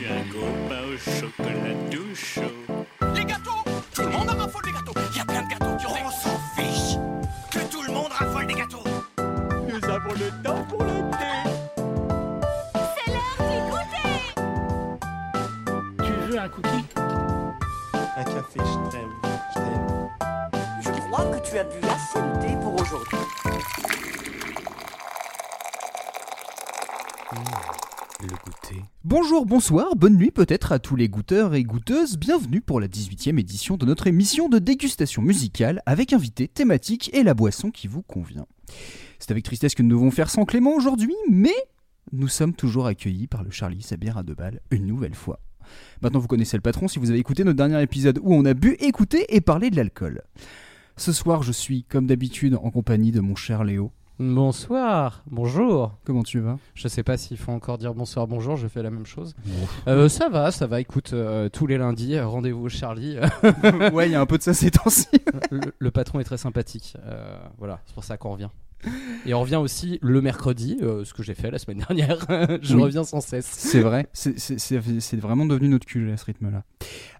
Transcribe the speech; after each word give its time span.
suis 0.00 0.08
un 0.08 0.22
copain 0.32 0.82
au 0.82 0.96
chocolat 0.96 1.74
tout 1.90 2.14
chaud. 2.14 2.79
Bonjour, 29.10 29.44
bonsoir, 29.44 29.96
bonne 29.96 30.16
nuit 30.16 30.30
peut-être 30.30 30.70
à 30.70 30.78
tous 30.78 30.94
les 30.94 31.08
goûteurs 31.08 31.56
et 31.56 31.64
goûteuses. 31.64 32.16
Bienvenue 32.16 32.60
pour 32.60 32.78
la 32.78 32.86
18e 32.86 33.40
édition 33.40 33.76
de 33.76 33.84
notre 33.84 34.06
émission 34.06 34.48
de 34.48 34.60
dégustation 34.60 35.20
musicale 35.20 35.82
avec 35.84 36.12
invité 36.12 36.46
thématique 36.46 37.12
et 37.12 37.24
la 37.24 37.34
boisson 37.34 37.72
qui 37.72 37.88
vous 37.88 38.02
convient. 38.02 38.46
C'est 39.18 39.32
avec 39.32 39.42
tristesse 39.42 39.74
que 39.74 39.82
nous 39.82 39.96
devons 39.96 40.12
faire 40.12 40.30
sans 40.30 40.44
Clément 40.44 40.76
aujourd'hui, 40.76 41.16
mais 41.28 41.56
nous 42.12 42.28
sommes 42.28 42.54
toujours 42.54 42.86
accueillis 42.86 43.26
par 43.26 43.42
le 43.42 43.50
Charlie 43.50 43.82
Sabière 43.82 44.16
à 44.16 44.22
deux 44.22 44.36
balles 44.36 44.60
une 44.70 44.86
nouvelle 44.86 45.16
fois. 45.16 45.40
Maintenant 46.02 46.20
vous 46.20 46.28
connaissez 46.28 46.56
le 46.56 46.62
patron 46.62 46.86
si 46.86 47.00
vous 47.00 47.10
avez 47.10 47.18
écouté 47.18 47.42
notre 47.42 47.56
dernier 47.56 47.82
épisode 47.82 48.20
où 48.22 48.32
on 48.32 48.44
a 48.44 48.54
bu, 48.54 48.76
écouté 48.78 49.26
et 49.34 49.40
parlé 49.40 49.70
de 49.70 49.76
l'alcool. 49.76 50.22
Ce 50.96 51.12
soir 51.12 51.42
je 51.42 51.50
suis 51.50 51.82
comme 51.82 52.06
d'habitude 52.06 52.54
en 52.54 52.70
compagnie 52.70 53.10
de 53.10 53.18
mon 53.18 53.34
cher 53.34 53.64
Léo. 53.64 53.90
Bonsoir, 54.20 55.24
bonjour. 55.30 55.94
Comment 56.04 56.22
tu 56.22 56.40
vas? 56.40 56.58
Je 56.74 56.88
sais 56.88 57.02
pas 57.02 57.16
s'il 57.16 57.38
faut 57.38 57.52
encore 57.52 57.78
dire 57.78 57.94
bonsoir, 57.94 58.26
bonjour, 58.26 58.54
je 58.54 58.68
fais 58.68 58.82
la 58.82 58.90
même 58.90 59.06
chose. 59.06 59.34
Euh, 59.88 60.10
ça 60.10 60.28
va, 60.28 60.50
ça 60.50 60.66
va, 60.66 60.78
écoute, 60.78 61.14
euh, 61.14 61.48
tous 61.48 61.66
les 61.66 61.78
lundis, 61.78 62.16
euh, 62.16 62.26
rendez-vous 62.26 62.66
au 62.66 62.68
Charlie. 62.68 63.16
Ouais, 63.94 64.10
il 64.10 64.12
y 64.12 64.14
a 64.14 64.20
un 64.20 64.26
peu 64.26 64.36
de 64.36 64.42
ça 64.42 64.52
ces 64.52 64.70
temps-ci. 64.70 65.08
le, 65.50 65.60
le 65.78 65.90
patron 65.90 66.20
est 66.20 66.24
très 66.24 66.36
sympathique, 66.36 66.98
voilà, 67.56 67.80
c'est 67.86 67.94
pour 67.94 68.04
ça 68.04 68.18
qu'on 68.18 68.32
revient. 68.32 68.50
Et 69.24 69.32
on 69.32 69.40
revient 69.40 69.56
aussi 69.56 69.98
le 70.02 70.20
mercredi, 70.20 70.76
ce 70.80 71.14
que 71.14 71.22
j'ai 71.22 71.34
fait 71.34 71.50
la 71.50 71.58
semaine 71.58 71.78
dernière, 71.78 72.18
je 72.60 72.76
Oui. 72.76 72.82
reviens 72.82 73.04
sans 73.04 73.22
cesse. 73.22 73.46
C'est 73.46 73.80
vrai, 73.80 74.06
c'est 74.12 75.16
vraiment 75.16 75.46
devenu 75.46 75.70
notre 75.70 75.86
cul 75.86 76.12
à 76.12 76.18
ce 76.18 76.26
rythme-là. 76.26 76.62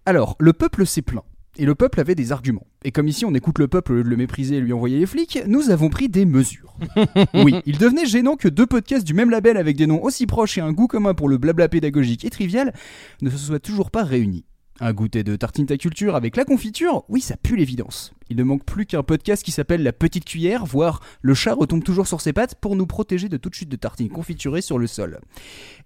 Alors, 0.04 0.36
le 0.38 0.52
peuple 0.52 0.84
s'est 0.84 1.00
plaint. 1.02 1.24
Et 1.60 1.66
le 1.66 1.74
peuple 1.74 2.00
avait 2.00 2.14
des 2.14 2.32
arguments. 2.32 2.66
Et 2.84 2.90
comme 2.90 3.06
ici 3.06 3.26
on 3.26 3.34
écoute 3.34 3.58
le 3.58 3.68
peuple 3.68 3.92
au 3.92 3.96
lieu 3.96 4.02
de 4.02 4.08
le 4.08 4.16
mépriser 4.16 4.56
et 4.56 4.60
lui 4.62 4.72
envoyer 4.72 4.98
les 4.98 5.04
flics, 5.04 5.40
nous 5.46 5.68
avons 5.68 5.90
pris 5.90 6.08
des 6.08 6.24
mesures. 6.24 6.74
oui, 7.34 7.54
il 7.66 7.76
devenait 7.76 8.06
gênant 8.06 8.36
que 8.36 8.48
deux 8.48 8.64
podcasts 8.64 9.06
du 9.06 9.12
même 9.12 9.28
label 9.28 9.58
avec 9.58 9.76
des 9.76 9.86
noms 9.86 10.02
aussi 10.02 10.26
proches 10.26 10.56
et 10.56 10.62
un 10.62 10.72
goût 10.72 10.86
commun 10.86 11.12
pour 11.12 11.28
le 11.28 11.36
blabla 11.36 11.68
pédagogique 11.68 12.24
et 12.24 12.30
trivial 12.30 12.72
ne 13.20 13.28
se 13.28 13.36
soient 13.36 13.60
toujours 13.60 13.90
pas 13.90 14.04
réunis. 14.04 14.46
Un 14.82 14.94
goûter 14.94 15.24
de 15.24 15.36
tartine 15.36 15.66
ta 15.66 15.76
culture 15.76 16.16
avec 16.16 16.36
la 16.36 16.46
confiture, 16.46 17.04
oui, 17.10 17.20
ça 17.20 17.36
pue 17.36 17.54
l'évidence. 17.54 18.14
Il 18.30 18.38
ne 18.38 18.44
manque 18.44 18.64
plus 18.64 18.86
qu'un 18.86 19.02
podcast 19.02 19.42
qui 19.42 19.50
s'appelle 19.50 19.82
La 19.82 19.92
Petite 19.92 20.24
Cuillère, 20.24 20.64
voire 20.64 21.00
Le 21.20 21.34
chat 21.34 21.52
retombe 21.52 21.84
toujours 21.84 22.06
sur 22.06 22.22
ses 22.22 22.32
pattes 22.32 22.54
pour 22.54 22.76
nous 22.76 22.86
protéger 22.86 23.28
de 23.28 23.36
toute 23.36 23.52
chute 23.52 23.68
de 23.68 23.76
tartines 23.76 24.08
confiturées 24.08 24.62
sur 24.62 24.78
le 24.78 24.86
sol. 24.86 25.20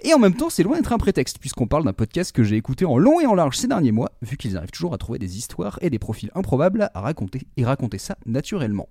Et 0.02 0.14
en 0.14 0.20
même 0.20 0.36
temps, 0.36 0.48
c'est 0.48 0.62
loin 0.62 0.76
d'être 0.76 0.92
un 0.92 0.98
prétexte, 0.98 1.40
puisqu'on 1.40 1.66
parle 1.66 1.82
d'un 1.82 1.92
podcast 1.92 2.30
que 2.30 2.44
j'ai 2.44 2.54
écouté 2.54 2.84
en 2.84 2.96
long 2.96 3.18
et 3.18 3.26
en 3.26 3.34
large 3.34 3.56
ces 3.56 3.66
derniers 3.66 3.90
mois, 3.90 4.12
vu 4.22 4.36
qu'ils 4.36 4.56
arrivent 4.56 4.70
toujours 4.70 4.94
à 4.94 4.98
trouver 4.98 5.18
des 5.18 5.38
histoires 5.38 5.76
et 5.82 5.90
des 5.90 5.98
profils 5.98 6.30
improbables 6.36 6.88
à 6.94 7.00
raconter, 7.00 7.48
et 7.56 7.64
raconter 7.64 7.98
ça 7.98 8.16
naturellement. 8.26 8.88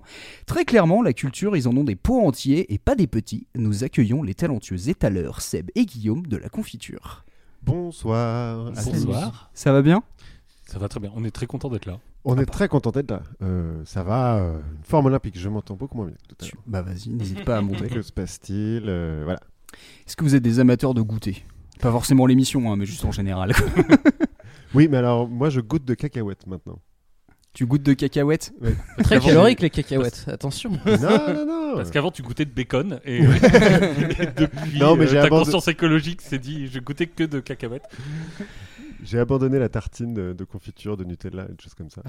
Très 0.48 0.66
clairement, 0.66 1.02
la 1.02 1.14
culture, 1.14 1.56
ils 1.56 1.70
en 1.70 1.78
ont 1.78 1.86
des 1.86 1.96
pots 1.96 2.28
entiers 2.28 2.74
et 2.74 2.78
pas 2.78 2.96
des 2.96 3.08
petits. 3.08 3.48
Nous 3.56 3.86
accueillons 3.86 4.22
les 4.22 4.36
talentueux 4.36 4.90
étaleurs 4.90 5.40
Seb 5.40 5.72
et 5.76 5.86
Guillaume 5.86 6.28
de 6.28 6.36
la 6.36 6.50
confiture. 6.50 7.24
Bonsoir. 7.66 8.72
Bonsoir. 8.72 9.50
Ça 9.54 9.72
va 9.72 9.82
bien? 9.82 10.04
Ça 10.66 10.80
va 10.80 10.88
très 10.90 11.00
bien. 11.00 11.12
On 11.16 11.24
est 11.24 11.32
très 11.32 11.46
content 11.46 11.70
d'être 11.70 11.86
là. 11.86 12.00
On 12.26 12.38
est 12.38 12.46
très 12.46 12.68
content 12.68 12.92
d'être 12.92 13.12
là. 13.12 13.22
Euh, 13.42 13.82
ça 13.86 14.04
va, 14.04 14.38
euh, 14.38 14.60
une 14.78 14.84
forme 14.84 15.08
olympique. 15.08 15.38
Je 15.38 15.50
m'entends 15.50 15.76
beaucoup 15.76 15.98
moins 15.98 16.08
bien 16.08 16.16
que 16.16 16.34
tout 16.34 16.36
à 16.42 16.46
l'heure. 16.46 16.64
Bah 16.66 16.82
vas-y, 16.82 17.10
n'hésite 17.10 17.44
pas 17.46 17.58
à 17.58 17.62
monter. 17.62 17.88
Que 17.88 18.02
se 18.02 18.12
passe-t-il? 18.12 18.84
Euh, 18.88 19.22
Voilà. 19.26 19.40
Est-ce 20.08 20.16
que 20.16 20.24
vous 20.24 20.36
êtes 20.36 20.44
des 20.44 20.60
amateurs 20.60 20.94
de 20.94 21.02
goûter? 21.02 21.46
Pas 21.82 21.92
forcément 21.92 22.26
l'émission, 22.26 22.72
hein, 22.72 22.76
mais 22.78 22.86
juste 22.86 23.06
en 23.06 23.12
général. 23.12 23.54
Oui, 24.76 24.88
mais 24.90 24.98
alors, 24.98 25.30
moi, 25.30 25.52
je 25.52 25.62
goûte 25.62 25.86
de 25.86 25.94
cacahuètes 25.94 26.48
maintenant. 26.48 26.80
Tu 27.54 27.66
goûtes 27.66 27.84
de 27.84 27.94
cacahuètes 27.94 28.52
Très 29.04 29.20
calorique 29.20 29.62
les 29.62 29.70
cacahuètes, 29.70 30.26
attention. 30.28 30.72
non, 30.72 31.34
non, 31.34 31.46
non. 31.46 31.74
Parce 31.76 31.92
qu'avant, 31.92 32.12
tu 32.12 32.22
goûtais 32.24 32.46
de 32.46 32.52
bacon. 32.52 33.00
Et, 33.06 33.18
et 33.24 34.26
depuis, 34.36 34.80
Non, 34.80 34.96
mais 34.96 35.08
euh, 35.14 35.22
ta 35.22 35.30
conscience 35.30 35.68
écologique 35.68 36.22
s'est 36.22 36.40
dit 36.40 36.68
je 36.68 36.80
goûtais 36.80 37.08
que 37.08 37.24
de 37.24 37.40
cacahuètes 37.40 37.88
J'ai 39.04 39.20
abandonné 39.20 39.60
la 39.60 39.70
tartine 39.70 40.14
de, 40.14 40.34
de 40.34 40.44
confiture, 40.46 40.98
de 40.98 41.04
Nutella, 41.04 41.44
et 41.50 41.54
des 41.54 41.62
choses 41.64 41.74
comme 41.76 41.90
ça. 41.90 42.02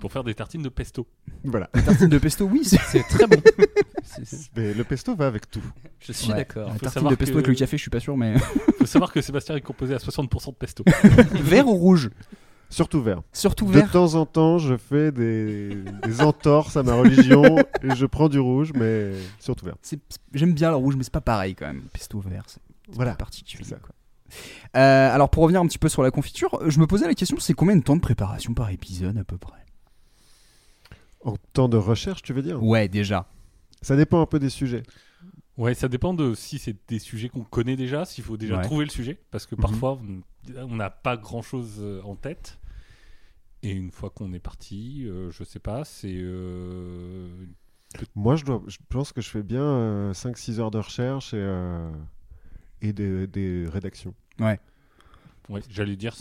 pour 0.00 0.12
faire 0.12 0.22
des 0.24 0.34
tartines 0.34 0.62
de 0.62 0.68
pesto. 0.68 1.06
Voilà. 1.44 1.66
Tartine 1.66 2.08
de 2.08 2.18
pesto, 2.18 2.44
oui, 2.46 2.62
c'est 2.64 3.02
très 3.02 3.26
bon. 3.26 3.36
Mais 4.56 4.72
le 4.72 4.84
pesto 4.84 5.14
va 5.14 5.26
avec 5.26 5.50
tout. 5.50 5.62
Je 6.00 6.12
suis 6.12 6.30
Ouais. 6.30 6.36
d'accord. 6.38 6.70
La 6.72 6.78
tartine 6.78 7.08
de 7.08 7.14
pesto 7.16 7.34
que- 7.34 7.38
avec 7.38 7.48
le 7.48 7.54
café, 7.54 7.76
je 7.76 7.82
suis 7.82 7.90
pas 7.90 8.00
sûr, 8.00 8.16
mais 8.16 8.34
faut 8.78 8.86
savoir 8.86 9.12
que 9.12 9.20
Sébastien 9.20 9.56
est 9.56 9.60
composé 9.60 9.94
à 9.94 9.98
60% 9.98 10.50
de 10.52 10.54
pesto. 10.54 10.84
vert 11.34 11.66
ou 11.68 11.74
rouge? 11.74 12.10
Surtout 12.68 13.00
vert. 13.00 13.22
Surtout 13.32 13.70
De 13.70 13.80
temps 13.80 14.14
en 14.14 14.26
temps, 14.26 14.58
je 14.58 14.76
fais 14.76 15.12
des, 15.12 15.76
des 16.04 16.20
entorses 16.20 16.76
à 16.76 16.82
ma 16.82 16.94
religion 16.94 17.56
et 17.82 17.94
je 17.94 18.06
prends 18.06 18.28
du 18.28 18.38
rouge, 18.40 18.72
mais 18.74 19.12
surtout 19.38 19.64
vert. 19.66 19.76
J'aime 20.34 20.52
bien 20.52 20.70
le 20.70 20.76
rouge, 20.76 20.96
mais 20.96 21.04
c'est 21.04 21.12
pas 21.12 21.20
pareil 21.20 21.54
quand 21.54 21.66
même. 21.66 21.82
Pesto 21.92 22.18
vert, 22.20 22.42
c'est 22.48 22.60
Voilà. 22.88 23.14
particulier. 23.14 23.64
ça. 23.64 23.76
quoi. 23.76 23.94
Euh, 24.76 25.14
alors 25.14 25.30
pour 25.30 25.44
revenir 25.44 25.60
un 25.60 25.66
petit 25.66 25.78
peu 25.78 25.88
sur 25.88 26.02
la 26.02 26.10
confiture, 26.10 26.58
je 26.66 26.80
me 26.80 26.86
posais 26.88 27.06
la 27.06 27.14
question, 27.14 27.36
c'est 27.38 27.54
combien 27.54 27.76
de 27.76 27.82
temps 27.82 27.94
de 27.96 28.00
préparation 28.00 28.52
par 28.54 28.70
épisode 28.70 29.16
à 29.16 29.24
peu 29.24 29.38
près? 29.38 29.64
En 31.24 31.36
temps 31.52 31.68
de 31.68 31.76
recherche, 31.76 32.22
tu 32.22 32.32
veux 32.32 32.42
dire? 32.42 32.62
Ouais, 32.62 32.88
déjà. 32.88 33.26
Ça 33.82 33.94
dépend 33.96 34.20
un 34.20 34.26
peu 34.26 34.38
des 34.40 34.50
sujets. 34.50 34.82
Ouais, 35.58 35.74
ça 35.74 35.88
dépend 35.88 36.12
de 36.14 36.34
si 36.34 36.58
c'est 36.58 36.76
des 36.88 36.98
sujets 36.98 37.28
qu'on 37.30 37.44
connaît 37.44 37.76
déjà, 37.76 38.04
s'il 38.04 38.22
faut 38.24 38.36
déjà 38.36 38.56
Ouais. 38.58 38.62
trouver 38.64 38.84
le 38.84 38.90
sujet, 38.90 39.18
parce 39.30 39.46
que 39.46 39.54
Mhm. 39.54 39.60
parfois 39.62 39.92
on- 40.02 40.22
on 40.58 40.76
n'a 40.76 40.90
pas 40.90 41.16
grand 41.16 41.42
chose 41.42 41.82
en 42.04 42.14
tête. 42.14 42.58
Et 43.62 43.70
une 43.70 43.90
fois 43.90 44.10
qu'on 44.10 44.32
est 44.34 44.38
parti, 44.38 45.04
euh, 45.06 45.30
je 45.30 45.42
sais 45.44 45.58
pas, 45.58 45.84
c'est 45.84 46.12
euh, 46.14 47.28
Moi, 48.14 48.36
je, 48.36 48.44
dois, 48.44 48.62
je 48.66 48.76
pense 48.90 49.12
que 49.12 49.22
je 49.22 49.30
fais 49.30 49.42
bien 49.42 50.12
5-6 50.12 50.60
heures 50.60 50.70
de 50.70 50.78
recherche 50.78 51.32
et, 51.32 51.38
euh, 51.40 51.90
et 52.82 52.92
des, 52.92 53.26
des 53.26 53.66
rédactions. 53.68 54.14
ouais, 54.38 54.60
j'allais 55.70 55.96
dire 55.96 56.14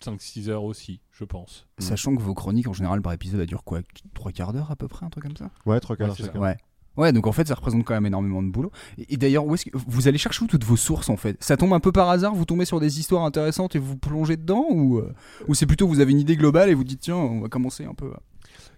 5-6 0.00 0.48
heures 0.48 0.62
aussi, 0.62 1.00
je 1.10 1.24
pense. 1.24 1.66
Sachant 1.78 2.14
que 2.14 2.22
vos 2.22 2.34
chroniques 2.34 2.68
en 2.68 2.72
général 2.72 3.02
par 3.02 3.12
épisode 3.14 3.40
elles 3.40 3.46
durent 3.46 3.64
quoi? 3.64 3.80
Trois 4.14 4.30
quarts 4.30 4.52
d'heure 4.52 4.70
à 4.70 4.76
peu 4.76 4.86
près, 4.86 5.04
un 5.04 5.10
truc 5.10 5.24
comme 5.24 5.36
ça? 5.36 5.50
Ouais, 5.64 5.80
3 5.80 5.96
quarts 5.96 6.14
d'heure. 6.14 6.36
Ouais. 6.36 6.56
Ouais, 6.96 7.12
donc 7.12 7.26
en 7.26 7.32
fait 7.32 7.46
ça 7.46 7.54
représente 7.54 7.84
quand 7.84 7.94
même 7.94 8.06
énormément 8.06 8.42
de 8.42 8.50
boulot. 8.50 8.70
Et, 8.98 9.14
et 9.14 9.16
d'ailleurs, 9.16 9.44
où 9.46 9.54
est-ce 9.54 9.66
que 9.66 9.70
vous 9.86 10.08
allez 10.08 10.18
chercher 10.18 10.44
où 10.44 10.46
toutes 10.46 10.64
vos 10.64 10.76
sources 10.76 11.08
en 11.10 11.16
fait? 11.16 11.36
Ça 11.42 11.56
tombe 11.56 11.72
un 11.72 11.80
peu 11.80 11.92
par 11.92 12.08
hasard, 12.08 12.34
vous 12.34 12.44
tombez 12.44 12.64
sur 12.64 12.80
des 12.80 12.98
histoires 13.00 13.24
intéressantes 13.24 13.76
et 13.76 13.78
vous 13.78 13.96
plongez 13.96 14.36
dedans 14.36 14.64
ou, 14.70 14.98
euh, 14.98 15.12
ou 15.48 15.54
c'est 15.54 15.66
plutôt 15.66 15.86
vous 15.86 16.00
avez 16.00 16.12
une 16.12 16.20
idée 16.20 16.36
globale 16.36 16.70
et 16.70 16.74
vous 16.74 16.84
dites 16.84 17.00
tiens, 17.00 17.16
on 17.16 17.40
va 17.40 17.48
commencer 17.48 17.84
un 17.84 17.94
peu 17.94 18.06
à 18.12 18.20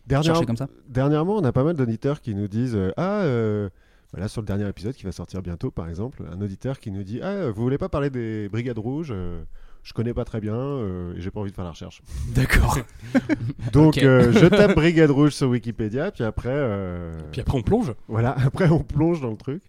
Dernière- 0.07 0.35
chercher 0.35 0.47
comme 0.47 0.57
ça? 0.57 0.69
Dernièrement, 0.89 1.37
on 1.37 1.45
a 1.45 1.53
pas 1.53 1.65
mal 1.65 1.77
d'auditeurs 1.77 2.21
qui 2.21 2.35
nous 2.35 2.49
disent 2.49 2.75
euh, 2.77 2.91
Ah, 2.97 3.21
euh, 3.23 3.69
voilà, 4.13 4.27
sur 4.29 4.41
le 4.41 4.47
dernier 4.47 4.67
épisode 4.69 4.95
qui 4.95 5.05
va 5.05 5.13
sortir 5.13 5.43
bientôt, 5.43 5.71
par 5.71 5.89
exemple, 5.89 6.23
un 6.33 6.41
auditeur 6.41 6.79
qui 6.81 6.91
nous 6.91 7.03
dit 7.03 7.21
Ah, 7.23 7.51
vous 7.51 7.63
voulez 7.63 7.77
pas 7.79 7.89
parler 7.91 8.09
des 8.11 8.49
Brigades 8.49 8.79
Rouges 8.79 9.13
Euh, 9.15 9.43
Je 9.83 9.93
connais 9.95 10.13
pas 10.13 10.25
très 10.25 10.41
bien 10.41 10.55
euh, 10.55 11.15
et 11.17 11.21
j'ai 11.21 11.31
pas 11.31 11.41
envie 11.41 11.51
de 11.51 11.55
faire 11.57 11.65
la 11.65 11.71
recherche. 11.71 12.03
D'accord. 12.35 12.79
Donc, 13.73 13.99
euh, 13.99 14.33
je 14.33 14.47
tape 14.47 14.75
Brigade 14.75 15.11
Rouge 15.11 15.33
sur 15.33 15.49
Wikipédia, 15.49 16.11
puis 16.11 16.25
après, 16.25 16.51
euh, 16.53 17.19
Puis 17.33 17.41
après 17.41 17.57
on 17.57 17.63
plonge. 17.63 17.95
voilà, 18.09 18.33
après 18.45 18.69
on 18.69 18.83
plonge 18.83 19.21
dans 19.21 19.31
le 19.31 19.37
truc. 19.37 19.63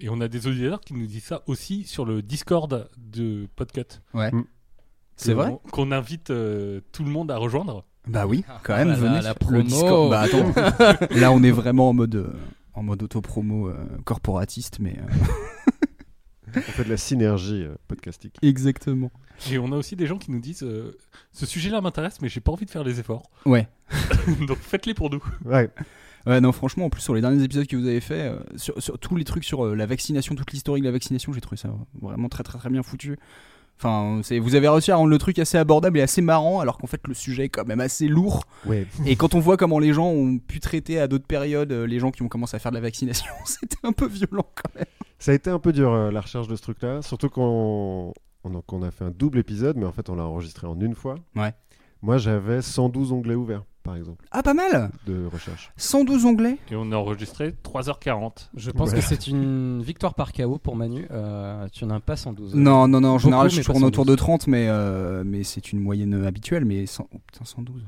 Et 0.00 0.08
on 0.08 0.20
a 0.20 0.26
des 0.26 0.48
auditeurs 0.48 0.80
qui 0.80 0.94
nous 0.94 1.06
disent 1.06 1.24
ça 1.24 1.42
aussi 1.46 1.84
sur 1.84 2.04
le 2.04 2.22
Discord 2.22 2.88
de 2.98 3.46
Podcut. 3.54 4.00
Ouais. 4.14 4.32
Mm. 4.32 4.44
C'est 5.14 5.34
vrai 5.34 5.56
Qu'on- 5.70 5.92
invite 5.92 6.30
euh, 6.30 6.80
tout 6.90 7.04
le 7.04 7.10
monde 7.10 7.30
à 7.30 7.36
rejoindre. 7.36 7.84
Bah 8.08 8.26
oui, 8.26 8.44
quand 8.64 8.72
Ah 8.74 8.78
même, 8.84 8.88
là 8.88 8.94
là, 8.94 9.00
venez. 9.00 9.20
la 9.22 9.28
le 9.28 9.34
promo. 9.36 9.62
Discord. 9.62 10.10
Bah 10.10 10.20
attends, 10.22 10.52
là 11.14 11.30
on 11.30 11.40
est 11.44 11.52
vraiment 11.52 11.90
en 11.90 11.92
mode, 11.92 12.16
euh, 12.16 12.32
en 12.74 12.82
mode 12.82 13.04
auto-promo 13.04 13.68
euh, 13.68 13.76
corporatiste, 14.04 14.80
mais. 14.80 14.96
euh, 14.98 15.26
On 16.56 16.60
fait 16.60 16.84
de 16.84 16.90
la 16.90 16.96
synergie 16.96 17.62
euh, 17.62 17.74
podcastique. 17.86 18.36
Exactement. 18.42 19.12
Et 19.50 19.58
on 19.58 19.72
a 19.72 19.76
aussi 19.76 19.96
des 19.96 20.06
gens 20.06 20.18
qui 20.18 20.30
nous 20.30 20.40
disent 20.40 20.62
euh, 20.62 20.96
ce 21.32 21.46
sujet-là 21.46 21.80
m'intéresse, 21.80 22.20
mais 22.20 22.28
j'ai 22.28 22.40
pas 22.40 22.52
envie 22.52 22.66
de 22.66 22.70
faire 22.70 22.84
les 22.84 23.00
efforts. 23.00 23.30
Ouais. 23.46 23.68
Donc 24.46 24.58
faites-les 24.58 24.94
pour 24.94 25.10
nous. 25.10 25.22
Ouais, 25.44 25.68
Ouais, 26.26 26.40
non, 26.40 26.52
franchement, 26.52 26.84
en 26.84 26.90
plus, 26.90 27.02
sur 27.02 27.14
les 27.14 27.20
derniers 27.20 27.42
épisodes 27.42 27.66
que 27.66 27.76
vous 27.76 27.86
avez 27.86 28.00
fait, 28.00 28.28
euh, 28.28 28.38
sur, 28.54 28.80
sur 28.80 28.96
tous 28.98 29.16
les 29.16 29.24
trucs 29.24 29.42
sur 29.42 29.66
euh, 29.66 29.74
la 29.74 29.86
vaccination, 29.86 30.36
toute 30.36 30.52
l'historique 30.52 30.84
de 30.84 30.88
la 30.88 30.92
vaccination, 30.92 31.32
j'ai 31.32 31.40
trouvé 31.40 31.56
ça 31.56 31.74
vraiment 32.00 32.28
très, 32.28 32.44
très, 32.44 32.58
très 32.58 32.70
bien 32.70 32.84
foutu. 32.84 33.18
Enfin, 33.78 34.20
c'est, 34.22 34.38
vous 34.38 34.54
avez 34.54 34.68
réussi 34.68 34.92
à 34.92 34.96
rendre 34.96 35.10
le 35.10 35.18
truc 35.18 35.40
assez 35.40 35.58
abordable 35.58 35.98
et 35.98 36.02
assez 36.02 36.22
marrant, 36.22 36.60
alors 36.60 36.78
qu'en 36.78 36.86
fait, 36.86 37.00
le 37.08 37.14
sujet 37.14 37.46
est 37.46 37.48
quand 37.48 37.66
même 37.66 37.80
assez 37.80 38.06
lourd. 38.06 38.44
ouais. 38.66 38.86
Et 39.06 39.16
quand 39.16 39.34
on 39.34 39.40
voit 39.40 39.56
comment 39.56 39.80
les 39.80 39.92
gens 39.92 40.06
ont 40.06 40.38
pu 40.38 40.60
traiter 40.60 41.00
à 41.00 41.08
d'autres 41.08 41.26
périodes 41.26 41.72
euh, 41.72 41.84
les 41.84 41.98
gens 41.98 42.12
qui 42.12 42.22
ont 42.22 42.28
commencé 42.28 42.54
à 42.54 42.60
faire 42.60 42.70
de 42.70 42.76
la 42.76 42.80
vaccination, 42.82 43.32
c'était 43.44 43.78
un 43.82 43.92
peu 43.92 44.06
violent 44.06 44.46
quand 44.54 44.72
même. 44.76 44.86
Ça 45.18 45.32
a 45.32 45.34
été 45.34 45.50
un 45.50 45.58
peu 45.58 45.72
dur 45.72 45.92
euh, 45.92 46.12
la 46.12 46.20
recherche 46.20 46.46
de 46.46 46.54
ce 46.54 46.62
truc-là, 46.62 47.02
surtout 47.02 47.28
qu'on 47.28 47.42
on, 47.42 48.12
donc 48.50 48.72
on 48.72 48.82
a 48.82 48.90
fait 48.90 49.04
un 49.04 49.10
double 49.10 49.38
épisode, 49.38 49.76
mais 49.76 49.84
en 49.86 49.92
fait, 49.92 50.08
on 50.10 50.14
l'a 50.16 50.24
enregistré 50.24 50.66
en 50.66 50.78
une 50.80 50.94
fois. 50.94 51.16
Ouais. 51.36 51.52
Moi, 52.02 52.18
j'avais 52.18 52.62
112 52.62 53.12
onglets 53.12 53.36
ouverts, 53.36 53.62
par 53.84 53.94
exemple, 53.94 54.24
Ah, 54.32 54.42
pas 54.42 54.54
mal 54.54 54.90
de 55.06 55.24
recherche. 55.32 55.70
112 55.76 56.24
onglets 56.26 56.58
Et 56.70 56.74
on 56.74 56.90
a 56.90 56.96
enregistré 56.96 57.54
3h40. 57.62 58.50
Je 58.56 58.70
pense 58.72 58.90
Ouais. 58.90 58.96
que 58.96 59.00
c'est 59.02 59.28
une 59.28 59.80
victoire 59.82 60.14
par 60.14 60.32
KO 60.32 60.58
pour 60.58 60.74
Manu. 60.74 61.06
Euh, 61.12 61.68
tu 61.72 61.84
n'en 61.84 61.94
as 61.94 62.00
pas 62.00 62.16
112. 62.16 62.54
Non, 62.56 62.88
non, 62.88 63.00
non, 63.00 63.10
en 63.10 63.18
général, 63.18 63.46
Beaucoup, 63.48 63.56
je 63.60 63.62
tourne 63.66 63.84
autour 63.84 64.04
112. 64.04 64.06
de 64.06 64.16
30, 64.16 64.46
mais, 64.48 64.66
euh, 64.68 65.22
mais 65.24 65.44
c'est 65.44 65.72
une 65.72 65.78
moyenne 65.78 66.24
habituelle. 66.24 66.64
Mais 66.64 66.86
100 66.86 67.06
oh, 67.14 67.18
putain, 67.26 67.44
112. 67.44 67.82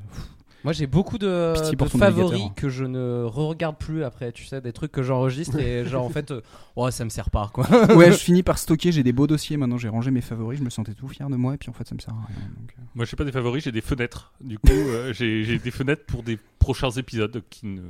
Moi 0.65 0.73
j'ai 0.73 0.87
beaucoup 0.87 1.19
de, 1.19 1.53
favoris 1.55 1.93
navigateur. 1.93 2.55
que 2.55 2.69
je 2.69 2.85
ne 2.85 3.23
re-regarde 3.23 3.77
plus 3.77 4.03
après, 4.03 4.31
tu 4.31 4.45
sais, 4.45 4.61
des 4.61 4.73
trucs 4.73 4.91
que 4.91 5.03
j'enregistre 5.03 5.59
et 5.59 5.85
genre 5.85 6.03
en 6.03 6.09
fait, 6.09 6.31
euh, 6.31 6.41
oh 6.75 6.89
ça 6.89 7.05
me 7.05 7.09
sert 7.09 7.29
pas 7.29 7.51
quoi. 7.53 7.67
ouais, 7.95 8.11
je 8.11 8.17
finis 8.17 8.41
par 8.41 8.57
stocker. 8.57 8.91
J'ai 8.91 9.03
des 9.03 9.13
beaux 9.13 9.27
dossiers 9.27 9.57
maintenant. 9.57 9.77
J'ai 9.77 9.89
rangé 9.89 10.09
mes 10.09 10.21
favoris. 10.21 10.57
Je 10.57 10.63
me 10.63 10.71
sentais 10.71 10.95
tout 10.95 11.07
fier 11.07 11.29
de 11.29 11.35
moi. 11.35 11.53
Et 11.53 11.57
puis 11.57 11.69
en 11.69 11.73
fait, 11.73 11.87
ça 11.87 11.93
me 11.93 11.99
sert 11.99 12.15
à 12.15 12.25
rien. 12.27 12.47
donc, 12.59 12.73
euh. 12.79 12.81
Moi, 12.95 13.05
j'ai 13.05 13.15
pas 13.15 13.25
des 13.25 13.31
favoris, 13.31 13.63
j'ai 13.63 13.71
des 13.71 13.81
fenêtres. 13.81 14.33
Du 14.41 14.57
coup, 14.57 14.71
euh, 14.71 15.13
j'ai 15.17 15.43
j'ai 15.43 15.59
des 15.59 15.69
fenêtres 15.69 16.05
pour 16.07 16.23
des 16.23 16.39
prochains 16.57 16.89
épisodes 16.89 17.43
qui 17.51 17.67
ne 17.67 17.81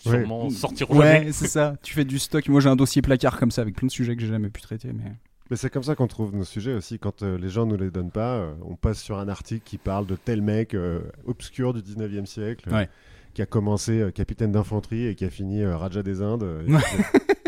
sûrement 0.00 0.50
sortiront 0.50 0.98
Ouais, 0.98 1.18
jamais. 1.18 1.32
c'est 1.32 1.46
ça. 1.46 1.76
Tu 1.80 1.94
fais 1.94 2.04
du 2.04 2.18
stock. 2.18 2.48
Moi, 2.48 2.60
j'ai 2.60 2.70
un 2.70 2.76
dossier 2.76 3.02
placard 3.02 3.38
comme 3.38 3.52
ça 3.52 3.62
avec 3.62 3.76
plein 3.76 3.86
de 3.86 3.92
sujets 3.92 4.16
que 4.16 4.22
j'ai 4.22 4.28
jamais 4.28 4.50
pu 4.50 4.62
traiter. 4.62 4.90
Mais 4.92 5.12
Mais 5.50 5.56
c'est 5.56 5.70
comme 5.70 5.82
ça 5.82 5.94
qu'on 5.96 6.06
trouve 6.06 6.34
nos 6.34 6.44
sujets 6.44 6.74
aussi. 6.74 6.98
Quand 6.98 7.22
euh, 7.22 7.36
les 7.36 7.48
gens 7.48 7.66
nous 7.66 7.76
les 7.76 7.90
donnent 7.90 8.10
pas, 8.12 8.36
euh, 8.36 8.52
on 8.64 8.76
passe 8.76 9.00
sur 9.02 9.18
un 9.18 9.28
article 9.28 9.62
qui 9.64 9.78
parle 9.78 10.06
de 10.06 10.14
tel 10.16 10.42
mec 10.42 10.74
euh, 10.74 11.00
obscur 11.26 11.74
du 11.74 11.80
19e 11.80 12.24
siècle, 12.26 12.68
euh, 12.70 12.76
Ouais. 12.76 12.88
qui 13.34 13.42
a 13.42 13.46
commencé 13.46 14.00
euh, 14.00 14.10
capitaine 14.10 14.52
d'infanterie 14.52 15.06
et 15.06 15.14
qui 15.16 15.24
a 15.24 15.30
fini 15.30 15.62
euh, 15.62 15.76
Raja 15.76 16.02
des 16.04 16.22
Indes. 16.22 16.44
Ouais. 16.68 16.80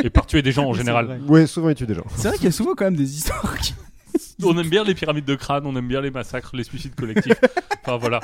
Et 0.04 0.10
par 0.10 0.26
tuer 0.26 0.42
des 0.42 0.50
gens 0.52 0.66
en 0.68 0.72
général. 0.72 1.20
Ouais, 1.28 1.46
souvent 1.46 1.68
il 1.68 1.76
tue 1.76 1.86
des 1.86 1.94
gens. 1.94 2.04
c'est 2.16 2.26
vrai 2.28 2.36
qu'il 2.36 2.46
y 2.46 2.48
a 2.48 2.52
souvent 2.52 2.74
quand 2.74 2.84
même 2.86 2.96
des 2.96 3.14
histoires 3.16 3.56
qui. 3.58 3.74
On 4.44 4.58
aime 4.58 4.68
bien 4.68 4.82
les 4.82 4.94
pyramides 4.94 5.24
de 5.24 5.36
crâne, 5.36 5.64
on 5.66 5.76
aime 5.76 5.86
bien 5.86 6.00
les 6.00 6.10
massacres, 6.10 6.56
les 6.56 6.64
suicides 6.64 6.94
collectifs. 6.96 7.38
enfin 7.82 7.96
voilà, 7.98 8.18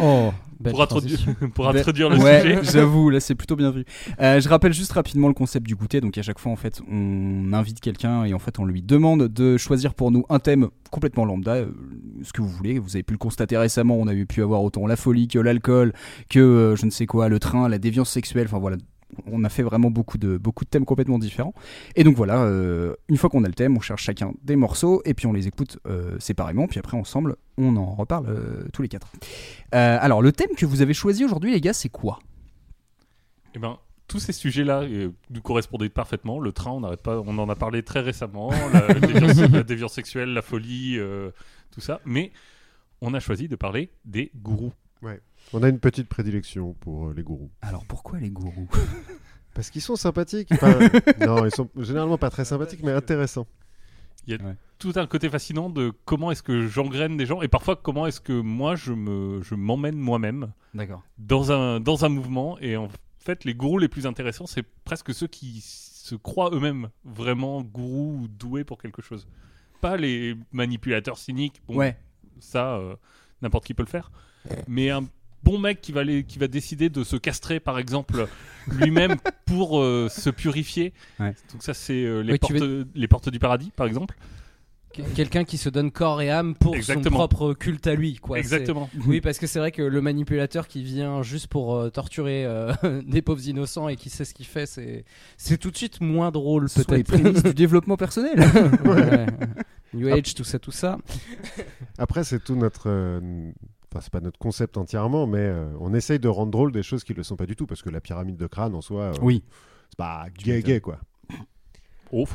Oh, 0.00 0.32
pour, 0.62 0.82
introduire, 0.82 1.18
transition. 1.18 1.48
pour 1.54 1.72
Ben, 1.72 1.78
introduire 1.78 2.10
le 2.10 2.18
ouais, 2.18 2.42
sujet. 2.42 2.58
j'avoue, 2.72 3.10
là 3.10 3.20
c'est 3.20 3.34
plutôt 3.34 3.56
bien 3.56 3.70
vu. 3.70 3.84
Euh, 4.20 4.40
je 4.40 4.48
rappelle 4.48 4.72
juste 4.72 4.92
rapidement 4.92 5.28
le 5.28 5.34
concept 5.34 5.66
du 5.66 5.74
goûter. 5.74 6.00
Donc 6.00 6.16
à 6.18 6.22
chaque 6.22 6.38
fois, 6.38 6.52
en 6.52 6.56
fait, 6.56 6.80
on 6.90 7.52
invite 7.52 7.80
quelqu'un 7.80 8.24
et 8.24 8.34
en 8.34 8.38
fait, 8.38 8.58
on 8.58 8.64
lui 8.64 8.82
demande 8.82 9.28
de 9.28 9.56
choisir 9.56 9.94
pour 9.94 10.10
nous 10.10 10.24
un 10.28 10.38
thème 10.38 10.68
complètement 10.90 11.24
lambda, 11.24 11.54
euh, 11.54 11.66
ce 12.22 12.32
que 12.32 12.42
vous 12.42 12.48
voulez. 12.48 12.78
Vous 12.78 12.96
avez 12.96 13.02
pu 13.02 13.14
le 13.14 13.18
constater 13.18 13.56
récemment. 13.56 13.96
On 13.96 14.06
a 14.06 14.14
eu 14.14 14.26
pu 14.26 14.42
avoir 14.42 14.62
autant 14.62 14.86
la 14.86 14.96
folie 14.96 15.28
que 15.28 15.38
l'alcool, 15.38 15.92
que 16.28 16.38
euh, 16.38 16.76
je 16.76 16.86
ne 16.86 16.90
sais 16.90 17.06
quoi, 17.06 17.28
le 17.28 17.38
train, 17.38 17.68
la 17.68 17.78
déviance 17.78 18.10
sexuelle. 18.10 18.46
Enfin 18.46 18.58
voilà. 18.58 18.76
On 19.26 19.44
a 19.44 19.48
fait 19.48 19.62
vraiment 19.62 19.90
beaucoup 19.90 20.18
de, 20.18 20.36
beaucoup 20.36 20.64
de 20.64 20.70
thèmes 20.70 20.84
complètement 20.84 21.18
différents. 21.18 21.54
Et 21.96 22.04
donc 22.04 22.16
voilà, 22.16 22.42
euh, 22.42 22.94
une 23.08 23.16
fois 23.16 23.30
qu'on 23.30 23.44
a 23.44 23.48
le 23.48 23.54
thème, 23.54 23.76
on 23.76 23.80
cherche 23.80 24.02
chacun 24.02 24.32
des 24.42 24.56
morceaux 24.56 25.02
et 25.04 25.14
puis 25.14 25.26
on 25.26 25.32
les 25.32 25.48
écoute 25.48 25.78
euh, 25.86 26.16
séparément. 26.18 26.66
Puis 26.66 26.78
après, 26.78 26.96
ensemble, 26.96 27.36
on 27.58 27.76
en 27.76 27.94
reparle 27.94 28.26
euh, 28.28 28.68
tous 28.72 28.82
les 28.82 28.88
quatre. 28.88 29.12
Euh, 29.74 29.98
alors, 30.00 30.22
le 30.22 30.32
thème 30.32 30.54
que 30.56 30.66
vous 30.66 30.82
avez 30.82 30.94
choisi 30.94 31.24
aujourd'hui, 31.24 31.52
les 31.52 31.60
gars, 31.60 31.72
c'est 31.72 31.88
quoi? 31.90 32.18
Eh 33.54 33.58
ben, 33.58 33.78
tous 34.12 34.18
ces 34.18 34.32
sujets-là 34.32 34.82
euh, 34.82 35.10
nous 35.30 35.40
correspondaient 35.40 35.88
parfaitement. 35.88 36.38
Le 36.38 36.52
train, 36.52 36.70
on 36.72 36.80
n'arrête 36.80 37.02
pas, 37.02 37.18
on 37.20 37.38
en 37.38 37.48
a 37.48 37.54
parlé 37.56 37.82
très 37.82 38.00
récemment. 38.00 38.50
La 38.72 38.94
déviance, 39.00 39.38
la 39.38 39.62
déviance 39.62 39.94
sexuelle, 39.94 40.34
la 40.34 40.42
folie, 40.42 40.98
euh, 40.98 41.30
tout 41.70 41.80
ça. 41.80 42.00
Mais 42.04 42.30
on 43.00 43.14
a 43.14 43.20
choisi 43.20 43.48
de 43.48 43.56
parler 43.56 43.90
des 44.04 44.30
gourous. 44.36 44.72
On 45.52 45.62
a 45.62 45.68
une 45.68 45.78
petite 45.78 46.08
prédilection 46.08 46.74
pour 46.80 47.08
euh, 47.08 47.14
les 47.14 47.22
gourous. 47.22 47.50
Alors, 47.60 47.84
pourquoi 47.84 48.18
les 48.18 48.30
gourous? 48.30 48.68
Parce 49.54 49.70
qu'ils 49.70 49.82
sont 49.82 49.96
sympathiques. 49.96 50.48
Enfin, 50.52 50.78
non, 51.20 51.44
ils 51.44 51.50
sont 51.54 51.68
généralement 51.76 52.18
pas 52.18 52.30
très 52.30 52.44
sympathiques, 52.44 52.82
mais 52.82 52.92
intéressants. 52.92 53.46
Tout 54.78 54.92
un 54.96 55.06
côté 55.06 55.28
fascinant 55.28 55.68
de 55.68 55.92
comment 56.04 56.30
est-ce 56.30 56.42
que 56.42 56.66
j'engraine 56.68 57.16
des 57.16 57.26
gens 57.26 57.42
et 57.42 57.48
parfois 57.48 57.74
comment 57.76 58.06
est-ce 58.06 58.20
que 58.20 58.32
moi 58.32 58.76
je 58.76 58.92
me 58.92 59.42
je 59.42 59.54
m'emmène 59.56 59.96
moi-même 59.96 60.52
D'accord. 60.74 61.02
dans 61.18 61.50
un 61.50 61.80
dans 61.80 62.04
un 62.04 62.08
mouvement 62.08 62.56
et 62.60 62.76
en 62.76 62.88
fait 63.18 63.44
les 63.44 63.54
gourous 63.54 63.78
les 63.78 63.88
plus 63.88 64.06
intéressants 64.06 64.46
c'est 64.46 64.62
presque 64.84 65.12
ceux 65.12 65.26
qui 65.26 65.60
se 65.60 66.14
croient 66.14 66.50
eux-mêmes 66.52 66.88
vraiment 67.04 67.62
gourous 67.62 68.20
ou 68.22 68.28
doués 68.28 68.62
pour 68.64 68.78
quelque 68.78 69.02
chose. 69.02 69.26
Pas 69.80 69.96
les 69.96 70.36
manipulateurs 70.52 71.18
cyniques. 71.18 71.60
Bon, 71.66 71.76
Ouais. 71.76 71.96
ça 72.38 72.76
euh, 72.76 72.94
n'importe 73.40 73.64
qui 73.66 73.74
peut 73.74 73.82
le 73.82 73.88
faire. 73.88 74.12
Mais 74.68 74.90
un 74.90 75.04
bon 75.44 75.58
mec 75.58 75.80
qui 75.80 75.92
va 75.92 76.04
les, 76.04 76.24
qui 76.24 76.38
va 76.38 76.48
décider 76.48 76.88
de 76.88 77.04
se 77.04 77.16
castrer 77.16 77.60
par 77.60 77.78
exemple 77.78 78.26
lui-même 78.68 79.16
pour 79.46 79.80
euh, 79.80 80.08
se 80.10 80.30
purifier. 80.30 80.92
Ouais. 81.20 81.34
Donc 81.52 81.62
ça 81.62 81.74
c'est 81.74 82.04
euh, 82.04 82.20
les 82.22 82.32
Oui, 82.32 82.38
portes 82.38 82.62
les 82.94 83.08
portes 83.08 83.28
du 83.28 83.38
paradis 83.38 83.70
par 83.74 83.86
exemple. 83.86 84.16
Que- 84.94 85.00
Quelqu'un 85.14 85.44
qui 85.44 85.56
se 85.56 85.70
donne 85.70 85.90
corps 85.90 86.20
et 86.20 86.28
âme 86.30 86.54
pour 86.54 86.76
Exactement. 86.76 87.04
son 87.04 87.26
propre 87.28 87.54
culte 87.54 87.86
à 87.86 87.94
lui, 87.94 88.16
quoi. 88.16 88.38
Exactement. 88.38 88.90
Oui, 89.06 89.22
parce 89.22 89.38
que 89.38 89.46
c'est 89.46 89.58
vrai 89.58 89.72
que 89.72 89.80
le 89.80 90.00
manipulateur 90.02 90.68
qui 90.68 90.82
vient 90.82 91.22
juste 91.22 91.46
pour 91.46 91.74
euh, 91.76 91.88
torturer 91.88 92.44
euh, 92.44 92.74
des 93.06 93.22
pauvres 93.22 93.48
innocents 93.48 93.88
et 93.88 93.96
qui 93.96 94.10
sait 94.10 94.26
ce 94.26 94.34
qu'il 94.34 94.44
fait, 94.44 94.66
c'est 94.66 95.06
c'est 95.38 95.56
tout 95.56 95.70
de 95.70 95.76
suite 95.78 96.02
moins 96.02 96.30
drôle, 96.30 96.68
peut-être. 96.68 97.42
du 97.42 97.54
développement 97.54 97.96
personnel. 97.96 98.38
Ouais. 98.84 99.26
New 99.94 100.08
Age, 100.12 100.34
tout 100.34 100.44
ça, 100.44 100.58
tout 100.58 100.72
ça. 100.72 100.98
Après, 101.96 102.22
c'est 102.22 102.44
tout 102.44 102.54
notre. 102.54 102.84
euh, 102.90 103.20
Enfin, 103.92 104.00
c'est 104.00 104.12
pas 104.12 104.20
notre 104.20 104.38
concept 104.38 104.78
entièrement, 104.78 105.26
mais 105.26 105.38
euh, 105.38 105.66
on 105.78 105.92
essaye 105.92 106.18
de 106.18 106.28
rendre 106.28 106.50
drôle 106.50 106.72
des 106.72 106.82
choses 106.82 107.04
qui 107.04 107.12
le 107.12 107.22
sont 107.22 107.36
pas 107.36 107.44
du 107.44 107.56
tout, 107.56 107.66
parce 107.66 107.82
que 107.82 107.90
la 107.90 108.00
pyramide 108.00 108.38
de 108.38 108.46
crâne 108.46 108.74
en 108.74 108.80
soi, 108.80 109.02
euh, 109.02 109.12
Oui. 109.20 109.44
c'est 109.90 109.98
pas 109.98 110.26
gay 110.34 110.62
gay 110.62 110.80
quoi. 110.80 110.98
Oh, 112.10 112.26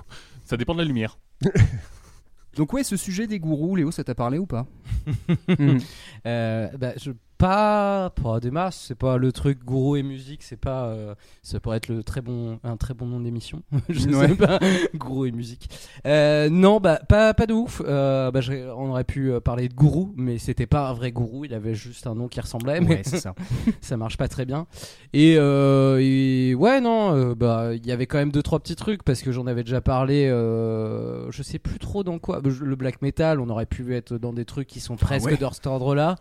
ça 0.43 0.55
dépend 0.55 0.73
de 0.75 0.79
la 0.79 0.85
lumière. 0.85 1.17
Donc, 2.55 2.73
ouais, 2.73 2.83
ce 2.83 2.95
sujet 2.95 3.25
des 3.27 3.39
gourous, 3.39 3.75
Léo, 3.75 3.91
ça 3.91 4.03
t'a 4.03 4.15
parlé 4.15 4.37
ou 4.37 4.45
pas? 4.45 4.65
Hmm. 5.47 5.77
Euh, 6.25 6.67
bah, 6.77 6.93
je 6.97 7.11
pas 7.37 8.09
pas 8.21 8.39
des 8.39 8.51
masses 8.51 8.85
c'est 8.87 8.95
pas 8.97 9.17
le 9.17 9.31
truc 9.31 9.63
gourou 9.63 9.95
et 9.95 10.03
musique 10.03 10.41
c'est 10.43 10.59
pas 10.59 10.85
euh, 10.87 11.13
ça 11.43 11.59
pourrait 11.59 11.77
être 11.77 11.87
le 11.89 12.03
très 12.03 12.21
bon 12.21 12.59
un 12.63 12.77
très 12.77 12.93
bon 12.93 13.05
nom 13.05 13.19
d'émission. 13.19 13.61
Je 13.89 14.07
Ouais. 14.09 14.29
sais 14.29 14.35
pas. 14.35 14.59
Gourou 14.95 15.25
et 15.25 15.31
musique. 15.31 15.69
Euh, 16.05 16.49
non 16.49 16.79
bah 16.79 16.99
pas 17.07 17.33
pas 17.33 17.45
de 17.45 17.53
ouf. 17.53 17.81
Euh, 17.85 18.31
bah, 18.31 18.39
on 18.77 18.89
aurait 18.89 19.03
pu 19.03 19.31
euh, 19.31 19.39
parler 19.39 19.69
de 19.69 19.73
gourou 19.73 20.13
mais 20.17 20.37
c'était 20.39 20.65
pas 20.65 20.89
un 20.89 20.93
vrai 20.93 21.11
gourou 21.11 21.45
il 21.45 21.53
avait 21.53 21.75
juste 21.75 22.07
un 22.07 22.15
nom 22.15 22.27
qui 22.27 22.39
ressemblait 22.41 22.79
mais 22.81 22.87
Ouais, 22.97 23.03
ça. 23.03 23.35
ça 23.81 23.97
marche 23.97 24.17
pas 24.17 24.27
très 24.27 24.45
bien. 24.45 24.65
Et, 25.13 25.35
euh, 25.37 25.99
et 26.01 26.55
ouais 26.55 26.81
non 26.81 27.13
euh, 27.15 27.35
bah 27.35 27.75
il 27.75 27.85
y 27.85 27.91
avait 27.91 28.07
quand 28.07 28.17
même 28.17 28.31
deux 28.31 28.43
trois 28.43 28.59
petits 28.59 28.75
trucs 28.75 29.03
parce 29.03 29.21
que 29.21 29.31
j'en 29.31 29.45
avais 29.47 29.63
déjà 29.63 29.81
parlé 29.81 30.27
euh, 30.27 31.29
je 31.31 31.43
sais 31.43 31.59
plus 31.59 31.79
trop 31.79 32.03
dans 32.03 32.17
quoi. 32.19 32.41
Le 32.43 32.75
black 32.75 33.01
metal 33.01 33.39
on 33.39 33.49
aurait 33.49 33.65
pu 33.65 33.95
être 33.95 34.17
dans 34.17 34.33
des 34.33 34.45
trucs 34.45 34.67
qui 34.67 34.79
sont 34.79 34.95
presque 34.95 35.27
ouais. 35.27 35.37
de 35.37 35.47
cet 35.51 35.67
ordre 35.67 35.93
là 35.95 36.15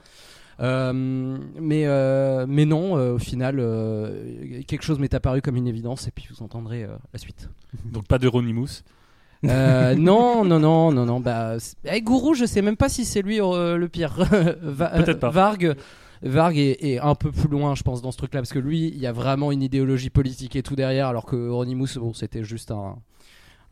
mais 0.58 1.84
euh, 1.86 2.46
mais 2.48 2.64
non 2.64 2.96
euh, 2.96 3.14
au 3.14 3.18
final 3.18 3.56
euh, 3.58 4.62
quelque 4.66 4.82
chose 4.84 4.98
m'est 4.98 5.12
apparu 5.14 5.42
comme 5.42 5.56
une 5.56 5.66
évidence 5.68 6.08
et 6.08 6.10
puis 6.10 6.26
vous 6.30 6.42
entendrez 6.42 6.84
euh, 6.84 6.96
la 7.12 7.18
suite 7.18 7.50
Donc 7.84 8.06
pas 8.06 8.18
d'Euronymous. 8.18 8.82
euh, 9.44 9.94
non, 9.94 10.44
non, 10.44 10.58
non, 10.58 10.90
non, 10.92 11.04
non. 11.04 11.20
Bah, 11.20 11.56
eh, 11.84 12.00
Gourou, 12.00 12.34
je 12.34 12.46
sais 12.46 12.62
même 12.62 12.76
pas 12.76 12.88
si 12.88 13.04
c'est 13.04 13.20
lui 13.22 13.40
euh, 13.40 13.76
le 13.76 13.88
pire. 13.88 14.14
Va- 14.62 14.88
Peut-être 14.88 15.20
pas. 15.20 15.28
Varg, 15.30 15.76
Varg 16.22 16.56
est, 16.56 16.82
est 16.82 16.98
un 16.98 17.14
peu 17.14 17.30
plus 17.30 17.48
loin, 17.48 17.74
je 17.74 17.82
pense, 17.82 18.00
dans 18.00 18.10
ce 18.10 18.16
truc-là, 18.16 18.40
parce 18.40 18.52
que 18.52 18.58
lui, 18.58 18.88
il 18.88 18.98
y 18.98 19.06
a 19.06 19.12
vraiment 19.12 19.52
une 19.52 19.62
idéologie 19.62 20.08
politique 20.10 20.56
et 20.56 20.62
tout 20.62 20.74
derrière, 20.74 21.06
alors 21.08 21.26
que 21.26 21.36
Euronymous, 21.36 21.98
bon, 21.98 22.14
c'était 22.14 22.42
juste 22.44 22.70
un, 22.70 22.96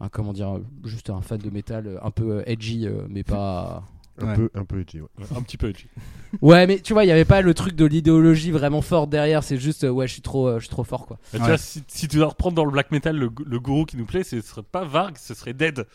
un, 0.00 0.08
comment 0.10 0.34
dire, 0.34 0.60
juste 0.84 1.08
un 1.08 1.22
fan 1.22 1.38
de 1.38 1.50
métal 1.50 1.98
un 2.02 2.10
peu 2.10 2.30
euh, 2.38 2.42
edgy, 2.46 2.86
euh, 2.86 3.06
mais 3.08 3.24
pas. 3.24 3.82
Un 4.22 4.26
Ouais. 4.28 4.34
peu 4.34 4.50
un 4.54 4.64
peu 4.64 4.80
edgy. 4.80 5.00
ouais. 5.00 5.08
Un 5.36 5.42
petit 5.42 5.56
peu 5.56 5.68
edgy. 5.70 5.86
Ouais, 6.42 6.66
mais 6.66 6.80
tu 6.80 6.92
vois, 6.94 7.04
il 7.04 7.08
y 7.08 7.12
avait 7.12 7.24
pas 7.24 7.42
le 7.42 7.54
truc 7.54 7.76
de 7.76 7.84
l'idéologie 7.84 8.50
vraiment 8.50 8.82
forte 8.82 9.08
derrière. 9.08 9.44
C'est 9.44 9.56
juste, 9.56 9.84
euh, 9.84 9.88
ouais, 9.90 10.08
je 10.08 10.12
suis 10.14 10.22
trop, 10.22 10.48
euh, 10.48 10.54
je 10.58 10.64
suis 10.64 10.68
trop 10.70 10.82
fort, 10.82 11.06
quoi. 11.06 11.16
Bah, 11.32 11.38
tu 11.38 11.42
Ouais. 11.42 11.48
vois, 11.50 11.58
si, 11.58 11.84
si 11.86 12.08
tu 12.08 12.16
dois 12.16 12.26
reprendre 12.28 12.56
dans 12.56 12.64
le 12.64 12.72
black 12.72 12.90
metal 12.90 13.16
le, 13.16 13.30
le 13.46 13.60
gourou 13.60 13.84
qui 13.84 13.96
nous 13.96 14.04
plaît, 14.04 14.24
ce 14.24 14.40
serait 14.40 14.62
pas 14.64 14.84
Varg, 14.84 15.14
ce 15.16 15.32
serait 15.34 15.52
Dead, 15.52 15.86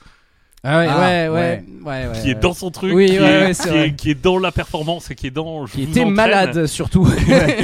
Ah 0.63 0.77
ouais, 0.79 0.87
Ah, 0.89 0.99
ouais, 0.99 1.27
ouais, 1.27 1.29
ouais. 1.29 1.63
ouais, 1.85 2.07
ouais, 2.07 2.21
qui 2.21 2.29
est 2.29 2.35
dans 2.35 2.53
son 2.53 2.71
truc, 2.71 2.93
Oui, 2.93 3.07
qui, 3.07 3.19
ouais, 3.19 3.51
est, 3.51 3.61
qui, 3.61 3.69
est, 3.69 3.95
qui 3.95 4.11
est 4.11 4.21
dans 4.21 4.37
la 4.39 4.51
performance 4.53 5.11
et 5.11 5.15
qui 5.15 5.27
est 5.27 5.31
dans. 5.31 5.65
je 5.65 5.73
Qui 5.73 5.83
vous 5.85 5.91
était 5.91 5.99
entraîne. 6.01 6.15
malade 6.15 6.65
surtout. 6.67 7.05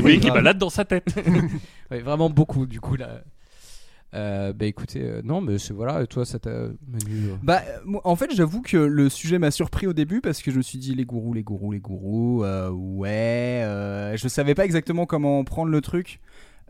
Oui, 0.03 0.19
qui 0.19 0.27
est 0.27 0.31
malade 0.33 0.57
dans 0.57 0.69
sa 0.69 0.83
tête. 0.85 1.07
Ouais, 1.91 1.99
vraiment 1.99 2.29
beaucoup 2.31 2.65
du 2.65 2.79
coup 2.81 2.95
là. 2.95 3.21
Euh, 4.15 4.53
bah 4.53 4.65
écoutez, 4.65 5.01
euh, 5.01 5.21
non 5.23 5.41
mais 5.41 5.57
c'est 5.57 5.73
voilà, 5.73 6.07
toi 6.07 6.25
ça 6.25 6.39
t'a 6.39 6.69
Manu 6.87 7.29
euh, 7.31 7.35
Bah, 7.43 7.61
en 8.05 8.15
fait, 8.15 8.33
j'avoue 8.33 8.61
que 8.61 8.77
le 8.77 9.09
sujet 9.09 9.39
m'a 9.39 9.51
surpris 9.51 9.87
au 9.87 9.93
début 9.93 10.21
parce 10.21 10.41
que 10.41 10.51
je 10.51 10.57
me 10.57 10.61
suis 10.61 10.77
dit 10.77 10.95
les 10.95 11.03
gourous, 11.05 11.33
les 11.33 11.43
gourous, 11.43 11.71
les 11.73 11.79
gourous. 11.79 12.43
ouais, 12.99 14.13
je 14.15 14.27
savais 14.27 14.55
pas 14.55 14.65
exactement 14.65 15.05
comment 15.05 15.43
prendre 15.43 15.69
le 15.71 15.81
truc. 15.81 16.19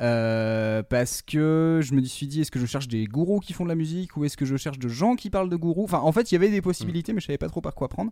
euh, 0.02 0.84
parce 0.84 1.22
que 1.22 1.80
je 1.82 1.94
me 1.94 2.02
suis 2.04 2.28
dit 2.28 2.42
est-ce 2.42 2.52
que 2.52 2.60
je 2.60 2.66
cherche 2.66 2.90
des 2.90 3.06
gourous 3.06 3.40
qui 3.40 3.54
font 3.54 3.64
de 3.64 3.70
la 3.70 3.76
musique 3.76 4.18
ou 4.18 4.26
est-ce 4.26 4.36
que 4.36 4.44
je 4.44 4.58
cherche 4.58 4.78
de 4.78 4.90
gens 4.90 5.16
qui 5.16 5.30
parlent 5.30 5.50
de 5.50 5.56
gourous? 5.56 5.86
Enfin 5.86 6.00
en 6.00 6.12
fait 6.12 6.32
il 6.32 6.36
y 6.36 6.38
avait 6.38 6.50
des 6.50 6.62
possibilités 6.62 7.14
mais 7.14 7.22
je 7.22 7.28
savais 7.28 7.38
pas 7.38 7.48
trop 7.48 7.62
par 7.62 7.76
quoi 7.76 7.88
prendre 7.88 8.12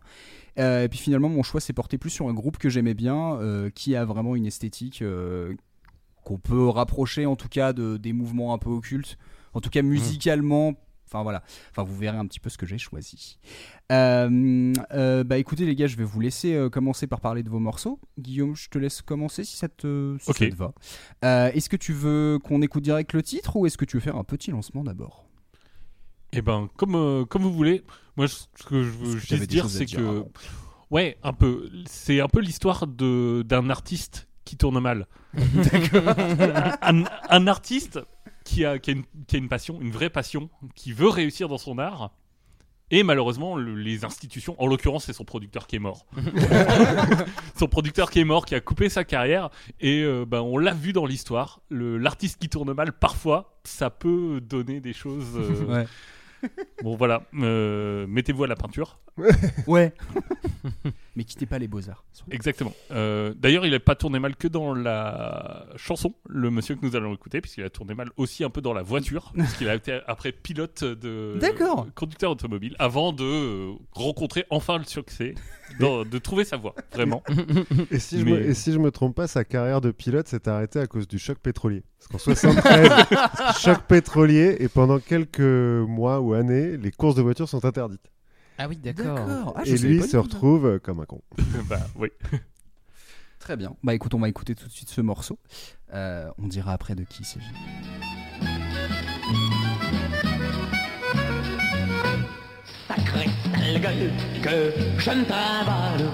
Euh, 0.58 0.84
et 0.84 0.88
puis 0.88 0.98
finalement 0.98 1.28
mon 1.28 1.42
choix 1.42 1.60
s'est 1.60 1.74
porté 1.74 1.98
plus 1.98 2.08
sur 2.10 2.26
un 2.28 2.32
groupe 2.32 2.56
que 2.56 2.70
j'aimais 2.70 2.94
bien 2.94 3.34
euh, 3.40 3.68
qui 3.74 3.96
a 3.96 4.04
vraiment 4.06 4.34
une 4.34 4.46
esthétique 4.46 5.02
qu'on 6.24 6.38
peut 6.38 6.68
rapprocher 6.68 7.26
en 7.26 7.36
tout 7.36 7.48
cas 7.48 7.72
de, 7.72 7.96
des 7.96 8.12
mouvements 8.12 8.54
un 8.54 8.58
peu 8.58 8.70
occultes 8.70 9.18
en 9.52 9.60
tout 9.60 9.70
cas 9.70 9.82
musicalement 9.82 10.74
Enfin 11.06 11.22
voilà. 11.22 11.42
Enfin 11.70 11.84
vous 11.84 11.96
verrez 11.96 12.16
un 12.16 12.26
petit 12.26 12.40
peu 12.40 12.50
ce 12.50 12.58
que 12.58 12.66
j'ai 12.66 12.78
choisi. 12.78 13.38
Euh, 13.92 14.72
euh, 14.92 15.22
bah 15.22 15.38
écoutez 15.38 15.64
les 15.64 15.76
gars, 15.76 15.86
je 15.86 15.96
vais 15.96 16.04
vous 16.04 16.18
laisser 16.18 16.54
euh, 16.54 16.68
commencer 16.68 17.06
par 17.06 17.20
parler 17.20 17.42
de 17.42 17.50
vos 17.50 17.60
morceaux. 17.60 18.00
Guillaume, 18.18 18.56
je 18.56 18.68
te 18.68 18.78
laisse 18.78 19.02
commencer 19.02 19.44
si 19.44 19.56
ça 19.56 19.68
te, 19.68 20.16
si 20.20 20.30
Ok. 20.30 20.38
ça 20.38 20.48
te 20.48 20.56
va. 20.56 21.50
Est-ce 21.52 21.68
que 21.68 21.76
tu 21.76 21.92
veux 21.92 22.38
qu'on 22.42 22.62
écoute 22.62 22.82
direct 22.82 23.12
le 23.12 23.22
titre 23.22 23.56
ou 23.56 23.66
est-ce 23.66 23.78
que 23.78 23.84
tu 23.84 23.96
veux 23.96 24.00
faire 24.00 24.16
un 24.16 24.24
petit 24.24 24.50
lancement 24.50 24.82
d'abord? 24.82 25.26
Eh 26.32 26.42
ben, 26.42 26.68
comme, 26.76 27.26
comme 27.26 27.42
vous 27.42 27.52
voulez. 27.52 27.84
Moi, 28.16 28.26
ce 28.26 28.46
que 28.66 28.82
je 28.82 28.90
veux 28.90 29.18
juste 29.18 29.46
dire, 29.46 29.68
c'est 29.68 29.86
que. 29.86 30.24
Ouais, 30.90 31.16
un 31.22 31.32
peu. 31.32 31.70
C'est 31.86 32.20
un 32.20 32.28
peu 32.28 32.40
l'histoire 32.40 32.86
de 32.86 33.44
d'un 33.46 33.70
artiste 33.70 34.28
qui 34.44 34.56
tourne 34.56 34.78
mal. 34.80 35.06
un, 36.82 37.04
un 37.30 37.46
artiste 37.46 38.00
qui 38.44 38.64
a, 38.64 38.78
qui, 38.78 38.90
a 38.90 38.94
une, 38.94 39.04
qui 39.26 39.36
a 39.36 39.38
une 39.38 39.48
passion, 39.48 39.78
une 39.80 39.90
vraie 39.90 40.10
passion, 40.10 40.50
qui 40.74 40.92
veut 40.92 41.08
réussir 41.08 41.48
dans 41.48 41.58
son 41.58 41.78
art. 41.78 42.10
Et 42.90 43.02
malheureusement, 43.02 43.56
le- 43.56 43.74
les 43.74 44.04
institutions, 44.04 44.54
en 44.62 44.66
l'occurrence, 44.66 45.04
c'est 45.06 45.14
son 45.14 45.24
producteur 45.24 45.66
qui 45.66 45.76
est 45.76 45.80
mort. 45.80 46.04
son 47.58 47.66
producteur 47.66 48.10
qui 48.10 48.20
est 48.20 48.24
mort, 48.24 48.44
qui 48.44 48.54
a 48.54 48.60
coupé 48.60 48.88
sa 48.88 49.04
carrière. 49.04 49.48
Et 49.80 50.02
euh, 50.02 50.24
ben, 50.26 50.40
on 50.40 50.58
l'a 50.58 50.74
vu 50.74 50.92
dans 50.92 51.06
l'histoire. 51.06 51.60
L'artiste 51.70 52.38
qui 52.38 52.48
tourne 52.48 52.72
mal, 52.74 52.92
parfois, 52.92 53.58
ça 53.64 53.88
peut 53.90 54.40
donner 54.42 54.80
des 54.80 54.92
choses. 54.92 55.36
euh, 55.36 55.64
Ouais. 55.64 55.86
Bon, 56.82 56.96
voilà. 56.96 57.22
Euh, 57.40 58.06
Mettez-vous 58.08 58.44
à 58.44 58.46
la 58.46 58.56
peinture. 58.56 58.98
Ouais. 59.66 59.92
Mais 61.16 61.22
quittez 61.24 61.46
pas 61.46 61.58
les 61.60 61.68
beaux-arts. 61.68 62.04
Exactement. 62.30 62.72
Euh, 62.90 63.32
D'ailleurs, 63.36 63.64
il 63.64 63.70
n'a 63.72 63.78
pas 63.80 63.94
tourné 63.94 64.18
mal 64.18 64.34
que 64.34 64.48
dans 64.48 64.74
la 64.74 65.66
chanson, 65.76 66.12
le 66.28 66.50
monsieur 66.50 66.74
que 66.74 66.84
nous 66.84 66.96
allons 66.96 67.14
écouter, 67.14 67.40
puisqu'il 67.40 67.62
a 67.62 67.70
tourné 67.70 67.94
mal 67.94 68.10
aussi 68.16 68.42
un 68.42 68.50
peu 68.50 68.60
dans 68.60 68.72
la 68.72 68.82
voiture, 68.82 69.32
puisqu'il 69.34 69.68
a 69.68 69.74
été 69.76 70.00
après 70.08 70.32
pilote 70.32 70.82
de 70.82 71.38
D'accord. 71.40 71.86
conducteur 71.94 72.32
automobile, 72.32 72.74
avant 72.80 73.12
de 73.12 73.22
euh, 73.24 73.72
rencontrer 73.92 74.44
enfin 74.50 74.78
le 74.78 74.84
succès, 74.84 75.34
dans- 75.78 76.04
de 76.04 76.18
trouver 76.18 76.44
sa 76.44 76.56
voie, 76.56 76.74
vraiment. 76.92 77.22
Et 77.92 78.00
si, 78.00 78.18
je 78.18 78.24
me, 78.24 78.40
et 78.40 78.54
si 78.54 78.72
je 78.72 78.78
me 78.78 78.90
trompe 78.90 79.14
pas, 79.14 79.28
sa 79.28 79.44
carrière 79.44 79.80
de 79.80 79.92
pilote 79.92 80.26
s'est 80.26 80.48
arrêtée 80.48 80.80
à 80.80 80.86
cause 80.88 81.06
du 81.06 81.18
choc 81.20 81.38
pétrolier. 81.38 81.84
Parce 82.10 82.24
qu'en 82.24 82.32
73, 82.34 82.90
choc 83.60 83.78
pétrolier, 83.86 84.56
et 84.58 84.68
pendant 84.68 84.98
quelques 84.98 85.38
mois 85.40 86.20
ou 86.20 86.33
années, 86.34 86.76
les 86.76 86.90
courses 86.90 87.14
de 87.14 87.22
voitures 87.22 87.48
sont 87.48 87.64
interdites. 87.64 88.10
Ah 88.58 88.68
oui, 88.68 88.76
d'accord. 88.76 89.54
Ah, 89.56 89.62
je 89.64 89.72
et 89.72 89.76
savais 89.76 89.92
lui 89.94 90.00
pas 90.00 90.06
se 90.06 90.16
retrouve 90.16 90.78
comme 90.80 91.00
un 91.00 91.06
con. 91.06 91.22
bah 91.68 91.80
oui. 91.96 92.08
Très 93.38 93.56
bien. 93.56 93.76
Bah 93.82 93.94
écoute, 93.94 94.14
on 94.14 94.20
va 94.20 94.28
écouter 94.28 94.54
tout 94.54 94.66
de 94.66 94.72
suite 94.72 94.88
ce 94.88 95.00
morceau. 95.00 95.38
Euh, 95.92 96.30
on 96.38 96.46
dira 96.46 96.72
après 96.72 96.94
de 96.94 97.04
qui 97.04 97.22
il 97.22 97.26
s'agit. 97.26 97.46
Sacré 102.88 103.26
sale 103.52 103.80
gueule 103.80 104.10
que 104.42 104.72
je 104.98 105.10
ne 105.10 105.24
travaille 105.24 106.04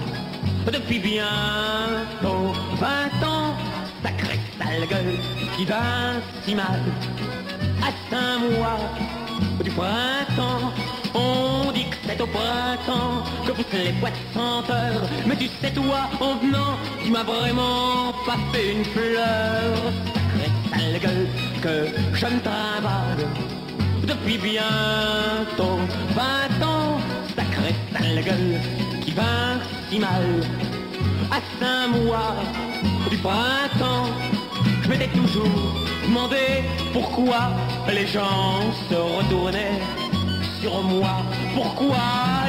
depuis 0.65 0.99
bientôt 0.99 2.51
20 2.79 3.27
ans. 3.27 3.55
Sacré 4.03 4.39
sale 4.57 4.87
gueule 4.89 5.15
qui 5.55 5.65
va 5.65 6.13
si 6.43 6.55
mal 6.55 6.81
à 7.81 7.91
cinq 8.09 8.39
mois 8.39 8.77
du 9.63 9.71
printemps. 9.71 10.71
On 11.13 11.71
dit 11.71 11.85
que 11.85 11.95
c'est 12.07 12.21
au 12.21 12.27
printemps 12.27 13.23
que 13.45 13.51
poussent 13.51 13.73
les 13.73 13.91
boîtes 13.93 14.21
senteurs. 14.33 15.01
Mais 15.25 15.35
tu 15.35 15.47
sais 15.61 15.71
toi, 15.71 16.09
en 16.19 16.35
venant, 16.35 16.77
tu 17.03 17.11
m'as 17.11 17.23
vraiment 17.23 18.13
pas 18.25 18.37
fait 18.51 18.71
une 18.73 18.85
fleur. 18.85 19.71
Sacré 20.13 20.47
sale 20.71 20.99
gueule 21.01 21.27
que 21.61 21.75
je 22.13 22.25
ne 22.25 22.39
travaille 22.39 23.27
depuis 24.07 24.37
bientôt 24.37 25.79
20 26.15 26.65
ans, 26.65 26.99
sacré 27.35 27.75
sale 27.93 28.23
gueule 28.23 28.59
qui 29.01 29.11
va 29.11 29.59
si 29.89 29.99
mal. 29.99 30.43
À 31.31 31.39
cinq 31.59 31.87
mois 31.87 32.35
du 33.09 33.17
printemps, 33.17 34.09
je 34.83 34.89
m'étais 34.89 35.07
toujours 35.07 35.90
demandé 36.03 36.63
pourquoi 36.93 37.51
les 37.87 38.07
gens 38.07 38.71
se 38.89 38.95
retournaient 38.95 39.79
sur 40.61 40.81
moi. 40.83 41.23
Pourquoi 41.55 41.97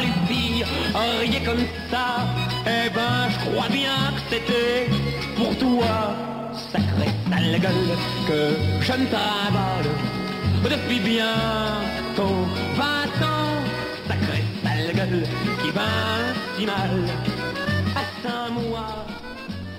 les 0.01 0.35
filles 0.35 0.65
riaient 0.95 1.45
comme 1.45 1.65
ça? 1.91 2.27
Eh 2.67 2.91
ben, 2.91 3.29
je 3.31 3.39
crois 3.51 3.69
bien 3.69 4.13
que 4.15 4.37
c'était 4.37 4.89
pour 5.37 5.57
toi, 5.59 6.15
sacré 6.73 7.09
sale 7.31 7.61
gueule, 7.61 7.97
que 8.29 8.57
je 8.81 8.93
ne 8.93 9.07
travaille 9.07 9.89
depuis 10.65 11.01
bientôt 11.01 12.47
20 12.77 12.85
ans, 13.27 13.57
sacré 14.09 14.43
sale 14.63 14.95
gueule 14.95 15.25
qui 15.63 15.71
va 15.71 15.83
si 16.57 16.67
mal 16.67 16.91
à 17.97 18.03
cinq 18.23 18.51
mois. 18.53 19.07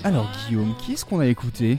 Alors 0.04 0.30
Guillaume, 0.48 0.76
qui 0.80 0.94
est-ce 0.94 1.06
qu'on 1.06 1.20
a 1.20 1.28
écouté? 1.28 1.78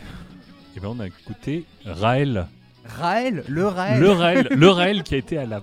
Et 0.76 0.80
ben 0.80 0.88
on 0.88 1.00
a 1.00 1.06
écouté 1.06 1.64
Raël. 1.84 2.46
Raël, 2.84 3.44
le 3.48 3.66
Raël. 3.66 4.00
Le 4.00 4.10
Raël, 4.10 4.48
le 4.50 4.68
Raël 4.68 5.02
qui 5.02 5.14
a 5.14 5.18
été 5.18 5.38
à 5.38 5.46
la 5.46 5.62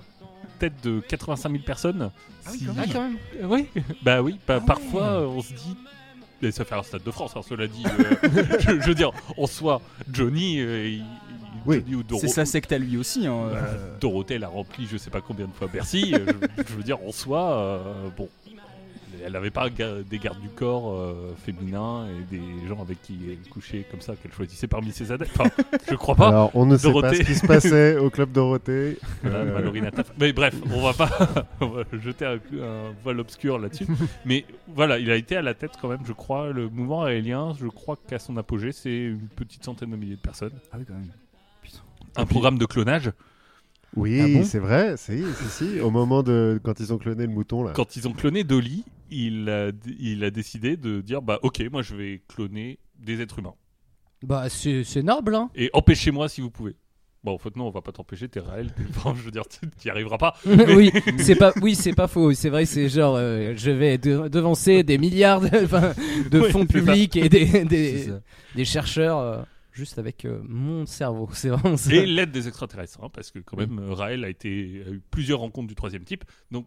tête 0.58 0.74
de 0.82 1.00
85 1.00 1.50
000 1.52 1.62
personnes. 1.64 2.10
Si- 2.48 2.66
Ah, 2.76 2.82
quand 2.92 3.00
même. 3.02 3.16
Euh, 3.40 3.46
Oui, 3.46 3.68
bah 4.02 4.22
oui, 4.22 4.38
bah, 4.46 4.58
Ah 4.60 4.64
parfois 4.66 5.20
on 5.28 5.42
se 5.42 5.52
dit. 5.52 5.76
Et 6.44 6.50
ça 6.50 6.64
fait 6.64 6.74
un 6.74 6.82
stade 6.82 7.04
de 7.04 7.10
France, 7.12 7.32
hein, 7.36 7.40
cela 7.48 7.68
dit. 7.68 7.84
euh, 7.86 8.16
je, 8.60 8.80
je 8.80 8.86
veux 8.88 8.94
dire, 8.96 9.12
en 9.36 9.46
soi, 9.46 9.80
Johnny, 10.12 10.58
euh, 10.60 10.88
il- 10.88 11.04
Oui, 11.66 11.84
C'est 12.18 12.26
sa 12.26 12.44
secte 12.44 12.72
à 12.72 12.78
lui 12.78 12.96
aussi. 12.96 13.28
Hein, 13.28 13.48
bah, 13.52 13.58
euh. 13.58 13.98
Dorothée 14.00 14.38
l'a 14.38 14.48
rempli 14.48 14.88
je 14.90 14.96
sais 14.96 15.10
pas 15.10 15.20
combien 15.20 15.46
de 15.46 15.52
fois 15.52 15.68
Bercy. 15.72 16.12
euh, 16.14 16.26
je, 16.58 16.62
je 16.68 16.72
veux 16.74 16.82
dire, 16.82 16.98
en 17.06 17.12
soi, 17.12 17.52
euh, 17.58 18.08
bon, 18.16 18.28
elle 19.24 19.32
n'avait 19.32 19.50
pas 19.50 19.68
des 19.70 20.18
gardes 20.18 20.40
du 20.40 20.48
corps 20.48 20.92
euh, 20.92 21.34
féminins 21.44 22.06
et 22.08 22.34
des 22.34 22.66
gens 22.68 22.80
avec 22.80 23.00
qui 23.02 23.18
elle 23.28 23.48
couchait 23.50 23.84
comme 23.90 24.00
ça 24.00 24.14
qu'elle 24.16 24.32
choisissait 24.32 24.66
parmi 24.66 24.92
ses 24.92 25.12
adeptes. 25.12 25.32
Enfin, 25.38 25.50
je 25.90 25.94
crois 25.94 26.14
pas. 26.14 26.28
Alors, 26.28 26.50
on 26.54 26.66
ne 26.66 26.76
sait 26.76 26.92
pas 26.92 27.14
ce 27.14 27.22
qui 27.22 27.34
se 27.34 27.46
passait 27.46 27.96
au 27.98 28.10
club 28.10 28.32
Dorothée. 28.32 28.98
Voilà, 29.22 29.38
Euh, 29.40 29.80
Nataf. 29.80 30.12
Mais 30.18 30.32
bref, 30.32 30.54
on 30.72 30.82
va 30.82 30.92
pas 30.92 31.10
on 31.60 31.68
va 31.68 31.84
jeter 31.92 32.26
un, 32.26 32.34
un 32.60 32.92
voile 33.02 33.20
obscur 33.20 33.58
là-dessus. 33.58 33.86
Mais 34.24 34.44
voilà, 34.68 34.98
il 34.98 35.10
a 35.10 35.16
été 35.16 35.36
à 35.36 35.42
la 35.42 35.54
tête 35.54 35.72
quand 35.80 35.88
même, 35.88 36.04
je 36.06 36.12
crois. 36.12 36.50
Le 36.50 36.68
mouvement 36.68 37.02
aérien, 37.04 37.54
je 37.58 37.66
crois 37.66 37.96
qu'à 38.08 38.18
son 38.18 38.36
apogée, 38.36 38.72
c'est 38.72 38.96
une 38.96 39.28
petite 39.36 39.64
centaine 39.64 39.90
de 39.90 39.96
milliers 39.96 40.16
de 40.16 40.20
personnes. 40.20 40.52
Ah 40.72 40.76
oui 40.78 40.84
quand 40.86 40.94
même. 40.94 41.10
Un 42.16 42.26
programme 42.26 42.58
de 42.58 42.66
clonage. 42.66 43.10
Oui, 43.96 44.20
Ah 44.20 44.26
bon 44.28 44.44
c'est 44.44 44.58
vrai. 44.58 44.96
Si, 44.96 45.22
si, 45.22 45.64
si. 45.74 45.80
Au 45.80 45.90
moment 45.90 46.22
de 46.22 46.58
quand 46.62 46.80
ils 46.80 46.92
ont 46.92 46.98
cloné 46.98 47.26
le 47.26 47.32
mouton 47.32 47.62
là. 47.62 47.72
Quand 47.74 47.96
ils 47.96 48.08
ont 48.08 48.12
cloné 48.12 48.42
Dolly, 48.44 48.84
il 49.10 49.48
a, 49.50 49.70
il 49.98 50.24
a 50.24 50.30
décidé 50.30 50.76
de 50.76 51.00
dire 51.00 51.20
bah 51.22 51.38
ok, 51.42 51.62
moi 51.70 51.82
je 51.82 51.94
vais 51.94 52.22
cloner 52.28 52.78
des 52.98 53.20
êtres 53.20 53.38
humains. 53.40 53.54
Bah, 54.22 54.48
c'est 54.48 54.84
c'est 54.84 55.02
noble, 55.02 55.34
hein. 55.34 55.50
Et 55.54 55.68
empêchez-moi 55.72 56.28
si 56.28 56.40
vous 56.40 56.50
pouvez. 56.50 56.76
Bon, 57.24 57.34
en 57.34 57.38
fait, 57.38 57.54
non, 57.54 57.68
on 57.68 57.70
va 57.70 57.82
pas 57.82 57.92
t'empêcher, 57.92 58.28
t'es 58.28 58.40
réel. 58.40 58.72
t'es- 58.72 58.82
enfin, 58.96 59.14
je 59.16 59.22
veux 59.22 59.30
dire, 59.30 59.44
tu 59.46 59.60
n'y 59.84 59.90
arriveras 59.90 60.18
pas. 60.18 60.34
oui, 60.46 60.90
c'est 61.18 61.36
pas, 61.36 61.52
oui, 61.62 61.74
c'est 61.76 61.92
pas 61.92 62.08
faux. 62.08 62.32
C'est 62.32 62.48
vrai, 62.48 62.64
c'est 62.64 62.88
genre, 62.88 63.14
euh, 63.16 63.52
je 63.56 63.70
vais 63.70 63.96
de- 63.98 64.26
devancer 64.28 64.82
des 64.82 64.98
milliards 64.98 65.40
de, 65.40 66.40
fonds 66.50 66.66
publics 66.66 67.16
et 67.16 67.28
des 67.28 68.64
chercheurs 68.64 69.18
euh, 69.18 69.42
juste 69.72 69.98
avec 69.98 70.24
euh, 70.24 70.40
mon 70.46 70.86
cerveau. 70.86 71.28
C'est 71.32 71.48
vraiment 71.48 71.76
ça. 71.76 71.92
Et 71.92 72.06
l'aide 72.06 72.30
des 72.30 72.46
extraterrestres, 72.48 73.00
hein, 73.02 73.08
parce 73.12 73.30
que 73.30 73.38
quand 73.40 73.56
même, 73.56 73.78
euh, 73.78 73.92
Raël 73.94 74.24
a, 74.24 74.28
été, 74.28 74.82
a 74.86 74.90
eu 74.90 75.00
plusieurs 75.10 75.40
rencontres 75.40 75.68
du 75.68 75.74
troisième 75.74 76.04
type. 76.04 76.24
Donc, 76.50 76.66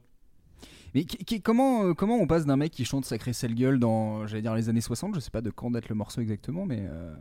Mais 0.94 1.04
qui- 1.06 1.18
qui- 1.24 1.42
comment, 1.42 1.86
euh, 1.86 1.94
comment 1.94 2.18
on 2.18 2.28
passe 2.28 2.46
d'un 2.46 2.58
mec 2.58 2.72
qui 2.72 2.86
chante 2.86 3.06
Sacré 3.06 3.34
Sale 3.34 3.54
Gueule 3.56 3.80
dans, 3.80 4.26
j'allais 4.28 4.42
dire, 4.42 4.56
les 4.56 4.70
années 4.70 4.82
60, 4.82 5.14
je 5.16 5.20
sais 5.20 5.32
pas 5.32 5.42
de 5.42 5.50
quand 5.50 5.72
date 5.72 5.90
le 5.90 5.96
morceau 5.96 6.22
exactement, 6.22 6.66
mais, 6.66 6.86
euh, 6.90 7.14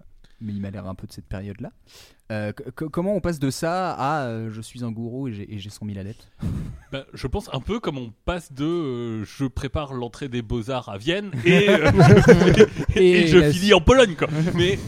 mais 0.45 0.53
il 0.53 0.61
m'a 0.61 0.71
l'air 0.71 0.87
un 0.87 0.95
peu 0.95 1.07
de 1.07 1.13
cette 1.13 1.27
période-là. 1.27 1.73
Euh, 2.33 2.53
comment 2.75 3.15
on 3.15 3.21
passe 3.21 3.39
de 3.39 3.51
ça 3.51 3.93
à 3.93 4.27
euh, 4.27 4.51
je 4.51 4.61
suis 4.63 4.83
un 4.85 4.91
gourou 4.91 5.29
et 5.29 5.33
j'ai 5.35 5.55
et 5.55 5.59
j'ai 5.59 5.69
100 5.69 5.85
000 5.87 5.99
adeptes 5.99 6.31
bah, 6.91 7.05
je 7.13 7.27
pense 7.27 7.51
un 7.53 7.61
peu 7.61 7.81
comme 7.81 7.99
on 7.99 8.13
passe 8.25 8.51
de 8.53 8.65
euh, 8.65 9.25
je 9.25 9.45
prépare 9.45 9.93
l'entrée 9.93 10.29
des 10.29 10.41
beaux-arts 10.41 10.89
à 10.89 10.97
Vienne 10.97 11.33
et, 11.45 11.69
euh, 11.69 11.91
et, 12.97 13.23
Et 13.23 13.27
je 13.27 13.39
la- 13.39 13.53
finis 13.53 13.75
en 13.75 13.81
Pologne, 13.83 14.15
quoi. 14.17 14.29
Mais 14.55 14.79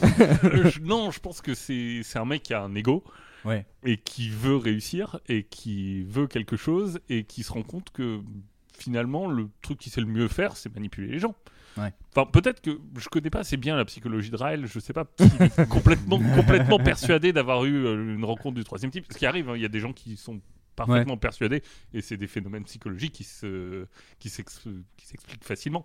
euh, 0.45 0.71
je- 0.71 0.81
non, 0.81 1.11
je 1.11 1.21
pense 1.21 1.41
que 1.43 1.55
c'est 1.55 2.01
c'est 2.05 2.19
un 2.19 2.25
mec 2.25 2.43
qui 2.45 2.55
a 2.55 2.63
un 2.63 2.75
ego. 2.75 3.03
Ouais. 3.45 3.65
et 3.85 3.97
qui 3.99 4.29
veut 4.29 4.57
réussir 4.57 5.21
et 5.29 5.45
qui 5.45 6.03
veut 6.03 6.27
quelque 6.27 6.57
chose 6.57 6.99
et 7.09 7.23
qui 7.23 7.45
se 7.45 7.53
rend 7.53 7.63
compte 7.63 7.91
que 7.91 8.19
finalement 8.77 9.29
le 9.29 9.49
truc 9.63 9.79
qui 9.79 9.89
sait 9.89 10.01
le 10.01 10.09
mieux 10.09 10.27
faire 10.27 10.57
c'est 10.57 10.75
manipuler 10.75 11.07
les 11.13 11.19
gens. 11.21 11.35
Ouais. 11.77 11.93
Enfin 12.15 12.29
peut-être 12.31 12.61
que 12.63 12.79
je 12.99 13.09
connais 13.09 13.31
pas 13.31 13.41
assez 13.41 13.57
bien 13.57 13.77
la 13.77 13.85
psychologie 13.85 14.31
de 14.31 14.37
Raël, 14.37 14.67
je 14.67 14.79
sais 14.79 14.93
pas 14.93 15.05
complètement 15.69 16.19
complètement 16.35 16.79
persuadé 16.79 17.33
d'avoir 17.33 17.65
eu 17.65 17.85
euh, 17.85 18.15
une 18.15 18.25
rencontre 18.25 18.55
du 18.57 18.65
troisième 18.65 18.91
type. 18.91 19.07
Ce 19.11 19.19
qui 19.19 19.27
arrive, 19.27 19.49
hein, 19.51 19.57
il 19.57 19.63
y 19.63 19.67
a 19.67 19.69
des 19.69 19.81
gens 19.81 19.93
qui 19.93 20.17
sont 20.17 20.41
parfaitement 20.75 21.17
persuadés 21.17 21.63
et 21.95 22.01
c'est 22.03 22.17
des 22.17 22.27
phénomènes 22.27 22.65
psychologiques 22.65 23.13
qui 23.13 23.25
se 23.25 23.87
qui 24.19 24.29
s'ex- 24.29 24.67
qui 24.97 25.07
s'expliquent 25.07 25.45
facilement. 25.45 25.85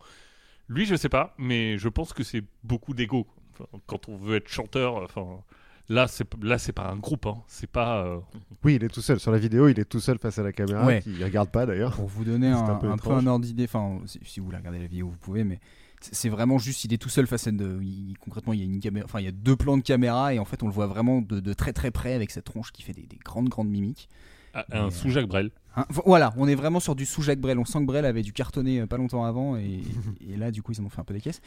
Lui, 0.67 0.85
je 0.85 0.95
sais 0.95 1.09
pas, 1.09 1.33
mais 1.37 1.77
je 1.77 1.89
pense 1.89 2.13
que 2.13 2.23
c'est 2.23 2.43
beaucoup 2.63 2.93
d'ego. 2.93 3.27
Enfin, 3.53 3.65
quand 3.87 4.07
on 4.07 4.15
veut 4.17 4.35
être 4.37 4.47
chanteur, 4.49 4.95
enfin, 4.95 5.25
Là, 5.89 6.07
c'est 6.07 6.25
là, 6.41 6.57
c'est 6.57 6.71
pas 6.71 6.87
un 6.89 6.95
groupe. 6.95 7.25
Hein. 7.25 7.41
C'est 7.47 7.69
pas. 7.69 8.05
euh, 8.05 8.19
Oui, 8.63 8.75
il 8.75 8.83
est 8.83 8.87
tout 8.87 9.01
seul. 9.01 9.19
Sur 9.19 9.31
la 9.31 9.39
vidéo, 9.39 9.67
il 9.67 9.77
est 9.77 9.83
tout 9.83 9.99
seul 9.99 10.17
face 10.19 10.39
à 10.39 10.43
la 10.43 10.53
caméra. 10.53 10.85
Ouais. 10.85 11.03
Il 11.05 11.21
regarde 11.21 11.49
pas 11.51 11.65
d'ailleurs. 11.65 11.95
Pour 11.95 12.07
vous 12.07 12.23
donner 12.23 12.47
un, 12.47 12.59
un 12.59 12.75
peu 12.75 12.87
un 12.87 12.91
peu 12.91 13.09
étrange. 13.09 13.23
un 13.23 13.27
ordre 13.27 13.43
d'idée, 13.43 13.65
enfin, 13.65 13.99
si, 14.05 14.17
si 14.23 14.39
vous 14.39 14.45
voulez 14.45 14.57
regarder 14.59 14.79
la 14.79 14.85
vidéo, 14.87 15.09
vous 15.09 15.17
pouvez, 15.17 15.43
mais 15.43 15.59
c'est 16.11 16.29
vraiment 16.29 16.57
juste, 16.57 16.83
il 16.85 16.93
est 16.93 16.97
tout 16.97 17.09
seul 17.09 17.27
face 17.27 17.47
à 17.47 17.49
une. 17.51 17.79
il- 17.83 18.15
concrètement, 18.19 18.53
il 18.53 18.59
y 18.59 18.61
a 18.63 18.65
une 18.65 18.79
caméra, 18.79 19.05
enfin, 19.05 19.19
il 19.19 19.25
y 19.25 19.29
a 19.29 19.31
deux 19.31 19.55
plans 19.55 19.77
de 19.77 19.83
caméra 19.83 20.33
et 20.33 20.39
en 20.39 20.45
fait, 20.45 20.63
on 20.63 20.67
le 20.67 20.73
voit 20.73 20.87
vraiment 20.87 21.21
de, 21.21 21.39
de 21.39 21.53
très 21.53 21.73
très 21.73 21.91
près 21.91 22.13
avec 22.13 22.31
cette 22.31 22.45
tronche 22.45 22.71
qui 22.71 22.81
fait 22.83 22.93
des, 22.93 23.03
des 23.07 23.17
grandes 23.23 23.49
grandes 23.49 23.69
mimiques. 23.69 24.09
un 24.53 24.63
Mais, 24.69 24.75
euh, 24.77 24.89
sous 24.89 25.09
Jacques 25.09 25.27
Brel. 25.27 25.51
Hein, 25.77 25.85
vo- 25.89 26.03
voilà, 26.05 26.33
on 26.37 26.47
est 26.47 26.55
vraiment 26.55 26.79
sur 26.81 26.95
du 26.95 27.05
sous 27.05 27.21
Jacques 27.21 27.39
Brel. 27.39 27.57
On 27.57 27.65
sent 27.65 27.79
que 27.79 27.85
Brel 27.85 28.05
avait 28.05 28.23
dû 28.23 28.33
cartonner 28.33 28.81
euh, 28.81 28.87
pas 28.87 28.97
longtemps 28.97 29.23
avant 29.23 29.55
et, 29.57 29.81
et 30.29 30.35
là, 30.37 30.51
du 30.51 30.61
coup, 30.61 30.73
ils 30.73 30.81
en 30.81 30.85
ont 30.85 30.89
fait 30.89 30.99
un 30.99 31.05
peu 31.05 31.13
des 31.13 31.21
caisses. 31.21 31.41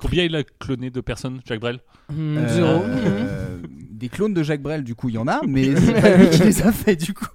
Combien 0.00 0.24
il 0.24 0.36
a 0.36 0.44
cloné 0.44 0.90
de 0.90 1.00
personnes, 1.00 1.40
Jacques 1.44 1.60
Brel? 1.60 1.80
Hmm, 2.10 2.36
Euh, 2.38 2.48
Zéro. 2.54 2.84
euh, 2.86 3.60
des 3.90 4.08
clones 4.08 4.34
de 4.34 4.42
Jacques 4.42 4.62
Brel, 4.62 4.84
du 4.84 4.94
coup, 4.94 5.08
il 5.08 5.16
y 5.16 5.18
en 5.18 5.26
a, 5.26 5.40
mais 5.48 5.74
c'est 5.74 6.00
pas 6.00 6.16
lui 6.16 6.30
qui 6.30 6.42
les 6.44 6.62
a 6.62 6.70
fait, 6.70 6.96
du 6.96 7.12
coup. 7.12 7.26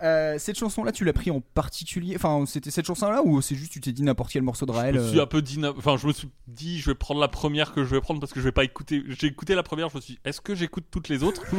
Euh, 0.00 0.36
cette 0.38 0.56
chanson-là, 0.58 0.92
tu 0.92 1.04
l'as 1.04 1.12
pris 1.12 1.30
en 1.32 1.40
particulier 1.40 2.14
Enfin, 2.14 2.44
c'était 2.46 2.70
cette 2.70 2.86
chanson-là 2.86 3.22
ou 3.24 3.40
c'est 3.42 3.56
juste 3.56 3.72
tu 3.72 3.80
t'es 3.80 3.90
dit 3.90 4.02
n'importe 4.04 4.30
quel 4.30 4.42
morceau 4.42 4.64
de 4.64 4.70
Raël 4.70 4.94
Je 4.94 5.00
me 5.00 5.08
suis 5.08 5.18
euh, 5.18 5.22
un 5.24 5.26
peu 5.26 5.42
dit, 5.42 5.60
enfin, 5.76 5.96
je 5.96 6.06
me 6.06 6.12
suis 6.12 6.28
dit, 6.46 6.78
je 6.78 6.86
vais 6.90 6.94
prendre 6.94 7.20
la 7.20 7.26
première 7.26 7.72
que 7.72 7.84
je 7.84 7.90
vais 7.96 8.00
prendre 8.00 8.20
parce 8.20 8.32
que 8.32 8.38
je 8.38 8.44
vais 8.44 8.52
pas 8.52 8.62
écouter. 8.64 9.02
J'ai 9.08 9.26
écouté 9.26 9.56
la 9.56 9.64
première, 9.64 9.88
je 9.88 9.96
me 9.96 10.00
suis 10.00 10.14
dit, 10.14 10.20
est-ce 10.24 10.40
que 10.40 10.54
j'écoute 10.54 10.84
toutes 10.90 11.08
les 11.08 11.22
autres? 11.24 11.42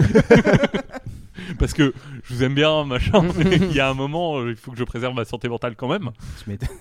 Parce 1.58 1.74
que 1.74 1.93
je 2.24 2.34
vous 2.34 2.43
aime 2.43 2.53
bien, 2.53 2.84
machin. 2.86 3.22
mais 3.38 3.55
Il 3.58 3.74
y 3.74 3.79
a 3.79 3.89
un 3.89 3.93
moment, 3.93 4.39
euh, 4.39 4.50
il 4.51 4.55
faut 4.55 4.72
que 4.72 4.77
je 4.77 4.84
préserve 4.84 5.13
ma 5.15 5.25
santé 5.25 5.48
mentale 5.50 5.75
quand 5.75 5.88
même. 5.88 6.12
tu 6.43 6.50
m'étonnes. 6.50 6.69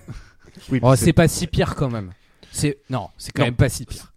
Oui, 0.71 0.81
Oh, 0.83 0.97
c'est- 0.97 1.05
c'est 1.07 1.13
pas 1.13 1.29
si 1.29 1.47
pire 1.47 1.77
quand 1.77 1.89
même. 1.91 2.11
C'est 2.51 2.79
non, 2.91 3.09
c'est 3.17 3.31
quand 3.31 3.43
Non. 3.43 3.47
même 3.49 3.55
pas 3.57 3.69
si 3.69 3.85
pire. 3.87 4.13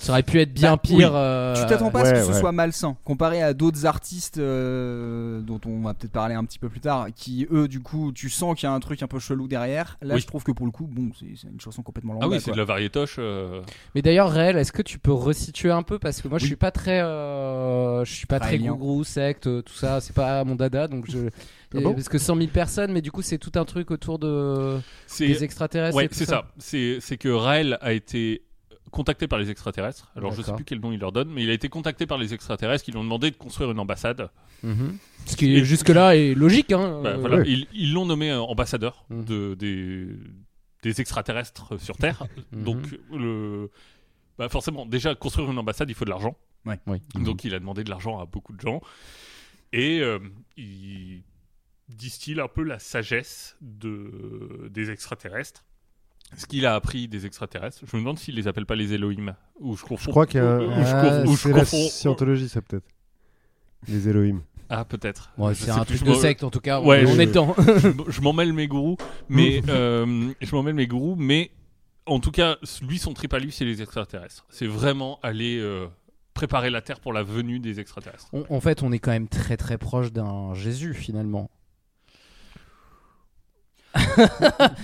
Ça 0.00 0.12
aurait 0.12 0.22
pu 0.22 0.40
être 0.40 0.52
bien 0.54 0.72
Bah, 0.74 0.80
pire. 0.82 0.96
oui. 0.96 1.04
euh, 1.12 1.54
Tu 1.54 1.66
t'attends 1.66 1.90
pas 1.90 2.02
à 2.02 2.04
ce 2.04 2.10
ouais, 2.12 2.20
que 2.20 2.32
ce 2.32 2.38
soit 2.38 2.52
malsain 2.52 2.96
comparé 3.04 3.42
à 3.42 3.52
d'autres 3.52 3.84
artistes 3.84 4.38
euh, 4.38 5.40
dont 5.40 5.60
on 5.66 5.80
va 5.80 5.92
peut-être 5.94 6.12
parler 6.12 6.34
un 6.36 6.44
petit 6.44 6.58
peu 6.60 6.68
plus 6.68 6.80
tard, 6.80 7.08
qui 7.16 7.46
eux, 7.50 7.66
du 7.66 7.80
coup, 7.80 8.12
tu 8.12 8.30
sens 8.30 8.54
qu'il 8.54 8.68
y 8.68 8.70
a 8.70 8.72
un 8.72 8.78
truc 8.80 9.02
un 9.02 9.08
peu 9.08 9.18
chelou 9.18 9.48
derrière. 9.48 9.96
Là, 10.00 10.14
Oui. 10.14 10.20
je 10.20 10.26
trouve 10.26 10.44
que 10.44 10.52
pour 10.52 10.66
le 10.66 10.72
coup, 10.72 10.86
bon, 10.86 11.10
c'est 11.18 11.48
une 11.48 11.60
chanson 11.60 11.82
complètement 11.82 12.12
lambda. 12.14 12.26
Ah 12.26 12.30
oui, 12.30 12.40
c'est 12.40 12.52
de 12.52 12.56
la 12.56 12.64
variétoche. 12.64 13.16
euh, 13.18 13.60
Mais 13.96 14.02
d'ailleurs, 14.02 14.30
réel, 14.30 14.56
est-ce 14.56 14.70
que 14.72 14.82
tu 14.82 14.98
peux 15.00 15.12
resituer 15.12 15.70
un 15.72 15.82
peu? 15.82 15.98
Parce 15.98 16.22
que 16.22 16.28
moi, 16.28 16.38
je 16.38 16.46
suis 16.46 16.56
pas 16.56 16.70
très, 16.70 17.00
euh, 17.00 18.04
je 18.04 18.12
suis 18.12 18.26
pas 18.26 18.38
très 18.38 18.50
Raélien. 18.50 18.72
gougrou, 18.72 19.02
secte, 19.04 19.46
euh, 19.48 19.62
tout 19.62 19.74
ça. 19.74 20.00
C'est 20.00 20.14
pas 20.14 20.44
mon 20.44 20.54
dada, 20.54 20.86
donc 20.88 21.10
je. 21.10 21.28
Ah 21.76 21.80
bon? 21.82 21.92
parce 21.92 22.08
que 22.08 22.16
100 22.16 22.36
000 22.36 22.48
personnes, 22.48 22.92
mais 22.92 23.02
du 23.02 23.10
coup, 23.12 23.20
c'est 23.20 23.36
tout 23.36 23.52
un 23.56 23.64
truc 23.66 23.90
autour 23.90 24.18
de 24.18 24.78
des 25.18 25.44
extraterrestres. 25.44 25.96
Ouais, 25.96 26.08
c'est 26.12 26.24
ça. 26.24 26.46
C'est 26.56 26.98
c'est 27.00 27.18
que 27.18 27.28
Raël 27.28 27.76
a 27.82 27.92
été 27.92 28.42
contacté 28.90 29.26
par 29.28 29.38
les 29.38 29.50
extraterrestres. 29.50 30.10
Alors 30.16 30.30
je 30.32 30.36
sais 30.36 30.42
D'accord. 30.42 30.56
plus 30.56 30.64
quel 30.64 30.80
nom 30.80 30.92
il 30.92 31.00
leur 31.00 31.12
donne, 31.12 31.28
mais 31.30 31.42
il 31.42 31.50
a 31.50 31.52
été 31.52 31.68
contacté 31.68 32.06
par 32.06 32.18
les 32.18 32.34
extraterrestres 32.34 32.84
qui 32.84 32.90
lui 32.92 32.98
ont 32.98 33.04
demandé 33.04 33.30
de 33.30 33.36
construire 33.36 33.70
une 33.70 33.78
ambassade. 33.78 34.30
Mhm. 34.62 34.96
Ce 35.26 35.36
qui 35.36 35.64
jusque 35.64 35.88
là 35.90 36.16
est 36.16 36.34
logique, 36.34 36.72
hein. 36.72 37.00
Bah, 37.02 37.10
euh, 37.10 37.16
voilà, 37.16 37.36
ouais. 37.38 37.66
ils 37.72 37.92
l'ont 37.92 38.06
nommé 38.06 38.30
euh, 38.30 38.40
ambassadeur 38.40 39.04
Mhm. 39.10 39.24
de, 39.24 39.54
des, 39.54 40.06
des 40.82 41.00
extraterrestres 41.00 41.80
sur 41.80 41.96
Terre. 41.96 42.24
Mhm. 42.52 42.62
Donc 42.64 42.78
le 43.12 43.70
bah, 44.38 44.48
forcément, 44.48 44.86
déjà 44.86 45.14
construire 45.14 45.50
une 45.50 45.58
ambassade, 45.58 45.90
il 45.90 45.94
faut 45.94 46.04
de 46.04 46.10
l'argent. 46.10 46.36
Oui. 46.86 47.00
Donc 47.14 47.44
il 47.44 47.54
a 47.54 47.58
demandé 47.58 47.82
de 47.82 47.90
l'argent 47.90 48.20
à 48.20 48.26
beaucoup 48.26 48.52
de 48.52 48.60
gens 48.60 48.80
et 49.72 50.00
euh, 50.00 50.18
il 50.56 51.22
distille 51.88 52.38
un 52.40 52.48
peu 52.48 52.62
la 52.62 52.78
sagesse 52.78 53.56
de, 53.62 54.68
des 54.70 54.90
extraterrestres. 54.90 55.64
Ce 56.36 56.46
qu'il 56.46 56.66
a 56.66 56.74
appris 56.74 57.08
des 57.08 57.24
extraterrestres, 57.26 57.78
je 57.90 57.96
me 57.96 58.02
demande 58.02 58.18
s'il 58.18 58.34
les 58.34 58.46
appelle 58.48 58.66
pas 58.66 58.74
les 58.74 58.92
Elohim 58.92 59.34
ou 59.60 59.76
je 59.76 59.82
confonds. 59.82 60.04
Je 60.06 60.10
crois 60.10 60.26
qu'il 60.26 60.40
y 60.40 60.42
a 60.44 60.46
un- 60.56 60.60
ou 60.60 60.84
je 60.84 60.92
Ah, 60.94 61.02
confonds- 61.02 61.26
ou 61.30 61.36
je 61.36 61.42
C'est 61.42 61.52
la 61.52 61.64
scientologie, 61.64 62.48
ça 62.48 62.60
peut-être. 62.60 62.84
Les 63.86 64.08
Elohim. 64.08 64.42
Ah 64.68 64.84
peut-être. 64.84 65.30
Ouais, 65.38 65.54
c'est 65.54 65.70
un 65.70 65.84
truc 65.84 66.02
de 66.02 66.12
secte 66.14 66.44
en 66.44 66.50
tout 66.50 66.60
cas. 66.60 66.80
Ouais, 66.80 67.04
on 67.06 67.14
je- 67.14 67.20
est 67.22 67.26
dedans. 67.26 67.54
je, 67.58 68.12
je 68.12 68.20
m'en 68.20 68.34
mêle 68.34 68.52
mes 68.52 68.68
gourous, 68.68 68.98
mais 69.30 69.62
euh, 69.70 70.30
je 70.40 70.54
m'en 70.54 70.62
mêle 70.62 70.74
mes 70.74 70.86
gourous, 70.86 71.16
mais 71.16 71.50
en 72.04 72.20
tout 72.20 72.30
cas, 72.30 72.56
lui 72.86 72.98
son 72.98 73.14
trip 73.14 73.32
à 73.32 73.38
lui, 73.38 73.50
c'est 73.50 73.64
les 73.64 73.80
extraterrestres. 73.80 74.44
C'est 74.50 74.66
vraiment 74.66 75.18
aller 75.22 75.58
euh, 75.58 75.86
préparer 76.34 76.68
la 76.68 76.82
Terre 76.82 77.00
pour 77.00 77.14
la 77.14 77.22
venue 77.22 77.58
des 77.60 77.80
extraterrestres. 77.80 78.26
On- 78.34 78.44
en 78.50 78.60
fait, 78.60 78.82
on 78.82 78.92
est 78.92 78.98
quand 78.98 79.10
même 79.12 79.28
très 79.28 79.56
très 79.56 79.78
proche 79.78 80.12
d'un 80.12 80.52
Jésus 80.52 80.92
finalement. 80.92 81.50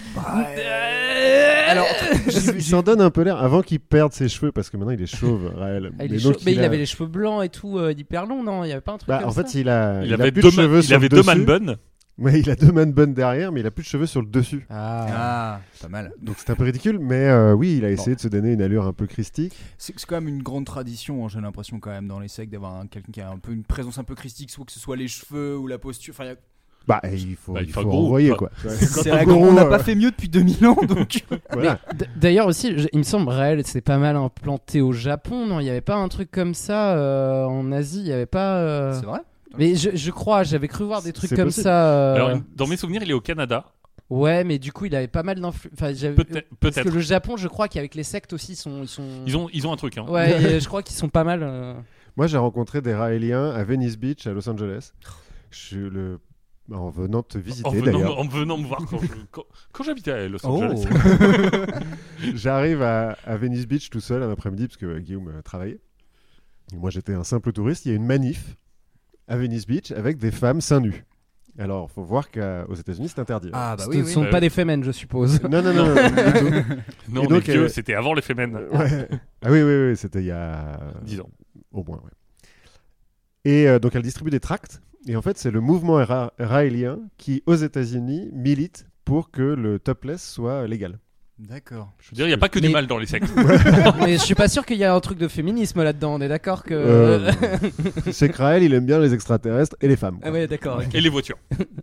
Alors, 1.68 1.87
il 2.55 2.62
s'en 2.62 2.83
donne 2.83 3.00
un 3.00 3.11
peu 3.11 3.22
l'air 3.22 3.38
avant 3.38 3.62
qu'il 3.62 3.81
perde 3.81 4.12
ses 4.12 4.29
cheveux 4.29 4.53
parce 4.53 4.70
que 4.70 4.77
maintenant 4.77 4.92
il 4.92 5.03
est 5.03 5.07
chauve, 5.07 5.53
Raël. 5.57 5.92
Ah, 5.98 6.05
il 6.05 6.11
Mais 6.12 6.16
est 6.18 6.22
donc, 6.22 6.35
chaud- 6.35 6.40
mais 6.44 6.53
il 6.53 6.61
a- 6.61 6.66
avait 6.66 6.77
les 6.77 6.87
cheveux 6.87 7.09
blancs 7.09 7.44
et 7.44 7.48
tout, 7.48 7.79
euh, 7.79 7.92
hyper 7.96 8.27
long, 8.27 8.42
non? 8.42 8.64
Il 8.64 8.68
y 8.68 8.72
avait 8.72 8.81
pas 8.81 8.92
un 8.92 8.98
truc 8.98 9.09
Bah, 9.09 9.18
comme 9.20 9.29
en 9.29 9.33
fait, 9.33 9.48
ça? 9.48 9.59
il 9.59 9.68
a, 9.68 10.05
Il, 10.05 10.12
avait 10.14 10.31
plus 10.31 10.42
deux, 10.42 10.50
de 10.50 10.55
cheveux 10.55 10.79
il 10.79 10.83
sur 10.85 10.96
avait 10.96 11.05
le 11.07 11.09
deux 11.09 11.16
dessus. 11.22 11.27
man 11.27 11.44
buns. 11.44 11.77
Ouais, 12.16 12.38
il 12.38 12.48
a 12.48 12.55
deux 12.55 12.70
man 12.70 12.92
buns 12.92 13.09
derrière, 13.09 13.50
mais 13.50 13.59
il 13.59 13.66
a 13.66 13.72
plus 13.72 13.83
de 13.83 13.88
cheveux 13.88 14.07
sur 14.07 14.20
le 14.20 14.29
dessus. 14.29 14.64
Ah. 14.70 15.07
ah, 15.11 15.61
pas 15.83 15.88
mal. 15.88 16.12
Donc 16.22 16.37
c'est 16.38 16.50
un 16.50 16.55
peu 16.55 16.62
ridicule, 16.62 17.00
mais 17.00 17.27
euh, 17.29 17.55
oui, 17.55 17.79
il 17.79 17.85
a 17.85 17.90
essayé 17.90 18.14
de 18.14 18.20
se 18.20 18.29
donner 18.29 18.53
une 18.53 18.62
allure 18.62 18.87
un 18.87 18.92
peu 18.92 19.07
christique. 19.07 19.53
C'est 19.79 19.98
c'est 19.98 20.07
quand 20.07 20.14
même 20.16 20.29
une 20.29 20.42
grande 20.42 20.64
tradition, 20.64 21.24
hein, 21.24 21.29
j'ai 21.29 21.40
l'impression 21.40 21.81
quand 21.81 21.90
même 21.90 22.07
dans 22.07 22.20
les 22.20 22.29
sectes 22.29 22.53
d'avoir 22.53 22.77
un- 22.77 22.87
quelqu'un 22.87 23.11
qui 23.11 23.20
a 23.20 23.29
un 23.31 23.38
peu 23.38 23.50
une 23.53 23.64
présence 23.64 23.98
un 23.98 24.05
peu 24.05 24.14
christique, 24.14 24.50
soit 24.53 24.64
que 24.64 24.70
ce 24.70 24.79
soit 24.79 24.96
les 24.96 25.09
cheveux 25.09 25.57
ou 25.59 25.66
la 25.66 25.79
posture. 25.79 26.14
Enfin, 26.16 26.27
y 26.27 26.29
a- 26.29 26.37
Bah, 26.87 27.01
il 27.11 27.37
faut, 27.37 27.53
Bah, 27.55 27.61
il 27.62 27.68
faut 27.73 27.81
faut 27.81 27.87
un 27.87 27.90
gros, 27.90 28.05
envoyer 28.07 28.31
quoi. 28.31 28.51
c'est 28.68 29.11
un 29.11 29.16
la 29.16 29.25
gros, 29.25 29.37
grande- 29.38 29.49
on 29.49 29.53
n'a 29.55 29.64
euh, 29.64 29.70
pas 29.70 29.79
fait 29.79 29.94
mieux 29.94 30.11
depuis 30.11 30.29
2000 30.29 30.66
ans, 30.66 30.77
donc. 30.87 31.25
Voilà. 31.51 31.79
D- 31.94 32.05
D'ailleurs 32.16 32.47
aussi, 32.47 32.79
je- 32.79 32.88
il 32.92 32.99
me 32.99 33.05
semble, 33.05 33.31
réel, 33.31 33.62
c'est 33.64 33.81
pas 33.81 33.97
mal 33.99 34.16
implanté 34.16 34.81
au 34.83 34.92
Japon, 34.92 35.47
non? 35.47 35.61
Il 35.61 35.66
y 35.66 35.70
avait 35.70 35.81
pas 35.81 35.94
un 35.97 36.09
truc 36.09 36.31
comme 36.31 36.53
ça 36.55 36.94
euh, 36.97 37.44
en 37.47 37.73
Asie, 37.73 38.01
il 38.01 38.07
y 38.09 38.12
avait 38.12 38.27
pas. 38.27 38.59
euh, 38.59 38.92
C'est 39.01 39.07
vrai? 39.07 39.20
Mais 39.57 39.77
je, 39.77 39.90
je 39.94 40.11
crois, 40.11 40.42
j'avais 40.42 40.68
cru 40.68 40.85
voir 40.85 41.01
des 41.03 41.12
trucs 41.12 41.31
comme 41.31 41.44
possible. 41.47 41.62
ça. 41.64 41.87
euh, 41.90 42.14
Alors, 42.16 42.31
dans 42.57 42.66
mes 42.66 42.77
souvenirs, 42.77 43.03
il 43.03 43.11
est 43.11 43.14
au 43.14 43.20
Canada. 43.20 43.64
Ouais, 44.11 44.44
mais 44.44 44.59
du 44.59 44.70
coup, 44.73 44.85
il 44.85 44.94
avait 44.94 45.09
pas 45.09 45.23
mal 45.23 45.40
d'influence. 45.40 45.73
Enfin, 45.81 45.92
Peut-être. 46.14 46.49
Parce 46.61 46.75
peut-être. 46.75 46.85
que 46.90 46.94
le 46.94 47.01
Japon, 47.01 47.38
je 47.38 47.49
crois 47.49 47.68
qu'avec 47.68 47.94
les 47.94 48.03
sectes 48.03 48.35
aussi, 48.35 48.53
ils 48.53 48.57
sont. 48.57 48.83
Ils, 48.83 48.88
sont... 48.88 49.03
Ils 49.27 49.37
ont, 49.38 49.49
ils 49.55 49.66
ont 49.66 49.73
un 49.73 49.77
truc. 49.77 49.97
Hein. 49.97 50.05
Ouais, 50.09 50.57
et 50.57 50.61
je 50.61 50.68
crois 50.68 50.83
qu'ils 50.83 50.97
sont 50.97 51.09
pas 51.09 51.25
mal. 51.25 51.40
euh, 51.42 51.73
Moi, 52.16 52.27
j'ai 52.27 52.37
rencontré 52.37 52.83
des 52.83 52.92
Raéliens 52.94 53.51
à 53.53 53.64
Venice 53.64 53.97
Beach, 53.97 54.27
à 54.27 54.33
Los 54.33 54.47
Angeles. 54.51 54.92
Je 55.51 55.59
suis 55.59 55.77
le... 55.90 56.18
en 56.72 56.88
venant 56.90 57.22
te 57.22 57.37
visiter 57.38 57.68
En 57.68 57.72
venant, 57.72 57.85
d'ailleurs. 57.98 58.18
en 58.18 58.27
venant 58.27 58.57
me 58.59 58.66
voir 58.66 58.81
quand, 58.88 58.98
je- 58.98 59.07
quand, 59.31 59.42
quand 59.72 59.85
j'habitais 59.85 60.12
à 60.12 60.29
Los 60.29 60.38
Oh. 60.44 60.62
Angeles. 60.62 60.87
J'arrive 62.35 62.83
à, 62.83 63.16
à 63.24 63.37
Venice 63.37 63.66
Beach 63.66 63.90
tout 63.90 64.00
seul 64.00 64.22
un 64.22 64.31
après-midi 64.31 64.66
parce 64.68 64.77
que 64.77 64.87
euh, 64.87 65.00
Guillaume 65.00 65.29
euh, 65.29 65.42
travaillait. 65.42 65.81
Et 66.72 66.77
moi, 66.77 66.90
j'étais 66.90 67.12
un 67.14 67.24
simple 67.24 67.53
touriste. 67.53 67.85
Il 67.85 67.90
y 67.90 67.92
a 67.92 67.96
une 67.96 68.07
manif 68.07 68.57
à 69.29 69.37
Venice 69.37 69.66
Beach 69.66 69.92
avec 69.92 70.16
des 70.18 70.31
femmes 70.31 70.61
seins 70.61 70.81
nus. 70.81 71.05
Alors, 71.59 71.88
faut 71.90 72.03
voir 72.03 72.31
qu'aux 72.31 72.74
États-Unis, 72.74 73.11
c'est 73.11 73.20
interdit. 73.20 73.48
hein. 73.48 73.53
Ah, 73.55 73.77
bah 73.77 73.85
ce 73.85 73.88
oui, 73.90 73.98
ne 73.98 74.03
oui. 74.05 74.11
sont 74.11 74.22
Bah 74.24 74.31
pas 74.31 74.37
oui. 74.38 74.40
des 74.40 74.50
femmes, 74.50 74.83
je 74.83 74.90
suppose. 74.90 75.40
Non, 75.44 75.62
non, 75.62 75.72
non, 75.72 75.87
non, 75.94 76.64
non, 77.11 77.22
Et 77.22 77.27
donc, 77.29 77.48
euh, 77.48 77.68
c'était 77.68 77.94
avant 77.94 78.12
les 78.14 78.22
Femen. 78.22 78.57
Ouais. 78.72 79.09
Ah 79.42 79.50
oui, 79.53 79.62
oui, 79.62 79.88
oui, 79.90 79.96
c'était 79.96 80.20
il 80.20 80.27
y 80.27 80.31
a 80.33 80.81
10 81.03 81.20
ans. 81.20 81.29
au 81.72 81.85
moins. 81.85 81.98
ouais. 81.98 82.11
Et 83.44 83.68
euh, 83.68 83.79
donc, 83.79 83.94
elle 83.94 84.03
distribue 84.03 84.31
des 84.31 84.40
tracts. 84.40 84.81
Et 85.06 85.16
en 85.16 85.22
fait, 85.22 85.36
c'est 85.38 85.50
le 85.50 85.60
mouvement 85.60 85.94
ra- 86.04 86.32
raélien 86.38 86.98
qui, 87.18 87.42
aux 87.46 87.54
États-Unis, 87.56 88.30
milite 88.32 88.86
pour 89.04 89.30
que 89.30 89.42
le 89.42 89.78
topless 89.78 90.22
soit 90.26 90.66
légal. 90.66 90.98
D'accord. 91.38 91.92
Je 92.00 92.10
veux 92.10 92.14
dire, 92.14 92.26
il 92.26 92.28
n'y 92.28 92.34
a 92.34 92.38
pas 92.38 92.48
que 92.48 92.60
Mais- 92.60 92.68
du 92.68 92.72
mal 92.72 92.86
dans 92.86 92.96
les 92.96 93.06
sectes. 93.06 93.28
mais 94.00 94.12
je 94.14 94.22
suis 94.22 94.34
pas 94.36 94.48
sûr 94.48 94.64
qu'il 94.64 94.78
y 94.78 94.84
a 94.84 94.94
un 94.94 95.00
truc 95.00 95.18
de 95.18 95.26
féminisme 95.28 95.82
là-dedans, 95.82 96.14
on 96.14 96.20
est 96.20 96.28
d'accord 96.28 96.62
que. 96.62 96.74
Euh, 96.74 97.32
c'est 98.12 98.28
que 98.30 98.36
Raël, 98.38 98.62
il 98.62 98.72
aime 98.72 98.86
bien 98.86 99.00
les 99.00 99.12
extraterrestres 99.12 99.76
et 99.80 99.88
les 99.88 99.96
femmes. 99.96 100.20
quoi. 100.20 100.28
Ah 100.28 100.32
ouais, 100.32 100.46
d'accord. 100.46 100.80
Et 100.94 101.00
les 101.00 101.08
voitures. 101.08 101.36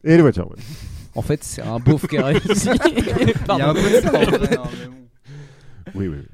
Et 0.04 0.16
les 0.16 0.22
voitures, 0.22 0.50
ouais. 0.50 0.58
En 1.16 1.22
fait, 1.22 1.44
c'est 1.44 1.62
un 1.62 1.78
beauf 1.80 2.08
qui 2.08 2.18
a 2.18 2.26
réussi. 2.28 2.70
Il 2.96 3.58
y 3.58 3.62
a 3.62 3.70
un 3.70 3.74
peu 3.74 3.82
de 3.82 4.00
ça, 4.02 4.18
en 4.18 4.24
vrai, 4.24 4.58
hein, 4.58 4.64
mais 4.80 4.88
bon. 4.88 4.94
Oui, 5.96 6.08
oui, 6.08 6.16
oui. 6.22 6.26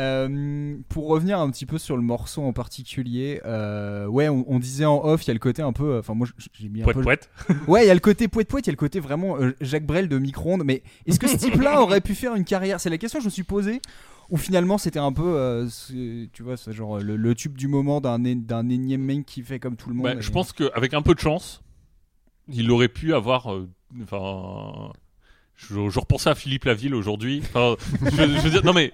Euh, 0.00 0.76
pour 0.88 1.08
revenir 1.08 1.38
un 1.38 1.50
petit 1.50 1.66
peu 1.66 1.76
sur 1.78 1.96
le 1.96 2.02
morceau 2.02 2.42
en 2.42 2.52
particulier, 2.52 3.40
euh, 3.44 4.06
ouais, 4.06 4.28
on, 4.28 4.44
on 4.48 4.58
disait 4.58 4.86
en 4.86 5.04
off, 5.04 5.24
il 5.24 5.28
y 5.28 5.30
a 5.30 5.34
le 5.34 5.38
côté 5.40 5.60
un 5.62 5.72
peu. 5.72 5.98
Enfin, 5.98 6.14
moi, 6.14 6.26
j'ai 6.54 6.68
mis 6.68 6.80
un 6.80 6.84
Poète, 6.84 6.96
peu. 6.96 7.02
poète. 7.02 7.30
Ouais, 7.68 7.84
il 7.84 7.88
y 7.88 7.90
a 7.90 7.94
le 7.94 8.00
côté 8.00 8.26
poète 8.28 8.48
poète, 8.48 8.66
il 8.66 8.68
y 8.68 8.70
a 8.70 8.72
le 8.72 8.76
côté 8.78 8.98
vraiment 8.98 9.36
euh, 9.38 9.54
Jacques 9.60 9.84
Brel 9.86 10.08
de 10.08 10.18
micro-ondes. 10.18 10.62
Mais 10.64 10.82
est-ce 11.06 11.20
que 11.20 11.28
ce 11.28 11.36
type-là 11.36 11.80
aurait 11.82 12.00
pu 12.00 12.14
faire 12.14 12.34
une 12.34 12.44
carrière? 12.44 12.80
C'est 12.80 12.90
la 12.90 12.98
question 12.98 13.18
que 13.18 13.24
je 13.24 13.28
me 13.28 13.32
suis 13.32 13.42
posée. 13.42 13.80
Ou 14.30 14.36
finalement, 14.36 14.78
c'était 14.78 15.00
un 15.00 15.12
peu, 15.12 15.24
euh, 15.36 15.68
tu 16.32 16.42
vois, 16.44 16.56
c'est 16.56 16.72
genre 16.72 17.00
le, 17.00 17.16
le 17.16 17.34
tube 17.34 17.56
du 17.58 17.66
moment 17.68 18.00
d'un 18.00 18.24
énième 18.24 19.02
mec 19.02 19.26
qui 19.26 19.42
fait 19.42 19.58
comme 19.58 19.74
tout 19.76 19.88
le 19.90 19.96
monde. 19.96 20.04
Bah, 20.04 20.14
et- 20.14 20.22
je 20.22 20.30
pense 20.30 20.52
qu'avec 20.52 20.94
un 20.94 21.02
peu 21.02 21.14
de 21.14 21.20
chance, 21.20 21.62
il 22.48 22.70
aurait 22.70 22.88
pu 22.88 23.12
avoir. 23.12 23.52
euh, 23.52 23.68
Enfin. 24.04 24.92
je, 25.56 25.88
je 25.90 25.98
repensais 25.98 26.30
à 26.30 26.36
Philippe 26.36 26.64
Laville 26.64 26.94
aujourd'hui. 26.94 27.42
Enfin, 27.44 27.74
je, 28.02 28.08
je 28.08 28.38
veux 28.40 28.50
dire, 28.50 28.64
non 28.64 28.72
mais. 28.72 28.92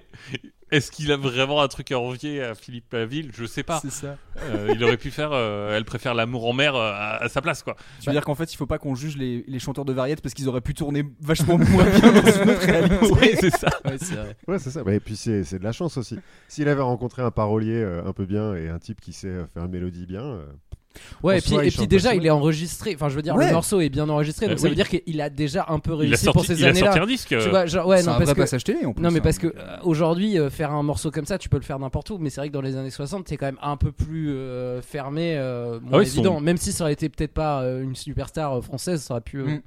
Est-ce 0.71 0.91
qu'il 0.91 1.11
a 1.11 1.17
vraiment 1.17 1.61
un 1.61 1.67
truc 1.67 1.91
à 1.91 1.99
envier 1.99 2.43
à 2.43 2.53
Philippe 2.55 2.91
Laville? 2.91 3.31
Je 3.33 3.45
sais 3.45 3.63
pas. 3.63 3.79
C'est 3.81 3.91
ça. 3.91 4.17
Euh, 4.43 4.73
il 4.75 4.83
aurait 4.83 4.97
pu 4.97 5.11
faire 5.11 5.31
euh, 5.31 5.75
Elle 5.77 5.85
préfère 5.85 6.13
l'amour 6.13 6.47
en 6.47 6.53
mer 6.53 6.75
euh, 6.75 6.91
à, 6.93 7.23
à 7.23 7.29
sa 7.29 7.41
place, 7.41 7.63
quoi. 7.63 7.75
Tu 8.01 8.07
veux 8.09 8.13
dire 8.13 8.23
qu'en 8.23 8.35
fait, 8.35 8.51
il 8.53 8.57
faut 8.57 8.65
pas 8.65 8.77
qu'on 8.77 8.95
juge 8.95 9.17
les, 9.17 9.43
les 9.47 9.59
chanteurs 9.59 9.85
de 9.85 9.93
variété 9.93 10.21
parce 10.21 10.33
qu'ils 10.33 10.49
auraient 10.49 10.61
pu 10.61 10.73
tourner 10.73 11.03
vachement 11.21 11.57
moins 11.57 11.85
bien 11.85 12.11
dans 12.11 12.31
une 12.31 12.49
autre 12.49 12.61
réalité. 12.65 12.95
Oui, 13.11 13.29
c'est 13.39 13.55
ça. 13.55 13.69
Ouais, 13.85 13.97
c'est 13.97 14.15
vrai. 14.15 14.35
Ouais, 14.47 14.59
c'est 14.59 14.71
ça. 14.71 14.83
Bah, 14.83 14.93
et 14.93 14.99
puis 14.99 15.15
c'est 15.15 15.43
c'est 15.43 15.59
de 15.59 15.63
la 15.63 15.71
chance 15.71 15.97
aussi. 15.97 16.19
S'il 16.47 16.67
avait 16.67 16.81
rencontré 16.81 17.21
un 17.21 17.31
parolier 17.31 17.81
euh, 17.81 18.05
un 18.05 18.13
peu 18.13 18.25
bien 18.25 18.53
et 18.55 18.69
un 18.69 18.79
type 18.79 18.99
qui 19.01 19.13
sait 19.13 19.33
faire 19.53 19.65
une 19.65 19.71
mélodie 19.71 20.05
bien, 20.05 20.23
euh, 20.23 20.45
Ouais, 21.23 21.39
et 21.39 21.41
puis, 21.41 21.83
et 21.83 21.87
déjà, 21.87 22.13
il 22.15 22.25
est 22.25 22.29
enregistré. 22.29 22.93
Enfin, 22.95 23.09
je 23.09 23.15
veux 23.15 23.21
dire, 23.21 23.35
Ouais. 23.35 23.47
le 23.47 23.53
morceau 23.53 23.79
est 23.81 23.89
bien 23.89 24.07
enregistré, 24.09 24.47
donc 24.47 24.55
Euh, 24.55 24.57
ça 24.57 24.63
oui. 24.63 24.69
veut 24.69 24.75
dire 24.75 24.89
qu'il 24.89 25.21
a 25.21 25.29
déjà 25.29 25.65
un 25.69 25.79
peu 25.79 25.93
a, 25.93 25.97
réussi 25.97 26.25
sorti, 26.25 26.37
pour 26.37 26.45
ces 26.45 26.59
il 26.59 26.65
a 26.65 26.69
années-là. 26.69 26.85
sorti 26.87 26.99
un 26.99 27.05
disque. 27.07 27.31
euh, 27.33 27.43
Tu 27.43 27.49
vois, 27.49 27.65
genre, 27.65 27.87
ouais, 27.87 27.97
c'est 28.01 28.05
non, 28.07 28.13
un 28.13 28.17
parce 28.17 28.25
vrai 28.25 28.35
que. 28.35 28.39
passage 28.41 28.63
télé 28.63 28.85
en 28.85 28.93
plus. 28.93 29.01
Non, 29.03 29.11
mais 29.11 29.19
hein, 29.19 29.23
parce 29.23 29.37
que 29.37 29.47
euh, 29.47 29.51
euh, 29.57 29.77
aujourd'hui, 29.83 30.37
euh, 30.39 30.49
faire 30.49 30.71
un 30.71 30.83
morceau 30.83 31.11
comme 31.11 31.25
ça, 31.25 31.37
tu 31.37 31.49
peux 31.49 31.57
le 31.57 31.63
faire 31.63 31.79
n'importe 31.79 32.09
où. 32.09 32.17
Mais 32.17 32.29
c'est 32.29 32.41
vrai 32.41 32.49
que 32.49 32.53
dans 32.53 32.61
les 32.61 32.75
années 32.77 32.89
60, 32.89 33.27
c'est 33.27 33.37
quand 33.37 33.45
même 33.47 33.59
un 33.61 33.77
peu 33.77 33.91
plus 33.91 34.31
euh, 34.31 34.81
fermé, 34.81 35.35
euh, 35.37 35.79
moins 35.79 35.89
Ah 35.93 35.97
ouais, 35.97 36.03
évident. 36.07 36.39
Même 36.39 36.57
si 36.57 36.71
ça 36.71 36.83
aurait 36.83 36.93
été 36.93 37.09
peut-être 37.09 37.33
pas 37.33 37.61
euh, 37.61 37.83
une 37.83 37.95
superstar 37.95 38.57
euh, 38.57 38.61
française, 38.61 39.01
ça 39.01 39.13
aurait 39.15 39.21
pu. 39.21 39.39
euh, 39.39 39.45
Mm. 39.47 39.61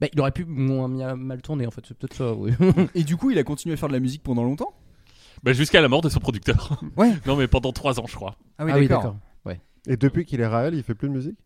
bah, 0.00 0.06
il 0.12 0.20
aurait 0.20 0.30
pu 0.32 0.44
moins 0.44 0.88
mal 1.16 1.40
tourner 1.42 1.66
en 1.66 1.70
fait, 1.70 1.80
c'est 1.88 1.96
peut-être 1.96 2.14
ça, 2.14 2.32
oui. 2.34 2.52
Et 2.94 3.02
du 3.02 3.16
coup, 3.16 3.30
il 3.30 3.38
a 3.38 3.44
continué 3.44 3.72
à 3.74 3.76
faire 3.76 3.88
de 3.88 3.94
la 3.94 4.00
musique 4.00 4.22
pendant 4.22 4.44
longtemps? 4.44 4.74
Bah, 5.42 5.52
Jusqu'à 5.52 5.80
la 5.80 5.88
mort 5.88 6.00
de 6.02 6.08
son 6.08 6.18
producteur. 6.20 6.80
Ouais. 6.96 7.12
non, 7.26 7.36
mais 7.36 7.46
pendant 7.46 7.72
trois 7.72 7.98
ans, 8.00 8.04
je 8.06 8.14
crois. 8.14 8.36
Ah 8.58 8.64
ah 8.68 8.78
oui, 8.78 8.88
d'accord. 8.88 9.16
Et 9.86 9.96
depuis 9.96 10.24
qu'il 10.24 10.40
est 10.40 10.46
Raël, 10.46 10.74
il 10.74 10.82
fait 10.82 10.94
plus 10.94 11.08
de 11.08 11.14
musique? 11.14 11.38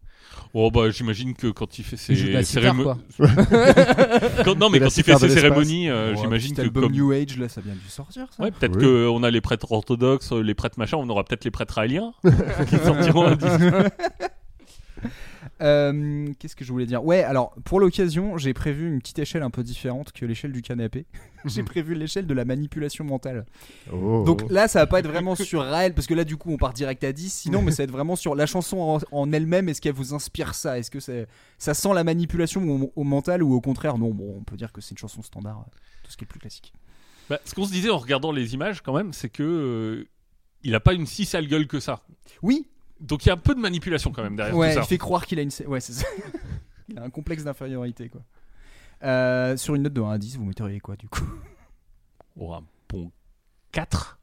Oh, 0.54 0.70
bah, 0.70 0.90
j'imagine 0.90 1.34
que 1.34 1.48
quand 1.48 1.78
il 1.78 1.84
fait 1.84 1.96
ses 1.96 2.14
cérémonies. 2.44 3.00
non, 4.58 4.70
mais 4.70 4.78
quand 4.80 4.96
il 4.96 5.02
fait 5.02 5.16
ses 5.16 5.28
cérémonies, 5.28 5.88
euh, 5.88 6.14
j'imagine 6.16 6.54
que 6.54 6.60
album 6.62 6.84
comme. 6.84 6.92
New 6.92 7.12
Age, 7.12 7.36
là, 7.38 7.48
ça 7.48 7.60
vient 7.60 7.74
dû 7.74 7.88
sortir, 7.88 8.26
ça. 8.30 8.42
Ouais, 8.42 8.50
peut-être 8.50 8.76
Oui. 8.76 8.82
qu'on 8.84 9.22
a 9.22 9.30
les 9.30 9.40
prêtres 9.40 9.72
orthodoxes, 9.72 10.32
euh, 10.32 10.40
les 10.42 10.54
prêtres 10.54 10.78
machin, 10.78 10.98
on 10.98 11.08
aura 11.08 11.24
peut-être 11.24 11.44
les 11.44 11.50
prêtres 11.50 11.74
raéliens 11.74 12.12
qui 12.68 12.76
sortiront 12.78 13.26
un 13.26 13.36
disque. 13.36 13.60
Euh, 15.62 16.26
Qu'est-ce 16.38 16.56
que 16.56 16.64
je 16.64 16.72
voulais 16.72 16.86
dire? 16.86 17.04
Ouais, 17.04 17.22
alors 17.22 17.54
pour 17.64 17.80
l'occasion, 17.80 18.36
j'ai 18.38 18.52
prévu 18.54 18.88
une 18.88 18.98
petite 19.00 19.18
échelle 19.18 19.42
un 19.42 19.50
peu 19.50 19.62
différente 19.62 20.12
que 20.12 20.24
l'échelle 20.26 20.52
du 20.52 20.62
canapé. 20.62 21.06
j'ai 21.44 21.62
prévu 21.62 21.94
l'échelle 21.94 22.26
de 22.26 22.34
la 22.34 22.44
manipulation 22.44 23.04
mentale. 23.04 23.46
Oh. 23.92 24.22
Donc 24.26 24.50
là, 24.50 24.68
ça 24.68 24.80
va 24.80 24.86
pas 24.86 24.98
être 25.00 25.08
vraiment 25.08 25.34
sur 25.34 25.62
Raël, 25.64 25.94
parce 25.94 26.06
que 26.06 26.14
là, 26.14 26.24
du 26.24 26.36
coup, 26.36 26.50
on 26.52 26.56
part 26.56 26.72
direct 26.72 27.02
à 27.04 27.12
10. 27.12 27.32
Sinon, 27.32 27.62
mais 27.62 27.70
ça 27.70 27.78
va 27.78 27.84
être 27.84 27.90
vraiment 27.92 28.16
sur 28.16 28.34
la 28.34 28.46
chanson 28.46 28.78
en, 28.78 28.98
en 29.12 29.32
elle-même. 29.32 29.68
Est-ce 29.68 29.80
qu'elle 29.80 29.94
vous 29.94 30.14
inspire 30.14 30.54
ça? 30.54 30.78
Est-ce 30.78 30.90
que 30.90 31.00
ça 31.58 31.74
sent 31.74 31.94
la 31.94 32.04
manipulation 32.04 32.62
au, 32.68 32.92
au 32.94 33.04
mental 33.04 33.42
ou 33.42 33.54
au 33.54 33.60
contraire? 33.60 33.98
Non, 33.98 34.10
bon, 34.10 34.36
on 34.38 34.42
peut 34.44 34.56
dire 34.56 34.72
que 34.72 34.80
c'est 34.80 34.92
une 34.92 34.98
chanson 34.98 35.22
standard, 35.22 35.64
tout 36.04 36.10
ce 36.10 36.16
qui 36.16 36.24
est 36.24 36.26
plus 36.26 36.40
classique. 36.40 36.72
Bah, 37.28 37.38
ce 37.44 37.54
qu'on 37.54 37.64
se 37.64 37.72
disait 37.72 37.90
en 37.90 37.98
regardant 37.98 38.32
les 38.32 38.54
images, 38.54 38.82
quand 38.82 38.94
même, 38.94 39.12
c'est 39.12 39.28
que. 39.30 39.42
euh, 39.42 40.08
il 40.62 40.74
a 40.74 40.80
pas 40.80 40.92
une 40.92 41.06
si 41.06 41.24
sale 41.24 41.46
gueule 41.46 41.66
que 41.66 41.80
ça. 41.80 42.02
Oui, 42.42 42.66
Donc 43.00 43.24
il 43.24 43.28
y 43.28 43.30
a 43.30 43.34
un 43.34 43.38
peu 43.38 43.54
de 43.54 43.60
manipulation 43.60 44.12
quand 44.12 44.22
même 44.22 44.36
derrière 44.36 44.56
ouais, 44.56 44.72
tout 44.74 44.78
il 44.78 44.82
ça. 44.82 44.88
fait 44.88 44.98
croire 44.98 45.26
qu'il 45.26 45.38
a 45.38 45.42
une. 45.42 45.50
Ouais, 45.66 45.80
c'est 45.80 45.92
ça. 45.94 46.06
il 46.88 46.98
a 46.98 47.02
un 47.04 47.10
complexe 47.10 47.44
d'infériorité, 47.44 48.08
quoi. 48.08 48.20
Euh, 49.02 49.56
sur 49.56 49.74
une 49.74 49.82
note 49.82 49.94
de 49.94 50.00
1 50.02 50.10
à 50.10 50.18
10, 50.18 50.36
vous 50.36 50.44
metteriez 50.44 50.78
quoi, 50.80 50.96
du 50.96 51.08
coup? 51.08 51.24
Oh, 52.36 52.52
un 52.52 52.62
bon 52.88 53.10
4. 53.72 54.18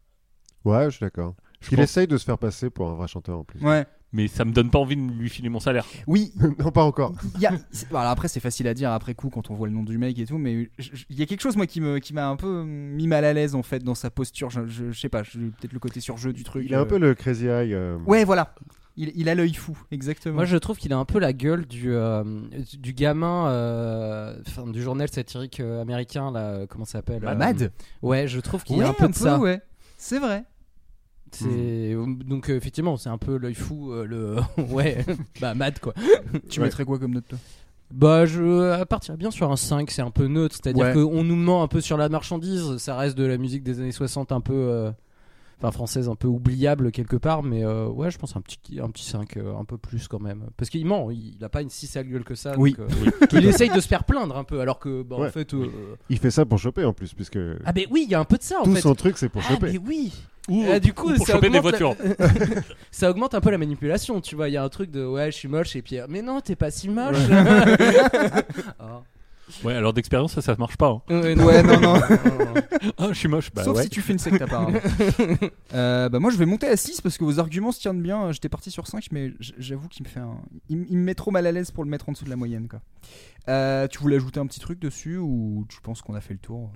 Ouais, 0.65 0.85
je 0.85 0.89
suis 0.97 0.99
d'accord. 1.05 1.33
Il 1.71 1.77
pense- 1.77 1.83
essaye 1.85 2.07
de 2.07 2.17
se 2.17 2.23
faire 2.25 2.37
passer 2.37 2.69
pour 2.69 2.89
un 2.89 2.93
vrai 2.95 3.07
chanteur 3.07 3.39
en 3.39 3.43
plus. 3.43 3.59
Ouais. 3.61 3.85
Mais 4.13 4.27
ça 4.29 4.45
me 4.45 4.51
donne 4.53 4.69
pas 4.69 4.79
envie 4.79 4.95
de 4.95 5.01
lui 5.01 5.29
filer 5.29 5.49
mon 5.49 5.59
salaire. 5.59 5.85
Oui, 6.07 6.31
non, 6.59 6.71
pas 6.71 6.83
encore. 6.83 7.13
Il 7.35 7.41
y 7.41 7.45
a, 7.45 7.51
alors 7.91 8.03
après, 8.03 8.29
c'est 8.29 8.39
facile 8.39 8.67
à 8.67 8.73
dire 8.73 8.91
après 8.91 9.13
coup 9.15 9.29
quand 9.29 9.49
on 9.51 9.53
voit 9.53 9.67
le 9.67 9.73
nom 9.73 9.83
du 9.83 9.97
mec 9.97 10.17
et 10.17 10.25
tout, 10.25 10.37
mais 10.37 10.69
il 11.09 11.19
y 11.19 11.21
a 11.21 11.25
quelque 11.25 11.41
chose 11.41 11.57
moi 11.57 11.67
qui 11.67 11.81
me 11.81 11.99
qui 11.99 12.13
m'a 12.13 12.27
un 12.29 12.37
peu 12.37 12.63
mis 12.63 13.05
mal 13.07 13.25
à 13.25 13.33
l'aise 13.33 13.53
en 13.53 13.63
fait 13.63 13.83
dans 13.83 13.95
sa 13.95 14.09
posture. 14.09 14.49
Je, 14.49 14.65
je, 14.65 14.91
je 14.91 14.99
sais 14.99 15.09
pas, 15.09 15.23
peut-être 15.23 15.73
le 15.73 15.79
côté 15.79 15.99
surjeu 15.99 16.31
du 16.31 16.43
truc. 16.45 16.63
Il 16.65 16.73
a 16.73 16.79
un 16.79 16.83
euh. 16.83 16.85
peu 16.85 16.97
le 16.97 17.13
crazy 17.15 17.47
eye. 17.47 17.73
euh, 17.73 17.97
Ouais, 18.05 18.23
voilà. 18.23 18.55
Il, 18.99 19.11
il 19.15 19.29
a 19.29 19.35
l'œil 19.35 19.53
fou, 19.53 19.77
exactement. 19.91 20.35
Moi, 20.35 20.45
je 20.45 20.57
trouve 20.57 20.77
qu'il 20.77 20.91
a 20.91 20.97
un 20.97 21.05
peu 21.05 21.19
la 21.19 21.31
gueule 21.33 21.67
du, 21.67 21.91
euh, 21.91 22.23
du 22.79 22.93
gamin 22.93 23.47
euh, 23.49 24.35
du 24.73 24.81
journal 24.81 25.07
satirique 25.09 25.59
américain, 25.59 26.31
là, 26.31 26.65
comment 26.67 26.85
ça 26.85 26.93
s'appelle 26.93 27.23
euh, 27.23 27.35
Mad. 27.35 27.71
Ouais, 28.01 28.27
je 28.27 28.39
trouve 28.39 28.63
qu'il 28.63 28.77
Ouais, 28.77 28.85
a 28.85 28.89
un 28.89 28.93
peu 28.93 29.07
de 29.09 29.13
ça. 29.13 29.37
ouais. 29.37 29.61
C'est 29.97 30.17
vrai. 30.17 30.45
C'est 31.31 31.95
donc 32.25 32.49
euh, 32.49 32.55
effectivement, 32.55 32.97
c'est 32.97 33.09
un 33.09 33.17
peu 33.17 33.37
l'œil 33.37 33.53
fou, 33.53 33.91
euh, 33.91 34.05
le 34.05 34.35
ouais, 34.73 35.05
bah 35.41 35.53
Mad 35.53 35.79
quoi. 35.79 35.93
Tu 36.49 36.59
Ouais. 36.59 36.65
mettrais 36.65 36.85
quoi 36.85 36.97
comme 36.99 37.13
note 37.13 37.27
toi? 37.27 37.37
Bah 37.93 38.25
je 38.25 38.71
à 38.71 38.85
partir 38.85 39.15
bien 39.17 39.31
sur 39.31 39.49
un 39.51 39.55
5, 39.55 39.89
c'est 39.91 40.01
un 40.01 40.11
peu 40.11 40.27
neutre, 40.27 40.55
c'est-à-dire 40.61 40.85
Ouais. 40.87 40.93
qu'on 40.93 41.23
nous 41.23 41.35
ment 41.37 41.63
un 41.63 41.67
peu 41.67 41.79
sur 41.81 41.95
la 41.97 42.09
marchandise, 42.09 42.77
ça 42.77 42.95
reste 42.97 43.17
de 43.17 43.23
la 43.25 43.37
musique 43.37 43.63
des 43.63 43.79
années 43.79 43.91
60 43.93 44.31
un 44.33 44.41
peu 44.41 44.53
euh, 44.53 44.91
enfin 45.59 45.71
française 45.71 46.07
un 46.09 46.15
peu 46.15 46.27
oubliable 46.27 46.91
quelque 46.91 47.15
part 47.15 47.41
mais 47.43 47.63
euh, 47.65 47.87
ouais, 47.87 48.11
je 48.11 48.17
pense 48.19 48.35
un 48.35 48.41
petit 48.41 48.59
un 48.79 48.89
petit 48.89 49.05
5 49.05 49.37
euh, 49.37 49.55
un 49.57 49.65
peu 49.65 49.77
plus 49.77 50.07
quand 50.07 50.19
même 50.19 50.45
parce 50.55 50.69
qu'il 50.69 50.85
ment, 50.85 51.09
il, 51.09 51.35
il 51.37 51.43
a 51.43 51.49
pas 51.49 51.61
une 51.63 51.69
si 51.69 51.87
sale 51.87 52.07
gueule 52.07 52.23
que 52.23 52.35
ça 52.35 52.53
Oui. 52.57 52.75
donc, 52.77 52.89
euh, 52.91 53.25
il 53.33 53.45
essaye 53.45 53.69
de 53.69 53.79
se 53.79 53.87
faire 53.87 54.03
plaindre 54.03 54.37
un 54.37 54.43
peu 54.43 54.59
alors 54.61 54.77
que 54.79 55.01
bah, 55.01 55.15
en 55.17 55.29
fait 55.29 55.53
euh, 55.55 55.67
Il 56.09 56.19
fait 56.19 56.29
ça 56.31 56.45
pour 56.45 56.59
choper 56.59 56.85
en 56.85 56.93
plus, 56.93 57.13
puisque 57.13 57.39
Ah 57.65 57.71
ben 57.73 57.85
oui, 57.89 58.03
il 58.05 58.11
y 58.11 58.15
a 58.15 58.19
un 58.19 58.25
peu 58.25 58.37
de 58.37 58.43
ça 58.43 58.59
en 58.59 58.63
tout 58.63 58.73
fait. 58.75 58.81
son 58.81 58.93
truc 58.95 59.17
c'est 59.17 59.29
pour 59.29 59.41
Ah 59.47 59.53
choper. 59.53 59.71
mais 59.73 59.77
oui. 59.79 60.13
Ou, 60.49 60.63
Ah, 60.71 60.79
du 60.79 60.93
coup, 60.93 61.09
ou 61.11 61.15
pour 61.15 61.27
ça 61.27 61.33
choper 61.33 61.49
des 61.49 61.55
la- 61.55 61.61
voitures. 61.61 61.93
ça 62.91 63.09
augmente 63.09 63.33
un 63.35 63.41
peu 63.41 63.49
la 63.51 63.57
manipulation, 63.57 64.21
tu 64.21 64.35
vois. 64.37 64.47
Il 64.47 64.53
y 64.53 64.57
a 64.57 64.63
un 64.63 64.69
truc 64.69 64.91
de 64.91 65.05
ouais, 65.05 65.29
je 65.29 65.35
suis 65.35 65.49
moche 65.49 65.75
et 65.75 65.81
puis 65.81 65.97
mais 66.07 66.21
non, 66.21 66.39
t'es 66.39 66.55
pas 66.55 66.71
si 66.71 66.87
moche. 66.87 67.17
Ah. 68.79 69.01
Ouais, 69.63 69.73
alors 69.73 69.93
d'expérience, 69.93 70.33
ça, 70.33 70.41
ça 70.41 70.55
marche 70.57 70.77
pas. 70.77 70.89
hein. 70.89 71.01
Ouais, 71.21 71.35
non. 71.35 71.45
Ouais, 71.45 71.63
non, 71.63 71.79
non. 71.79 71.93
Ah, 72.97 73.07
je 73.11 73.13
suis 73.17 73.27
moche. 73.27 73.51
Bah 73.53 73.63
Sauf 73.63 73.77
ouais. 73.77 73.83
si 73.83 73.89
tu 73.89 74.01
fais 74.01 74.13
une 74.13 74.19
secte 74.19 74.41
apparemment. 74.41 74.79
Euh, 75.73 76.09
bah 76.09 76.19
moi 76.19 76.31
je 76.31 76.37
vais 76.37 76.45
monter 76.45 76.67
à 76.67 76.77
6 76.77 77.01
parce 77.01 77.17
que 77.17 77.23
vos 77.23 77.39
arguments 77.39 77.71
se 77.71 77.79
tiennent 77.79 78.01
bien. 78.01 78.31
J'étais 78.31 78.49
parti 78.49 78.71
sur 78.71 78.87
5 78.87 79.05
mais 79.11 79.33
j- 79.39 79.53
j'avoue 79.57 79.87
qu'il 79.89 80.05
me 80.05 80.09
fait 80.09 80.19
un... 80.19 80.37
Il, 80.69 80.77
m- 80.77 80.85
il 80.89 80.97
me 80.97 81.03
met 81.03 81.13
trop 81.15 81.29
mal 81.31 81.45
à 81.45 81.51
l'aise 81.51 81.71
pour 81.71 81.83
le 81.83 81.89
mettre 81.89 82.07
en 82.09 82.13
dessous 82.13 82.25
de 82.25 82.29
la 82.29 82.35
moyenne 82.35 82.67
quoi. 82.67 82.79
Euh, 83.49 83.87
tu 83.87 83.99
voulais 83.99 84.15
ajouter 84.15 84.39
un 84.39 84.47
petit 84.47 84.59
truc 84.59 84.79
dessus 84.79 85.17
ou 85.17 85.65
tu 85.69 85.81
penses 85.81 86.01
qu'on 86.01 86.15
a 86.15 86.21
fait 86.21 86.33
le 86.33 86.39
tour? 86.39 86.71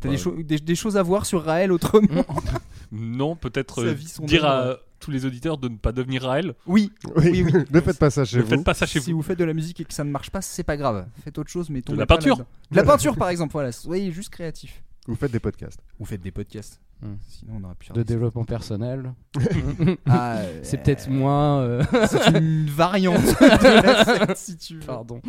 T'as 0.00 0.08
des, 0.10 0.16
Bah, 0.16 0.20
cho- 0.22 0.42
des, 0.42 0.58
des 0.58 0.74
choses 0.74 0.96
à 0.96 1.02
voir 1.02 1.24
sur 1.26 1.44
Raël 1.44 1.72
autrement? 1.72 2.24
Non, 2.92 3.34
peut-être 3.36 3.76
Sa 3.82 3.88
euh, 3.88 3.92
vie, 3.92 4.06
son 4.08 4.24
dire 4.26 4.44
œuvre. 4.44 4.72
à 4.74 4.78
tous 4.98 5.10
les 5.10 5.24
auditeurs 5.26 5.58
de 5.58 5.68
ne 5.68 5.76
pas 5.76 5.92
devenir 5.92 6.22
Raël. 6.22 6.54
Oui, 6.66 6.92
Oui, 7.16 7.30
oui, 7.30 7.42
oui. 7.52 7.64
ne 7.70 7.80
faites 7.80 7.98
pas 7.98 8.10
ça 8.10 8.24
chez 8.24 8.38
Ne 8.38 8.42
vous. 8.42 8.48
faites 8.48 8.64
pas 8.64 8.74
ça 8.74 8.86
chez 8.86 9.00
si 9.00 9.10
vous. 9.12 9.18
vous 9.18 9.22
faites 9.22 9.38
de 9.38 9.44
la 9.44 9.54
musique 9.54 9.80
et 9.80 9.84
que 9.84 9.92
ça 9.94 10.04
ne 10.04 10.10
marche 10.10 10.30
pas, 10.30 10.40
c'est 10.42 10.62
pas 10.64 10.76
grave. 10.76 11.06
Faites 11.24 11.38
autre 11.38 11.50
chose 11.50 11.70
mais 11.70 11.82
tombez 11.82 11.98
la 11.98 12.06
pas 12.06 12.16
peinture. 12.16 12.38
De 12.38 12.44
la 12.76 12.82
peinture 12.82 13.16
par 13.16 13.28
exemple, 13.28 13.52
voilà. 13.52 13.72
Soyez 13.72 14.10
juste 14.12 14.30
créatif. 14.30 14.82
Vous 15.06 15.14
faites 15.14 15.30
des 15.32 15.40
podcasts. 15.40 15.80
Ou 16.00 16.04
faites 16.04 16.20
des 16.20 16.32
podcasts. 16.32 16.80
Hmm. 17.02 17.14
Sinon 17.28 17.58
on 17.60 17.64
aurait 17.64 17.74
pu 17.74 17.86
faire 17.86 17.94
De 17.96 18.02
développement 18.02 18.44
personnel. 18.44 19.12
Ah, 20.06 20.40
C'est 20.62 20.78
euh, 20.78 20.82
peut-être 20.82 21.08
moins. 21.10 21.60
euh, 21.60 21.84
C'est 22.08 22.38
une 22.38 22.66
variante 22.70 23.22
de 23.22 23.82
la 23.86 24.04
secte, 24.04 24.36
si 24.36 24.56
tu 24.56 24.74
veux. 24.78 24.86
Pardon. 24.86 25.20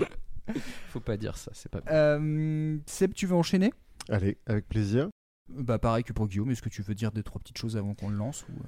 Faut 0.90 1.02
pas 1.02 1.18
dire 1.18 1.38
ça, 1.38 1.52
c'est 1.54 1.70
pas. 1.70 1.82
bien. 1.82 1.92
Euh, 1.94 2.78
Seb, 2.86 3.14
tu 3.14 3.28
veux 3.28 3.36
enchaîner? 3.36 3.74
Allez, 4.10 4.38
avec 4.46 4.68
plaisir. 4.70 5.10
Bah 5.50 5.78
pareil 5.78 6.04
que 6.04 6.14
pour 6.14 6.28
Guillaume, 6.28 6.50
est-ce 6.52 6.62
que 6.62 6.70
tu 6.70 6.82
veux 6.82 6.96
dire 6.96 7.12
deux 7.12 7.24
trois 7.24 7.40
petites 7.40 7.58
choses 7.58 7.76
avant 7.78 7.94
qu'on 7.94 8.10
le 8.10 8.16
lance 8.18 8.46
ou, 8.50 8.54
euh, 8.64 8.68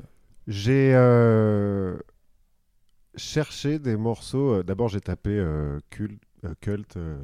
J'ai 0.52 0.94
euh, 0.96 1.96
cherché 3.16 3.78
des 3.80 3.96
morceaux. 3.98 4.56
euh, 4.56 4.64
D'abord, 4.64 4.88
j'ai 4.90 5.00
tapé 5.02 5.30
euh, 5.32 5.80
cult, 5.90 6.20
euh, 6.44 6.54
cult 6.60 6.98
euh, 6.98 7.18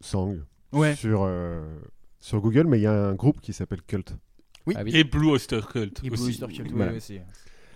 song 0.00 0.40
Ouais. 0.72 0.94
sur, 0.96 1.22
euh, 1.24 1.62
sur 2.18 2.40
Google, 2.40 2.66
mais 2.66 2.78
il 2.78 2.82
y 2.82 2.86
a 2.86 3.06
un 3.08 3.14
groupe 3.14 3.40
qui 3.40 3.52
s'appelle 3.52 3.82
Cult. 3.82 4.16
Oui. 4.66 4.74
Ah 4.76 4.82
oui. 4.82 4.92
Et 4.96 5.04
Blue 5.04 5.28
Oyster 5.28 5.60
Cult 5.70 6.00
Et 6.02 6.08
Blue 6.08 6.14
aussi. 6.14 6.42
Oyster 6.42 6.46
Cult, 6.48 6.72
Voilà. 6.72 6.92
ouais, 6.92 7.00
c'est 7.00 7.22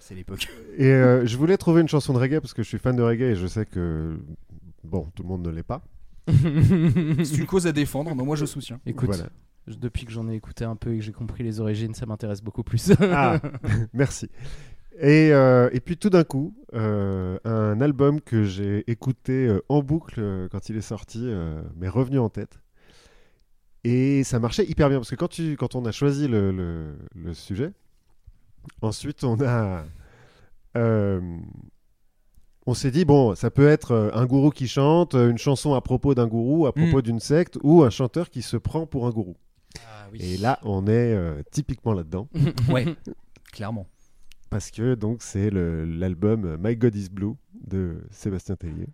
c'est 0.00 0.14
l'époque. 0.14 0.48
Et 0.78 0.86
euh, 0.90 1.26
je 1.26 1.36
voulais 1.36 1.58
trouver 1.58 1.82
une 1.82 1.88
chanson 1.88 2.14
de 2.14 2.18
reggae 2.18 2.40
parce 2.40 2.54
que 2.54 2.62
je 2.62 2.68
suis 2.68 2.78
fan 2.78 2.96
de 2.96 3.02
reggae 3.02 3.32
et 3.32 3.34
je 3.36 3.46
sais 3.46 3.66
que 3.66 4.18
bon, 4.82 5.06
tout 5.14 5.22
le 5.22 5.28
monde 5.28 5.46
ne 5.46 5.50
l'est 5.50 5.62
pas. 5.62 5.82
C'est 6.28 7.36
une 7.36 7.44
cause 7.46 7.66
à 7.66 7.72
défendre, 7.72 8.14
mais 8.14 8.24
moi 8.24 8.34
je 8.36 8.46
soutiens. 8.46 8.80
Écoute, 8.86 9.08
Voilà. 9.10 9.28
depuis 9.66 10.06
que 10.06 10.12
j'en 10.12 10.26
ai 10.30 10.34
écouté 10.34 10.64
un 10.64 10.76
peu 10.76 10.94
et 10.94 10.98
que 10.98 11.04
j'ai 11.04 11.12
compris 11.12 11.44
les 11.44 11.60
origines, 11.60 11.92
ça 11.94 12.06
m'intéresse 12.06 12.40
beaucoup 12.42 12.62
plus. 12.62 12.90
Ah, 13.00 13.38
merci. 13.92 14.30
Et, 15.00 15.32
euh, 15.32 15.68
et 15.72 15.80
puis 15.80 15.96
tout 15.96 16.10
d'un 16.10 16.24
coup, 16.24 16.54
euh, 16.74 17.38
un 17.44 17.80
album 17.80 18.20
que 18.20 18.42
j'ai 18.44 18.88
écouté 18.90 19.46
euh, 19.46 19.60
en 19.68 19.80
boucle 19.82 20.48
quand 20.50 20.68
il 20.68 20.76
est 20.76 20.80
sorti 20.80 21.20
euh, 21.24 21.62
m'est 21.76 21.88
revenu 21.88 22.18
en 22.18 22.28
tête. 22.28 22.58
Et 23.84 24.24
ça 24.24 24.40
marchait 24.40 24.64
hyper 24.66 24.88
bien 24.88 24.98
parce 24.98 25.10
que 25.10 25.14
quand, 25.14 25.28
tu, 25.28 25.56
quand 25.56 25.74
on 25.76 25.84
a 25.84 25.92
choisi 25.92 26.26
le, 26.26 26.50
le- 26.50 26.98
le 27.14 27.32
sujet, 27.32 27.72
ensuite 28.82 29.22
on 29.24 29.40
a. 29.40 29.84
euh, 30.76 31.20
on 32.66 32.74
s'est 32.74 32.90
dit, 32.90 33.04
bon, 33.06 33.34
ça 33.34 33.50
peut 33.50 33.66
être 33.68 34.10
un 34.12 34.26
gourou 34.26 34.50
qui 34.50 34.68
chante, 34.68 35.14
une 35.14 35.38
chanson 35.38 35.72
à 35.74 35.80
propos 35.80 36.14
d'un 36.14 36.26
gourou, 36.26 36.66
à 36.66 36.72
propos 36.74 37.00
d'une 37.02 37.20
secte, 37.20 37.56
ou 37.62 37.82
un 37.82 37.88
chanteur 37.90 38.28
qui 38.30 38.42
se 38.42 38.56
prend 38.58 38.84
pour 38.84 39.06
un 39.06 39.10
gourou. 39.10 39.36
Ah 39.86 40.08
Et 40.18 40.36
là, 40.36 40.58
on 40.64 40.86
est 40.86 41.14
euh, 41.14 41.40
typiquement 41.50 41.94
là-dedans. 41.94 42.28
Ouais, 42.68 42.84
clairement. 43.52 43.86
Parce 44.50 44.70
que 44.70 44.94
donc 44.94 45.22
c'est 45.22 45.50
l'album 45.50 46.56
My 46.60 46.74
God 46.76 46.94
is 46.96 47.08
Blue 47.10 47.34
de 47.54 48.02
Sébastien 48.10 48.56
Tellier. 48.56 48.88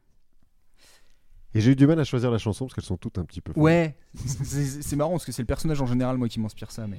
Et 1.57 1.61
j'ai 1.61 1.71
eu 1.73 1.77
du 1.77 1.87
mal 1.87 2.01
à 2.01 2.05
choisir 2.05 2.33
la 2.33 2.39
chanson 2.39 2.65
parce 2.67 2.75
qu'elles 2.75 2.85
sont 2.85 2.97
toutes 2.97 3.19
un 3.19 3.25
petit 3.25 3.41
peu. 3.41 3.53
folles. 3.53 3.63
Ouais, 3.63 3.97
c'est- 4.15 4.45
c'est 4.45 4.83
c'est 4.83 4.97
marrant 4.97 5.13
parce 5.13 5.25
que 5.25 5.31
c'est 5.31 5.43
le 5.43 5.47
personnage 5.47 5.81
en 5.81 5.87
général 5.87 6.17
moi 6.17 6.29
qui 6.29 6.41
m'inspire 6.41 6.71
ça, 6.71 6.87
mais 6.87 6.99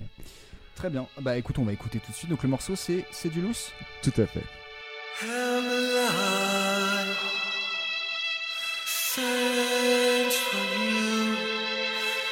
Très 0.75 0.89
bien. 0.89 1.07
Bah 1.21 1.37
écoute, 1.37 1.57
on 1.57 1.63
va 1.63 1.71
écouter 1.71 1.99
tout 1.99 2.11
de 2.11 2.15
suite. 2.17 2.29
Donc 2.29 2.43
le 2.43 2.49
morceau 2.49 2.75
c'est 2.75 3.05
Cédulus. 3.11 3.71
Tout 4.01 4.13
à 4.17 4.25
fait. 4.25 4.43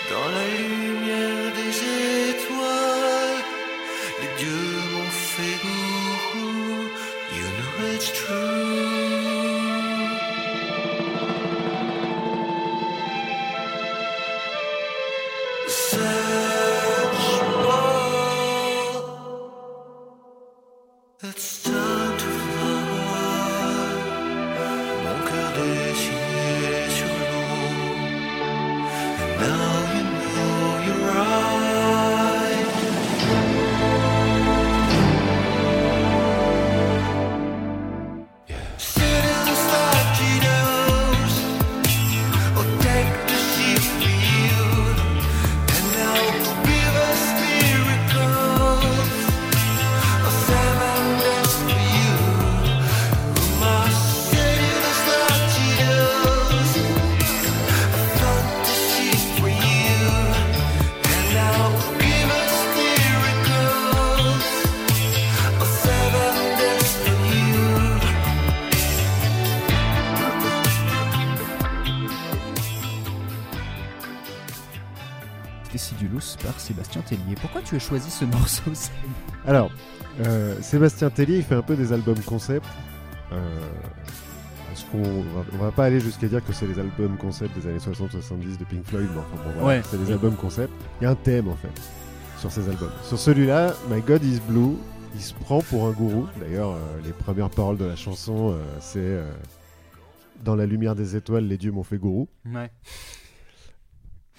Dans 0.09 0.29
la 0.31 0.62
it's 8.05 8.11
true. 8.11 8.72
Choisi 77.93 78.09
ce 78.09 78.25
morceau 78.37 78.71
Alors, 79.45 79.69
euh, 80.25 80.55
Sébastien 80.61 81.09
Tellier, 81.11 81.37
il 81.37 81.43
fait 81.43 81.55
un 81.55 81.61
peu 81.61 81.75
des 81.75 81.93
albums 81.93 82.19
concept. 82.21 82.65
Euh, 83.31 83.39
parce 84.67 84.83
qu'on 84.85 85.01
va, 85.03 85.45
on 85.53 85.57
va 85.57 85.71
pas 85.71 85.85
aller 85.85 85.99
jusqu'à 85.99 86.27
dire 86.27 86.43
que 86.43 86.53
c'est 86.53 86.65
les 86.65 86.79
albums 86.79 87.15
concept 87.17 87.55
des 87.55 87.67
années 87.69 87.77
60-70 87.77 88.57
de 88.57 88.63
Pink 88.65 88.83
Floyd, 88.85 89.07
mais 89.13 89.19
enfin 89.19 89.43
bon, 89.43 89.51
voilà, 89.59 89.67
Ouais. 89.79 89.83
c'est 89.89 90.03
des 90.03 90.11
albums 90.11 90.35
concept. 90.35 90.73
Il 90.99 91.03
y 91.03 91.07
a 91.07 91.11
un 91.11 91.15
thème 91.15 91.47
en 91.49 91.55
fait 91.55 91.69
sur 92.39 92.51
ces 92.51 92.67
albums. 92.67 92.89
Sur 93.03 93.19
celui-là, 93.19 93.73
My 93.91 94.01
God 94.01 94.23
is 94.23 94.39
Blue, 94.47 94.75
il 95.13 95.21
se 95.21 95.33
prend 95.35 95.61
pour 95.61 95.85
un 95.85 95.91
gourou. 95.91 96.27
D'ailleurs, 96.39 96.71
euh, 96.71 96.79
les 97.05 97.11
premières 97.11 97.51
paroles 97.51 97.77
de 97.77 97.85
la 97.85 97.95
chanson, 97.95 98.53
euh, 98.53 98.63
c'est 98.79 99.19
Dans 100.43 100.55
la 100.55 100.65
lumière 100.65 100.95
des 100.95 101.15
étoiles, 101.15 101.45
les 101.47 101.57
dieux 101.57 101.71
m'ont 101.71 101.83
fait 101.83 101.97
gourou. 101.97 102.27
Ouais. 102.51 102.71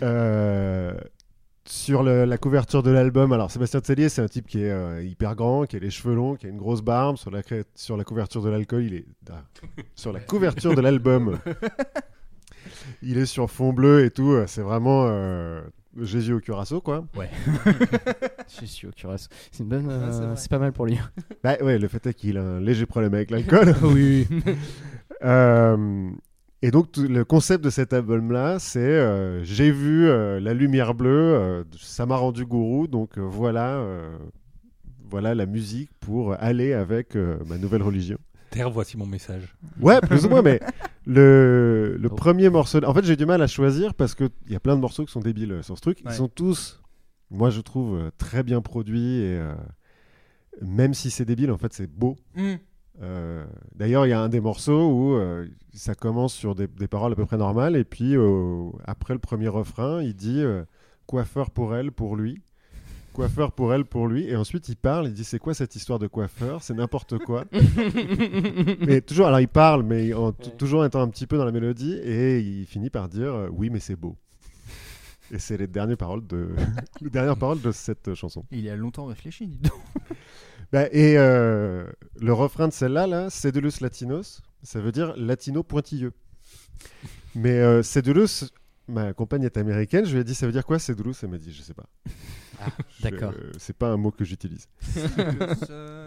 Euh, 0.03 0.95
sur 1.67 2.03
le- 2.03 2.25
la 2.25 2.39
couverture 2.39 2.83
de 2.83 2.91
l'album, 2.91 3.33
alors 3.33 3.51
Sébastien 3.51 3.81
Tellier, 3.81 4.09
c'est 4.09 4.23
un 4.23 4.29
type 4.29 4.47
qui 4.47 4.63
est 4.63 4.71
euh, 4.71 5.03
hyper 5.03 5.35
grand, 5.35 5.65
qui 5.65 5.77
a 5.77 5.79
les 5.79 5.91
cheveux 5.91 6.15
longs, 6.15 6.35
qui 6.37 6.47
a 6.47 6.49
une 6.51 6.59
grosse 6.59 6.83
barbe. 6.83 7.17
Sur 7.17 7.31
la, 7.31 7.43
sur 7.75 7.97
la 7.97 8.05
couverture 8.05 8.43
de 8.43 8.51
l'alcool, 8.51 8.85
il 8.85 8.95
est 8.95 9.07
ah. 9.31 9.43
sur 9.95 10.13
la 10.13 10.21
couverture 10.21 10.75
de 10.75 10.81
l'album. 10.81 11.39
il 13.03 13.19
est 13.19 13.27
sur 13.27 13.51
fond 13.51 13.73
bleu 13.73 14.05
et 14.05 14.11
tout. 14.11 14.33
euh, 14.33 14.45
C'est 14.47 14.61
vraiment 14.63 15.07
euh, 15.09 15.63
Jésus 16.03 16.35
au 16.35 16.41
curaçao, 16.41 16.81
quoi. 16.81 17.05
Je 18.61 18.67
suis 18.67 18.87
au 18.87 18.91
cuirasse. 18.91 19.29
C'est 19.51 19.63
une 19.63 19.69
bonne. 19.69 19.87
C'est 19.87 20.21
euh, 20.21 20.27
vrai. 20.27 20.37
c'est 20.37 20.51
pas 20.51 20.59
mal 20.59 20.73
pour 20.73 20.87
lui. 20.87 20.99
Bah 21.43 21.57
ouais, 21.63 21.79
le 21.79 21.89
fait 21.89 22.07
est 22.07 22.15
qu'il 22.15 22.37
a 22.37 22.43
un 22.43 22.61
léger 22.61 22.87
problème 22.87 23.15
avec 23.15 23.31
l'alcool. 23.31 23.75
oui. 23.85 24.27
Euh, 25.23 26.11
et 26.67 26.71
donc 26.71 26.97
le 26.97 27.25
concept 27.25 27.63
de 27.65 27.71
cet 27.71 27.93
album-là, 27.93 28.59
c'est 28.59 28.79
euh, 28.81 29.43
j'ai 29.45 29.71
vu 29.71 30.07
euh, 30.09 30.41
la 30.41 30.55
lumière 30.55 30.95
bleue, 30.95 31.35
euh, 31.35 31.65
ça 31.79 32.07
m'a 32.07 32.17
rendu 32.17 32.45
gourou, 32.47 32.87
donc 32.87 33.19
euh, 33.19 33.21
voilà, 33.23 33.77
euh, 33.77 34.17
voilà 35.11 35.35
la 35.35 35.47
musique 35.47 35.91
pour 36.01 36.35
aller 36.41 36.73
avec 36.73 37.17
euh, 37.17 37.39
ma 37.47 37.59
nouvelle 37.59 37.83
religion. 37.83 38.19
Terre, 38.51 38.71
voici 38.71 38.97
mon 38.97 39.07
message. 39.07 39.55
Ouais, 39.81 40.01
plus 40.01 40.25
ou 40.27 40.29
moins, 40.29 40.43
mais 40.43 40.61
le, 41.07 41.97
le 41.99 42.09
Oh. 42.11 42.15
premier 42.15 42.49
morceau, 42.51 42.83
en 42.85 42.95
fait 42.95 43.05
j'ai 43.05 43.17
du 43.17 43.27
mal 43.27 43.43
à 43.43 43.47
choisir 43.47 43.95
parce 43.95 44.15
qu'il 44.15 44.31
y 44.49 44.55
a 44.57 44.61
plein 44.61 44.77
de 44.77 44.81
morceaux 44.81 45.05
qui 45.05 45.13
sont 45.13 45.21
débiles 45.21 45.59
sur 45.63 45.77
ce 45.77 45.83
truc. 45.83 45.99
Ouais. 46.05 46.13
Ils 46.13 46.17
sont 46.17 46.29
tous, 46.29 46.81
moi 47.31 47.51
je 47.51 47.61
trouve, 47.61 48.11
très 48.17 48.43
bien 48.43 48.61
produits 48.63 49.17
et 49.19 49.37
euh, 49.39 49.53
même 50.63 50.95
si 50.95 51.11
c'est 51.11 51.25
débile, 51.25 51.51
en 51.51 51.59
fait 51.59 51.73
c'est 51.73 51.91
beau. 51.91 52.17
Euh, 53.03 53.45
D'ailleurs, 53.75 54.07
il 54.07 54.11
y 54.11 54.13
a 54.13 54.21
un 54.21 54.29
des 54.29 54.41
morceaux 54.41 54.89
où 54.89 55.15
euh, 55.15 55.47
ça 55.73 55.95
commence 55.95 56.33
sur 56.33 56.55
des, 56.55 56.67
des 56.67 56.89
paroles 56.89 57.13
à 57.13 57.17
peu 57.17 57.27
près 57.27 57.37
normales, 57.37 57.77
et 57.77 57.85
puis 57.85 58.17
euh, 58.17 58.71
après 58.85 59.15
le 59.15 59.21
premier 59.21 59.49
refrain, 59.49 60.03
il 60.03 60.15
dit 60.15 60.43
coiffeur 61.07 61.51
pour 61.51 61.75
elle, 61.75 61.93
pour 61.93 62.17
lui. 62.17 62.41
Coiffeur 63.13 63.53
pour 63.53 63.73
elle, 63.73 63.85
pour 63.85 64.09
lui. 64.09 64.29
Et 64.29 64.35
ensuite, 64.35 64.69
il 64.69 64.77
parle, 64.77 65.07
il 65.07 65.13
dit 65.13 65.23
c'est 65.23 65.39
quoi 65.39 65.55
cette 65.55 65.77
histoire 65.77 66.01
de 66.01 66.09
coiffeur? 66.09 66.63
C'est 66.63 66.75
n'importe 66.75 67.19
quoi. 67.19 67.45
mais 68.87 69.01
toujours, 69.01 69.27
alors 69.27 69.39
il 69.39 69.49
parle, 69.49 69.85
mais 69.85 70.13
en 70.13 70.33
toujours 70.33 70.85
étant 70.85 71.01
un 71.01 71.09
petit 71.09 71.27
peu 71.27 71.39
dans 71.39 71.45
la 71.45 71.53
mélodie, 71.53 71.95
et 71.95 72.41
il 72.41 72.67
finit 72.67 72.91
par 72.91 73.09
dire 73.09 73.49
oui, 73.53 73.71
mais 73.71 73.79
c'est 73.79 73.97
beau. 73.97 74.17
Et 75.35 75.39
c'est 75.41 75.57
les 75.57 75.67
dernières 75.67 75.97
paroles 75.97 76.27
de 76.27 76.49
les 77.01 77.11
dernières 77.11 77.37
paroles 77.37 77.61
de 77.61 77.73
cette 77.73 78.09
euh, 78.09 78.15
chanson. 78.15 78.45
Il 78.53 78.69
a 78.69 78.77
longtemps 78.77 79.07
réfléchi, 79.07 79.47
dis 79.49 79.59
donc. 79.59 79.73
Bah, 80.73 80.87
et 80.91 81.17
euh, 81.19 81.87
le 82.21 82.33
refrain 82.33 82.67
de 82.67 82.73
celle-là, 82.73 83.07
là, 83.07 83.31
Cedulus 83.31 83.81
Latinos, 83.81 84.41
ça 84.65 84.81
veut 84.81 84.91
dire 84.91 85.15
latino 85.17 85.63
pointilleux. 85.63 86.13
Mais 87.37 87.61
euh, 87.61 87.83
Cedulus, 87.85 88.47
ma 88.89 89.13
compagne 89.13 89.45
est 89.45 89.57
américaine, 89.57 90.05
je 90.05 90.15
lui 90.15 90.21
ai 90.21 90.25
dit 90.25 90.35
ça 90.35 90.47
veut 90.47 90.53
dire 90.53 90.65
quoi 90.67 90.79
Cedulus 90.81 91.15
Elle 91.23 91.29
m'a 91.31 91.39
dit 91.39 91.53
je 91.53 91.63
sais 91.63 91.75
pas. 91.75 91.87
Ah, 92.61 92.69
d'accord. 93.03 93.33
euh, 93.37 93.53
c'est 93.59 93.77
pas 93.77 93.89
un 93.91 93.97
mot 93.97 94.11
que 94.11 94.25
j'utilise. 94.25 94.67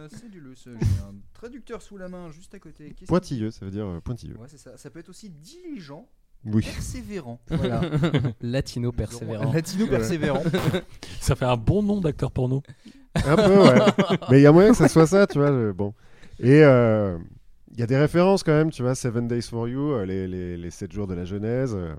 Cédulus, 0.10 0.56
j'ai 0.66 0.72
un 0.72 1.16
traducteur 1.34 1.82
sous 1.82 1.98
la 1.98 2.10
main 2.10 2.30
juste 2.32 2.54
à 2.56 2.60
côté. 2.60 2.94
Pointilleux, 3.08 3.52
ça 3.52 3.64
veut 3.66 3.72
dire 3.72 3.86
euh, 3.86 4.02
pointilleux. 4.02 4.34
que- 4.34 4.40
Ouais, 4.40 4.48
c'est 4.50 4.58
ça. 4.58 4.76
Ça 4.78 4.90
peut 4.90 5.00
être 5.00 5.10
aussi 5.10 5.30
diligent, 5.30 6.08
Oui. 6.46 6.64
persévérant. 6.64 7.40
Voilà. 7.50 7.82
Latino 8.42 8.92
persévérant. 8.92 9.52
Latino 9.52 9.88
persévérant. 9.88 10.44
Ça 11.20 11.36
fait 11.36 11.46
un 11.46 11.58
bon 11.58 11.84
nom 11.84 12.00
d'acteur 12.00 12.32
porno. 12.32 12.64
Un 13.16 13.36
peu, 13.36 13.60
ouais. 13.64 13.80
Mais 14.30 14.40
il 14.40 14.44
y 14.44 14.46
a 14.48 14.52
moyen 14.52 14.72
que 14.72 14.78
ça 14.78 14.88
soit 14.88 15.08
ça, 15.08 15.26
tu 15.28 15.40
vois. 15.40 15.48
je- 15.52 15.72
Bon. 15.72 15.94
Et 16.40 16.64
euh, 16.64 17.18
il 17.74 17.80
y 17.80 17.84
a 17.84 17.88
des 17.88 17.98
références 17.98 18.44
quand 18.44 18.52
même, 18.54 18.70
tu 18.70 18.84
vois. 18.84 18.94
Seven 18.96 19.28
Days 19.28 19.42
for 19.42 19.68
You, 19.68 19.92
euh, 19.94 20.06
les, 20.06 20.28
les, 20.28 20.56
les 20.56 20.70
7 20.72 20.92
jours 20.94 21.08
de 21.08 21.16
la 21.16 21.26
Genèse. 21.26 21.74
euh, 21.76 21.94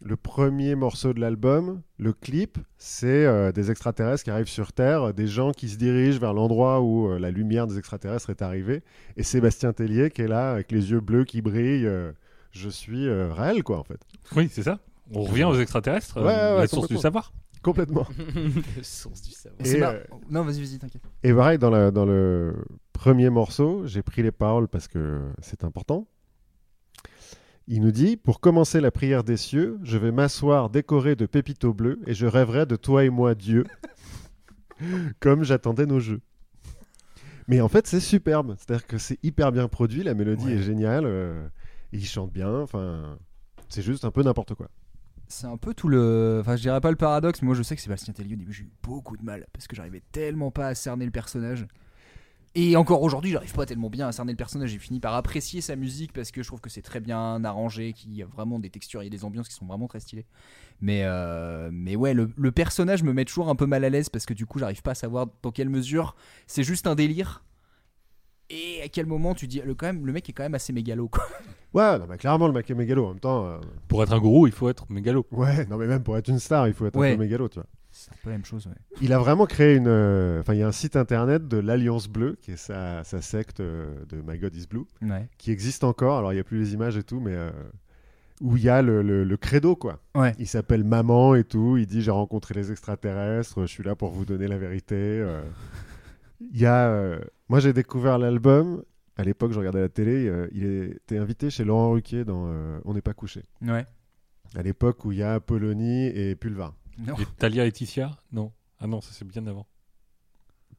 le 0.00 0.14
premier 0.16 0.74
morceau 0.76 1.12
de 1.12 1.20
l'album, 1.20 1.80
le 1.98 2.12
clip, 2.12 2.58
c'est 2.76 3.24
euh, 3.26 3.50
des 3.50 3.70
extraterrestres 3.72 4.22
qui 4.22 4.30
arrivent 4.30 4.46
sur 4.46 4.72
Terre, 4.72 5.12
des 5.12 5.26
gens 5.26 5.50
qui 5.50 5.68
se 5.68 5.76
dirigent 5.76 6.20
vers 6.20 6.34
l'endroit 6.34 6.80
où 6.82 7.08
euh, 7.10 7.18
la 7.18 7.30
lumière 7.32 7.66
des 7.66 7.78
extraterrestres 7.78 8.30
est 8.30 8.42
arrivée. 8.42 8.82
Et 9.16 9.24
Sébastien 9.24 9.72
Tellier 9.72 10.10
qui 10.10 10.22
est 10.22 10.28
là 10.28 10.52
avec 10.52 10.70
les 10.70 10.90
yeux 10.92 11.00
bleus 11.00 11.24
qui 11.24 11.40
brillent. 11.42 11.86
euh, 11.86 12.12
je 12.52 12.68
suis 12.68 13.06
euh, 13.08 13.32
réel, 13.32 13.62
quoi, 13.62 13.78
en 13.78 13.84
fait. 13.84 14.00
Oui, 14.36 14.48
c'est 14.50 14.62
ça. 14.62 14.78
On 15.12 15.22
revient 15.22 15.44
aux 15.44 15.58
extraterrestres, 15.58 16.18
euh, 16.18 16.22
Ouais, 16.22 16.26
ouais, 16.28 16.60
la 16.60 16.66
source 16.66 16.88
du 16.88 16.94
complètement. 16.96 17.00
savoir. 17.02 17.32
Complètement. 17.62 18.06
Le 18.76 18.82
source 18.82 19.22
du 19.22 19.32
savoir. 19.32 19.60
Et 19.60 19.64
c'est 19.64 19.82
euh, 19.82 19.98
Non, 20.30 20.42
vas-y, 20.44 20.60
vas-y, 20.60 20.78
t'inquiète. 20.78 21.02
Et 21.22 21.32
pareil, 21.32 21.58
dans, 21.58 21.70
la- 21.70 21.90
dans 21.90 22.04
le 22.04 22.54
premier 22.92 23.30
morceau, 23.30 23.86
j'ai 23.86 24.02
pris 24.02 24.22
les 24.22 24.30
paroles 24.32 24.68
parce 24.68 24.86
que 24.88 25.20
c'est 25.40 25.64
important. 25.64 26.06
Il 27.66 27.82
nous 27.82 27.90
dit 27.90 28.16
Pour 28.16 28.40
commencer 28.40 28.80
la 28.80 28.90
prière 28.90 29.24
des 29.24 29.36
cieux, 29.36 29.78
je 29.82 29.98
vais 29.98 30.12
m'asseoir 30.12 30.70
décoré 30.70 31.16
de 31.16 31.26
pépitos 31.26 31.74
bleus 31.74 31.98
et 32.06 32.14
je 32.14 32.26
rêverai 32.26 32.64
de 32.66 32.76
toi 32.76 33.04
et 33.04 33.10
moi, 33.10 33.34
Dieu, 33.34 33.64
comme 35.20 35.42
j'attendais 35.44 35.86
nos 35.86 36.00
jeux. 36.00 36.20
Mais 37.46 37.60
en 37.60 37.68
fait, 37.68 37.86
c'est 37.86 38.00
superbe. 38.00 38.54
C'est-à-dire 38.58 38.86
que 38.86 38.98
c'est 38.98 39.18
hyper 39.22 39.52
bien 39.52 39.68
produit, 39.68 40.02
la 40.02 40.14
mélodie 40.14 40.46
Ouais. 40.46 40.52
est 40.54 40.62
géniale, 40.62 41.04
euh, 41.06 41.46
il 41.92 42.04
chante 42.04 42.32
bien, 42.32 42.60
enfin, 42.60 43.18
c'est 43.68 43.82
juste 43.82 44.04
un 44.04 44.10
peu 44.10 44.22
n'importe 44.22 44.54
quoi. 44.54 44.68
C'est 45.28 45.46
un 45.46 45.58
peu 45.58 45.74
tout 45.74 45.88
le. 45.88 46.38
Enfin, 46.40 46.56
je 46.56 46.62
dirais 46.62 46.80
pas 46.80 46.90
le 46.90 46.96
paradoxe, 46.96 47.42
mais 47.42 47.46
moi 47.46 47.54
je 47.54 47.62
sais 47.62 47.76
que 47.76 47.82
Sébastien 47.82 48.14
Tellier, 48.14 48.34
au 48.34 48.38
début, 48.38 48.52
j'ai 48.52 48.64
eu 48.64 48.70
beaucoup 48.82 49.16
de 49.16 49.22
mal 49.22 49.46
parce 49.52 49.66
que 49.66 49.76
j'arrivais 49.76 50.02
tellement 50.10 50.50
pas 50.50 50.68
à 50.68 50.74
cerner 50.74 51.04
le 51.04 51.10
personnage. 51.10 51.66
Et 52.54 52.76
encore 52.76 53.02
aujourd'hui, 53.02 53.30
j'arrive 53.30 53.52
pas 53.52 53.66
tellement 53.66 53.90
bien 53.90 54.08
à 54.08 54.12
cerner 54.12 54.32
le 54.32 54.36
personnage. 54.36 54.70
J'ai 54.70 54.78
fini 54.78 55.00
par 55.00 55.14
apprécier 55.14 55.60
sa 55.60 55.76
musique 55.76 56.14
parce 56.14 56.30
que 56.30 56.42
je 56.42 56.48
trouve 56.48 56.60
que 56.60 56.70
c'est 56.70 56.82
très 56.82 56.98
bien 56.98 57.44
arrangé, 57.44 57.92
qu'il 57.92 58.14
y 58.14 58.22
a 58.22 58.26
vraiment 58.26 58.58
des 58.58 58.70
textures, 58.70 59.00
a 59.00 59.08
des 59.08 59.24
ambiances 59.24 59.48
qui 59.48 59.54
sont 59.54 59.66
vraiment 59.66 59.86
très 59.86 60.00
stylées. 60.00 60.26
Mais, 60.80 61.02
euh, 61.04 61.68
mais 61.70 61.94
ouais, 61.94 62.14
le, 62.14 62.32
le 62.34 62.50
personnage 62.50 63.02
me 63.02 63.12
met 63.12 63.26
toujours 63.26 63.50
un 63.50 63.54
peu 63.54 63.66
mal 63.66 63.84
à 63.84 63.90
l'aise 63.90 64.08
parce 64.08 64.24
que 64.24 64.34
du 64.34 64.46
coup, 64.46 64.58
j'arrive 64.58 64.82
pas 64.82 64.92
à 64.92 64.94
savoir 64.94 65.26
dans 65.42 65.52
quelle 65.52 65.68
mesure 65.68 66.16
c'est 66.46 66.64
juste 66.64 66.86
un 66.86 66.94
délire. 66.94 67.44
Et 68.50 68.80
à 68.82 68.88
quel 68.88 69.04
moment 69.04 69.34
tu 69.34 69.46
dis 69.46 69.60
le, 69.60 69.74
quand 69.74 69.86
même, 69.86 70.06
le 70.06 70.12
mec 70.12 70.28
est 70.28 70.32
quand 70.32 70.42
même 70.42 70.54
assez 70.54 70.72
mégalo 70.72 71.08
quoi. 71.08 71.24
Ouais, 71.74 71.98
non, 71.98 72.06
mais 72.08 72.16
clairement, 72.16 72.46
le 72.46 72.52
mec 72.54 72.70
est 72.70 72.74
mégalo. 72.74 73.06
En 73.06 73.08
même 73.10 73.20
temps, 73.20 73.46
euh, 73.46 73.58
Pour 73.88 74.02
être 74.02 74.12
un 74.12 74.18
gourou, 74.18 74.46
il 74.46 74.52
faut 74.52 74.68
être 74.68 74.86
mégalo. 74.90 75.26
ouais, 75.32 75.66
non, 75.66 75.76
mais 75.76 75.86
même 75.86 76.02
pour 76.02 76.16
être 76.16 76.28
une 76.28 76.38
star, 76.38 76.66
il 76.68 76.74
faut 76.74 76.86
être 76.86 76.96
Ouais. 76.96 77.12
un 77.12 77.16
peu 77.16 77.22
mégalo, 77.22 77.48
tu 77.48 77.56
vois. 77.60 77.66
C'est 77.90 78.10
un 78.12 78.16
peu 78.22 78.30
la 78.30 78.36
même 78.36 78.44
chose, 78.44 78.66
ouais. 78.66 78.74
Il 79.02 79.12
a 79.12 79.18
vraiment 79.18 79.46
créé 79.46 79.74
une. 79.76 79.86
euh, 79.88 80.40
Enfin, 80.40 80.54
il 80.54 80.60
y 80.60 80.62
a 80.62 80.68
un 80.68 80.72
site 80.72 80.94
internet 80.96 81.48
de 81.48 81.56
l'Alliance 81.58 82.08
Bleue, 82.08 82.36
qui 82.40 82.52
est 82.52 82.56
sa, 82.56 83.02
sa 83.04 83.20
secte 83.22 83.60
euh, 83.60 83.86
de 84.08 84.22
My 84.26 84.38
God 84.38 84.54
is 84.54 84.66
Blue, 84.68 84.84
Ouais. 85.02 85.28
qui 85.38 85.50
existe 85.50 85.84
encore. 85.84 86.18
Alors, 86.18 86.32
il 86.32 86.36
n'y 86.36 86.40
a 86.40 86.44
plus 86.44 86.58
les 86.58 86.74
images 86.74 86.96
et 86.96 87.02
tout, 87.02 87.18
mais 87.20 87.32
euh, 87.34 87.50
où 88.40 88.56
il 88.56 88.62
y 88.62 88.68
a 88.68 88.82
le, 88.82 89.02
le- 89.02 89.24
le 89.24 89.36
credo, 89.36 89.74
quoi. 89.74 89.98
Ouais. 90.14 90.32
Il 90.38 90.46
s'appelle 90.46 90.84
Maman 90.84 91.34
et 91.34 91.44
tout. 91.44 91.76
Il 91.76 91.86
dit 91.86 92.02
J'ai 92.02 92.10
rencontré 92.12 92.54
les 92.54 92.70
extraterrestres, 92.70 93.62
je 93.62 93.66
suis 93.66 93.82
là 93.82 93.96
pour 93.96 94.10
vous 94.10 94.24
donner 94.24 94.46
la 94.48 94.58
vérité. 94.58 94.94
euh. 94.96 95.42
Il 96.52 96.60
y 96.60 96.66
a. 96.66 96.88
euh, 96.88 97.18
Moi, 97.48 97.60
j'ai 97.60 97.72
découvert 97.72 98.18
l'album. 98.18 98.82
À 99.18 99.24
l'époque, 99.24 99.52
je 99.52 99.58
regardais 99.58 99.80
la 99.80 99.88
télé. 99.88 100.26
euh, 100.28 100.48
il 100.52 100.64
était 100.96 101.18
invité 101.18 101.50
chez 101.50 101.64
Laurent 101.64 101.90
Ruquier 101.90 102.24
dans 102.24 102.46
euh, 102.48 102.78
On 102.84 102.94
n'est 102.94 103.02
pas 103.02 103.14
couché. 103.14 103.42
Ouais. 103.62 103.84
À 104.54 104.62
l'époque 104.62 105.04
où 105.04 105.12
il 105.12 105.18
y 105.18 105.22
a 105.22 105.34
Apollonie 105.34 106.06
et 106.06 106.34
Pulvar. 106.36 106.74
Non. 106.98 107.14
Et 107.16 107.26
Talia 107.38 107.66
et 107.66 107.72
Ticia 107.72 108.12
Non. 108.32 108.52
Ah 108.80 108.86
non, 108.86 109.00
ça 109.00 109.10
c'est 109.12 109.26
bien 109.26 109.46
avant. 109.46 109.66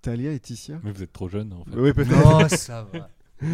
Talia 0.02 0.32
et 0.32 0.40
Ticia 0.40 0.80
Mais 0.84 0.92
vous 0.92 1.04
êtes 1.04 1.12
trop 1.14 1.28
jeune 1.28 1.52
en 1.54 1.66
fait. 1.66 1.78
Oui, 1.78 1.94
peut-être. 1.94 2.12
Non, 2.12 2.48
ça 2.50 2.88
va. 2.92 3.10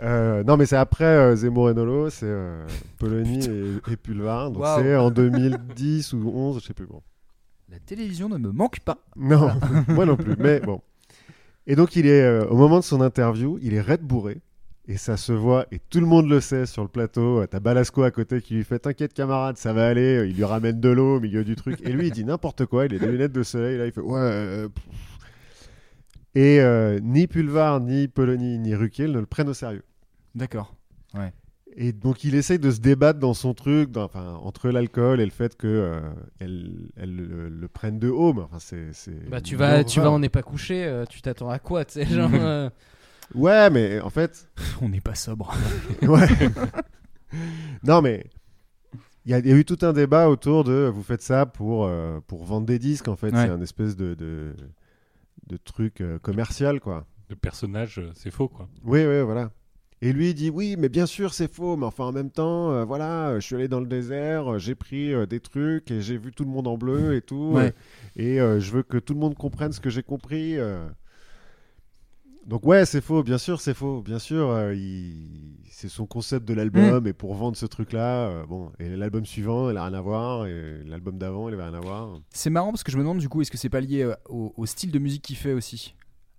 Euh, 0.00 0.42
non, 0.42 0.56
mais 0.56 0.66
c'est 0.66 0.76
après 0.76 1.04
euh, 1.04 1.36
Zemmour 1.36 1.70
et 1.70 1.74
Nolo, 1.74 2.10
c'est 2.10 2.26
euh, 2.26 2.66
Polony 2.98 3.44
et, 3.46 3.92
et 3.92 3.96
Pulvar. 3.96 4.50
Donc 4.50 4.64
c'est 4.76 4.96
en 4.96 5.10
2010 5.12 6.14
ou 6.14 6.30
11, 6.34 6.60
je 6.60 6.66
sais 6.66 6.74
plus. 6.74 6.86
Bon. 6.86 7.00
La 7.68 7.78
télévision 7.78 8.28
ne 8.28 8.36
me 8.36 8.50
manque 8.50 8.80
pas. 8.80 8.98
Non, 9.14 9.52
moi 9.88 10.04
non 10.04 10.16
plus. 10.16 10.34
Mais 10.36 10.58
bon. 10.58 10.82
Et 11.66 11.76
donc 11.76 11.96
il 11.96 12.06
est 12.06 12.22
euh, 12.22 12.46
au 12.46 12.56
moment 12.56 12.78
de 12.78 12.84
son 12.84 13.00
interview, 13.00 13.58
il 13.62 13.74
est 13.74 13.80
raide 13.80 14.02
bourré. 14.02 14.40
Et 14.86 14.98
ça 14.98 15.16
se 15.16 15.32
voit, 15.32 15.66
et 15.72 15.78
tout 15.78 15.98
le 15.98 16.04
monde 16.06 16.28
le 16.28 16.40
sait 16.40 16.66
sur 16.66 16.82
le 16.82 16.88
plateau. 16.88 17.40
Euh, 17.40 17.46
T'as 17.46 17.58
Balasco 17.58 18.02
à 18.02 18.10
côté 18.10 18.42
qui 18.42 18.52
lui 18.54 18.64
fait 18.64 18.78
T'inquiète, 18.78 19.14
camarade, 19.14 19.56
ça 19.56 19.72
va 19.72 19.86
aller. 19.86 20.18
Euh, 20.18 20.26
Il 20.26 20.36
lui 20.36 20.44
ramène 20.44 20.78
de 20.78 20.88
l'eau 20.90 21.16
au 21.16 21.20
milieu 21.20 21.42
du 21.42 21.56
truc. 21.56 21.80
Et 21.82 21.90
lui, 21.90 22.08
il 22.08 22.12
dit 22.12 22.24
n'importe 22.24 22.66
quoi. 22.66 22.84
Il 22.84 22.94
a 22.94 22.98
des 22.98 23.06
lunettes 23.06 23.32
de 23.32 23.42
soleil. 23.42 23.78
Là, 23.78 23.86
il 23.86 23.92
fait 23.92 24.02
Ouais. 24.02 24.66
Et 26.34 26.60
ni 27.00 27.26
Pulvar, 27.26 27.80
ni 27.80 28.08
Polony, 28.08 28.58
ni 28.58 28.74
Ruquier 28.74 29.08
ne 29.08 29.20
le 29.20 29.26
prennent 29.26 29.48
au 29.48 29.54
sérieux. 29.54 29.84
D'accord. 30.34 30.74
Et 31.76 31.92
donc 31.92 32.22
il 32.22 32.34
essaye 32.36 32.58
de 32.60 32.70
se 32.70 32.78
débattre 32.80 33.18
dans 33.18 33.34
son 33.34 33.52
truc, 33.52 33.90
dans- 33.90 34.04
enfin, 34.04 34.34
entre 34.42 34.70
l'alcool 34.70 35.20
et 35.20 35.24
le 35.24 35.32
fait 35.32 35.56
que 35.56 35.66
euh, 35.66 36.00
elle, 36.38 36.88
elle 36.96 37.16
le, 37.16 37.48
le 37.48 37.68
prenne 37.68 37.98
de 37.98 38.08
haut. 38.08 38.32
Mais 38.32 38.42
enfin, 38.42 38.58
c'est, 38.60 38.92
c'est 38.92 39.28
Bah, 39.28 39.40
tu 39.40 39.56
vas, 39.56 39.82
tu 39.82 40.00
vas, 40.00 40.10
on 40.12 40.18
n'est 40.20 40.28
pas 40.28 40.42
couché, 40.42 40.84
euh, 40.84 41.04
tu 41.04 41.20
t'attends 41.20 41.50
à 41.50 41.58
quoi, 41.58 41.84
tu 41.84 41.94
sais, 41.94 42.06
genre. 42.06 42.30
euh, 42.34 42.70
Ouais, 43.34 43.70
mais 43.70 44.00
en 44.00 44.10
fait, 44.10 44.48
On 44.82 44.88
n'est 44.90 45.00
pas 45.00 45.14
sobre. 45.16 45.52
ouais. 46.02 46.28
non, 47.82 48.02
mais 48.02 48.26
il 49.24 49.30
y, 49.30 49.34
a 49.34 49.38
il 49.38 49.46
y 49.48 49.52
a 49.52 49.56
eu 49.56 49.64
tout 49.64 49.78
un 49.82 49.92
débat 49.92 50.28
autour 50.28 50.64
de 50.64 50.90
vous 50.94 51.02
faites 51.02 51.22
ça 51.22 51.46
pour 51.46 51.88
pour, 51.88 52.22
pour 52.26 52.44
vendre 52.44 52.66
des 52.66 52.78
disques. 52.78 53.08
En 53.08 53.16
fait, 53.16 53.32
Ouais. 53.34 53.44
c'est 53.46 53.50
un 53.50 53.60
espèce 53.62 53.96
de 53.96 54.14
de, 54.14 54.54
de 55.48 55.56
truc 55.56 56.00
euh, 56.00 56.18
commercial, 56.18 56.80
quoi. 56.80 57.06
Le 57.30 57.36
personnage, 57.36 57.98
euh, 57.98 58.10
c'est 58.14 58.30
faux 58.30 58.48
quoi. 58.48 58.68
Oui, 58.84 59.04
oui, 59.06 59.22
voilà. 59.22 59.50
Et 60.06 60.12
lui 60.12 60.28
il 60.30 60.34
dit 60.34 60.50
oui, 60.50 60.76
mais 60.78 60.90
bien 60.90 61.06
sûr 61.06 61.32
c'est 61.32 61.50
faux, 61.50 61.78
mais 61.78 61.86
enfin 61.86 62.04
en 62.04 62.12
même 62.12 62.30
temps, 62.30 62.70
euh, 62.72 62.84
voilà, 62.84 63.28
euh, 63.30 63.40
je 63.40 63.46
suis 63.46 63.54
allé 63.54 63.68
dans 63.68 63.80
le 63.80 63.86
désert, 63.86 64.52
euh, 64.52 64.58
j'ai 64.58 64.74
pris 64.74 65.14
euh, 65.14 65.24
des 65.24 65.40
trucs 65.40 65.90
et 65.90 66.02
j'ai 66.02 66.18
vu 66.18 66.30
tout 66.30 66.44
le 66.44 66.50
monde 66.50 66.66
en 66.68 66.76
bleu 66.76 67.14
et 67.16 67.22
tout, 67.22 67.52
Ouais. 67.54 67.72
et 68.14 68.38
euh, 68.38 68.60
je 68.60 68.70
veux 68.70 68.82
que 68.82 68.98
tout 68.98 69.14
le 69.14 69.20
monde 69.20 69.34
comprenne 69.34 69.72
ce 69.72 69.80
que 69.80 69.88
j'ai 69.88 70.02
compris. 70.02 70.56
Donc 72.46 72.66
ouais, 72.66 72.84
c'est 72.84 73.00
faux, 73.00 73.22
bien 73.22 73.38
sûr 73.38 73.62
c'est 73.62 73.72
faux, 73.72 74.02
bien 74.02 74.18
sûr, 74.18 74.72
il- 74.72 75.56
c'est 75.70 75.88
son 75.88 76.04
concept 76.04 76.46
de 76.46 76.52
l'album 76.52 77.06
et 77.06 77.14
pour 77.14 77.34
vendre 77.34 77.56
ce 77.56 77.64
truc-là, 77.64 78.44
bon, 78.46 78.70
et 78.78 78.90
l'album 78.96 79.24
suivant, 79.24 79.70
il 79.70 79.76
a 79.78 79.84
rien 79.86 79.94
à 79.94 80.00
voir, 80.02 80.46
et 80.46 80.84
l'album 80.84 81.16
d'avant, 81.16 81.48
il 81.48 81.54
avait 81.54 81.62
rien 81.64 81.72
à 81.74 81.80
voir. 81.80 82.20
C'est 82.28 82.50
marrant 82.50 82.70
parce 82.72 82.82
que 82.84 82.92
je 82.92 82.98
me 82.98 83.02
demande 83.02 83.18
du 83.20 83.30
coup, 83.30 83.40
est-ce 83.40 83.50
que 83.50 83.56
c'est 83.56 83.70
pas 83.70 83.80
lié 83.80 84.12
au, 84.28 84.52
au 84.54 84.66
style 84.66 84.90
de 84.90 84.98
musique 84.98 85.22
qu'il 85.22 85.36
fait 85.36 85.54
aussi? 85.54 85.94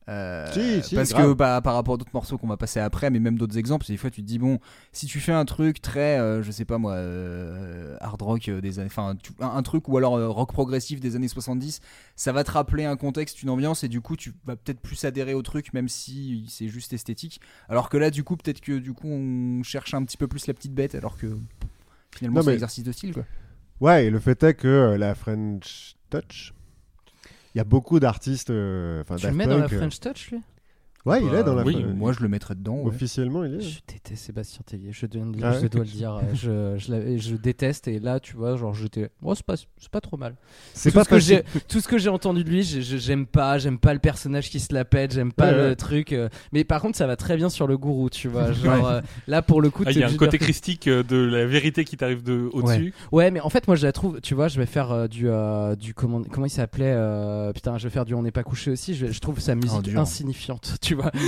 Euh, 0.07 0.45
Si, 0.53 0.83
si, 0.83 0.95
parce 0.95 1.09
grave. 1.13 1.29
que 1.29 1.33
bah, 1.33 1.61
par 1.63 1.73
rapport 1.73 1.95
à 1.95 1.97
d'autres 1.97 2.11
morceaux 2.13 2.37
qu'on 2.37 2.47
va 2.47 2.57
passer 2.57 2.79
après, 2.79 3.09
mais 3.09 3.19
même 3.19 3.37
d'autres 3.39 3.57
exemples, 3.57 3.87
des 3.87 3.97
fois 3.97 4.11
tu 4.11 4.21
te 4.21 4.27
dis 4.27 4.37
bon, 4.37 4.59
si 4.91 5.07
tu 5.07 5.19
fais 5.19 5.31
un 5.31 5.45
truc 5.45 5.81
très, 5.81 6.19
euh, 6.19 6.43
je 6.43 6.51
sais 6.51 6.63
pas 6.65 6.77
moi, 6.77 6.93
euh, 6.93 7.97
hard 8.01 8.21
rock 8.21 8.49
des 8.49 8.77
années, 8.79 8.87
enfin 8.91 9.15
un, 9.39 9.47
un 9.47 9.63
truc 9.63 9.89
ou 9.89 9.97
alors 9.97 10.19
rock 10.31 10.53
progressif 10.53 10.99
des 10.99 11.15
années 11.15 11.27
70, 11.27 11.79
ça 12.15 12.31
va 12.31 12.43
te 12.43 12.51
rappeler 12.51 12.85
un 12.85 12.97
contexte, 12.97 13.41
une 13.41 13.49
ambiance 13.49 13.83
et 13.83 13.87
du 13.87 13.99
coup 14.01 14.15
tu 14.15 14.33
vas 14.45 14.55
peut-être 14.55 14.79
plus 14.79 15.03
adhérer 15.05 15.33
au 15.33 15.41
truc 15.41 15.73
même 15.73 15.89
si 15.89 16.45
c'est 16.49 16.67
juste 16.67 16.93
esthétique. 16.93 17.41
Alors 17.67 17.89
que 17.89 17.97
là 17.97 18.11
du 18.11 18.23
coup 18.23 18.37
peut-être 18.37 18.61
que 18.61 18.77
du 18.77 18.93
coup 18.93 19.07
on 19.09 19.63
cherche 19.63 19.95
un 19.95 20.03
petit 20.05 20.17
peu 20.17 20.27
plus 20.27 20.45
la 20.45 20.53
petite 20.53 20.73
bête 20.75 20.93
alors 20.93 21.17
que 21.17 21.35
finalement 22.15 22.41
c'est 22.41 22.47
un 22.47 22.51
mais- 22.51 22.53
exercice 22.53 22.83
de 22.83 22.91
style 22.91 23.13
quoi. 23.13 23.25
Ouais, 23.81 24.05
et 24.05 24.09
le 24.09 24.19
fait 24.19 24.41
est 24.43 24.53
que 24.53 24.95
la 24.97 25.15
French 25.15 25.95
Touch, 26.09 26.53
il 27.55 27.59
y 27.59 27.61
a 27.61 27.63
beaucoup 27.63 28.01
d'artistes, 28.01 28.49
euh, 28.49 29.03
Tu 29.17 29.27
le 29.27 29.33
mets 29.33 29.47
dans 29.47 29.57
la 29.57 29.63
euh, 29.63 29.69
French 29.69 30.01
Touch, 30.01 30.29
lui? 30.31 30.41
Ouais, 31.05 31.21
il 31.23 31.33
est 31.33 31.43
dans 31.43 31.53
la 31.53 31.63
oui, 31.63 31.73
French- 31.73 31.95
Moi 31.95 32.13
je 32.13 32.19
le 32.21 32.27
mettrais 32.27 32.55
dedans. 32.55 32.77
ouais. 32.77 32.87
Officiellement, 32.87 33.43
il 33.43 33.55
est. 33.55 33.59
Je 33.61 33.79
déteste 33.87 34.23
Sébastien 34.25 34.61
Tellier, 34.65 34.89
je, 34.91 35.05
dois, 35.05 35.23
le 35.23 35.31
dire, 35.33 35.45
Ah 35.45 35.51
je 35.53 35.59
ouais 35.61 35.69
dois 35.69 35.83
le 35.83 35.87
dire. 35.89 36.15
euh, 36.47 36.75
je, 36.77 37.17
je, 37.19 37.35
déteste 37.35 37.87
et 37.87 37.99
là, 37.99 38.19
tu 38.19 38.35
vois, 38.35 38.55
genre 38.57 38.73
j'étais. 38.73 39.09
Oh, 39.21 39.35
c'est 39.35 39.45
pas, 39.45 39.55
c'est 39.55 39.89
pas 39.91 40.01
trop 40.01 40.17
mal. 40.17 40.35
C'est 40.73 40.89
tout, 40.89 40.95
pas 40.95 41.03
ce 41.03 41.09
que 41.09 41.19
j'ai, 41.19 41.43
tout 41.67 41.79
ce 41.79 41.87
que 41.87 41.97
j'ai 41.99 42.09
entendu 42.09 42.43
de 42.43 42.49
lui, 42.49 42.63
j'aime 42.63 43.27
pas. 43.27 43.57
J'aime 43.59 43.77
pas 43.77 43.93
le 43.93 43.99
personnage 43.99 44.49
qui 44.49 44.59
se 44.59 44.73
la 44.73 44.83
pète, 44.83 45.13
j'aime 45.13 45.31
pas 45.31 45.51
Ouais, 45.51 45.57
le 45.57 45.63
ouais. 45.69 45.75
truc. 45.75 46.11
euh, 46.11 46.27
mais 46.53 46.63
par 46.63 46.81
contre, 46.81 46.97
ça 46.97 47.05
va 47.05 47.15
très 47.15 47.37
bien 47.37 47.49
sur 47.49 47.67
le 47.67 47.77
gourou, 47.77 48.09
tu 48.09 48.27
vois. 48.27 48.51
Genre 48.51 48.87
euh, 48.87 49.01
là, 49.27 49.41
pour 49.43 49.61
le 49.61 49.69
coup, 49.69 49.83
Ah, 49.85 49.91
Il 49.91 49.95
t'es 49.95 49.99
y 49.99 50.03
a 50.03 50.09
un 50.09 50.15
côté 50.17 50.39
christique 50.39 50.87
euh, 50.87 51.03
de 51.03 51.17
la 51.17 51.45
vérité 51.45 51.85
qui 51.85 51.97
t'arrive 51.97 52.23
de 52.23 52.49
au-dessus. 52.51 52.93
Ouais, 53.11 53.29
mais 53.29 53.41
en 53.41 53.49
fait, 53.49 53.67
moi, 53.67 53.75
je 53.75 53.85
la 53.85 53.91
trouve. 53.91 54.21
Tu 54.21 54.33
vois, 54.33 54.47
je 54.47 54.59
vais 54.59 54.65
faire 54.65 54.91
euh, 54.91 55.07
du, 55.07 55.29
euh, 55.29 55.75
du 55.75 55.93
comment, 55.93 56.23
comment 56.23 56.47
il 56.47 56.49
s'appelait 56.49 56.93
euh, 56.95 57.53
Putain, 57.53 57.77
je 57.77 57.83
vais 57.83 57.91
faire 57.91 58.05
du 58.05 58.15
On 58.15 58.23
n'est 58.23 58.31
pas 58.31 58.43
couché 58.43 58.71
aussi. 58.71 58.95
Je, 58.95 59.11
je 59.11 59.19
trouve 59.19 59.39
sa 59.39 59.53
musique 59.53 59.81
dur. 59.83 59.99
insignifiante. 59.99 60.77
Tu 60.81 60.94
vois. 60.95 61.12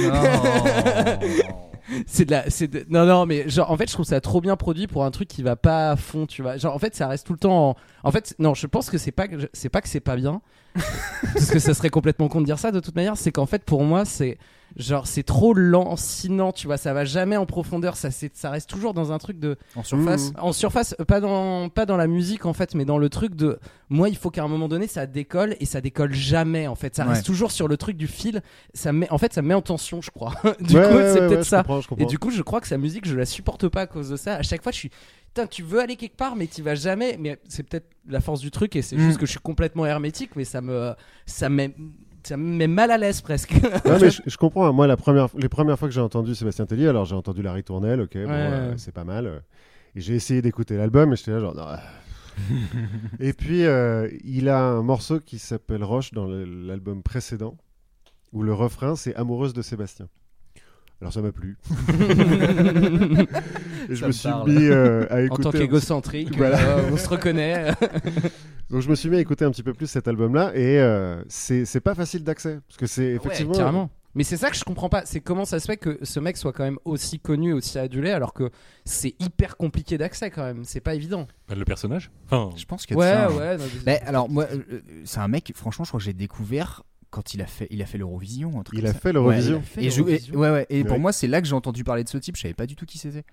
C'est 2.06 2.26
de 2.26 2.32
la, 2.32 2.50
c'est 2.50 2.68
de- 2.68 2.86
non 2.90 3.06
non 3.06 3.26
mais 3.26 3.48
genre 3.48 3.72
en 3.72 3.78
fait 3.78 3.88
je 3.88 3.94
trouve 3.94 4.06
ça 4.06 4.20
trop 4.20 4.42
bien 4.42 4.58
produit 4.58 4.88
pour 4.88 5.06
un 5.06 5.12
truc 5.12 5.30
qui 5.30 5.42
va 5.42 5.56
pas 5.56 5.92
à 5.92 5.96
fond 5.96 6.26
tu 6.26 6.42
vois. 6.42 6.58
Genre 6.58 6.76
en 6.76 6.80
fait 6.80 6.94
ça 6.96 7.08
reste 7.08 7.26
tout 7.26 7.32
le 7.32 7.40
temps 7.40 7.70
en, 7.70 7.76
en 8.04 8.12
fait 8.12 8.36
non 8.40 8.54
je 8.54 8.68
pense 8.68 8.90
que 8.90 8.98
c'est 8.98 9.14
pas 9.14 9.30
que- 9.30 9.50
c'est 9.54 9.70
pas 9.70 9.80
que 9.80 9.88
c'est 9.88 10.02
pas 10.02 10.18
bien. 10.18 10.42
Parce 11.34 11.50
que 11.50 11.60
ça 11.60 11.74
serait 11.74 11.90
complètement 11.90 12.28
con 12.28 12.42
de 12.42 12.46
dire 12.46 12.60
ça 12.60 12.72
de 12.72 12.82
toute 12.82 12.96
manière. 12.96 13.16
C'est 13.16 13.32
qu'en 13.32 13.46
fait 13.46 13.64
pour 13.64 13.84
moi 13.84 14.04
c'est 14.04 14.38
genre 14.78 15.08
c'est 15.08 15.24
trop 15.24 15.54
lancinant 15.54 16.52
tu 16.52 16.68
vois 16.68 16.78
ça 16.78 16.94
va 16.94 17.04
jamais 17.04 17.36
en 17.36 17.46
profondeur 17.48 17.98
ça 17.98 18.12
c'est 18.12 18.36
ça 18.36 18.50
reste 18.52 18.70
toujours 18.70 18.94
dans 18.94 19.12
un 19.12 19.18
truc 19.18 19.40
de 19.40 19.58
En 19.76 19.84
surface. 19.84 20.32
en 20.38 20.54
surface 20.54 20.96
euh, 21.00 21.06
pas 21.06 21.20
dans 21.20 21.70
pas 21.70 21.86
dans 21.88 21.98
la 21.98 22.06
musique 22.08 22.46
en 22.46 22.54
fait 22.54 22.76
mais 22.76 22.86
dans 22.86 22.98
le 23.00 23.10
truc 23.10 23.34
de 23.36 23.60
moi 23.90 24.08
il 24.10 24.16
faut 24.16 24.30
qu'à 24.30 24.44
un 24.44 24.48
moment 24.48 24.68
donné 24.68 24.86
ça 24.88 25.08
décolle 25.08 25.56
et 25.60 25.66
ça 25.66 25.82
décolle 25.82 26.14
jamais 26.14 26.68
en 26.68 26.76
fait 26.76 26.96
ça 26.96 27.06
Ouais. 27.06 27.14
reste 27.14 27.26
toujours 27.26 27.52
sur 27.52 27.68
le 27.68 27.78
truc 27.78 27.98
du 27.98 28.08
fil 28.08 28.42
ça 28.74 28.92
met 28.94 29.10
en 29.12 29.18
fait 29.18 29.34
ça 29.34 29.42
me 29.42 29.48
met 29.48 29.54
en 29.56 29.62
tension 29.62 30.02
je 30.02 30.12
crois 30.12 30.34
du 30.62 30.76
Ouais, 30.78 30.88
coup 30.90 30.96
ouais, 30.96 31.14
c'est 31.14 31.22
ouais, 31.22 31.28
peut-être 31.28 31.38
ouais, 31.40 31.44
je 31.44 31.50
ça 31.50 31.58
comprends, 31.64 31.82
je 31.82 31.88
et 32.04 32.06
du 32.06 32.20
coup, 32.20 32.30
je 32.30 32.42
crois 32.44 32.62
que 32.62 32.68
sa 32.68 32.78
musique, 32.78 33.08
je 33.08 33.16
la 33.16 33.26
supporte 33.26 33.68
pas 33.70 33.82
à 33.82 33.88
cause 33.88 34.10
de 34.10 34.16
ça. 34.18 34.36
À 34.36 34.42
chaque 34.44 34.62
fois, 34.62 34.72
je 34.72 34.78
suis. 34.78 34.90
Putain, 35.34 35.48
tu 35.48 35.64
veux 35.64 35.80
aller 35.80 35.96
quelque 35.96 36.16
part, 36.18 36.36
mais 36.36 36.48
tu 36.48 36.62
vas 36.62 36.76
jamais. 36.76 37.18
Mais 37.20 37.40
c'est 37.48 37.64
peut-être 37.64 37.88
la 38.08 38.20
force 38.20 38.40
du 38.42 38.52
truc, 38.52 38.76
et 38.76 38.82
c'est 38.82 38.96
Mm. 38.98 39.00
juste 39.00 39.18
que 39.20 39.26
je 39.26 39.32
suis 39.32 39.40
complètement 39.40 39.86
hermétique, 39.86 40.32
mais 40.36 40.44
ça 40.44 40.62
me. 40.62 40.94
Ça 41.26 41.50
me 41.50 41.56
met, 41.56 41.76
ça 42.28 42.38
me 42.38 42.56
met 42.56 42.68
mal 42.68 42.92
à 42.92 42.98
l'aise 42.98 43.22
presque. 43.22 43.54
Mais 43.86 44.10
je, 44.10 44.22
je 44.26 44.38
comprends. 44.38 44.72
Moi, 44.74 44.88
la 44.88 44.98
première, 44.98 45.28
les 45.38 45.50
premières 45.50 45.78
fois 45.80 45.88
que 45.88 45.94
j'ai 45.94 46.02
entendu 46.02 46.36
Sébastien 46.36 46.66
Tellier, 46.66 46.88
alors 46.88 47.06
j'ai 47.06 47.16
entendu 47.16 47.42
Larry 47.42 47.64
Tournelle, 47.64 48.02
ok, 48.02 48.14
bon, 48.14 48.30
euh, 48.30 48.74
c'est 48.78 48.94
pas 48.94 49.04
mal. 49.04 49.26
euh, 49.28 49.40
Et 49.96 50.02
j'ai 50.02 50.16
essayé 50.16 50.42
d'écouter 50.42 50.78
l'album, 50.78 51.14
et 51.14 51.16
j'étais 51.16 51.32
là 51.32 51.40
genre. 51.40 51.56
non, 51.56 51.68
euh. 51.68 51.76
et 53.20 53.34
puis, 53.34 53.66
euh, 53.66 54.10
il 54.24 54.48
a 54.50 54.60
un 54.62 54.84
morceau 54.84 55.20
qui 55.20 55.40
s'appelle 55.40 55.84
Roche 55.84 56.12
dans 56.12 56.28
l'album 56.28 57.02
précédent, 57.02 57.58
où 58.34 58.44
le 58.44 58.54
refrain 58.54 58.96
c'est 58.96 59.16
Amoureuse 59.16 59.54
de 59.54 59.62
Sébastien. 59.62 60.08
Alors 61.02 61.14
ça 61.14 61.22
m'a 61.22 61.32
plu. 61.32 61.58
et 63.90 63.96
je 63.96 64.02
me 64.02 64.08
me 64.08 64.12
suis 64.12 64.30
parle. 64.30 64.50
mis 64.52 64.66
euh, 64.66 65.06
à 65.10 65.16
en 65.16 65.20
écouter. 65.26 65.44
tant 65.44 65.50
un 65.50 65.52
petit- 65.52 65.62
qu'égocentrique, 65.64 66.30
Voilà. 66.38 66.60
euh, 66.60 66.90
on 66.92 66.98
se 66.98 67.08
reconnaît. 67.10 67.72
Donc 68.70 68.82
je 68.82 68.90
me 68.90 68.96
suis 68.96 69.10
mis 69.10 69.18
à 69.18 69.20
écouter 69.20 69.46
un 69.46 69.52
petit 69.52 69.64
peu 69.64 69.74
plus 69.74 69.88
cet 69.88 70.08
album-là, 70.08 70.52
et 70.56 70.80
euh, 70.80 71.24
c'est 71.28 71.66
c'est 71.66 71.80
pas 71.80 71.96
facile 71.96 72.24
d'accès, 72.24 72.60
parce 72.68 72.78
que 72.78 72.88
c'est 72.88 73.06
effectivement. 73.14 73.52
Ouais, 73.54 73.58
carrément. 73.58 73.90
Mais 74.16 74.24
c'est 74.24 74.38
ça 74.38 74.50
que 74.50 74.58
je 74.58 74.64
comprends 74.64 74.90
pas. 74.90 75.04
C'est 75.06 75.20
comment 75.20 75.46
ça 75.46 75.60
se 75.60 75.68
fait 75.68 75.78
que 75.78 76.00
ce 76.02 76.20
mec 76.20 76.38
soit 76.38 76.52
quand 76.52 76.64
même 76.64 76.80
aussi 76.86 77.20
connu, 77.20 77.54
aussi 77.54 77.78
adulé, 77.78 78.10
alors 78.10 78.34
que 78.34 78.50
c'est 78.84 79.14
hyper 79.20 79.56
compliqué 79.58 80.00
d'accès 80.00 80.32
quand 80.32 80.44
même. 80.44 80.64
C'est 80.64 80.80
pas 80.80 80.96
évident. 80.96 81.28
Bah, 81.48 81.54
le 81.54 81.64
personnage. 81.66 82.10
Enfin, 82.26 82.50
Je 82.58 82.66
pense 82.66 82.88
qu'il 82.88 82.98
y 82.98 83.02
a 83.04 83.28
de 83.28 83.32
Ouais, 83.34 83.38
ça, 83.38 83.38
ouais. 83.38 83.58
non, 83.58 83.64
mais- 83.86 84.02
alors 84.08 84.28
moi, 84.28 84.48
euh, 84.52 84.82
c'est 85.06 85.20
un 85.20 85.28
mec. 85.28 85.52
Franchement, 85.56 85.86
je 85.86 85.92
crois 85.92 86.00
que 86.00 86.04
j'ai 86.06 86.14
découvert 86.14 86.82
quand 87.18 87.34
il 87.34 87.42
a 87.42 87.48
fait, 87.48 87.68
il 87.72 87.82
a 87.82 87.86
fait 87.88 87.98
l'Eurovision. 87.98 88.60
un 88.60 88.64
truc 88.64 88.78
Il 88.78 88.82
comme 88.82 88.92
a 88.92 88.94
ça. 88.94 89.00
fait 89.00 89.12
l'Eurovision. 89.12 89.58
Ouais, 89.58 89.62
fait 89.64 89.84
et, 89.84 89.90
je- 89.90 90.02
et- 90.02 90.04
l'Eurovision. 90.06 90.36
ouais, 90.40 90.52
ouais, 90.52 90.66
et 90.70 90.84
pour 90.84 90.94
Ouais. 90.94 91.00
moi, 91.00 91.12
c'est 91.12 91.28
là 91.28 91.42
que 91.42 91.48
j'ai 91.48 91.56
entendu 91.56 91.84
parler 91.84 92.04
de 92.04 92.10
ce 92.10 92.18
type. 92.20 92.36
Je 92.36 92.42
savais 92.44 92.54
pas 92.54 92.68
du 92.68 92.76
tout 92.76 92.86
qui 92.86 92.98
c'était. 93.00 93.24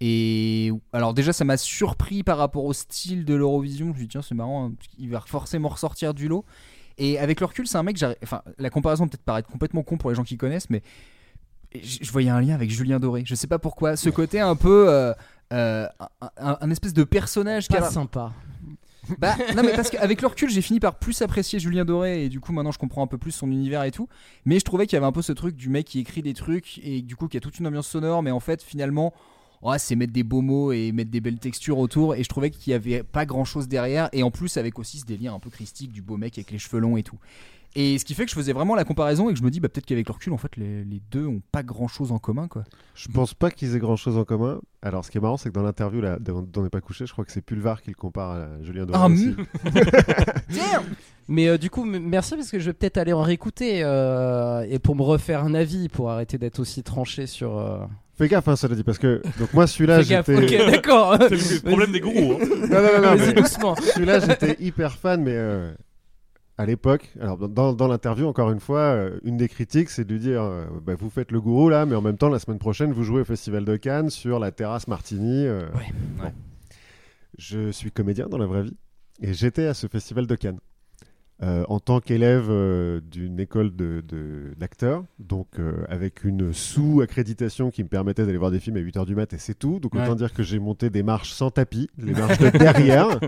Et 0.00 0.70
alors 0.92 1.12
déjà, 1.12 1.32
ça 1.32 1.44
m'a 1.44 1.56
surpris 1.56 2.22
par 2.22 2.38
rapport 2.38 2.64
au 2.64 2.72
style 2.72 3.24
de 3.24 3.34
l'Eurovision. 3.34 3.86
Je 3.86 3.90
me 3.90 3.96
suis 3.96 4.02
dit 4.06 4.08
tiens, 4.12 4.22
c'est 4.22 4.34
marrant, 4.34 4.68
hein, 4.68 4.72
qu'il 4.96 5.10
va 5.10 5.20
forcément 5.20 5.68
ressortir 5.68 6.14
du 6.14 6.28
lot. 6.28 6.44
Et 6.98 7.18
avec 7.18 7.40
le 7.40 7.46
recul, 7.46 7.66
c'est 7.66 7.76
un 7.78 7.82
mec. 7.82 7.96
j'arrive- 7.96 8.16
Enfin, 8.22 8.42
la 8.58 8.70
comparaison 8.70 9.06
peut-être 9.08 9.22
paraître 9.24 9.48
complètement 9.50 9.82
con 9.82 9.98
pour 9.98 10.10
les 10.10 10.16
gens 10.16 10.24
qui 10.24 10.36
connaissent, 10.36 10.70
mais 10.70 10.82
je 11.82 12.10
voyais 12.10 12.30
un 12.30 12.40
lien 12.40 12.54
avec 12.54 12.70
Julien 12.70 12.98
Doré. 12.98 13.22
Je 13.26 13.34
sais 13.34 13.46
pas 13.46 13.58
pourquoi. 13.58 13.96
Ce 13.96 14.08
côté 14.08 14.40
un 14.40 14.56
peu. 14.56 14.88
euh, 14.88 15.12
euh, 15.52 15.86
un, 16.20 16.30
un- 16.38 16.58
un 16.60 16.70
espèce 16.70 16.92
de 16.92 17.04
personnage 17.04 17.68
qui 17.68 17.74
Pas 17.76 17.86
a- 17.86 17.90
sympa. 17.90 18.32
Bah, 19.18 19.36
non, 19.56 19.62
mais 19.62 19.74
parce 19.74 19.90
qu'avec 19.90 20.20
le 20.20 20.28
recul, 20.28 20.50
j'ai 20.50 20.62
fini 20.62 20.80
par 20.80 20.98
plus 20.98 21.22
apprécier 21.22 21.58
Julien 21.58 21.84
Doré 21.84 22.24
et 22.24 22.28
du 22.28 22.40
coup, 22.40 22.52
maintenant, 22.52 22.72
je 22.72 22.78
comprends 22.78 23.02
un 23.02 23.06
peu 23.06 23.18
plus 23.18 23.32
son 23.32 23.50
univers 23.50 23.82
et 23.84 23.90
tout. 23.90 24.08
Mais 24.44 24.58
je 24.58 24.64
trouvais 24.64 24.86
qu'il 24.86 24.96
y 24.96 24.98
avait 24.98 25.06
un 25.06 25.12
peu 25.12 25.22
ce 25.22 25.32
truc 25.32 25.56
du 25.56 25.68
mec 25.68 25.86
qui 25.86 26.00
écrit 26.00 26.22
des 26.22 26.34
trucs 26.34 26.78
et 26.82 27.02
du 27.02 27.16
coup, 27.16 27.28
qui 27.28 27.36
a 27.36 27.40
toute 27.40 27.58
une 27.58 27.66
ambiance 27.66 27.88
sonore, 27.88 28.22
mais 28.22 28.30
en 28.30 28.40
fait, 28.40 28.62
finalement, 28.62 29.12
ouais, 29.62 29.78
c'est 29.78 29.96
mettre 29.96 30.12
des 30.12 30.22
beaux 30.22 30.42
mots 30.42 30.72
et 30.72 30.92
mettre 30.92 31.10
des 31.10 31.20
belles 31.20 31.38
textures 31.38 31.78
autour. 31.78 32.14
Et 32.14 32.22
je 32.22 32.28
trouvais 32.28 32.50
qu'il 32.50 32.70
y 32.70 32.74
avait 32.74 33.02
pas 33.02 33.26
grand 33.26 33.44
chose 33.44 33.68
derrière. 33.68 34.08
Et 34.12 34.22
en 34.22 34.30
plus, 34.30 34.56
avec 34.56 34.78
aussi 34.78 34.98
ce 34.98 35.04
délire 35.04 35.34
un 35.34 35.40
peu 35.40 35.50
christique 35.50 35.92
du 35.92 36.02
beau 36.02 36.16
mec 36.16 36.38
avec 36.38 36.50
les 36.50 36.58
cheveux 36.58 36.80
longs 36.80 36.96
et 36.96 37.02
tout. 37.02 37.18
Et 37.76 37.98
ce 37.98 38.04
qui 38.04 38.14
fait 38.14 38.24
que 38.24 38.30
je 38.30 38.34
faisais 38.34 38.52
vraiment 38.52 38.74
la 38.74 38.84
comparaison 38.84 39.28
et 39.28 39.32
que 39.34 39.38
je 39.38 39.44
me 39.44 39.50
dis, 39.50 39.60
bah, 39.60 39.68
peut-être 39.68 39.86
qu'avec 39.86 40.08
le 40.08 40.12
recul, 40.12 40.32
en 40.32 40.36
fait, 40.38 40.56
les, 40.56 40.84
les 40.84 41.00
deux 41.10 41.26
ont 41.26 41.42
pas 41.52 41.62
grand 41.62 41.86
chose 41.86 42.10
en 42.12 42.18
commun, 42.18 42.48
quoi. 42.48 42.64
Je 42.94 43.08
pense 43.08 43.34
pas 43.34 43.50
qu'ils 43.50 43.76
aient 43.76 43.78
grand 43.78 43.96
chose 43.96 44.16
en 44.16 44.24
commun. 44.24 44.60
Alors, 44.82 45.04
ce 45.04 45.10
qui 45.10 45.18
est 45.18 45.20
marrant, 45.20 45.36
c'est 45.36 45.50
que 45.50 45.54
dans 45.54 45.62
l'interview 45.62 46.00
là, 46.00 46.18
on 46.56 46.62
n'est 46.62 46.70
pas 46.70 46.80
couché, 46.80 47.06
je 47.06 47.12
crois 47.12 47.24
que 47.24 47.30
c'est 47.32 47.42
Pulvar 47.42 47.82
qui 47.82 47.90
le 47.90 47.94
compare 47.96 48.30
à 48.32 48.48
Julien 48.62 48.86
Doré. 48.86 48.98
Ah, 49.00 49.06
aussi. 49.08 49.36
Mais 51.28 51.46
euh, 51.48 51.58
du 51.58 51.68
coup, 51.68 51.84
merci 51.84 52.34
parce 52.36 52.50
que 52.50 52.58
je 52.58 52.66
vais 52.66 52.72
peut-être 52.72 52.96
aller 52.96 53.12
en 53.12 53.20
réécouter 53.22 53.82
euh, 53.82 54.64
et 54.68 54.78
pour 54.78 54.96
me 54.96 55.02
refaire 55.02 55.44
un 55.44 55.52
avis, 55.54 55.88
pour 55.90 56.10
arrêter 56.10 56.38
d'être 56.38 56.58
aussi 56.58 56.82
tranché 56.82 57.26
sur. 57.26 57.58
euh, 57.58 57.80
Fais 58.16 58.28
gaffe, 58.28 58.48
hein, 58.48 58.56
cela 58.56 58.74
dit, 58.74 58.82
parce 58.82 58.98
que 58.98 59.20
donc 59.38 59.52
moi, 59.52 59.66
celui-là, 59.66 60.00
j'étais. 60.00 60.34
ok, 60.36 60.70
d'accord. 60.70 61.16
C'est 61.28 61.62
le 61.64 61.68
problème 61.68 61.92
des 61.92 62.00
gourous. 62.00 62.32
hein. 62.32 62.46
Non, 62.70 62.82
non, 62.82 63.02
non, 63.02 63.10
non, 63.10 63.16
mais 63.18 63.32
doucement. 63.34 63.76
celui-là, 63.76 64.20
j'étais 64.20 64.56
hyper 64.58 64.94
fan, 64.96 65.22
mais 65.22 65.34
euh, 65.34 65.70
à 66.58 66.66
l'époque, 66.66 67.10
alors 67.20 67.38
dans- 67.48 67.72
dans, 67.72 67.88
l'interview, 67.88 68.26
encore 68.26 68.50
une 68.50 68.58
fois, 68.60 68.80
euh, 68.80 69.18
une 69.24 69.36
des 69.36 69.48
critiques, 69.48 69.90
c'est 69.90 70.04
de 70.04 70.12
lui 70.12 70.20
dire 70.20 70.42
euh, 70.42 70.64
bah, 70.84 70.94
vous 70.98 71.08
faites 71.08 71.30
le 71.32 71.40
gourou 71.40 71.68
là, 71.68 71.86
mais 71.86 71.94
en 71.94 72.02
même 72.02 72.18
temps, 72.18 72.28
la 72.28 72.38
semaine 72.40 72.58
prochaine, 72.58 72.92
vous 72.92 73.04
jouez 73.04 73.20
au 73.20 73.24
Festival 73.24 73.64
de 73.64 73.76
Cannes 73.76 74.10
sur 74.10 74.38
la 74.40 74.50
terrasse 74.50 74.88
Martini. 74.88 75.46
euh. 75.46 75.62
Ouais, 75.74 75.92
Bon. 76.18 76.24
ouais. 76.24 76.32
Je 77.38 77.70
suis 77.70 77.90
comédien 77.92 78.26
dans 78.28 78.38
la 78.38 78.46
vraie 78.46 78.62
vie 78.64 78.76
et 79.22 79.32
j'étais 79.34 79.66
à 79.66 79.74
ce 79.74 79.86
Festival 79.86 80.26
de 80.26 80.34
Cannes. 80.34 80.58
euh, 81.40 81.64
en 81.68 81.78
tant 81.78 82.00
qu'élève 82.00 82.50
d'une 83.12 83.38
école 83.38 83.76
de- 83.76 84.02
de- 84.08 84.54
d'acteurs, 84.56 85.04
donc 85.20 85.46
avec 85.88 86.24
une 86.24 86.52
sous-accréditation 86.52 87.70
qui 87.70 87.84
me 87.84 87.88
permettait 87.88 88.26
d'aller 88.26 88.38
voir 88.38 88.50
des 88.50 88.58
films 88.58 88.76
à 88.76 88.80
8h 88.80 89.06
du 89.06 89.14
mat 89.14 89.32
et 89.32 89.38
c'est 89.38 89.54
tout. 89.56 89.78
Donc 89.78 89.94
Ouais. 89.94 90.02
autant 90.02 90.16
dire 90.16 90.32
que 90.34 90.42
j'ai 90.42 90.58
monté 90.58 90.90
des 90.90 91.04
marches 91.04 91.30
sans 91.30 91.52
tapis, 91.52 91.88
les 91.96 92.10
marches 92.10 92.38
de 92.38 92.48
derrière. 92.58 93.20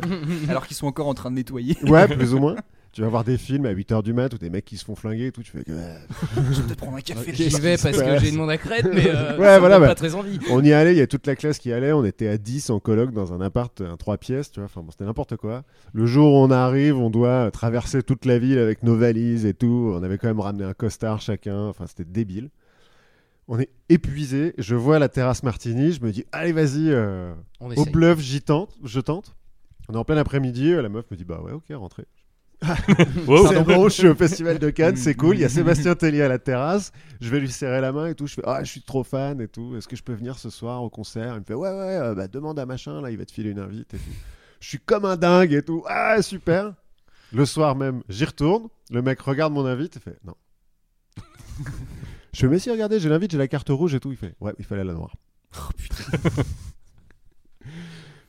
Alors 0.49 0.67
qu'ils 0.67 0.77
sont 0.77 0.89
encore 0.89 1.07
en 1.07 1.15
train 1.15 1.31
de 1.31 1.37
nettoyer. 1.37 1.77
Ouais, 1.85 2.09
plus 2.09 2.35
ou 2.35 2.41
moins. 2.41 2.57
Tu 2.93 3.03
vas 3.03 3.09
voir 3.09 3.23
des 3.23 3.39
films 3.39 3.67
à 3.67 3.73
8h 3.73 4.03
du 4.03 4.13
mat 4.13 4.35
où 4.35 4.39
des 4.39 4.51
mecs 4.51 4.65
qui 4.65 4.77
se 4.77 4.85
font 4.85 4.97
flinguer 4.97 5.27
et 5.27 5.33
tout. 5.33 5.45
Tu 5.45 5.53
fais 5.53 5.63
que. 5.63 5.71
euh, 5.71 5.97
je 6.35 6.41
vais 6.61 6.63
peut-être 6.67 6.77
prendre 6.79 6.97
un 6.97 7.01
café. 7.01 7.33
J'y 7.33 7.49
vais 7.61 7.77
parce 7.77 7.97
que 7.97 8.19
j'ai 8.19 8.31
une 8.31 8.37
mon 8.37 8.49
à 8.49 8.57
crête, 8.57 8.87
mais 8.93 9.07
euh, 9.07 9.39
Ouais, 9.39 9.45
ça 9.47 9.59
voilà, 9.61 9.79
pas 9.79 9.95
très 9.95 10.17
envie. 10.17 10.41
On 10.51 10.63
y 10.65 10.73
allait, 10.73 10.93
il 10.95 10.99
y 10.99 11.01
a 11.01 11.07
toute 11.07 11.25
la 11.29 11.37
classe 11.37 11.59
qui 11.61 11.73
allait. 11.73 11.93
On 11.93 12.05
était 12.05 12.27
à 12.27 12.37
10 12.37 12.71
en 12.71 12.81
coloc 12.81 13.13
dans 13.13 13.33
un 13.33 13.41
appart, 13.41 13.81
un 13.81 13.97
3 13.97 14.19
pièces, 14.19 14.51
tu 14.51 14.59
vois. 14.59 14.65
Enfin 14.65 14.83
bon, 14.83 14.91
c'était 14.91 15.05
n'importe 15.05 15.37
quoi. 15.37 15.63
Le 15.93 16.05
jour 16.07 16.33
où 16.33 16.37
on 16.39 16.51
arrive, 16.51 16.97
on 16.99 17.11
doit 17.11 17.51
traverser 17.53 18.03
toute 18.03 18.25
la 18.25 18.41
ville 18.41 18.59
avec 18.59 18.83
nos 18.83 18.97
valises 18.97 19.47
et 19.47 19.55
tout. 19.55 19.93
On 19.97 20.03
avait 20.03 20.19
quand 20.19 20.27
même 20.29 20.41
ramené 20.41 20.65
un 20.65 20.75
costard 20.75 21.21
chacun. 21.21 21.67
Enfin, 21.69 21.87
c'était 21.87 22.05
débile. 22.05 22.51
On 23.47 23.59
est 23.61 23.71
épuisé. 23.89 24.55
Je 24.59 24.75
vois 24.75 24.99
la 24.99 25.09
terrasse 25.09 25.45
Martini. 25.45 25.93
Je 25.93 26.03
me 26.03 26.11
dis, 26.11 26.25
allez, 26.33 26.53
vas-y, 26.53 26.91
euh, 26.91 27.33
au 27.61 27.85
bluff, 27.85 28.19
j'y 28.21 28.41
tente. 28.43 28.77
Je 28.85 28.99
tente. 29.01 29.37
On 29.89 29.95
est 29.95 29.97
en 29.97 30.05
plein 30.05 30.17
après-midi. 30.17 30.73
La 30.73 30.89
meuf 30.89 31.05
me 31.11 31.17
dit, 31.17 31.25
bah 31.25 31.41
ouais, 31.41 31.53
ok, 31.53 31.65
rentrez. 31.75 32.05
Wow. 33.27 33.49
c'est 33.49 33.63
bon, 33.65 33.85
je 33.89 33.95
suis 33.95 34.09
au 34.09 34.15
festival 34.15 34.59
de 34.59 34.71
Cannes, 34.71 34.97
c'est 34.97 35.15
cool. 35.15 35.37
Il 35.37 35.41
y 35.41 35.45
a 35.45 35.49
Sébastien 35.49 35.95
Tellier 35.95 36.23
à 36.23 36.29
la 36.29 36.39
terrasse. 36.39 36.93
Je 37.21 37.31
vais 37.31 37.41
lui 37.41 37.51
serrer 37.51 37.81
la 37.81 37.93
main 37.93 38.07
et 38.07 38.15
tout. 38.15 38.27
Je 38.27 38.35
fais 38.35 38.43
Ah, 38.45 38.63
je 38.63 38.71
suis 38.71 38.83
trop 38.83 39.03
fan 39.03 39.41
et 39.41 39.49
tout. 39.49 39.77
Est-ce 39.77 39.89
que 39.89 39.97
je 39.97 40.03
peux 40.03 40.13
venir 40.13 40.39
ce 40.39 40.51
soir 40.51 40.83
au 40.83 40.91
concert? 40.91 41.35
Il 41.35 41.41
me 41.41 41.45
fait 41.45 41.55
Ouais, 41.55 41.71
ouais, 41.71 41.97
euh, 41.97 42.15
bah, 42.15 42.29
demande 42.29 42.59
à 42.59 42.67
machin, 42.67 43.01
là, 43.01 43.11
il 43.11 43.17
va 43.19 43.25
te 43.25 43.33
filer 43.33 43.51
une 43.51 43.59
invite 43.61 43.95
et 43.95 43.99
tout. 43.99 44.13
Je 44.61 44.69
suis 44.69 44.79
comme 44.79 45.07
un 45.07 45.17
dingue 45.17 45.53
et 45.53 45.63
tout. 45.63 45.83
Ah, 45.89 46.21
super. 46.21 46.75
Le 47.33 47.47
soir 47.47 47.77
même, 47.77 48.03
j'y 48.09 48.25
retourne. 48.25 48.69
Le 48.91 49.01
mec 49.03 49.21
regarde 49.21 49.53
mon 49.53 49.65
invite 49.65 49.97
et 49.97 50.01
fait 50.01 50.19
Non. 50.25 50.35
je 52.35 52.41
fais 52.41 52.49
Mais 52.49 52.59
si, 52.59 52.71
regardez, 52.71 53.01
j'ai 53.01 53.09
l'invite, 53.09 53.31
j'ai 53.31 53.39
la 53.39 53.49
carte 53.49 53.69
rouge 53.71 53.95
et 53.95 54.01
tout. 54.01 54.11
Il 54.11 54.19
fait 54.19 54.35
Ouais, 54.41 54.53
il 54.59 54.65
fallait 54.65 54.85
la 54.85 54.95
noire. 54.95 55.15
Oh 55.57 55.73
putain. 55.77 56.05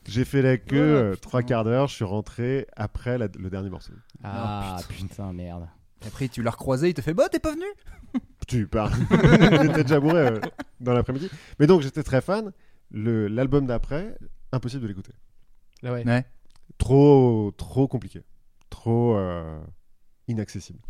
J'ai 0.06 0.24
fait 0.24 0.42
la 0.42 0.56
queue 0.58 0.76
Oh, 0.76 1.12
euh, 1.12 1.16
trois 1.16 1.42
quarts 1.42 1.64
d'heure. 1.64 1.88
Je 1.88 1.94
suis 1.94 2.04
rentré 2.04 2.66
après 2.76 3.18
la- 3.18 3.28
le 3.38 3.50
dernier 3.50 3.70
morceau. 3.70 3.92
Ah 4.24 4.76
Oh, 4.80 4.82
putain, 4.88 5.32
merde. 5.32 5.68
Et 6.02 6.08
Après, 6.08 6.28
tu 6.28 6.42
l'as 6.42 6.50
recroisé, 6.50 6.88
il 6.88 6.94
te 6.94 7.00
fait 7.00 7.14
Bah, 7.14 7.28
t'es 7.30 7.38
pas 7.38 7.52
venu 7.52 7.64
Tu 8.48 8.66
parles. 8.66 8.92
il 9.10 9.70
était 9.70 9.82
déjà 9.84 10.00
bourré 10.00 10.26
euh, 10.26 10.40
dans 10.80 10.92
l'après-midi. 10.92 11.30
Mais 11.60 11.66
donc, 11.66 11.82
j'étais 11.82 12.02
très 12.02 12.20
fan. 12.20 12.52
Le- 12.90 13.28
L'album 13.28 13.66
d'après, 13.66 14.18
impossible 14.50 14.82
de 14.82 14.88
l'écouter. 14.88 15.12
Ah 15.84 15.92
ouais. 15.92 16.04
Ouais. 16.06 16.24
Trop, 16.78 17.52
trop 17.56 17.86
compliqué. 17.88 18.22
Trop 18.70 19.16
euh, 19.16 19.60
inaccessible. 20.28 20.80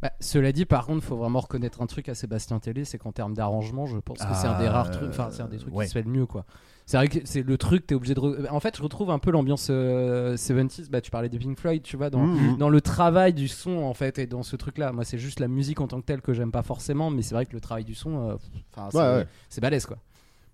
Bah, 0.00 0.12
cela 0.20 0.52
dit, 0.52 0.64
par 0.64 0.86
contre, 0.86 1.04
faut 1.04 1.16
vraiment 1.16 1.40
reconnaître 1.40 1.82
un 1.82 1.86
truc 1.86 2.08
à 2.08 2.14
Sébastien 2.14 2.60
Tellier, 2.60 2.84
c'est 2.84 2.98
qu'en 2.98 3.10
termes 3.10 3.34
d'arrangement, 3.34 3.86
je 3.86 3.96
pense 3.98 4.18
que 4.18 4.34
c'est 4.34 4.46
un 4.46 4.58
des 4.60 4.66
Ah, 4.66 4.72
rares 4.72 4.90
trucs, 4.92 5.08
enfin, 5.08 5.28
c'est 5.32 5.42
un 5.42 5.48
des 5.48 5.56
trucs 5.58 5.74
ouais. 5.74 5.86
qui 5.86 5.88
se 5.88 5.94
fait 5.94 6.02
le 6.04 6.10
mieux, 6.10 6.26
quoi. 6.26 6.44
C'est 6.86 6.96
vrai 6.96 7.08
que 7.08 7.18
c'est 7.24 7.42
le 7.42 7.58
truc, 7.58 7.86
t'es 7.86 7.94
obligé 7.94 8.14
de. 8.14 8.20
re- 8.20 8.48
En 8.50 8.60
fait, 8.60 8.76
je 8.76 8.82
retrouve 8.82 9.10
un 9.10 9.18
peu 9.18 9.30
l'ambiance 9.30 9.66
euh, 9.70 10.36
70s. 10.36 10.88
Bah, 10.88 11.00
tu 11.02 11.10
parlais 11.10 11.28
de 11.28 11.36
Pink 11.36 11.58
Floyd, 11.58 11.82
tu 11.82 11.96
vois, 11.98 12.08
dans, 12.10 12.20
Mhm. 12.26 12.56
dans 12.56 12.70
le 12.70 12.80
travail 12.80 13.34
du 13.34 13.46
son, 13.48 13.72
en 13.82 13.92
fait, 13.92 14.18
et 14.18 14.26
dans 14.26 14.42
ce 14.42 14.56
truc-là. 14.56 14.92
Moi, 14.92 15.04
c'est 15.04 15.18
juste 15.18 15.40
la 15.40 15.48
musique 15.48 15.80
en 15.80 15.88
tant 15.88 16.00
que 16.00 16.06
telle 16.06 16.22
que 16.22 16.32
j'aime 16.32 16.52
pas 16.52 16.62
forcément, 16.62 17.10
mais 17.10 17.20
c'est 17.22 17.34
vrai 17.34 17.44
que 17.44 17.52
le 17.52 17.60
travail 17.60 17.84
du 17.84 17.94
son, 17.94 18.30
euh, 18.30 18.34
enfin, 18.74 18.88
c'est 18.90 18.98
Ouais, 18.98 19.60
balèze, 19.60 19.84
quoi. 19.84 19.98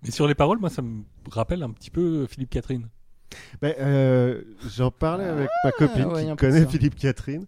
Mais 0.03 0.11
sur 0.11 0.27
les 0.27 0.35
paroles, 0.35 0.57
moi, 0.59 0.69
ça 0.69 0.81
me 0.81 1.03
rappelle 1.29 1.63
un 1.63 1.69
petit 1.69 1.89
peu 1.91 2.25
Philippe 2.27 2.49
Catherine. 2.49 2.87
Ben, 3.61 3.73
euh, 3.79 4.41
J'en 4.75 4.91
parlais 4.91 5.23
avec 5.25 5.49
ma 5.63 5.71
copine 5.71 6.07
Ah, 6.09 6.13
ouais, 6.13 6.25
qui 6.31 6.35
connaît. 6.35 6.65
Philippe 6.65 6.95
Catherine. 6.95 7.45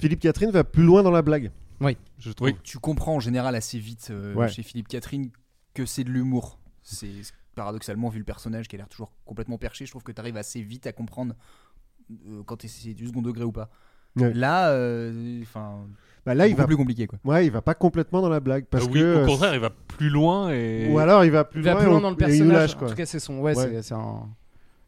Philippe 0.00 0.20
Catherine 0.20 0.50
va 0.50 0.64
plus 0.64 0.82
loin 0.82 1.02
dans 1.02 1.10
la 1.10 1.22
blague. 1.22 1.50
Oui. 1.80 1.96
Je 2.18 2.32
trouve. 2.32 2.48
Oui. 2.48 2.56
Tu 2.62 2.78
comprends 2.78 3.14
en 3.16 3.20
général 3.20 3.54
assez 3.54 3.78
vite 3.78 4.08
euh, 4.10 4.34
Ouais. 4.34 4.48
chez 4.48 4.62
Philippe 4.62 4.88
Catherine 4.88 5.30
que 5.74 5.86
c'est 5.86 6.04
de 6.04 6.10
l'humour. 6.10 6.58
C'est 6.82 7.08
paradoxalement, 7.54 8.08
vu 8.08 8.18
le 8.18 8.24
personnage 8.24 8.68
qui 8.68 8.76
a 8.76 8.78
l'air 8.78 8.88
toujours 8.88 9.12
complètement 9.24 9.58
perché, 9.58 9.84
je 9.86 9.90
trouve 9.90 10.02
que 10.02 10.12
tu 10.12 10.20
arrives 10.20 10.36
assez 10.36 10.62
vite 10.62 10.86
à 10.86 10.92
comprendre 10.92 11.34
euh, 12.28 12.42
quand 12.44 12.66
c'est 12.66 12.94
du 12.94 13.06
second 13.06 13.22
degré 13.22 13.44
ou 13.44 13.52
pas. 13.52 13.70
Ouais. 14.16 14.32
Là, 14.34 14.70
euh, 14.70 15.40
enfin, 15.42 15.86
Bah, 16.26 16.34
là, 16.34 16.48
il 16.48 16.56
va, 16.56 16.66
plus 16.66 16.76
compliqué 16.76 17.06
quoi. 17.06 17.18
ouais, 17.24 17.46
il 17.46 17.52
va 17.52 17.62
pas 17.62 17.74
complètement 17.74 18.20
dans 18.22 18.28
la 18.28 18.40
blague. 18.40 18.64
Parce 18.66 18.86
oui, 18.86 18.94
que, 18.94 19.22
au 19.22 19.26
contraire, 19.26 19.54
il 19.54 19.60
va 19.60 19.70
plus 19.70 20.08
loin 20.08 20.50
et. 20.50 20.90
Ou 20.90 20.98
alors, 20.98 21.24
il 21.24 21.30
va 21.30 21.44
plus 21.44 21.60
Il 21.60 21.64
va 21.64 21.72
loin, 21.72 21.80
plus 21.80 21.86
et 21.86 21.90
loin 21.90 21.98
on- 21.98 22.02
dans 22.02 22.10
le 22.10 22.16
personnage. 22.16 22.52
lâche, 22.52 22.74
quoi. 22.74 22.88
En 22.88 22.90
tout 22.90 22.96
cas, 22.96 23.06
c'est 23.06 23.20
son. 23.20 23.38
Ouais, 23.38 23.54
c'est 23.54 23.92
un. 23.94 24.28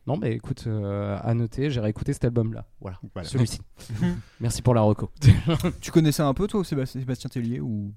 Non, 0.06 0.16
mais 0.16 0.32
écoute, 0.32 0.64
euh, 0.66 1.16
à 1.22 1.32
noter, 1.34 1.70
j'ai 1.70 1.80
réécouté 1.80 2.12
cet 2.12 2.24
album-là. 2.24 2.66
Voilà, 2.80 2.98
Voilà. 3.14 3.28
celui-ci. 3.28 3.60
Merci 4.40 4.60
pour 4.62 4.74
la 4.74 4.80
reco. 4.82 5.10
Tu 5.80 5.92
connaissais 5.92 6.22
un 6.22 6.34
peu 6.34 6.46
toi 6.48 6.64
Sébastien, 6.64 7.00
Sébastien 7.00 7.30
Tellier 7.30 7.60
ou? 7.60 7.92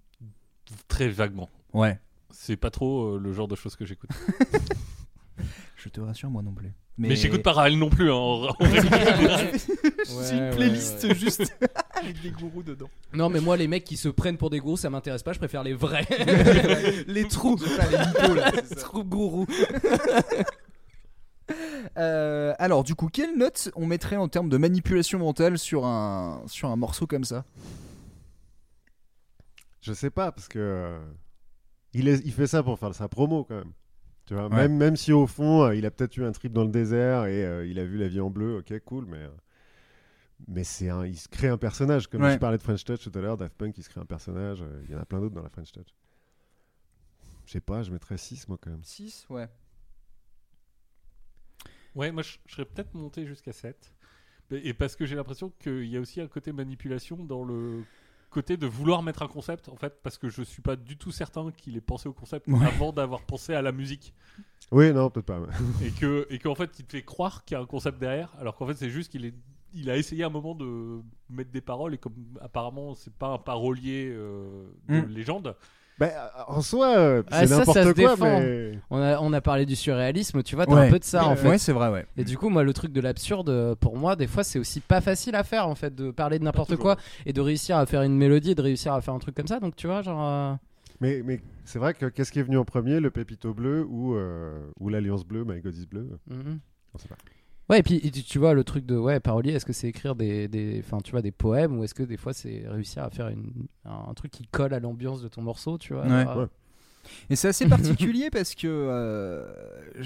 Très 0.87 1.07
vaguement. 1.09 1.49
Ouais. 1.73 1.99
C'est 2.29 2.57
pas 2.57 2.69
trop 2.69 3.15
euh, 3.15 3.19
le 3.19 3.33
genre 3.33 3.47
de 3.47 3.55
choses 3.55 3.75
que 3.75 3.85
j'écoute. 3.85 4.09
Je 5.77 5.89
te 5.89 5.99
rassure, 6.01 6.29
moi 6.29 6.41
non 6.41 6.53
plus. 6.53 6.71
Mais, 6.97 7.15
j'écoute 7.15 7.43
pas 7.43 7.51
Raël 7.51 7.77
non 7.77 7.89
plus. 7.89 8.09
hein, 8.09 8.15
en-. 8.15 8.55
C'est 10.05 10.37
une 10.37 10.49
playlist 10.51 11.03
ouais. 11.03 11.13
juste 11.15 11.53
avec 11.93 12.21
des 12.21 12.31
gourous 12.31 12.63
dedans. 12.63 12.89
Non, 13.13 13.29
mais 13.29 13.41
moi, 13.41 13.57
les 13.57 13.67
mecs 13.67 13.83
qui 13.83 13.97
se 13.97 14.07
prennent 14.09 14.37
pour 14.37 14.49
des 14.49 14.59
gros, 14.59 14.77
ça 14.77 14.89
m'intéresse 14.89 15.21
pas. 15.21 15.33
Je 15.33 15.39
préfère 15.39 15.63
les 15.63 15.73
vrais. 15.73 16.07
les 17.07 17.27
trous, 17.27 17.57
les 17.91 17.97
mythos 17.97 18.35
là. 18.35 18.51
Trous 18.77 19.03
gourous. 19.03 19.45
Euh, 21.97 22.53
alors, 22.59 22.83
du 22.83 22.93
coup, 22.95 23.07
quelle 23.07 23.37
note 23.37 23.69
on 23.75 23.85
mettrait 23.85 24.15
en 24.17 24.27
termes 24.27 24.49
de 24.49 24.57
manipulation 24.57 25.19
mentale 25.19 25.57
sur 25.57 25.85
un, 25.85 26.43
sur 26.47 26.69
un 26.69 26.75
morceau 26.75 27.07
comme 27.07 27.23
ça? 27.23 27.45
Je 29.81 29.93
sais 29.93 30.09
pas, 30.09 30.31
parce 30.31 30.47
que. 30.47 30.59
euh, 30.59 30.99
il, 31.93 32.07
est- 32.07 32.25
il 32.25 32.33
fait 32.33 32.47
ça 32.47 32.63
pour 32.63 32.77
faire 32.79 32.93
sa 32.93 33.07
promo 33.07 33.43
quand 33.45 33.55
même. 33.55 33.71
Tu 34.25 34.33
vois, 34.33 34.47
Ouais. 34.49 34.55
même, 34.55 34.75
même 34.75 34.95
si 34.97 35.13
au 35.13 35.27
fond, 35.27 35.63
euh, 35.63 35.75
il 35.75 35.85
a 35.85 35.91
peut-être 35.91 36.17
eu 36.17 36.25
un 36.25 36.31
trip 36.31 36.51
dans 36.51 36.63
le 36.63 36.71
désert 36.71 37.25
et 37.27 37.45
euh, 37.45 37.65
il 37.67 37.77
a 37.79 37.85
vu 37.85 37.97
la 37.97 38.07
vie 38.07 38.19
en 38.19 38.29
bleu, 38.31 38.57
ok, 38.57 38.73
cool, 38.83 39.05
mais. 39.05 39.19
euh, 39.19 39.29
mais 40.47 40.63
c'est 40.65 40.89
un, 40.89 41.05
il 41.05 41.15
se 41.17 41.29
crée 41.29 41.47
un 41.47 41.57
personnage. 41.57 42.07
Comme 42.07 42.23
Ouais. 42.23 42.33
je 42.33 42.39
parlais 42.39 42.57
de 42.57 42.63
French 42.63 42.83
Touch 42.83 42.99
tout 43.09 43.17
à 43.17 43.21
l'heure, 43.21 43.37
Daft 43.37 43.55
Punk, 43.55 43.77
il 43.77 43.83
se 43.83 43.89
crée 43.89 44.01
un 44.01 44.05
personnage. 44.05 44.61
euh, 44.63 44.81
Il 44.85 44.91
y 44.91 44.95
en 44.95 44.99
a 44.99 45.05
plein 45.05 45.19
d'autres 45.21 45.35
dans 45.35 45.43
la 45.43 45.49
French 45.49 45.71
Touch. 45.71 45.87
Je 47.45 47.51
sais 47.53 47.61
pas, 47.61 47.83
je 47.83 47.91
mettrais 47.91 48.17
6 48.17 48.47
moi 48.49 48.57
quand 48.59 48.71
même. 48.71 48.83
6, 48.83 49.25
ouais. 49.29 49.47
Ouais, 51.95 52.11
moi 52.11 52.23
je, 52.23 52.37
je 52.45 52.53
serais 52.55 52.65
peut-être 52.65 52.93
monté 52.93 53.25
jusqu'à 53.25 53.53
7. 53.53 53.93
Et 54.51 54.73
parce 54.73 54.95
que 54.95 55.05
j'ai 55.05 55.15
l'impression 55.15 55.51
qu'il 55.59 55.85
y 55.87 55.97
a 55.97 55.99
aussi 55.99 56.21
un 56.21 56.27
côté 56.27 56.51
manipulation 56.51 57.17
dans 57.23 57.43
le 57.43 57.83
côté 58.29 58.57
de 58.57 58.67
vouloir 58.67 59.01
mettre 59.01 59.23
un 59.23 59.27
concept, 59.27 59.69
en 59.69 59.75
fait, 59.77 59.93
parce 60.03 60.17
que 60.17 60.27
je 60.29 60.43
suis 60.43 60.61
pas 60.61 60.75
du 60.75 60.97
tout 60.97 61.11
certain 61.11 61.51
qu'il 61.51 61.77
ait 61.77 61.81
pensé 61.81 62.09
au 62.09 62.13
concept 62.13 62.47
Ouais. 62.47 62.65
avant 62.65 62.91
d'avoir 62.91 63.21
pensé 63.21 63.53
à 63.53 63.61
la 63.61 63.71
musique. 63.71 64.13
Oui, 64.71 64.91
non, 64.93 65.09
peut-être 65.09 65.25
pas. 65.25 65.39
et 65.83 65.91
que 65.91 66.27
et 66.29 66.37
qu'en 66.39 66.53
fait 66.55 66.77
il 66.79 66.85
te 66.85 66.91
fait 66.97 67.03
croire 67.03 67.43
qu'il 67.45 67.55
y 67.55 67.57
a 67.57 67.61
un 67.61 67.65
concept 67.67 67.99
derrière 67.99 68.33
alors 68.39 68.55
qu'en 68.55 68.65
fait 68.67 68.73
c'est 68.75 68.89
juste 68.89 69.11
qu'il 69.11 69.23
est 69.25 69.33
il 69.75 69.89
a 69.91 69.97
essayé 69.97 70.23
un 70.23 70.29
moment 70.29 70.55
de 70.55 71.01
mettre 71.29 71.51
des 71.51 71.61
paroles 71.61 71.93
et 71.93 71.97
comme 71.99 72.15
apparemment 72.41 72.95
c'est 72.95 73.13
pas 73.13 73.27
un 73.27 73.37
parolier 73.37 74.09
euh, 74.11 74.65
de 74.89 75.01
Mm. 75.01 75.05
légende 75.05 75.55
Bah, 75.97 76.09
en 76.47 76.61
soi, 76.61 76.87
euh, 76.97 77.23
Ah, 77.31 77.47
c'est 77.47 77.55
n'importe 77.57 77.81
quoi, 77.83 77.93
défend. 77.93 78.39
mais. 78.41 78.79
On 78.89 79.01
a, 79.01 79.17
on 79.19 79.31
a 79.31 79.39
parlé 79.41 79.65
du 79.65 79.75
surréalisme, 79.77 80.43
tu 80.43 80.55
vois, 80.55 80.65
t'as 80.65 80.73
Ouais. 80.75 80.87
un 80.87 80.91
peu 80.91 80.99
de 80.99 81.03
ça 81.05 81.25
en 81.25 81.35
fait. 81.37 81.47
Ouais, 81.47 81.57
c'est 81.57 81.71
vrai, 81.71 81.89
ouais. 81.89 82.05
Et 82.17 82.23
du 82.25 82.37
coup, 82.37 82.49
moi, 82.49 82.63
le 82.63 82.73
truc 82.73 82.91
de 82.91 82.99
l'absurde, 82.99 83.49
euh, 83.49 83.75
pour 83.75 83.97
moi, 83.97 84.15
des 84.17 84.27
fois, 84.27 84.43
c'est 84.43 84.59
aussi 84.59 84.81
pas 84.81 84.99
facile 84.99 85.35
à 85.35 85.43
faire 85.43 85.67
en 85.69 85.75
fait, 85.75 85.95
de 85.95 86.11
parler 86.11 86.37
de 86.37 86.43
n'importe 86.43 86.75
quoi 86.75 86.97
et 87.25 87.31
de 87.31 87.39
réussir 87.39 87.77
à 87.77 87.85
faire 87.85 88.01
une 88.01 88.15
mélodie, 88.17 88.51
et 88.51 88.55
de 88.55 88.61
réussir 88.61 88.93
à 88.93 88.99
faire 89.01 89.13
un 89.13 89.19
truc 89.19 89.35
comme 89.35 89.47
ça. 89.47 89.59
Donc, 89.61 89.75
tu 89.77 89.87
vois, 89.87 90.01
genre. 90.01 90.21
euh, 90.21 90.53
Mais, 90.99 91.21
mais 91.23 91.39
c'est 91.63 91.79
vrai 91.79 91.93
que 91.93 92.07
qu'est-ce 92.07 92.31
qui 92.31 92.39
est 92.39 92.43
venu 92.43 92.57
en 92.57 92.65
premier, 92.65 92.99
le 92.99 93.09
Pépito 93.09 93.53
bleu 93.53 93.85
ou, 93.89 94.15
euh, 94.15 94.59
ou 94.79 94.89
l'Alliance 94.89 95.23
bleue, 95.25 95.45
My 95.45 95.61
God 95.61 95.75
is 95.77 95.85
bleu? 95.87 96.09
Mhm. 96.29 96.59
On 96.93 96.97
sait 96.97 97.07
pas. 97.07 97.15
Ouais, 97.69 97.79
et 97.79 97.83
puis 97.83 97.95
et 97.95 98.11
tu, 98.11 98.37
vois, 98.37 98.53
le 98.53 98.63
truc 98.63 98.85
de 98.85 98.95
ouais, 98.95 99.19
parolier, 99.19 99.53
est-ce 99.53 99.65
que 99.65 99.73
c'est 99.73 99.87
écrire 99.87 100.15
des, 100.15 100.47
des, 100.47 100.81
enfin, 100.85 100.99
tu 101.03 101.11
vois, 101.11 101.21
des 101.21 101.31
poèmes 101.31 101.79
ou 101.79 101.83
est-ce 101.83 101.95
que 101.95 102.03
des 102.03 102.17
fois 102.17 102.33
c'est 102.33 102.63
réussir 102.67 103.03
à 103.03 103.09
faire 103.09 103.27
une, 103.29 103.51
un, 103.85 104.09
un 104.09 104.13
truc 104.13 104.31
qui 104.31 104.47
colle 104.47 104.73
à 104.73 104.79
l'ambiance 104.79 105.21
de 105.21 105.27
ton 105.27 105.41
morceau, 105.41 105.77
tu 105.77 105.93
vois 105.93 106.05
Ouais. 106.05 106.25
Et 107.29 107.35
c'est 107.35 107.47
assez 107.47 107.65
particulier 107.69 108.29
parce 108.29 108.55
que, 108.55 108.67
euh, 108.67 109.45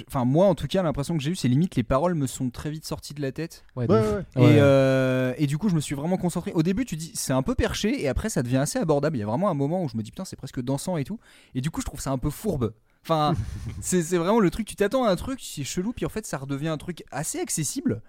enfin 0.07 0.25
moi 0.25 0.47
en 0.47 0.55
tout 0.55 0.67
cas 0.67 0.83
l'impression 0.83 1.17
que 1.17 1.23
j'ai 1.23 1.31
eu 1.31 1.35
c'est 1.35 1.47
limite 1.47 1.75
les 1.75 1.83
paroles 1.83 2.15
me 2.15 2.27
sont 2.27 2.49
très 2.49 2.69
vite 2.69 2.85
sorties 2.85 3.13
de 3.13 3.21
la 3.21 3.31
tête 3.31 3.63
ouais, 3.75 3.87
ouais. 3.89 4.01
Ouais. 4.01 4.21
et, 4.35 4.57
euh, 4.59 5.33
et 5.37 5.47
du 5.47 5.57
coup 5.57 5.69
je 5.69 5.75
me 5.75 5.79
suis 5.81 5.95
vraiment 5.95 6.17
concentré. 6.17 6.51
Au 6.53 6.63
début 6.63 6.85
tu 6.85 6.95
dis 6.95 7.11
c'est 7.15 7.33
un 7.33 7.43
peu 7.43 7.55
perché 7.55 8.01
et 8.01 8.07
après 8.07 8.29
ça 8.29 8.43
devient 8.43 8.57
assez 8.57 8.79
abordable. 8.79 9.17
Il 9.17 9.21
y 9.21 9.23
a 9.23 9.27
vraiment 9.27 9.49
un 9.49 9.53
moment 9.53 9.83
où 9.83 9.89
je 9.89 9.97
me 9.97 10.03
dis 10.03 10.11
putain 10.11 10.25
c'est 10.25 10.35
presque 10.35 10.61
dansant 10.61 10.97
et 10.97 11.03
tout. 11.03 11.19
Et 11.55 11.61
du 11.61 11.71
coup 11.71 11.81
je 11.81 11.85
trouve 11.85 11.99
ça 12.01 12.11
un 12.11 12.17
peu 12.17 12.29
fourbe. 12.29 12.73
Enfin 13.03 13.33
c'est 13.81 14.01
vraiment 14.17 14.39
le 14.39 14.49
truc 14.49 14.67
tu 14.67 14.75
t'attends 14.75 15.05
à 15.05 15.11
un 15.11 15.15
truc 15.15 15.39
c'est 15.41 15.63
chelou 15.63 15.93
puis 15.93 16.05
en 16.05 16.09
fait 16.09 16.25
ça 16.25 16.37
redevient 16.37 16.67
un 16.67 16.77
truc 16.77 17.03
assez 17.11 17.39
accessible. 17.39 18.01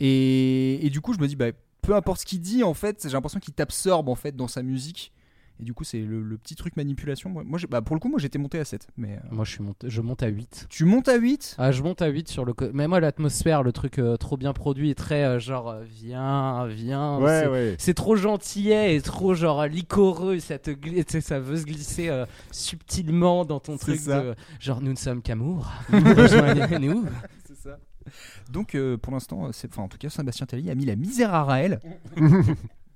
Et, 0.00 0.84
et 0.84 0.90
du 0.90 1.00
coup 1.00 1.14
je 1.14 1.18
me 1.18 1.28
dis 1.28 1.36
bah 1.36 1.52
peu 1.80 1.94
importe 1.94 2.20
ce 2.20 2.26
qu'il 2.26 2.40
dit 2.40 2.62
en 2.62 2.74
fait 2.74 3.02
j'ai 3.02 3.12
l'impression 3.12 3.40
qu'il 3.40 3.54
t'absorbe 3.54 4.08
en 4.08 4.14
fait 4.14 4.36
dans 4.36 4.48
sa 4.48 4.62
musique. 4.62 5.12
Et 5.60 5.64
du 5.64 5.74
coup 5.74 5.84
c'est 5.84 6.00
le, 6.00 6.22
le 6.22 6.38
petit 6.38 6.56
truc 6.56 6.76
manipulation. 6.76 7.30
Moi, 7.30 7.58
bah, 7.70 7.82
pour 7.82 7.94
le 7.94 8.00
coup 8.00 8.08
moi 8.08 8.18
j'étais 8.18 8.38
monté 8.38 8.58
à 8.58 8.64
7 8.64 8.88
mais 8.96 9.16
euh, 9.16 9.28
Moi, 9.30 9.44
je 9.44 9.50
suis 9.52 9.62
monté, 9.62 9.88
je 9.90 10.00
monte 10.00 10.22
à 10.22 10.26
8. 10.28 10.66
tu 10.70 10.84
montes 10.84 11.08
à 11.08 11.16
8 11.16 11.56
Ah, 11.58 11.70
je 11.72 11.82
monte 11.82 12.02
à 12.02 12.08
8 12.08 12.28
sur 12.28 12.44
le. 12.44 12.52
Mais 12.72 12.88
moi, 12.88 13.00
l'atmosphère, 13.00 13.62
le 13.62 13.72
truc 13.72 13.98
euh, 13.98 14.16
trop 14.16 14.36
bien 14.36 14.52
produit 14.52 14.90
et 14.90 14.94
très 14.94 15.24
euh, 15.24 15.38
genre, 15.38 15.68
euh, 15.70 15.84
viens, 15.84 16.66
viens. 16.66 17.18
Ouais, 17.18 17.40
c'est- 17.42 17.48
ouais. 17.48 17.74
C'est 17.78 17.94
trop 17.94 18.16
gentillet 18.16 18.96
et 18.96 19.00
trop 19.02 19.34
genre 19.34 19.66
licoreux, 19.66 20.38
ça 20.40 20.58
te 20.58 20.70
ça 21.20 21.38
veut 21.40 21.56
se 21.56 21.64
glisser 21.64 22.08
euh, 22.08 22.26
subtilement 22.50 23.44
dans 23.44 23.60
ton 23.60 23.72
C'est 23.78 23.96
truc 23.96 24.04
de 24.06 24.34
genre 24.60 24.80
nous 24.80 24.92
ne 24.92 24.96
sommes 24.96 25.22
qu'amour. 25.22 25.70
Rejoignez-nous. 25.92 27.04
C'est 27.46 27.56
ça. 27.56 27.78
Donc 28.50 28.74
euh, 28.74 28.96
pour 28.96 29.12
l'instant, 29.12 29.50
c'est- 29.52 29.68
enfin 29.70 29.82
en 29.82 29.88
tout 29.88 29.98
cas 29.98 30.08
Sébastien 30.08 30.46
Tellier 30.46 30.70
a 30.70 30.74
mis 30.74 30.86
la 30.86 30.96
misère 30.96 31.32
à 31.34 31.44
Raël. 31.44 31.78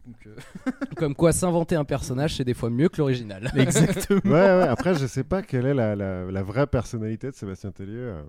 Donc, 0.07 0.27
euh, 0.27 0.71
Comme 0.97 1.15
quoi 1.15 1.33
s'inventer 1.33 1.75
un 1.77 1.85
personnage 1.85 2.37
c'est 2.37 2.45
des 2.45 2.55
fois 2.55 2.71
mieux 2.71 2.89
que 2.89 2.99
l'original. 2.99 3.51
Exactement. 3.57 4.21
Ouais, 4.25 4.31
ouais. 4.31 4.69
Après, 4.69 4.95
je 4.95 5.07
sais 5.07 5.25
pas 5.25 5.43
quelle 5.43 5.67
est 5.67 5.75
la, 5.75 5.97
la, 5.97 6.25
la 6.31 6.43
vraie 6.43 6.67
personnalité 6.67 7.29
de 7.31 7.35
Sébastien 7.35 7.73
Tellier. 7.73 7.93
euh. 7.97 8.23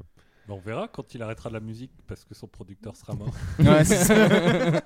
Bah, 0.47 0.53
on 0.55 0.59
verra 0.59 0.87
quand 0.87 1.13
il 1.13 1.21
arrêtera 1.21 1.49
de 1.49 1.53
la 1.55 1.59
musique 1.59 1.91
parce 2.07 2.23
que 2.25 2.33
son 2.33 2.47
producteur 2.47 2.95
sera 2.95 3.13
mort 3.13 3.29
Ouais, 3.59 3.83
c'est 3.83 4.03
ça. 4.03 4.81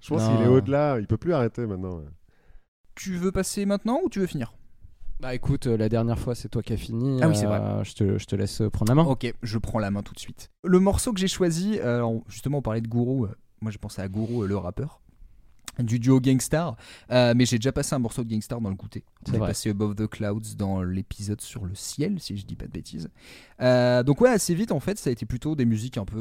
Je 0.00 0.08
pense 0.08 0.26
qu'il 0.28 0.40
est 0.44 0.48
au-delà. 0.48 0.98
Il 1.00 1.06
peut 1.06 1.16
plus 1.18 1.34
arrêter 1.34 1.66
maintenant. 1.66 2.00
tu 2.94 3.16
veux 3.16 3.32
passer 3.32 3.66
maintenant 3.66 4.00
ou 4.04 4.08
tu 4.08 4.20
veux 4.20 4.26
finir? 4.26 4.54
Bah 5.18 5.34
écoute, 5.34 5.66
euh, 5.66 5.76
la 5.78 5.88
dernière 5.88 6.18
fois 6.18 6.34
c'est 6.34 6.48
toi 6.50 6.62
qui 6.62 6.72
as 6.74 6.76
fini. 6.76 7.20
Ah 7.22 7.28
oui, 7.28 7.34
c'est 7.36 7.46
vrai. 7.46 7.58
Euh, 7.60 7.82
Je 7.84 7.94
te, 7.94 8.18
je 8.18 8.26
te 8.26 8.36
laisse 8.36 8.60
euh, 8.60 8.68
prendre 8.70 8.90
la 8.90 8.94
main. 8.94 9.04
Ok, 9.08 9.32
je 9.42 9.58
prends 9.58 9.78
la 9.78 9.90
main 9.90 10.02
tout 10.02 10.12
de 10.12 10.18
suite. 10.20 10.50
Le 10.62 10.78
morceau 10.78 11.12
que 11.14 11.18
j'ai 11.18 11.26
choisi, 11.28 11.80
alors, 11.80 12.20
justement 12.28 12.58
on 12.58 12.62
parlait 12.62 12.82
de 12.82 12.88
Gourou, 12.88 13.26
moi 13.62 13.70
j'ai 13.70 13.78
pensé 13.78 14.02
à 14.02 14.08
Gourou 14.08 14.42
le 14.44 14.56
rappeur. 14.58 15.00
Du 15.78 15.98
duo 15.98 16.20
Gangstar, 16.20 16.76
Euh, 17.10 17.34
mais 17.36 17.44
j'ai 17.44 17.58
déjà 17.58 17.72
passé 17.72 17.94
un 17.94 17.98
morceau 17.98 18.24
de 18.24 18.30
Gangstar 18.30 18.60
dans 18.60 18.70
le 18.70 18.76
goûter. 18.76 19.04
C'est 19.24 19.32
J'ai 19.32 19.38
vrai. 19.38 19.48
passé 19.48 19.70
Above 19.70 19.94
the 19.94 20.06
Clouds 20.06 20.54
dans 20.56 20.82
l'épisode 20.82 21.40
sur 21.40 21.64
le 21.66 21.74
ciel, 21.74 22.16
si 22.18 22.36
je 22.36 22.46
dis 22.46 22.56
pas 22.56 22.66
de 22.66 22.72
bêtises. 22.72 23.10
Euh, 23.60 24.02
donc 24.02 24.20
ouais, 24.20 24.30
assez 24.30 24.54
vite 24.54 24.72
en 24.72 24.80
fait, 24.80 24.98
ça 24.98 25.10
a 25.10 25.12
été 25.12 25.26
plutôt 25.26 25.54
des 25.54 25.64
musiques 25.66 25.98
un 25.98 26.04
peu, 26.04 26.18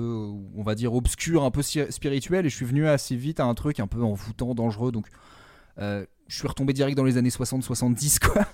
on 0.55 0.63
va 0.63 0.75
dire 0.75 0.93
obscures, 0.93 1.43
un 1.43 1.51
peu 1.51 1.61
spirituelles, 1.61 2.45
et 2.45 2.49
je 2.49 2.55
suis 2.55 2.65
venu 2.65 2.87
assez 2.87 3.15
vite 3.15 3.39
à 3.39 3.45
un 3.45 3.53
truc 3.53 3.79
un 3.79 3.87
peu 3.87 4.01
envoûtant, 4.03 4.53
dangereux. 4.55 4.91
Donc 4.91 5.07
euh, 5.79 6.05
je 6.27 6.37
suis 6.37 6.47
retombé 6.47 6.73
direct 6.73 6.97
dans 6.97 7.03
les 7.03 7.17
années 7.17 7.29
60-70 7.29 8.19
quoi. 8.19 8.45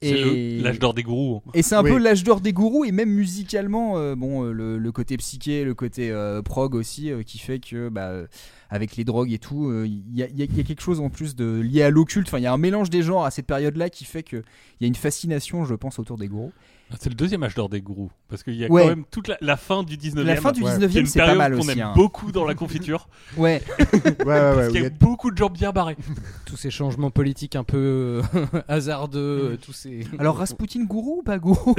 c'est 0.00 0.08
Et- 0.10 0.56
le- 0.58 0.62
l'âge 0.62 0.78
d'or 0.78 0.94
des 0.94 1.02
gourous 1.02 1.42
hein. 1.46 1.50
et 1.52 1.62
c'est 1.62 1.74
un 1.74 1.82
Oui. 1.82 1.90
peu 1.90 1.98
l'âge 1.98 2.24
d'or 2.24 2.40
des 2.40 2.52
gourous 2.52 2.84
et 2.84 2.92
même 2.92 3.10
musicalement, 3.10 3.98
euh, 3.98 4.14
bon, 4.14 4.44
le, 4.44 4.78
le 4.78 4.92
côté 4.92 5.16
psyché, 5.16 5.64
le 5.64 5.74
côté 5.74 6.10
euh, 6.10 6.42
prog 6.42 6.74
aussi, 6.74 7.10
euh, 7.10 7.22
qui 7.22 7.38
fait 7.38 7.58
que, 7.58 7.88
bah, 7.88 8.08
euh, 8.08 8.26
avec 8.70 8.96
les 8.96 9.04
drogues 9.04 9.32
et 9.32 9.38
tout, 9.38 9.68
euh, 9.68 9.86
il 9.86 10.16
y, 10.16 10.22
a, 10.22 10.46
quelque 10.46 10.80
chose 10.80 11.00
en 11.00 11.10
plus 11.10 11.34
de 11.34 11.60
lié 11.60 11.82
à 11.82 11.90
l'occulte. 11.90 12.30
Il 12.32 12.40
y 12.40 12.46
a 12.46 12.52
un 12.52 12.58
mélange 12.58 12.88
des 12.88 13.02
genres 13.02 13.24
à 13.24 13.30
cette 13.30 13.46
période-là 13.46 13.90
qui 13.90 14.04
fait 14.04 14.22
que 14.22 14.36
il 14.36 14.82
y 14.82 14.84
a 14.84 14.86
une 14.86 14.94
fascination, 14.94 15.64
je 15.64 15.74
pense, 15.74 15.98
autour 15.98 16.16
des 16.16 16.28
gourous. 16.28 16.52
Ah, 16.92 16.96
c'est 16.98 17.08
le 17.08 17.14
deuxième 17.14 17.42
âge 17.44 17.54
d'or 17.54 17.68
des 17.68 17.80
gourous 17.80 18.10
parce 18.28 18.42
qu'il 18.42 18.54
y 18.54 18.64
a 18.64 18.68
Ouais. 18.68 18.82
quand 18.82 18.88
même 18.88 19.04
toute 19.10 19.28
la, 19.28 19.36
la 19.40 19.56
fin 19.56 19.82
du 19.84 19.96
19e 19.96 20.22
La 20.24 20.36
fin 20.36 20.50
du 20.52 20.62
Ouais. 20.62 20.70
19e, 20.76 20.88
qui 20.90 20.96
est 20.98 21.00
une 21.02 21.06
c'est 21.06 21.20
pas 21.20 21.34
mal 21.36 21.52
qu'on 21.52 21.58
aussi. 21.60 21.70
aime 21.70 21.80
hein. 21.80 21.92
beaucoup 21.94 22.32
dans 22.32 22.44
la 22.44 22.54
confiture 22.54 23.08
Ouais, 23.36 23.62
Ouais, 23.68 23.86
ouais, 24.04 24.24
ouais. 24.24 24.24
parce 24.24 24.68
qu'il 24.68 24.76
il 24.78 24.82
y 24.82 24.86
a 24.86 24.90
beaucoup 24.90 25.30
de 25.30 25.36
gens 25.38 25.50
bien 25.50 25.70
barrés 25.70 25.96
Tous 26.46 26.56
ces 26.56 26.70
changements 26.70 27.10
politiques 27.10 27.54
un 27.54 27.62
peu 27.62 28.22
euh, 28.34 28.46
hasardeux, 28.68 29.50
euh, 29.52 29.56
tous 29.56 29.72
ces. 29.72 30.04
alors 30.18 30.36
Rasputin 30.36 30.84
gourou 30.84 31.18
ou 31.20 31.22
pas 31.22 31.38
gourou 31.38 31.74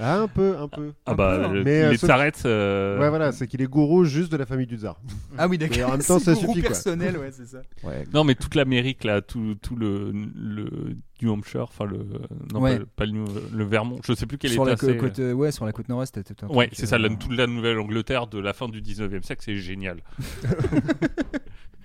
Ah, 0.00 0.20
un 0.22 0.28
peu, 0.28 0.56
un 0.58 0.66
peu. 0.68 0.92
ah 1.06 1.12
Un 1.12 1.14
bah 1.14 1.36
peu, 1.38 1.44
hein. 1.44 1.52
le- 1.52 1.64
Mais, 1.64 1.82
euh, 1.82 1.90
les 1.92 2.46
euh, 2.46 2.98
Ouais, 3.00 3.08
voilà, 3.10 3.30
c'est 3.32 3.46
qu'il 3.46 3.62
est 3.62 3.66
gourou 3.66 4.04
juste 4.04 4.32
de 4.32 4.36
la 4.36 4.46
famille 4.46 4.66
du 4.66 4.76
tsar. 4.76 4.96
Ah 5.38 5.46
oui, 5.46 5.58
d'accord. 5.58 5.88
en 5.88 5.92
même 5.92 6.02
temps, 6.02 6.18
C'est 6.18 6.24
ça 6.24 6.32
gourou 6.34 6.46
suffit, 6.54 6.60
quoi. 6.62 6.70
personnel, 6.70 7.16
ouais, 7.18 7.30
c'est 7.30 7.46
ça. 7.46 7.58
Ouais. 7.84 8.04
Non, 8.12 8.24
mais 8.24 8.34
toute 8.34 8.54
l'Amérique, 8.54 9.04
là, 9.04 9.20
tout, 9.20 9.54
tout 9.62 9.76
le, 9.76 10.10
le 10.12 10.96
New 11.22 11.32
Hampshire, 11.32 11.62
enfin 11.62 11.84
le. 11.84 12.06
Non, 12.52 12.60
Ouais. 12.60 12.78
pas, 12.80 12.84
pas 12.96 13.06
le, 13.06 13.12
New- 13.12 13.26
le 13.52 13.64
Vermont, 13.64 14.00
je 14.04 14.12
sais 14.12 14.26
plus 14.26 14.38
quel 14.38 14.50
Sur 14.50 14.64
est 14.64 14.66
la 14.66 14.72
assez- 14.72 14.96
côte, 14.96 15.18
euh, 15.18 15.32
ouais, 15.32 15.52
sur 15.52 15.64
la 15.64 15.72
côte 15.72 15.88
nord-est. 15.88 16.18
Ouais, 16.50 16.68
c'est 16.72 16.86
ça, 16.86 16.98
la- 16.98 17.08
euh, 17.08 17.16
toute 17.18 17.32
la 17.32 17.46
Nouvelle-Angleterre 17.46 18.26
de 18.26 18.38
la 18.38 18.52
fin 18.52 18.68
du 18.68 18.80
19e 18.82 19.22
siècle, 19.22 19.42
c'est 19.44 19.56
génial. 19.56 19.98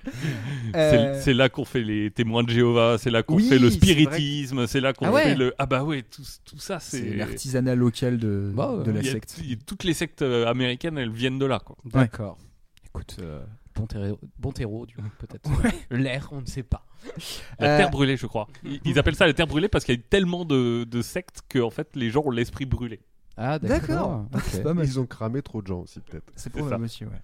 euh, 0.75 1.19
C'est- 1.21 1.33
là 1.33 1.49
qu'on 1.49 1.65
fait 1.65 1.81
les 1.83 2.11
témoins 2.11 2.43
de 2.43 2.49
Jéhovah, 2.49 2.97
c'est 2.97 3.09
là 3.09 3.23
qu'on 3.23 3.35
Oui, 3.35 3.47
fait 3.49 3.59
le 3.59 3.69
spiritisme, 3.69 4.65
c'est 4.67 4.79
là 4.79 4.93
qu'on 4.93 5.05
Ah 5.07 5.11
ouais. 5.11 5.23
fait 5.23 5.35
le. 5.35 5.53
Ah 5.57 5.65
bah 5.65 5.83
ouais, 5.83 6.03
tout, 6.03 6.21
tout 6.45 6.59
ça, 6.59 6.79
C'est 6.79 7.13
l'artisanat 7.15 7.75
local 7.75 8.17
de, 8.17 8.51
Bah 8.55 8.81
de 8.85 8.91
la 8.91 9.03
secte. 9.03 9.37
a- 9.39 9.55
toutes 9.65 9.83
les 9.83 9.93
sectes 9.93 10.21
américaines, 10.21 10.97
elles 10.97 11.11
viennent 11.11 11.39
de 11.39 11.45
là. 11.45 11.61
D'accord. 11.85 12.37
Écoute, 12.87 13.17
euh, 13.21 13.41
bon, 13.77 13.85
terreau, 13.87 14.19
bon 14.39 14.51
terreau, 14.51 14.85
du 14.85 14.95
coup, 14.95 15.01
peut-être. 15.19 15.49
L'air, 15.91 16.29
on 16.31 16.41
ne 16.41 16.45
sait 16.45 16.63
pas. 16.63 16.85
La 17.59 17.75
Euh, 17.75 17.77
terre 17.77 17.89
brûlée, 17.91 18.17
je 18.17 18.25
crois. 18.27 18.47
Ils, 18.63 18.81
ils 18.85 18.99
appellent 18.99 19.15
ça 19.15 19.25
la 19.27 19.33
terre 19.33 19.47
brûlée 19.47 19.69
parce 19.69 19.85
qu'il 19.85 19.95
y 19.95 19.99
a 19.99 20.01
tellement 20.09 20.45
de, 20.45 20.83
de 20.83 21.01
sectes 21.01 21.41
que 21.47 21.59
en 21.59 21.69
fait 21.69 21.95
les 21.95 22.09
gens 22.09 22.23
ont 22.25 22.31
l'esprit 22.31 22.65
brûlé. 22.65 22.99
Ah, 23.37 23.59
D'accord. 23.59 24.25
d'accord. 24.31 24.41
C'est 24.45 24.57
ok. 24.57 24.63
pas 24.63 24.73
mal. 24.73 24.85
Ils 24.85 24.99
ont 24.99 25.05
cramé 25.05 25.41
trop 25.41 25.61
de 25.61 25.67
gens 25.67 25.81
aussi, 25.81 25.99
peut-être. 25.99 26.25
C'est 26.35 26.43
C'est 26.45 26.49
probable 26.49 26.89
ça. 26.89 26.93
aussi, 26.95 27.05
ouais. 27.05 27.21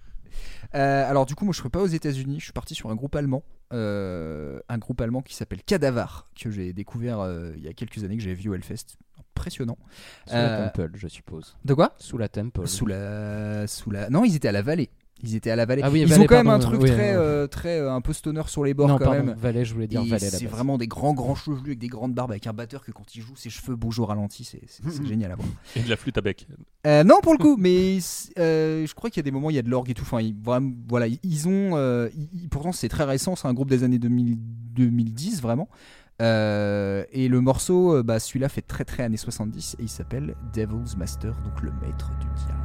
Euh, 0.74 1.08
alors 1.08 1.26
du 1.26 1.34
coup, 1.34 1.44
moi 1.44 1.52
je 1.52 1.58
ne 1.58 1.62
suis 1.62 1.70
pas 1.70 1.80
aux 1.82 1.86
États-Unis, 1.86 2.40
je 2.40 2.44
suis 2.44 2.52
parti 2.52 2.74
sur 2.74 2.90
un 2.90 2.96
groupe 2.96 3.14
allemand, 3.14 3.44
euh, 3.72 4.58
un 4.68 4.78
groupe 4.78 5.00
allemand 5.00 5.22
qui 5.22 5.34
s'appelle 5.34 5.62
Cadavar, 5.62 6.28
que 6.40 6.50
j'ai 6.50 6.72
découvert 6.72 7.20
euh, 7.20 7.52
il 7.56 7.62
y 7.62 7.68
a 7.68 7.72
quelques 7.72 8.02
années, 8.02 8.16
que 8.16 8.22
j'avais 8.22 8.34
vu 8.34 8.48
au 8.50 8.54
Hellfest. 8.54 8.96
Impressionnant. 9.36 9.78
Sous 10.26 10.34
la 10.34 10.40
Euh, 10.40 10.66
Temple, 10.70 10.90
je 10.94 11.08
suppose. 11.08 11.56
De 11.64 11.74
quoi? 11.74 11.94
Sous 11.98 12.18
la 12.18 12.28
Temple. 12.28 12.66
Sous 12.68 12.86
la, 12.86 13.66
sous 13.66 13.90
la. 13.90 14.08
Non, 14.10 14.24
ils 14.24 14.36
étaient 14.36 14.48
à 14.48 14.52
la 14.52 14.62
vallée. 14.62 14.90
Ils 15.24 15.36
étaient 15.36 15.50
à 15.50 15.56
la 15.56 15.64
vallée. 15.66 15.82
Ah 15.84 15.90
oui, 15.90 16.02
ils 16.02 16.06
Valais, 16.06 16.22
ont 16.22 16.26
quand 16.26 16.36
même 16.36 16.48
un 16.48 16.58
pardon, 16.58 16.66
truc 16.68 16.82
oui, 16.82 16.90
très, 16.90 17.14
euh, 17.14 17.46
très 17.46 17.78
euh, 17.80 17.92
un 17.92 18.00
peu 18.00 18.12
stoner 18.12 18.42
sur 18.46 18.64
les 18.64 18.74
bords 18.74 18.88
non, 18.88 18.98
quand 18.98 19.06
pardon, 19.06 19.24
même. 19.24 19.36
Valais, 19.36 19.64
je 19.64 19.72
voulais 19.74 19.86
dire 19.86 20.04
Valais 20.04 20.18
C'est 20.18 20.46
vraiment 20.46 20.76
des 20.78 20.86
grands 20.86 21.14
grands 21.14 21.34
chevelus 21.34 21.60
avec 21.70 21.78
des 21.78 21.88
grandes 21.88 22.14
barbes 22.14 22.30
avec 22.32 22.46
un 22.46 22.52
batteur 22.52 22.84
que 22.84 22.92
quand 22.92 23.14
il 23.16 23.22
joue 23.22 23.34
ses 23.36 23.50
cheveux 23.50 23.76
bougent 23.76 24.00
au 24.00 24.06
ralenti, 24.06 24.44
c'est 24.44 24.60
c'est 24.66 24.84
génial 25.06 25.32
à 25.32 25.36
voir. 25.36 25.48
Et 25.76 25.80
de 25.80 25.88
la 25.90 25.96
flûte 25.96 26.18
à 26.18 26.20
bec. 26.20 26.46
Euh, 26.86 27.02
non, 27.04 27.16
pour 27.22 27.32
le 27.32 27.38
coup, 27.38 27.56
mais 27.58 27.98
euh, 28.38 28.86
je 28.86 28.94
crois 28.94 29.08
qu'il 29.10 29.18
y 29.18 29.22
a 29.22 29.24
des 29.24 29.30
moments, 29.30 29.50
il 29.50 29.56
y 29.56 29.58
a 29.58 29.62
de 29.62 29.70
l'orgue 29.70 29.90
et 29.90 29.94
tout. 29.94 30.02
Enfin, 30.02 30.20
ils, 30.20 30.34
vraiment, 30.42 30.72
voilà, 30.88 31.06
ils 31.22 31.48
ont. 31.48 31.76
euh, 31.76 32.08
ils- 32.14 32.48
pourtant, 32.48 32.72
c'est 32.72 32.88
très 32.88 33.04
récent, 33.04 33.36
c'est 33.36 33.48
un 33.48 33.54
groupe 33.54 33.70
des 33.70 33.82
années 33.84 33.98
2000 33.98 34.36
2010, 34.74 35.40
vraiment. 35.40 35.68
Euh, 36.22 37.04
et 37.12 37.28
le 37.28 37.40
morceau, 37.40 37.96
euh, 37.96 38.02
bah, 38.02 38.20
celui-là 38.20 38.48
fait 38.48 38.62
très 38.62 38.84
très 38.84 39.02
années 39.02 39.16
70 39.16 39.76
et 39.78 39.82
il 39.82 39.88
s'appelle 39.88 40.36
Devil's 40.54 40.96
Master, 40.96 41.32
donc 41.44 41.60
le 41.62 41.72
maître 41.80 42.10
du 42.20 42.26
diable. 42.36 42.60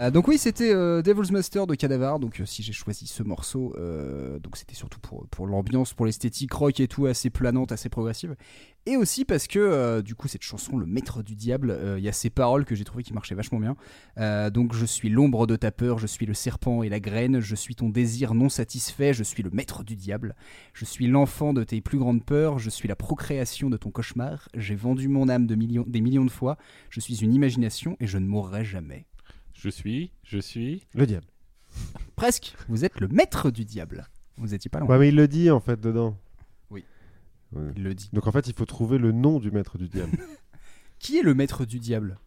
Euh, 0.00 0.10
donc 0.10 0.28
oui, 0.28 0.38
c'était 0.38 0.72
euh, 0.72 1.02
Devil's 1.02 1.30
Master 1.30 1.66
de 1.66 1.74
Cadavar. 1.74 2.18
Donc 2.18 2.40
euh, 2.40 2.46
si 2.46 2.62
j'ai 2.62 2.72
choisi 2.72 3.06
ce 3.06 3.22
morceau, 3.22 3.74
donc 4.42 4.56
c'était 4.56 4.74
surtout 4.74 5.00
pour, 5.00 5.46
l'ambiance, 5.46 5.94
pour 5.94 6.06
l'esthétique 6.06 6.52
rock 6.52 6.80
et 6.80 6.88
tout, 6.88 7.06
assez 7.06 7.30
planante, 7.30 7.72
assez 7.72 7.88
progressive. 7.88 8.34
Et 8.86 8.96
aussi 8.96 9.26
parce 9.26 9.46
que 9.46 10.00
du 10.00 10.14
coup 10.14 10.26
cette 10.26 10.42
chanson, 10.42 10.78
Le 10.78 10.86
Maître 10.86 11.22
du 11.22 11.34
Diable, 11.34 11.78
il 11.98 12.02
y 12.02 12.08
a 12.08 12.12
ces 12.12 12.30
paroles 12.30 12.64
que 12.64 12.74
j'ai 12.74 12.84
trouvé 12.84 13.02
qui 13.02 13.12
marchaient 13.12 13.34
vachement 13.34 13.60
bien. 13.60 13.76
Donc 14.50 14.74
je 14.74 14.86
suis 14.86 15.10
l'ombre 15.10 15.46
de 15.46 15.56
ta 15.56 15.70
peur, 15.70 15.98
je 15.98 16.06
suis 16.06 16.24
le 16.24 16.32
serpent 16.32 16.82
et 16.82 16.88
la 16.88 16.98
graine, 16.98 17.40
je 17.40 17.54
suis 17.54 17.74
ton 17.74 17.90
désir 17.90 18.32
non 18.32 18.48
satisfait, 18.48 19.12
je 19.12 19.22
suis 19.22 19.42
le 19.42 19.50
Maître 19.50 19.84
du 19.84 19.96
Diable, 19.96 20.34
je 20.72 20.86
suis 20.86 21.06
l'enfant 21.08 21.52
de 21.52 21.62
tes 21.62 21.80
plus 21.82 21.98
grandes 21.98 22.24
peurs, 22.24 22.58
je 22.58 22.70
suis 22.70 22.88
la 22.88 22.96
procréation 22.96 23.68
de 23.68 23.76
ton 23.76 23.90
cauchemar, 23.90 24.48
j'ai 24.54 24.76
vendu 24.76 25.08
mon 25.08 25.28
âme 25.28 25.46
des 25.46 25.56
millions 25.56 26.24
de 26.24 26.30
fois, 26.30 26.56
je 26.88 27.00
suis 27.00 27.22
une 27.22 27.34
imagination 27.34 27.96
et 28.00 28.06
je 28.06 28.16
ne 28.16 28.26
mourrai 28.26 28.64
jamais. 28.64 29.06
Je 29.62 29.68
suis, 29.68 30.10
je 30.24 30.38
suis. 30.38 30.86
Le 30.94 31.06
diable. 31.06 31.26
Presque, 32.16 32.54
vous 32.70 32.86
êtes 32.86 32.98
le 32.98 33.08
maître 33.08 33.50
du 33.50 33.66
diable. 33.66 34.08
Vous 34.38 34.54
étiez 34.54 34.70
pas 34.70 34.80
loin. 34.80 34.88
Ouais, 34.88 34.98
mais 34.98 35.08
il 35.10 35.16
le 35.16 35.28
dit 35.28 35.50
en 35.50 35.60
fait 35.60 35.78
dedans. 35.78 36.16
Oui. 36.70 36.82
Ouais. 37.52 37.70
Il 37.76 37.82
le 37.82 37.94
dit. 37.94 38.08
Donc 38.14 38.26
en 38.26 38.32
fait, 38.32 38.48
il 38.48 38.54
faut 38.54 38.64
trouver 38.64 38.96
le 38.96 39.12
nom 39.12 39.38
du 39.38 39.50
maître 39.50 39.76
du 39.76 39.86
diable. 39.88 40.16
Qui 40.98 41.18
est 41.18 41.22
le 41.22 41.34
maître 41.34 41.66
du 41.66 41.78
diable? 41.78 42.18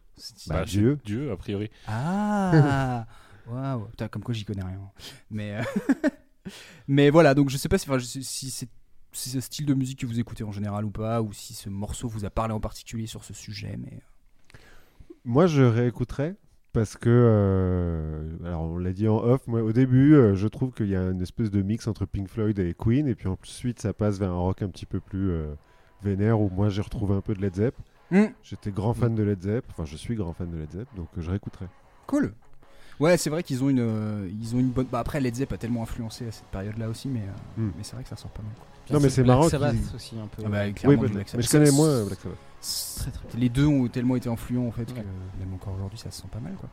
Bah, 0.46 0.62
c'est 0.64 0.64
Dieu. 0.66 1.00
Dieu, 1.04 1.32
a 1.32 1.36
priori. 1.36 1.70
Ah 1.88 3.04
Waouh 3.48 3.86
Putain, 3.86 4.06
comme 4.06 4.22
quoi 4.22 4.32
j'y 4.32 4.44
connais 4.44 4.62
rien. 4.62 4.80
Mais, 5.28 5.56
euh, 5.56 6.08
mais 6.86 7.10
voilà, 7.10 7.34
donc 7.34 7.50
je 7.50 7.56
sais 7.56 7.68
pas 7.68 7.78
si, 7.78 7.90
enfin, 7.90 7.98
c'est 7.98 8.22
si 8.22 8.68
ce 9.12 9.40
style 9.40 9.66
de 9.66 9.74
musique 9.74 9.98
que 9.98 10.06
vous 10.06 10.20
écoutez 10.20 10.44
en 10.44 10.52
général 10.52 10.84
ou 10.84 10.90
pas, 10.90 11.20
ou 11.20 11.32
si 11.32 11.52
ce 11.52 11.68
morceau 11.68 12.06
vous 12.06 12.24
a 12.24 12.30
parlé 12.30 12.54
en 12.54 12.60
particulier 12.60 13.08
sur 13.08 13.24
ce 13.24 13.34
sujet. 13.34 13.76
Mais 13.76 14.00
Moi, 15.24 15.48
je 15.48 15.62
réécouterais 15.62 16.36
parce 16.74 16.96
que, 16.98 17.08
euh, 17.08 18.28
alors 18.44 18.62
on 18.62 18.76
l'a 18.78 18.92
dit 18.92 19.08
en 19.08 19.16
off, 19.16 19.46
moi 19.46 19.62
au 19.62 19.72
début, 19.72 20.14
euh, 20.14 20.34
je 20.34 20.46
trouve 20.48 20.72
qu'il 20.72 20.88
y 20.88 20.96
a 20.96 21.02
une 21.10 21.22
espèce 21.22 21.50
de 21.50 21.62
mix 21.62 21.86
entre 21.86 22.04
Pink 22.04 22.28
Floyd 22.28 22.58
et 22.58 22.74
Queen, 22.78 23.08
et 23.08 23.14
puis 23.14 23.28
ensuite 23.28 23.80
ça 23.80 23.94
passe 23.94 24.18
vers 24.18 24.30
un 24.30 24.38
rock 24.38 24.60
un 24.62 24.68
petit 24.68 24.84
peu 24.86 25.00
plus 25.00 25.30
euh, 25.30 25.46
vénère 26.02 26.38
où 26.40 26.50
moi 26.50 26.68
j'ai 26.68 26.82
retrouvé 26.82 27.14
un 27.14 27.20
peu 27.22 27.32
de 27.34 27.40
Led 27.40 27.54
Zepp. 27.54 27.74
Hmm. 28.10 28.26
J'étais 28.42 28.70
grand 28.70 28.92
fan 28.92 29.14
de 29.14 29.22
Led 29.22 29.42
Zepp, 29.42 29.64
enfin 29.70 29.84
je 29.86 29.96
suis 29.96 30.14
grand 30.14 30.34
fan 30.34 30.50
de 30.50 30.58
Led 30.58 30.70
Zepp, 30.72 30.88
donc 30.96 31.08
euh, 31.16 31.22
je 31.22 31.30
réécouterais. 31.30 31.68
cool. 32.06 32.34
Ouais, 33.00 33.16
c'est 33.16 33.28
vrai 33.28 33.42
qu'ils 33.42 33.64
ont 33.64 33.68
une, 33.70 33.80
euh, 33.80 34.28
ils 34.40 34.54
ont 34.54 34.60
une 34.60 34.68
bonne. 34.70 34.86
Bah 34.92 35.00
après, 35.00 35.20
Led 35.20 35.34
Zepp 35.34 35.52
a 35.52 35.56
tellement 35.58 35.82
influencé 35.82 36.28
à 36.28 36.30
cette 36.30 36.44
période-là 36.46 36.88
aussi, 36.88 37.08
mais, 37.08 37.22
euh, 37.22 37.60
Hmm. 37.60 37.70
mais 37.76 37.82
c'est 37.82 37.94
vrai 37.96 38.04
que 38.04 38.08
ça 38.08 38.14
ressort 38.14 38.30
pas 38.30 38.42
mal. 38.42 38.52
quoi. 38.54 38.66
Non, 38.96 39.00
mais 39.02 39.08
c'est 39.10 39.22
Black 39.24 39.36
marrant 39.36 39.48
Sabbath 39.48 39.72
qu'ils- 39.74 39.96
aussi 39.96 40.14
un 40.16 40.26
peu. 40.28 40.42
Ah 40.46 40.48
bah, 40.48 40.58
Oui, 40.84 40.96
Black 40.96 41.12
mais 41.12 41.24
je 41.24 41.48
Sabbath. 41.48 41.50
connais 41.50 41.70
moins 41.72 42.04
Black 42.04 42.20
Sabbath. 42.20 42.38
Très, 42.96 43.10
très- 43.10 43.38
Les 43.38 43.48
deux 43.48 43.66
ont 43.66 43.86
tellement 43.88 44.16
été 44.16 44.28
influents 44.28 44.66
en 44.66 44.72
fait 44.72 44.82
Ouais. 44.92 45.00
que 45.02 45.40
même 45.44 45.52
encore 45.54 45.74
aujourd'hui, 45.74 45.98
ça 45.98 46.10
se 46.10 46.20
sent 46.22 46.28
pas 46.32 46.40
mal 46.40 46.54
quoi. 46.54 46.68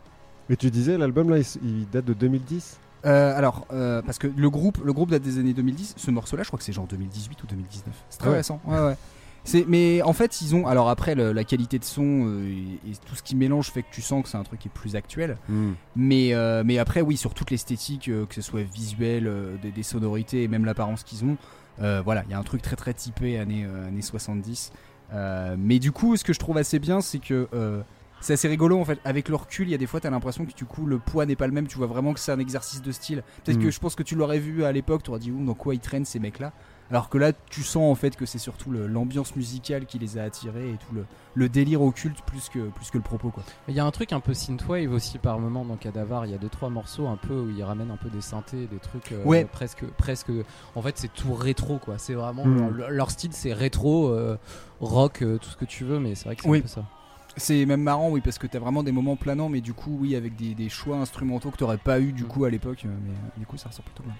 Mais 0.49 0.55
tu 0.55 0.69
disais, 0.71 0.97
l'album 0.97 1.29
là, 1.29 1.37
il, 1.63 1.89
date 1.89 2.05
de 2.05 2.13
2010 2.13 2.79
Euh, 3.05 3.35
alors, 3.37 3.65
euh, 3.73 4.01
parce 4.03 4.17
que 4.19 4.27
le 4.27 4.49
groupe, 4.49 4.79
le 4.83 4.93
groupe 4.93 5.09
date 5.09 5.23
des 5.23 5.39
années 5.39 5.53
2010. 5.53 5.95
Ce 5.97 6.11
morceau-là, 6.11 6.43
je 6.43 6.49
crois 6.49 6.57
que 6.59 6.63
c'est 6.63 6.73
genre 6.73 6.85
2018 6.87 7.41
ou 7.43 7.47
2019. 7.47 7.95
C'est 8.09 8.17
très 8.19 8.27
Ah 8.27 8.31
ouais. 8.31 8.37
récent. 8.37 8.61
Ouais, 8.65 8.77
ouais. 8.79 8.95
C'est, 9.43 9.65
mais 9.67 10.03
en 10.03 10.13
fait, 10.13 10.39
ils 10.41 10.53
ont. 10.55 10.67
Alors 10.67 10.87
après, 10.87 11.15
le- 11.15 11.31
la 11.31 11.43
qualité 11.43 11.79
de 11.79 11.83
son 11.83 12.27
euh, 12.27 12.45
et, 12.85 12.91
et 12.91 12.95
tout 13.07 13.15
ce 13.15 13.23
qui 13.23 13.35
mélange 13.35 13.71
fait 13.71 13.81
que 13.81 13.87
tu 13.91 14.03
sens 14.03 14.21
que 14.21 14.29
c'est 14.29 14.37
un 14.37 14.43
truc 14.43 14.59
qui 14.59 14.67
est 14.67 14.71
plus 14.71 14.95
actuel. 14.95 15.37
Mais, 15.95 16.33
euh, 16.35 16.63
mais 16.65 16.77
après, 16.77 17.01
oui, 17.01 17.17
sur 17.17 17.33
toute 17.33 17.49
l'esthétique, 17.49 18.07
euh, 18.07 18.25
que 18.27 18.35
ce 18.35 18.41
soit 18.43 18.61
visuel, 18.61 19.31
des, 19.63 19.71
des 19.71 19.83
sonorités 19.83 20.43
et 20.43 20.47
même 20.47 20.65
l'apparence 20.65 21.03
qu'ils 21.03 21.25
ont, 21.25 21.37
voilà, 22.03 22.23
il 22.27 22.31
y 22.31 22.33
a 22.35 22.39
un 22.39 22.43
truc 22.43 22.61
très 22.61 22.75
très 22.75 22.93
typé 22.93 23.39
années, 23.39 23.65
années 23.65 24.01
70. 24.03 24.71
Euh, 25.13 25.55
mais 25.57 25.79
du 25.79 25.91
coup, 25.91 26.15
ce 26.17 26.23
que 26.23 26.33
je 26.33 26.39
trouve 26.39 26.57
assez 26.57 26.79
bien, 26.79 27.01
c'est 27.01 27.19
que 27.19 27.47
euh, 27.53 27.81
c'est 28.21 28.33
assez 28.33 28.47
rigolo 28.47 28.79
en 28.79 28.85
fait. 28.85 28.99
Avec 29.03 29.29
le 29.29 29.35
recul, 29.35 29.67
il 29.67 29.71
y 29.71 29.75
a 29.75 29.77
des 29.77 29.87
fois, 29.87 29.99
t'as 29.99 30.09
l'impression 30.09 30.45
que 30.45 30.53
du 30.53 30.65
coup, 30.65 30.85
le 30.85 30.99
poids 30.99 31.25
n'est 31.25 31.35
pas 31.35 31.47
le 31.47 31.53
même. 31.53 31.67
Tu 31.67 31.77
vois 31.77 31.87
vraiment 31.87 32.13
que 32.13 32.19
c'est 32.19 32.31
un 32.31 32.39
exercice 32.39 32.81
de 32.81 32.91
style. 32.91 33.23
Peut-être 33.43 33.57
Mm. 33.59 33.63
que 33.63 33.71
je 33.71 33.79
pense 33.79 33.95
que 33.95 34.03
tu 34.03 34.15
l'aurais 34.15 34.39
vu 34.39 34.63
à 34.63 34.71
l'époque, 34.71 35.03
tu 35.03 35.09
aurais 35.09 35.19
dit, 35.19 35.31
ouh, 35.31 35.43
dans 35.45 35.53
quoi 35.53 35.73
ils 35.75 35.79
traînent 35.79 36.05
ces 36.05 36.19
mecs-là. 36.19 36.53
Alors 36.91 37.09
que 37.09 37.17
là, 37.17 37.31
tu 37.49 37.63
sens 37.63 37.89
en 37.89 37.95
fait 37.95 38.15
que 38.17 38.25
c'est 38.27 38.37
surtout 38.37 38.69
le- 38.69 38.85
l'ambiance 38.85 39.35
musicale 39.35 39.85
qui 39.85 39.97
les 39.97 40.17
a 40.17 40.23
attirés 40.23 40.71
et 40.71 40.77
tout 40.77 40.93
le, 40.93 41.05
le 41.35 41.47
délire 41.49 41.81
occulte 41.81 42.21
plus 42.25 42.49
que, 42.49 42.67
plus 42.69 42.91
que 42.91 42.97
le 42.97 43.03
propos 43.03 43.29
quoi. 43.29 43.43
Il 43.69 43.73
y 43.73 43.79
a 43.79 43.85
un 43.85 43.91
truc 43.91 44.11
un 44.11 44.19
peu 44.19 44.33
synthwave 44.33 44.91
aussi 44.91 45.17
par 45.17 45.39
moment 45.39 45.63
dans 45.63 45.77
Cadavar. 45.77 46.25
Il 46.25 46.31
y 46.31 46.35
a 46.35 46.37
deux 46.37 46.49
trois 46.49 46.69
morceaux 46.69 47.07
un 47.07 47.15
peu 47.15 47.33
où 47.39 47.49
ils 47.49 47.63
ramènent 47.63 47.91
un 47.91 47.95
peu 47.97 48.09
des 48.09 48.19
synthés, 48.21 48.67
des 48.67 48.79
trucs 48.79 49.13
euh, 49.13 49.23
Ouais. 49.23 49.45
presque 49.45 49.85
presque. 49.97 50.29
En 50.75 50.81
fait, 50.81 50.97
c'est 50.97 51.13
tout 51.13 51.33
rétro 51.33 51.77
quoi. 51.77 51.97
C'est 51.97 52.13
vraiment 52.13 52.45
Mm. 52.45 52.75
leur, 52.75 52.89
leur 52.91 53.11
style, 53.11 53.31
c'est 53.33 53.53
rétro, 53.53 54.09
euh, 54.09 54.37
rock, 54.81 55.21
euh, 55.21 55.37
tout 55.37 55.49
ce 55.49 55.55
que 55.55 55.65
tu 55.65 55.85
veux, 55.85 55.99
mais 55.99 56.13
c'est 56.15 56.25
vrai 56.25 56.35
que 56.35 56.43
c'est 56.43 56.49
Oui. 56.49 56.57
un 56.59 56.61
peu 56.61 56.67
ça. 56.67 56.83
C'est 57.37 57.65
même 57.65 57.81
marrant, 57.83 58.09
oui, 58.09 58.19
parce 58.19 58.37
que 58.37 58.45
t'as 58.47 58.59
vraiment 58.59 58.83
des 58.83 58.91
moments 58.91 59.15
planants, 59.15 59.47
mais 59.47 59.61
du 59.61 59.73
coup, 59.73 59.97
oui, 60.01 60.17
avec 60.17 60.35
des, 60.35 60.53
des 60.53 60.67
choix 60.67 60.97
instrumentaux 60.97 61.49
que 61.51 61.55
t'aurais 61.57 61.77
pas 61.77 62.01
eu 62.01 62.11
du 62.11 62.25
Mm. 62.25 62.27
coup 62.27 62.43
à 62.43 62.49
l'époque, 62.49 62.81
mais 62.83 62.89
euh, 63.13 63.39
du 63.39 63.45
coup, 63.45 63.55
ça 63.55 63.69
ressort 63.69 63.85
plutôt 63.85 64.03
bien. 64.03 64.15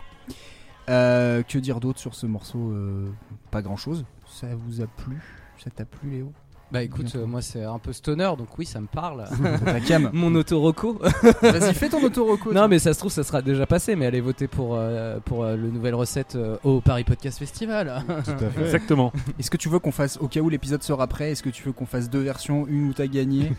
Euh, 0.90 1.44
que 1.44 1.58
dire 1.60 1.80
d'autre 1.80 2.00
sur 2.00 2.16
ce 2.16 2.26
morceau 2.26 2.72
Euh, 2.72 3.10
Pas 3.52 3.62
grand 3.62 3.78
chose. 3.78 4.06
Ça 4.28 4.48
vous 4.56 4.82
a 4.82 4.88
plu? 4.88 5.22
Ça 5.64 5.70
t'a 5.70 5.86
plu, 5.86 6.10
Léo? 6.10 6.32
Bah 6.72 6.82
écoute, 6.84 7.12
euh, 7.18 7.26
moi 7.26 7.42
c'est 7.42 7.66
un 7.66 7.80
peu 7.80 7.92
stoner, 7.92 8.32
donc 8.38 8.58
oui, 8.58 8.66
ça 8.66 8.80
me 8.80 8.88
parle. 8.88 9.26
Ta 9.66 9.82
cam. 9.82 10.10
Mon 10.14 10.34
autoroco. 10.36 10.94
Vas-y, 11.42 11.74
fais 11.74 11.90
ton 11.90 12.02
autoroco. 12.02 12.54
non, 12.54 12.70
mais 12.70 12.80
ça 12.80 12.94
se 12.94 13.00
trouve, 13.00 13.12
ça 13.12 13.24
sera 13.24 13.42
déjà 13.42 13.66
passé, 13.66 13.98
mais 13.98 14.06
allez 14.06 14.22
voter 14.22 14.48
pour 14.48 14.76
euh, 14.76 15.20
pour 15.20 15.44
euh, 15.44 15.58
le 15.58 15.70
nouvelle 15.70 15.96
recette 15.96 16.38
euh, 16.38 16.56
au 16.64 16.80
Paris 16.80 17.04
Podcast 17.04 17.40
Festival. 17.40 18.06
Tout 18.24 18.32
à 18.46 18.50
fait. 18.50 18.62
Exactement. 18.62 19.12
Est-ce 19.38 19.52
que 19.52 19.58
tu 19.58 19.68
veux 19.68 19.80
qu'on 19.80 19.92
fasse, 19.92 20.18
au 20.22 20.30
cas 20.30 20.40
où 20.40 20.48
l'épisode 20.48 20.82
sera 20.82 21.08
prêt, 21.08 21.32
est-ce 21.32 21.44
que 21.44 21.50
tu 21.50 21.62
veux 21.64 21.74
qu'on 21.74 21.86
fasse 21.86 22.10
deux 22.10 22.22
versions 22.22 22.66
Une 22.68 22.88
où 22.88 22.94
t'as 22.94 23.08
gagné? 23.08 23.52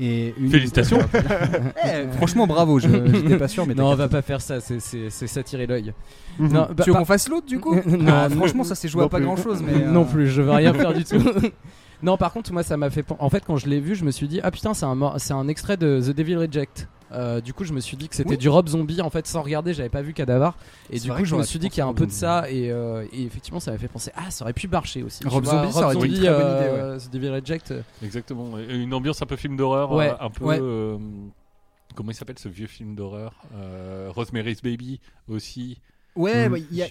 Et 0.00 0.34
une 0.38 0.46
où 0.46 0.50
Félicitations. 0.50 0.98
Eh, 1.84 2.06
franchement, 2.16 2.46
bravo, 2.46 2.78
je- 2.78 2.88
j'étais 3.12 3.36
pas 3.36 3.48
sûr, 3.48 3.66
mais 3.66 3.74
non, 3.74 3.88
on 3.90 3.94
va 3.94 4.08
pas 4.08 4.22
faire 4.22 4.40
ça, 4.40 4.58
c'est 4.60 5.10
s'attirer 5.10 5.66
l'œil. 5.66 5.92
Mhm. 6.38 6.48
Tu 6.48 6.54
bah, 6.54 6.68
veux 6.68 6.74
bah- 6.92 6.98
qu'on 6.98 7.04
fasse 7.04 7.28
l'autre 7.28 7.46
du 7.46 7.58
coup 7.60 7.74
Non, 7.86 8.06
Ah, 8.08 8.28
non. 8.28 8.36
Franchement, 8.36 8.64
ça 8.64 8.74
s'est 8.74 8.88
joué 8.88 9.04
à 9.04 9.08
pas 9.08 9.18
plus. 9.18 9.26
grand 9.26 9.36
chose, 9.36 9.62
mais. 9.62 9.82
euh, 9.84 9.90
Non 9.90 10.04
plus, 10.04 10.26
je 10.28 10.42
veux 10.42 10.50
rien 10.52 10.72
faire 10.74 10.92
du 10.94 11.04
tout. 11.04 11.18
non, 12.02 12.16
par 12.16 12.32
contre, 12.32 12.52
moi, 12.52 12.62
ça 12.62 12.76
m'a 12.76 12.90
fait. 12.90 13.04
En 13.18 13.28
fait, 13.30 13.42
quand 13.46 13.56
je 13.56 13.66
l'ai 13.68 13.80
vu, 13.80 13.94
je 13.94 14.04
me 14.04 14.10
suis 14.10 14.28
dit, 14.28 14.40
ah 14.42 14.50
putain, 14.50 14.74
c'est 14.74 14.86
un, 14.86 15.00
un 15.02 15.48
extrait 15.48 15.76
de 15.76 16.00
The 16.00 16.14
Devil 16.16 16.36
Reject. 16.36 16.88
Euh, 17.12 17.40
du 17.40 17.52
coup, 17.54 17.64
je 17.64 17.72
me 17.72 17.80
suis 17.80 17.96
dit 17.96 18.08
que 18.08 18.14
c'était 18.16 18.30
Oui. 18.30 18.38
du 18.38 18.48
Rob 18.48 18.68
Zombie. 18.68 19.00
En 19.02 19.10
fait, 19.10 19.26
sans 19.26 19.42
regarder, 19.42 19.74
j'avais 19.74 19.88
pas 19.88 20.02
vu 20.02 20.12
Cadavar. 20.14 20.56
Et 20.90 20.98
du 20.98 21.10
coup, 21.12 21.24
je 21.24 21.36
me 21.36 21.42
suis 21.42 21.58
dit 21.58 21.68
qu'il 21.68 21.78
y 21.78 21.82
a 21.82 21.86
un 21.86 21.94
peu 21.94 22.06
de 22.06 22.10
ça. 22.12 22.50
Et, 22.50 22.70
euh, 22.70 23.04
et 23.12 23.22
effectivement, 23.24 23.60
ça 23.60 23.70
m'a 23.72 23.78
fait 23.78 23.88
penser, 23.88 24.10
ah, 24.16 24.30
ça 24.30 24.44
aurait 24.44 24.52
pu 24.52 24.66
marcher 24.68 25.02
aussi. 25.02 25.22
Rob 25.26 25.44
vois, 25.44 25.60
Zombie, 25.62 25.72
ça 25.72 25.84
aurait 25.86 25.94
été 25.96 26.06
une 26.06 26.14
très 26.14 26.28
bonne 26.30 26.56
idée, 26.56 26.68
euh, 26.68 26.98
The 26.98 27.10
Devil 27.10 27.28
Reject. 27.30 27.74
Exactement. 28.02 28.58
Et 28.58 28.74
Une 28.76 28.94
ambiance 28.94 29.20
un 29.22 29.26
peu 29.26 29.36
film 29.36 29.56
d'horreur, 29.56 29.92
Ouais, 29.92 30.10
euh, 30.10 30.14
un 30.24 30.30
peu. 30.30 30.44
ouais. 30.44 30.58
euh, 30.60 30.98
comment 31.94 32.10
il 32.10 32.14
s'appelle 32.14 32.38
ce 32.38 32.48
vieux 32.48 32.66
film 32.66 32.94
d'horreur 32.94 33.34
Euh, 33.54 34.08
Rosemary's 34.14 34.62
Baby 34.62 35.00
aussi. 35.28 35.78
Ouais, 36.16 36.48
Mm. 36.48 36.52
bah, 36.52 36.58
il 36.70 36.76
y 36.76 36.82
a. 36.82 36.86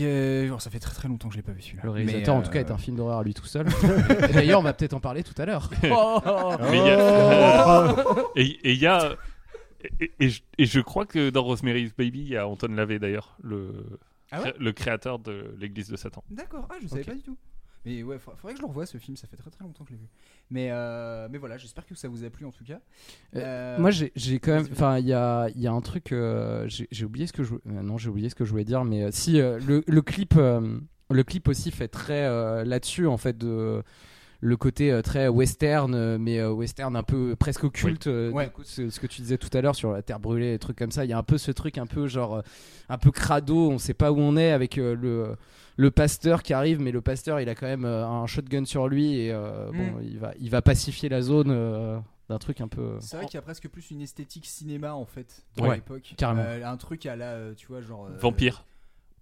Euh, 0.00 0.50
oh, 0.54 0.58
ça 0.58 0.70
fait 0.70 0.78
très 0.78 0.94
très 0.94 1.08
longtemps 1.08 1.28
que 1.28 1.34
je 1.34 1.38
l'ai 1.38 1.42
pas 1.42 1.52
vu 1.52 1.62
celui-là. 1.62 1.82
Le 1.84 1.90
réalisateur, 1.90 2.34
Mais, 2.34 2.40
en 2.40 2.42
tout 2.44 2.50
cas, 2.50 2.58
euh, 2.58 2.64
est 2.64 2.70
un 2.70 2.78
film 2.78 2.96
d'horreur 2.96 3.18
à 3.18 3.22
lui 3.24 3.34
tout 3.34 3.46
seul. 3.46 3.66
D'ailleurs, 4.32 4.60
on 4.60 4.62
va 4.62 4.72
peut-être 4.72 4.94
en 4.94 5.00
parler 5.00 5.22
tout 5.22 5.34
à 5.40 5.46
l'heure. 5.46 5.70
Oh 5.90 6.20
Mais 6.70 6.78
il 6.78 6.86
y 6.86 6.90
a- 6.90 7.94
Et 8.36 8.42
et 8.68 8.72
il 8.72 8.78
y 8.78 8.86
a. 8.86 9.14
Et, 10.00 10.12
et 10.20 10.28
je, 10.30 10.42
et 10.58 10.66
je 10.66 10.80
crois 10.80 11.06
que 11.06 11.30
dans 11.30 11.42
Rosemary's 11.44 11.94
Baby, 11.96 12.20
il 12.20 12.28
y 12.28 12.36
a 12.36 12.48
Anton 12.48 12.68
Lavey 12.72 12.98
d'ailleurs, 12.98 13.36
le, 13.42 13.72
Ah 14.32 14.40
ouais? 14.42 14.50
cré- 14.50 14.54
le 14.58 14.72
créateur 14.72 15.18
de 15.18 15.54
l'église 15.60 15.88
de 15.90 15.96
Satan. 15.96 16.24
D'accord, 16.30 16.66
ah, 16.70 16.74
je 16.82 16.88
savais 16.88 17.02
Ok. 17.02 17.06
pas 17.08 17.14
du 17.14 17.22
tout. 17.22 17.36
Mais 17.86 18.02
ouais, 18.02 18.18
faudrait, 18.18 18.36
faudrait 18.38 18.52
que 18.54 18.58
je 18.58 18.62
le 18.62 18.68
revoie 18.68 18.84
ce 18.84 18.98
film, 18.98 19.16
ça 19.16 19.26
fait 19.28 19.36
très 19.36 19.48
très 19.50 19.64
longtemps 19.64 19.84
que 19.84 19.90
je 19.90 19.94
l'ai 19.94 20.00
vu. 20.00 20.08
Mais, 20.50 20.68
euh, 20.72 21.28
mais 21.30 21.38
voilà, 21.38 21.56
j'espère 21.56 21.86
que 21.86 21.94
ça 21.94 22.08
vous 22.08 22.24
a 22.24 22.30
plu 22.30 22.44
en 22.44 22.50
tout 22.50 22.64
cas. 22.64 22.80
Euh, 23.36 23.78
Moi, 23.78 23.90
j'ai 23.90 24.10
quand 24.40 24.54
même. 24.54 24.66
Enfin, 24.72 24.98
il 24.98 25.06
y 25.06 25.12
a, 25.12 25.48
y 25.54 25.66
a 25.66 25.72
un 25.72 25.80
truc. 25.80 26.12
euh, 26.12 26.66
j'ai 26.68 27.04
oublié 27.04 27.26
ce 27.26 27.32
que 27.32 27.44
je. 27.44 27.54
euh, 27.54 27.58
non, 27.82 27.96
j'ai 27.96 28.10
oublié 28.10 28.28
ce 28.28 28.34
que 28.34 28.44
je 28.44 28.50
voulais 28.50 28.64
dire, 28.64 28.84
mais 28.84 29.04
euh, 29.04 29.10
si 29.12 29.40
euh, 29.40 29.58
le, 29.66 29.84
le 29.86 30.02
clip, 30.02 30.34
euh, 30.36 30.78
le 31.10 31.22
clip 31.24 31.48
aussi 31.48 31.70
fait 31.70 31.88
très 31.88 32.26
euh, 32.26 32.64
là-dessus 32.64 33.06
en 33.06 33.16
fait 33.16 33.38
de 33.38 33.82
le 34.40 34.56
côté 34.56 34.92
euh, 34.92 35.02
très 35.02 35.28
western, 35.28 35.94
euh, 35.94 36.18
mais 36.18 36.38
euh, 36.38 36.50
western 36.52 36.94
un 36.96 37.02
peu 37.02 37.34
presque 37.36 37.64
occulte. 37.64 38.06
euh, 38.06 38.30
Ouais. 38.30 38.46
du 38.46 38.50
coup, 38.52 38.62
ce, 38.64 38.90
ce 38.90 39.00
que 39.00 39.06
tu 39.06 39.20
disais 39.22 39.38
tout 39.38 39.50
à 39.56 39.60
l'heure 39.60 39.74
sur 39.74 39.92
la 39.92 40.02
terre 40.02 40.20
brûlée, 40.20 40.52
des 40.52 40.58
trucs 40.58 40.76
comme 40.78 40.90
ça. 40.90 41.04
Il 41.04 41.10
y 41.10 41.12
a 41.14 41.18
un 41.18 41.22
peu 41.22 41.38
ce 41.38 41.50
truc 41.50 41.78
un 41.78 41.86
peu 41.86 42.06
genre 42.06 42.36
euh, 42.36 42.42
un 42.88 42.98
peu 42.98 43.10
crado. 43.10 43.70
On 43.70 43.78
sait 43.78 43.94
pas 43.94 44.12
où 44.12 44.18
on 44.18 44.36
est 44.36 44.50
avec 44.52 44.78
euh, 44.78 44.94
le 44.94 45.36
le 45.78 45.90
pasteur 45.90 46.42
qui 46.42 46.54
arrive, 46.54 46.80
mais 46.80 46.90
le 46.90 47.02
pasteur 47.02 47.38
il 47.40 47.48
a 47.50 47.54
quand 47.54 47.66
même 47.66 47.84
euh, 47.84 48.06
un 48.06 48.26
shotgun 48.26 48.64
sur 48.64 48.88
lui 48.88 49.18
et 49.20 49.30
euh, 49.32 49.70
Mm. 49.72 49.76
bon, 49.76 50.00
il 50.02 50.18
va 50.18 50.32
il 50.40 50.50
va 50.50 50.62
pacifier 50.62 51.08
la 51.08 51.20
zone 51.22 51.50
euh, 51.50 51.98
d'un 52.28 52.38
truc 52.38 52.60
un 52.60 52.68
peu. 52.68 52.96
C'est 53.00 53.16
vrai 53.16 53.26
qu'il 53.26 53.34
y 53.34 53.38
a 53.38 53.42
presque 53.42 53.68
plus 53.68 53.90
une 53.90 54.00
esthétique 54.00 54.46
cinéma 54.46 54.94
en 54.94 55.04
fait 55.04 55.44
de 55.56 55.62
Ouais, 55.62 55.76
l'époque. 55.76 56.14
carrément. 56.16 56.42
Euh, 56.44 56.64
un 56.64 56.76
truc 56.76 57.04
à 57.06 57.14
la, 57.14 57.26
euh, 57.32 57.54
tu 57.54 57.66
vois, 57.68 57.80
genre. 57.82 58.06
euh, 58.06 58.16
Vampire. 58.18 58.64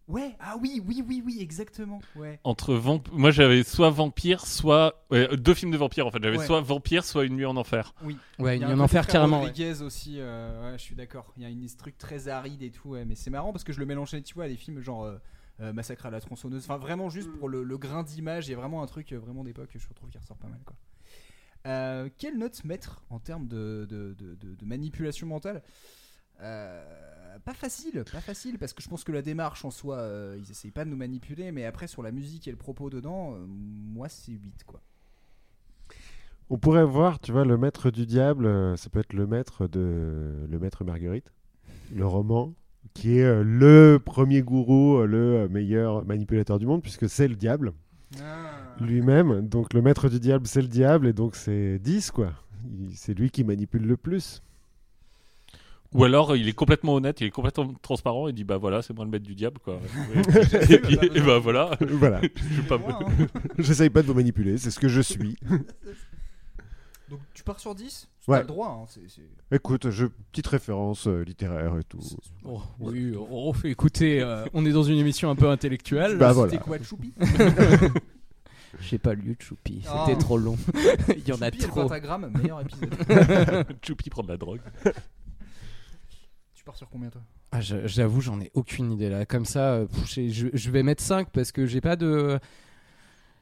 Ouais, 0.06 0.36
ah 0.38 0.56
oui, 0.60 0.82
oui, 0.86 1.02
oui, 1.06 1.22
oui, 1.24 1.38
exactement. 1.40 1.98
Ouais. 2.14 2.38
Entre 2.44 2.74
vamp... 2.74 3.00
Moi 3.12 3.30
j'avais 3.30 3.62
soit 3.62 3.88
Vampire, 3.88 4.44
soit. 4.46 5.02
ouais, 5.10 5.34
deux 5.38 5.54
films 5.54 5.70
de 5.70 5.78
vampires 5.78 6.06
en 6.06 6.10
fait. 6.10 6.22
J'avais 6.22 6.36
Ouais. 6.36 6.46
soit 6.46 6.60
Vampire, 6.60 7.04
soit 7.04 7.24
Une 7.24 7.36
nuit 7.36 7.46
en 7.46 7.56
enfer. 7.56 7.94
Oui. 8.02 8.18
Ouais, 8.38 8.58
Il 8.58 8.60
y 8.60 8.64
a 8.64 8.66
il 8.66 8.70
y 8.70 8.72
un 8.72 8.80
en 8.80 8.84
enfer 8.84 9.06
carrément. 9.06 9.38
ouais. 9.40 9.46
Rodriguez 9.46 9.80
aussi, 9.80 10.16
euh, 10.18 10.72
ouais, 10.72 10.78
je 10.78 10.82
suis 10.82 10.94
d'accord. 10.94 11.32
Il 11.38 11.42
y 11.42 11.46
a 11.46 11.48
une 11.48 11.66
truc 11.68 11.96
très 11.96 12.28
aride 12.28 12.62
et 12.62 12.70
tout, 12.70 12.90
ouais, 12.90 13.06
mais 13.06 13.14
c'est 13.14 13.30
marrant 13.30 13.52
parce 13.52 13.64
que 13.64 13.72
je 13.72 13.80
le 13.80 13.86
mélangeais, 13.86 14.20
tu 14.20 14.34
vois, 14.34 14.44
à 14.44 14.48
des 14.48 14.56
films 14.56 14.80
genre 14.82 15.04
euh, 15.04 15.16
euh, 15.60 15.72
Massacre 15.72 16.04
à 16.04 16.10
la 16.10 16.20
tronçonneuse. 16.20 16.64
Enfin, 16.64 16.76
vraiment 16.76 17.08
juste 17.08 17.30
pour 17.38 17.48
le, 17.48 17.62
le 17.62 17.78
grain 17.78 18.02
d'image, 18.02 18.46
il 18.46 18.50
y 18.50 18.54
a 18.54 18.58
vraiment 18.58 18.82
un 18.82 18.86
truc 18.86 19.10
euh, 19.12 19.18
vraiment 19.18 19.42
d'époque 19.42 19.70
que 19.70 19.78
je 19.78 19.88
trouve 19.94 20.10
qui 20.10 20.18
ressort 20.18 20.36
pas 20.36 20.48
mal, 20.48 20.60
quoi. 20.66 20.76
Euh, 21.66 22.10
quelle 22.18 22.36
note 22.36 22.62
mettre 22.64 23.02
en 23.08 23.18
termes 23.20 23.48
de, 23.48 23.86
de- 23.88 24.14
de- 24.18 24.34
de- 24.34 24.54
de 24.54 24.64
manipulation 24.66 25.26
mentale? 25.26 25.62
Euh, 26.42 26.84
Pas 27.44 27.54
facile, 27.54 28.04
pas 28.10 28.20
facile, 28.20 28.58
parce 28.58 28.72
que 28.72 28.82
je 28.82 28.88
pense 28.88 29.04
que 29.04 29.12
la 29.12 29.22
démarche 29.22 29.64
en 29.64 29.70
soi, 29.70 29.98
euh, 29.98 30.38
ils 30.38 30.50
essayent 30.50 30.70
pas 30.70 30.84
de 30.84 30.90
nous 30.90 30.96
manipuler, 30.96 31.52
mais 31.52 31.64
après 31.64 31.86
sur 31.86 32.02
la 32.02 32.12
musique 32.12 32.48
et 32.48 32.50
le 32.50 32.56
propos 32.56 32.90
dedans, 32.90 33.34
euh, 33.34 33.44
moi 33.46 34.08
c'est 34.08 34.32
8 34.32 34.64
quoi. 34.66 34.80
On 36.50 36.58
pourrait 36.58 36.84
voir, 36.84 37.20
tu 37.20 37.32
vois, 37.32 37.44
le 37.44 37.56
maître 37.56 37.90
du 37.90 38.06
diable, 38.06 38.46
euh, 38.46 38.76
ça 38.76 38.90
peut 38.90 39.00
être 39.00 39.14
le 39.14 39.26
maître 39.26 39.66
de 39.66 40.46
le 40.48 40.58
maître 40.58 40.84
Marguerite, 40.84 41.32
le 41.94 42.06
roman, 42.06 42.54
qui 42.92 43.18
est 43.18 43.42
le 43.42 43.98
premier 44.04 44.42
gourou, 44.42 45.02
le 45.04 45.48
meilleur 45.48 46.04
manipulateur 46.04 46.58
du 46.58 46.66
monde, 46.66 46.82
puisque 46.82 47.08
c'est 47.08 47.28
le 47.28 47.36
diable 47.36 47.72
lui-même. 48.80 49.48
Donc 49.48 49.72
le 49.72 49.82
maître 49.82 50.08
du 50.08 50.20
diable, 50.20 50.46
c'est 50.46 50.62
le 50.62 50.68
diable, 50.68 51.06
et 51.08 51.12
donc 51.12 51.36
c'est 51.36 51.78
10, 51.78 52.10
quoi. 52.10 52.32
C'est 52.94 53.14
lui 53.14 53.30
qui 53.30 53.44
manipule 53.44 53.86
le 53.86 53.96
plus. 53.96 54.42
Ou 55.94 56.04
alors 56.04 56.36
il 56.36 56.48
est 56.48 56.52
complètement 56.52 56.94
honnête, 56.94 57.20
il 57.20 57.28
est 57.28 57.30
complètement 57.30 57.72
transparent, 57.80 58.26
il 58.28 58.34
dit 58.34 58.44
bah 58.44 58.56
voilà, 58.58 58.82
c'est 58.82 58.92
moi 58.94 59.04
le 59.04 59.10
maître 59.12 59.24
du 59.24 59.34
diable 59.34 59.58
quoi. 59.60 59.78
et, 60.70 60.78
puis, 60.78 60.98
et 61.14 61.20
bah 61.20 61.38
voilà, 61.38 61.70
voilà. 61.80 62.20
je 62.22 62.60
pas 62.62 62.78
Moi, 62.78 62.98
hein. 63.00 63.26
J'essaye 63.58 63.90
pas 63.90 64.02
de 64.02 64.06
vous 64.08 64.14
manipuler, 64.14 64.58
c'est 64.58 64.70
ce 64.72 64.80
que 64.80 64.88
je 64.88 65.00
suis. 65.00 65.36
Donc 67.08 67.20
tu 67.34 67.42
pars 67.44 67.60
sur 67.60 67.74
10 67.74 68.08
Ouais. 68.26 68.38
T'as 68.38 68.42
le 68.42 68.48
droit, 68.48 68.68
hein, 68.82 68.86
c'est- 68.88 69.06
c'est- 69.08 69.54
Écoute, 69.54 69.90
je, 69.90 70.06
petite 70.32 70.46
référence 70.46 71.06
euh, 71.06 71.22
littéraire 71.24 71.76
et 71.78 71.84
tout. 71.84 72.00
Oh, 72.44 72.62
oui, 72.80 73.12
oh, 73.30 73.52
écoutez, 73.64 74.22
euh, 74.22 74.46
on 74.54 74.64
est 74.64 74.72
dans 74.72 74.82
une 74.82 74.96
émission 74.96 75.28
un 75.28 75.36
peu 75.36 75.50
intellectuelle. 75.50 76.16
Bah 76.16 76.32
voilà. 76.32 76.52
C'était 76.52 76.64
quoi 76.64 76.78
Choupi 76.82 77.12
J'ai 78.80 78.96
pas 78.98 79.12
lu 79.12 79.36
Choupi, 79.38 79.82
Oh. 79.86 80.04
c'était 80.06 80.18
trop 80.18 80.38
long. 80.38 80.56
Il 81.16 81.28
y 81.28 81.32
en 81.32 81.42
a 81.42 81.50
Choupi 81.50 81.58
et 81.58 81.66
le 81.66 81.68
trop. 81.68 81.82
pentagramme, 81.82 82.32
meilleur 82.42 82.62
épisode. 82.62 83.66
Choupi 83.86 84.08
prend 84.08 84.22
de 84.22 84.28
la 84.28 84.36
drogue. 84.38 84.60
Tu 86.64 86.66
pars 86.66 86.76
sur 86.76 86.88
combien 86.88 87.10
toi? 87.10 87.20
Ah, 87.52 87.60
J'avoue, 87.60 88.22
j'en 88.22 88.40
ai 88.40 88.50
aucune 88.54 88.90
idée 88.90 89.10
là. 89.10 89.26
Comme 89.26 89.44
ça, 89.44 89.74
euh, 89.74 89.86
je, 90.06 90.46
je 90.50 90.70
vais 90.70 90.82
mettre 90.82 91.02
5 91.02 91.28
parce 91.28 91.52
que 91.52 91.66
j'ai 91.66 91.82
pas 91.82 91.94
de. 91.94 92.40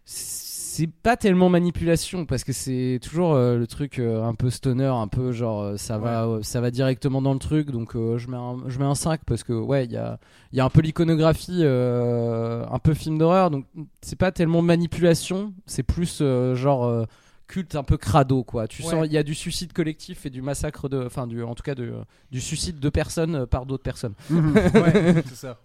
C'est 0.05 0.89
pas 0.89 1.16
tellement 1.16 1.49
manipulation 1.49 2.27
parce 2.27 2.43
que 2.43 2.53
c'est 2.53 2.99
toujours 3.01 3.35
euh, 3.35 3.59
le 3.59 3.66
truc 3.68 4.01
euh, 4.01 4.25
un 4.25 4.35
peu 4.35 4.51
stoner, 4.51 4.87
un 4.87 5.07
peu 5.07 5.31
genre 5.31 5.61
euh, 5.62 5.77
ça 5.77 5.99
va, 5.99 6.39
ça 6.43 6.61
va 6.61 6.73
directement 6.73 7.23
dans 7.23 7.33
le 7.33 7.39
truc. 7.39 7.70
Donc 7.70 7.93
je, 7.95 8.27
mets 8.29 8.37
un, 8.37 8.59
je 8.66 8.81
mets 8.81 8.87
un 8.87 8.97
5 8.97 9.20
parce 9.25 9.45
que 9.45 9.53
ouais, 9.53 9.85
il 9.85 9.93
y 9.93 9.97
a, 9.97 10.18
y 10.53 10.59
a 10.59 10.64
un 10.64 10.70
peu 10.70 10.81
l'iconographie, 10.81 11.62
un 11.64 12.79
peu 12.83 12.95
film 12.95 13.18
d'horreur. 13.18 13.53
Donc 13.53 13.66
c'est 14.01 14.18
pas 14.18 14.33
tellement 14.33 14.62
manipulation, 14.62 15.55
c'est 15.66 15.85
plus 15.85 16.20
genre. 16.55 17.07
Culte 17.53 17.74
un 17.76 17.82
peu 17.82 17.98
crado 17.98 18.42
quoi 18.44 18.66
tu 18.66 18.82
Ouais. 18.82 18.88
sens 18.90 19.07
il 19.07 19.12
y 19.12 19.18
a 19.18 19.22
du 19.22 19.34
suicide 19.34 19.72
collectif 19.74 20.24
et 20.24 20.30
du 20.30 20.40
massacre 20.40 20.88
de 20.88 21.05
enfin 21.05 21.26
du 21.26 21.42
en 21.42 21.55
tout 21.55 21.62
cas 21.62 21.74
de, 21.74 21.92
du 22.30 22.40
suicide 22.40 22.80
de 22.80 22.88
personnes 22.88 23.34
euh, 23.34 23.46
par 23.46 23.66
d'autres 23.66 23.82
personnes 23.82 24.14
Ouais, 24.30 25.22
c'est 25.26 25.34
ça. 25.34 25.59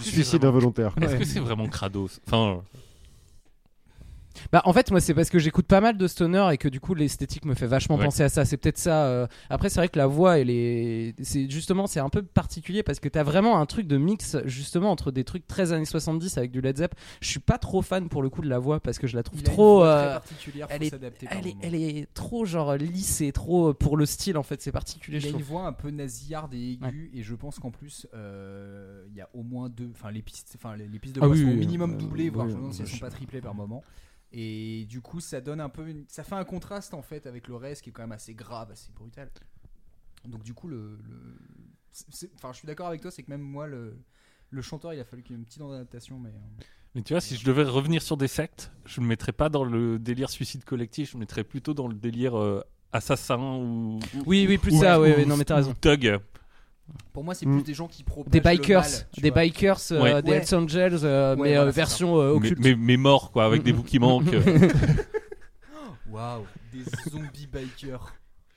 Suicide 0.00 0.40
vraiment- 0.42 0.48
involontaire. 0.56 0.94
quoi. 0.94 1.04
Est-ce 1.06 1.16
que 1.16 1.24
c'est 1.24 1.40
vraiment 1.40 1.66
crado 1.68 2.08
Enfin, 2.26 2.62
Bah 4.52 4.62
en 4.64 4.72
fait 4.72 4.90
moi 4.90 5.00
c'est 5.00 5.14
parce 5.14 5.30
que 5.30 5.38
j'écoute 5.38 5.66
pas 5.66 5.80
mal 5.80 5.96
de 5.96 6.06
stoner 6.06 6.48
et 6.52 6.56
que 6.58 6.68
du 6.68 6.80
coup 6.80 6.94
l'esthétique 6.94 7.44
me 7.44 7.54
fait 7.54 7.66
vachement 7.66 7.96
Ouais. 7.96 8.04
penser 8.04 8.22
à 8.22 8.28
ça. 8.28 8.44
C'est 8.44 8.56
peut-être 8.56 8.78
ça. 8.78 9.04
euh. 9.06 9.26
Après 9.50 9.68
c'est 9.68 9.80
vrai 9.80 9.88
que 9.88 9.98
la 9.98 10.06
voix 10.06 10.38
elle 10.38 10.50
est, 10.50 11.14
c'est 11.22 11.48
justement 11.50 11.86
c'est 11.86 12.00
un 12.00 12.08
peu 12.08 12.22
particulier 12.22 12.82
parce 12.82 13.00
que 13.00 13.08
t'as 13.08 13.22
vraiment 13.22 13.58
un 13.60 13.66
truc 13.66 13.86
de 13.86 13.96
mix 13.96 14.36
justement 14.44 14.90
entre 14.90 15.10
des 15.12 15.24
trucs 15.24 15.46
très 15.46 15.72
années 15.72 15.84
70 15.84 16.36
avec 16.38 16.50
du 16.50 16.60
Led 16.60 16.76
Zepp. 16.78 16.94
Je 17.20 17.28
suis 17.28 17.40
pas 17.40 17.58
trop 17.58 17.82
fan 17.82 18.08
pour 18.08 18.22
le 18.22 18.30
coup 18.30 18.42
de 18.42 18.48
la 18.48 18.58
voix 18.58 18.80
parce 18.80 18.98
que 18.98 19.06
je 19.06 19.16
la 19.16 19.22
trouve 19.22 19.40
Il 19.40 19.46
a 19.46 19.50
une 19.50 19.54
trop. 19.54 19.76
voix 19.78 19.94
très 19.96 20.06
euh, 20.06 20.12
particulière, 20.14 20.68
faut 20.68 20.74
elle 20.76 20.82
est, 20.82 20.90
s'adapter 20.90 21.26
par 21.26 21.36
elle 21.38 21.46
est, 21.46 21.50
moment. 21.50 21.60
elle 21.64 21.74
est 21.74 22.08
trop 22.14 22.44
genre 22.44 22.74
lisse 22.76 23.20
et 23.20 23.32
trop 23.32 23.68
euh, 23.70 23.74
pour 23.74 23.96
le 23.96 24.06
style 24.06 24.36
en 24.36 24.42
fait. 24.42 24.60
C'est 24.62 24.72
particulier. 24.72 25.18
Il 25.18 25.20
Je 25.20 25.26
a 25.26 25.30
une 25.30 25.34
trouve. 25.36 25.46
voix 25.48 25.66
un 25.66 25.72
peu 25.72 25.90
nasillarde 25.90 26.54
et 26.54 26.72
aiguë, 26.72 27.10
et 27.14 27.22
je 27.22 27.34
pense 27.34 27.58
qu'en 27.58 27.70
plus, 27.70 28.06
euh, 28.14 29.04
il 29.10 29.16
y 29.16 29.20
a 29.20 29.28
au 29.34 29.42
moins 29.42 29.68
deux. 29.68 29.90
Enfin, 29.92 30.10
les 30.10 30.22
pistes, 30.22 30.56
enfin, 30.56 30.76
les, 30.76 30.88
les 30.88 30.98
pistes 30.98 31.16
de 31.16 31.20
Ah 31.22 31.26
voix 31.26 31.34
oui, 31.36 31.42
sont 31.42 31.48
au 31.48 31.52
oui, 31.52 31.58
minimum 31.58 31.92
euh, 31.92 31.96
doublées, 31.96 32.30
voire 32.30 32.46
oui, 32.46 32.52
je 32.52 32.56
me 32.56 32.60
demande 32.60 32.74
si 32.74 32.82
elles 32.82 32.88
je- 32.88 32.92
sont 32.94 32.98
pas 32.98 33.10
triplées 33.10 33.40
par 33.40 33.54
moment. 33.54 33.82
Et 34.36 34.84
du 34.86 35.00
coup, 35.00 35.20
ça 35.20 35.40
donne 35.40 35.60
un 35.60 35.68
peu. 35.68 35.86
une- 35.88 36.04
Ça 36.08 36.24
fait 36.24 36.34
un 36.34 36.44
contraste 36.44 36.92
en 36.92 37.02
fait 37.02 37.24
avec 37.26 37.46
le 37.46 37.54
reste 37.54 37.82
qui 37.82 37.90
est 37.90 37.92
quand 37.92 38.02
même 38.02 38.10
assez 38.12 38.34
grave, 38.34 38.70
assez 38.72 38.90
brutal. 38.92 39.30
Donc, 40.24 40.42
du 40.42 40.54
coup, 40.54 40.66
le. 40.68 40.98
le- 41.08 41.36
c'est- 41.92 42.06
c'est- 42.10 42.30
Enfin, 42.34 42.50
je 42.52 42.58
suis 42.58 42.66
d'accord 42.66 42.88
avec 42.88 43.00
toi, 43.00 43.10
c'est 43.12 43.22
que 43.22 43.30
même 43.30 43.42
moi, 43.42 43.66
le. 43.66 43.96
Le 44.50 44.62
chanteur, 44.62 44.92
il 44.92 45.00
a 45.00 45.04
fallu 45.04 45.22
qu'il 45.22 45.32
y 45.32 45.34
ait 45.34 45.38
une 45.38 45.44
petite 45.46 45.62
adaptation, 45.62 46.18
mais. 46.18 46.30
euh, 46.30 46.64
mais 46.94 47.02
tu 47.02 47.12
vois, 47.12 47.20
si 47.20 47.36
je 47.36 47.44
devais 47.44 47.62
revenir 47.64 48.02
sur 48.02 48.16
des 48.16 48.28
sectes, 48.28 48.70
je 48.86 49.00
ne 49.00 49.06
mettrais 49.06 49.32
pas 49.32 49.48
dans 49.48 49.64
le 49.64 49.98
délire 49.98 50.30
suicide 50.30 50.64
collectif, 50.64 51.12
je 51.12 51.16
mettrais 51.18 51.44
plutôt 51.44 51.72
dans 51.74 51.86
le 51.88 51.94
délire 51.94 52.36
euh, 52.36 52.60
assassin 52.92 53.38
ou. 53.38 53.98
Oui 54.26 54.46
oui 54.48 54.58
plus 54.58 54.72
ou- 54.74 54.80
ça. 54.80 54.98
ou- 54.98 55.02
Ouais, 55.02 55.16
ouais, 55.16 55.24
non 55.26 55.36
mais 55.36 55.44
t'as 55.44 55.54
ou 55.54 55.56
raison. 55.58 55.74
Thug. 55.80 56.18
Pour 57.12 57.24
moi, 57.24 57.34
c'est 57.34 57.46
Mm. 57.46 57.54
plus 57.54 57.62
des 57.64 57.74
gens 57.74 57.86
qui 57.88 58.02
propagent 58.04 58.30
Des 58.32 58.38
le 58.40 58.44
bikers, 58.44 58.80
mal, 58.82 58.90
tu 59.12 59.20
des 59.20 59.30
vois. 59.30 59.40
bikers, 59.42 59.78
euh, 59.92 60.02
Ouais. 60.02 60.22
des 60.22 60.30
Ouais. 60.30 60.36
Hells 60.38 60.54
Angels, 60.54 60.98
euh, 61.04 61.36
Ouais, 61.36 61.42
mais 61.42 61.54
voilà, 61.54 61.68
euh, 61.68 61.70
version 61.70 62.16
euh, 62.20 62.30
Mais, 62.32 62.36
occulte. 62.36 62.58
mais, 62.62 62.74
mais 62.76 62.96
morts, 62.96 63.30
quoi, 63.30 63.44
avec 63.46 63.62
des 63.62 63.72
bouts 63.72 63.82
qui 63.84 63.98
manquent. 64.00 64.34
euh, 64.34 64.68
Waouh, 66.10 66.44
des 66.72 66.84
zombies 67.10 67.46
bikers. 67.46 68.14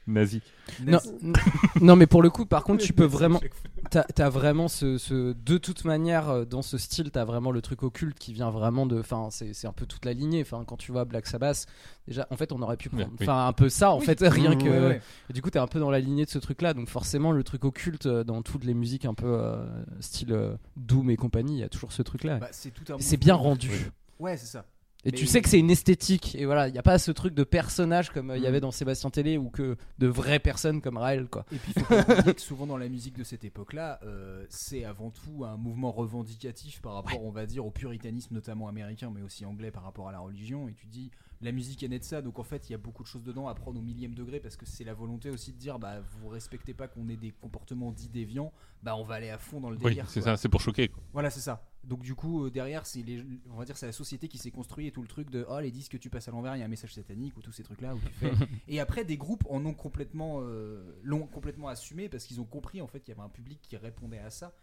Nazi. 0.07 0.41
Non, 0.85 0.99
non, 1.81 1.95
mais 1.95 2.07
pour 2.07 2.21
le 2.21 2.29
coup, 2.29 2.45
par 2.45 2.63
contre, 2.63 2.83
tu 2.83 2.93
peux 2.93 3.05
vraiment. 3.05 3.41
T'as 3.89 4.03
as 4.17 4.29
vraiment 4.29 4.67
ce, 4.67 4.97
ce- 4.97 5.33
De 5.33 5.57
toute 5.57 5.85
manière, 5.85 6.29
euh, 6.29 6.45
dans 6.45 6.61
ce 6.61 6.77
style, 6.77 7.11
t'as 7.11 7.23
vraiment 7.25 7.51
le 7.51 7.61
truc 7.61 7.83
occulte 7.83 8.17
qui 8.17 8.33
vient 8.33 8.49
vraiment 8.49 8.85
de. 8.85 8.99
Enfin, 8.99 9.27
c'est 9.31 9.53
c'est 9.53 9.67
un 9.67 9.71
peu 9.73 9.85
toute 9.85 10.05
la 10.05 10.13
lignée. 10.13 10.41
Enfin, 10.41 10.63
quand 10.65 10.77
tu 10.77 10.91
vois 10.91 11.05
Black 11.05 11.27
Sabbath, 11.27 11.65
déjà, 12.07 12.27
en 12.31 12.37
fait, 12.37 12.51
on 12.51 12.61
aurait 12.61 12.77
pu 12.77 12.89
prendre. 12.89 13.05
Oui. 13.11 13.17
Enfin, 13.21 13.47
un 13.47 13.53
peu 13.53 13.69
ça, 13.69 13.91
en 13.91 13.99
Oui. 13.99 14.05
fait, 14.05 14.19
rien 14.21 14.55
Mmh, 14.55 14.57
que. 14.63 14.69
Ouais, 14.69 14.87
ouais. 14.87 15.01
Et 15.29 15.33
du 15.33 15.41
coup, 15.41 15.49
t'es 15.49 15.59
un 15.59 15.67
peu 15.67 15.79
dans 15.79 15.91
la 15.91 15.99
lignée 15.99 16.25
de 16.25 16.29
ce 16.29 16.39
truc-là. 16.39 16.73
Donc, 16.73 16.89
forcément, 16.89 17.31
le 17.31 17.43
truc 17.43 17.63
occulte 17.65 18.05
euh, 18.05 18.23
dans 18.23 18.41
toutes 18.41 18.63
les 18.65 18.73
musiques 18.73 19.05
un 19.05 19.13
peu 19.13 19.27
euh, 19.27 19.65
style 19.99 20.31
euh, 20.33 20.55
Doom 20.75 21.09
et 21.09 21.15
compagnie, 21.17 21.55
il 21.57 21.59
y 21.59 21.63
a 21.63 21.69
toujours 21.69 21.91
ce 21.91 22.01
truc-là. 22.01 22.37
Bah, 22.37 22.49
c'est 22.51 23.17
bien 23.17 23.35
rendu. 23.35 23.71
Ouais, 24.19 24.35
c'est 24.37 24.47
ça. 24.47 24.65
Et 25.05 25.11
Mais- 25.11 25.17
tu 25.17 25.25
sais 25.27 25.41
que 25.41 25.47
c'est 25.47 25.59
une 25.59 25.69
esthétique. 25.69 26.35
Et 26.35 26.45
voilà, 26.45 26.67
il 26.67 26.71
n'y 26.73 26.79
a 26.79 26.83
pas 26.83 26.97
ce 26.99 27.11
truc 27.11 27.33
de 27.33 27.43
personnage 27.43 28.09
comme 28.09 28.31
euh, 28.31 28.37
il 28.37 28.41
y 28.41 28.45
Mm. 28.45 28.49
avait 28.49 28.59
dans 28.59 28.71
Sébastien 28.71 29.09
Télé 29.09 29.37
ou 29.37 29.49
que 29.49 29.77
de 29.99 30.07
vraies 30.07 30.39
personnes 30.39 30.81
comme 30.81 30.97
Raël, 30.97 31.27
quoi. 31.27 31.45
Et 31.51 31.57
puis, 31.57 31.71
il 31.75 31.81
faut 31.83 31.93
pas 31.95 32.03
que 32.35 32.41
souvent 32.41 32.65
dans 32.67 32.77
la 32.77 32.89
musique 32.89 33.15
de 33.17 33.23
cette 33.23 33.45
époque-là, 33.45 33.99
euh, 34.03 34.45
c'est 34.49 34.83
avant 34.83 35.11
tout 35.11 35.45
un 35.45 35.55
mouvement 35.55 35.91
revendicatif 35.91 36.81
par 36.81 36.93
rapport, 36.95 37.23
on 37.23 37.31
va 37.31 37.45
dire, 37.45 37.65
au 37.65 37.71
puritanisme, 37.71 38.33
notamment 38.33 38.67
américain, 38.67 39.11
mais 39.13 39.21
aussi 39.21 39.45
anglais 39.45 39.71
par 39.71 39.83
rapport 39.83 40.09
à 40.09 40.11
la 40.11 40.19
religion. 40.19 40.67
Et 40.67 40.73
tu 40.73 40.87
dis, 40.87 41.11
la 41.41 41.51
musique 41.51 41.83
est 41.83 41.87
née 41.87 41.99
de 41.99 42.03
ça, 42.03 42.21
donc 42.21 42.39
en 42.39 42.43
fait, 42.43 42.69
il 42.69 42.71
y 42.71 42.75
a 42.75 42.79
beaucoup 42.79 43.03
de 43.03 43.07
choses 43.07 43.23
dedans 43.23 43.47
à 43.47 43.53
prendre 43.55 43.79
au 43.79 43.83
millième 43.83 44.15
degré 44.15 44.39
parce 44.39 44.55
que 44.57 44.65
c'est 44.65 44.83
la 44.83 44.93
volonté 44.93 45.29
aussi 45.29 45.51
de 45.53 45.57
dire, 45.57 45.77
bah, 45.79 45.99
vous 45.99 46.27
respectez 46.29 46.73
pas 46.73 46.87
qu'on 46.87 47.07
ait 47.09 47.17
des 47.17 47.31
comportements 47.31 47.91
dits 47.91 48.09
déviants, 48.09 48.51
bah, 48.83 48.95
on 48.97 49.03
va 49.03 49.15
aller 49.15 49.29
à 49.29 49.37
fond 49.37 49.59
dans 49.59 49.69
le 49.69 49.77
Oui, 49.77 49.83
délire. 49.91 50.09
c'est 50.09 50.21
quoi. 50.21 50.31
ça, 50.31 50.37
c'est 50.37 50.49
pour 50.49 50.61
choquer. 50.61 50.87
quoi. 50.87 51.03
Voilà, 51.13 51.29
c'est 51.29 51.39
ça. 51.41 51.63
Donc 51.83 52.01
du 52.01 52.15
coup, 52.15 52.43
euh, 52.45 52.49
derrière, 52.51 52.85
c'est 52.85 53.01
les, 53.01 53.23
on 53.49 53.57
va 53.57 53.63
dire, 53.65 53.77
c'est 53.77 53.85
la 53.85 53.93
société 53.93 54.27
qui 54.27 54.37
s'est 54.37 54.51
construite 54.51 54.87
et 54.87 54.91
tout 54.91 55.01
le 55.01 55.07
truc 55.07 55.29
de, 55.29 55.45
oh, 55.47 55.59
les 55.59 55.71
disques 55.71 55.93
que 55.93 55.97
tu 55.97 56.09
passes 56.09 56.27
à 56.27 56.31
l'envers, 56.31 56.55
il 56.55 56.59
y 56.59 56.61
a 56.61 56.65
un 56.65 56.69
message 56.69 56.93
satanique 56.93 57.37
ou 57.37 57.41
tous 57.41 57.53
ces 57.53 57.63
trucs-là 57.63 57.95
où 57.95 57.99
tu 57.99 58.11
fais. 58.13 58.31
et 58.67 58.79
après, 58.81 59.05
des 59.05 59.15
groupes 59.15 59.45
en 59.49 59.63
ont 59.65 59.73
complètement, 59.73 60.39
euh, 60.41 60.99
l'ont 61.03 61.27
complètement 61.27 61.69
assumé 61.69 62.09
parce 62.09 62.25
qu'ils 62.25 62.41
ont 62.41 62.45
compris 62.45 62.81
en 62.81 62.87
fait 62.87 62.99
qu'il 62.99 63.13
y 63.13 63.17
avait 63.17 63.25
un 63.25 63.29
public 63.29 63.59
qui 63.61 63.77
répondait 63.77 64.19
à 64.19 64.31
ça. 64.31 64.53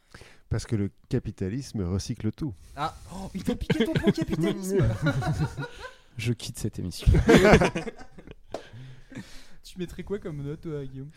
Parce 0.51 0.67
que 0.67 0.77
le 0.77 0.91
capitalisme 1.09 1.83
recycle 1.83 2.31
tout. 2.33 2.53
Ah, 2.77 2.95
oh, 3.15 3.31
il 3.35 3.43
t'a 3.43 3.55
piqué 3.57 3.85
ton 3.87 3.95
point 3.95 4.13
capitalisme. 4.13 4.79
Je 6.17 6.33
quitte 6.33 6.59
cette 6.59 6.79
émission. 6.79 7.07
tu 9.65 9.79
mettrais 9.79 10.03
quoi 10.05 10.19
comme 10.19 10.43
note, 10.43 10.61
toi, 10.63 10.85
Guillaume? 10.85 11.11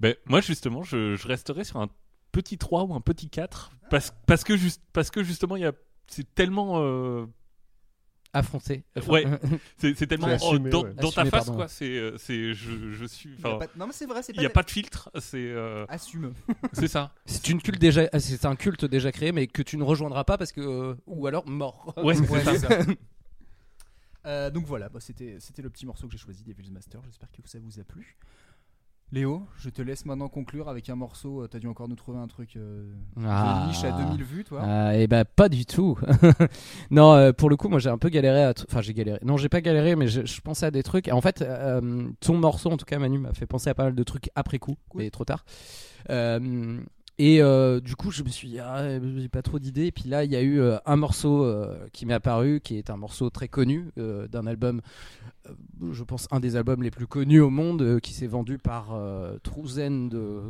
Ben, 0.00 0.14
moi, 0.26 0.40
justement, 0.40 0.82
je, 0.82 1.14
je 1.16 1.28
resterai 1.28 1.64
sur 1.64 1.80
un 1.80 1.88
petit 2.32 2.58
3 2.58 2.84
ou 2.84 2.94
un 2.94 3.00
petit 3.00 3.28
4. 3.30 3.70
Parce, 3.90 4.12
parce, 4.26 4.44
que, 4.44 4.56
juste, 4.56 4.82
parce 4.92 5.10
que 5.10 5.22
justement, 5.22 5.56
il 5.56 5.62
y 5.62 5.66
a. 5.66 5.72
C'est 6.06 6.34
tellement. 6.34 6.80
euh, 6.82 7.26
Affronté. 8.36 8.82
Ouais. 9.06 9.24
c'est 9.78 9.94
tellement 10.08 10.26
oh, 10.42 10.58
dans, 10.58 10.82
ouais. 10.82 10.94
dans 10.94 11.12
ta 11.12 11.22
face, 11.24 11.30
pardon. 11.30 11.54
quoi. 11.54 11.68
C'est. 11.68 11.96
euh, 11.96 12.18
c'est 12.18 12.52
je, 12.52 12.90
je 12.90 13.04
suis. 13.04 13.30
Il 13.38 13.40
y 13.40 13.46
a 13.46 13.48
enfin, 13.54 13.66
pas- 13.66 13.72
Non, 13.76 13.86
mais 13.86 13.92
c'est 13.92 14.06
vrai, 14.06 14.24
c'est 14.24 14.32
Il 14.34 14.40
n'y 14.40 14.46
a 14.46 14.50
pas 14.50 14.64
de 14.64 14.70
filtre. 14.70 15.08
C'est. 15.20 15.38
euh, 15.38 15.86
Assume. 15.88 16.34
c'est 16.72 16.88
ça. 16.88 17.14
C'est 17.26 17.48
une 17.48 17.62
culte 17.62 17.80
déjà, 17.80 18.08
c'est 18.18 18.44
un 18.44 18.56
culte 18.56 18.84
déjà 18.84 19.12
créé, 19.12 19.30
mais 19.30 19.46
que 19.46 19.62
tu 19.62 19.76
ne 19.76 19.84
rejoindras 19.84 20.24
pas 20.24 20.36
parce 20.36 20.50
que 20.50 20.60
euh, 20.60 20.94
ou 21.06 21.28
alors 21.28 21.48
mort. 21.48 21.94
Ouais, 22.02 22.16
c'est 22.16 22.28
Ouais, 22.28 22.42
ça. 22.42 22.58
ça. 22.58 22.78
Euh, 24.26 24.50
donc 24.50 24.64
voilà, 24.66 24.88
bah, 24.88 25.00
c'était 25.00 25.36
le 25.62 25.70
petit 25.70 25.86
morceau 25.86 26.06
que 26.06 26.12
j'ai 26.12 26.18
choisi, 26.18 26.42
Devil's 26.44 26.70
Master. 26.70 27.00
J'espère 27.04 27.30
que 27.30 27.48
ça 27.48 27.58
vous 27.60 27.78
a 27.80 27.84
plu. 27.84 28.16
Léo, 29.12 29.46
je 29.58 29.68
te 29.68 29.82
laisse 29.82 30.06
maintenant 30.06 30.28
conclure 30.28 30.68
avec 30.68 30.88
un 30.88 30.96
morceau. 30.96 31.42
euh, 31.42 31.46
T'as 31.46 31.58
dû 31.58 31.68
encore 31.68 31.88
nous 31.88 31.94
trouver 31.94 32.18
un 32.18 32.26
truc 32.26 32.56
euh, 32.56 32.90
Ah. 33.24 33.66
niche 33.68 33.84
à 33.84 33.92
2000 33.92 34.24
vues, 34.24 34.44
toi. 34.44 34.60
Ah, 34.64 34.96
et 34.96 35.06
bah 35.06 35.24
pas 35.26 35.48
du 35.48 35.66
tout. 35.66 35.96
non, 36.90 37.12
euh, 37.12 37.32
pour 37.32 37.48
le 37.50 37.56
coup, 37.56 37.68
moi 37.68 37.78
j'ai 37.78 37.90
un 37.90 37.98
peu 37.98 38.08
galéré 38.08 38.42
à. 38.44 38.54
Enfin, 38.68 38.80
j'ai 38.80 38.94
galéré. 38.94 39.18
Non, 39.22 39.36
j'ai 39.36 39.50
pas 39.50 39.60
galéré, 39.60 39.94
mais 39.94 40.08
je, 40.08 40.24
je 40.24 40.40
pensais 40.40 40.66
à 40.66 40.70
des 40.70 40.82
trucs. 40.82 41.08
En 41.08 41.20
fait, 41.20 41.42
euh, 41.42 42.08
ton 42.20 42.38
morceau, 42.38 42.70
en 42.70 42.76
tout 42.76 42.86
cas, 42.86 42.98
Manu, 42.98 43.18
m'a 43.18 43.34
fait 43.34 43.46
penser 43.46 43.68
à 43.70 43.74
pas 43.74 43.84
mal 43.84 43.94
de 43.94 44.02
trucs 44.02 44.30
après 44.34 44.58
coup, 44.58 44.76
Cool. 44.88 45.02
mais 45.02 45.10
trop 45.10 45.24
tard. 45.26 45.44
Et 47.18 47.40
euh, 47.40 47.78
du 47.80 47.94
coup, 47.94 48.10
je 48.10 48.24
me 48.24 48.28
suis 48.28 48.48
dit, 48.48 48.58
ah, 48.58 48.98
j'ai 49.16 49.28
pas 49.28 49.42
trop 49.42 49.60
d'idées. 49.60 49.86
Et 49.86 49.92
puis 49.92 50.08
là, 50.08 50.24
il 50.24 50.32
y 50.32 50.36
a 50.36 50.40
eu 50.42 50.58
euh, 50.58 50.78
un 50.84 50.96
morceau 50.96 51.44
euh, 51.44 51.86
qui 51.92 52.06
m'est 52.06 52.14
apparu, 52.14 52.60
qui 52.60 52.76
est 52.76 52.90
un 52.90 52.96
morceau 52.96 53.30
très 53.30 53.46
connu 53.46 53.90
euh, 53.98 54.26
d'un 54.26 54.48
album, 54.48 54.80
euh, 55.48 55.52
je 55.92 56.02
pense 56.02 56.26
un 56.32 56.40
des 56.40 56.56
albums 56.56 56.82
les 56.82 56.90
plus 56.90 57.06
connus 57.06 57.38
au 57.40 57.50
monde, 57.50 57.82
euh, 57.82 58.00
qui 58.00 58.12
s'est 58.14 58.26
vendu 58.26 58.58
par 58.58 58.94
euh, 58.94 59.38
Trouzen 59.44 60.08
de, 60.08 60.42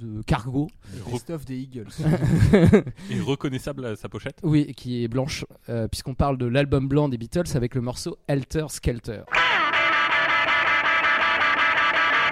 de 0.00 0.22
Cargo. 0.22 0.66
Christophe 1.06 1.44
des 1.44 1.58
Eagles. 1.58 1.86
Et 3.10 3.20
reconnaissable 3.24 3.84
à 3.86 3.94
sa 3.94 4.08
pochette. 4.08 4.40
Oui, 4.42 4.74
qui 4.74 5.04
est 5.04 5.08
blanche, 5.08 5.44
euh, 5.68 5.86
puisqu'on 5.86 6.14
parle 6.14 6.38
de 6.38 6.46
l'album 6.46 6.88
blanc 6.88 7.08
des 7.08 7.18
Beatles 7.18 7.54
avec 7.54 7.76
le 7.76 7.82
morceau 7.82 8.18
Helter 8.26 8.66
Skelter. 8.68 9.22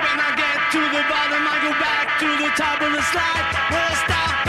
When 0.01 0.19
I 0.19 0.35
get 0.37 0.73
to 0.73 0.79
the 0.79 1.03
bottom, 1.09 1.45
I 1.47 1.61
go 1.63 1.71
back 1.79 2.08
to 2.19 2.27
the 2.27 2.51
top 2.57 2.83
of 2.83 2.93
the 2.93 3.03
slide. 3.03 3.47
I 3.71 3.95
stop 4.05 4.48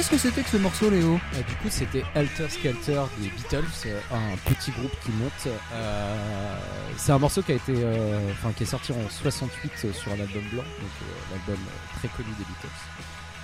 Qu'est-ce 0.00 0.10
que 0.12 0.16
c'était 0.30 0.40
que 0.40 0.48
ce 0.48 0.56
morceau, 0.56 0.88
Léo? 0.88 1.20
Euh, 1.34 1.42
du 1.46 1.54
coup, 1.56 1.68
c'était 1.68 2.02
Helter 2.14 2.48
Skelter 2.48 3.02
des 3.18 3.28
Beatles, 3.28 3.64
euh, 3.84 4.00
un 4.10 4.34
petit 4.50 4.70
groupe 4.70 4.92
qui 5.04 5.10
monte. 5.10 5.54
Euh, 5.74 6.56
c'est 6.96 7.12
un 7.12 7.18
morceau 7.18 7.42
qui 7.42 7.52
a 7.52 7.56
été, 7.56 7.74
euh, 7.76 8.18
enfin, 8.32 8.50
qui 8.56 8.62
est 8.62 8.66
sorti 8.66 8.92
en 8.92 9.10
68 9.10 9.70
euh, 9.84 9.92
sur 9.92 10.10
un 10.12 10.14
album 10.20 10.42
blanc, 10.52 10.62
donc 10.62 10.90
euh, 11.02 11.04
l'album 11.32 11.62
très 11.98 12.08
connu 12.08 12.30
des 12.38 12.44
Beatles, 12.44 12.80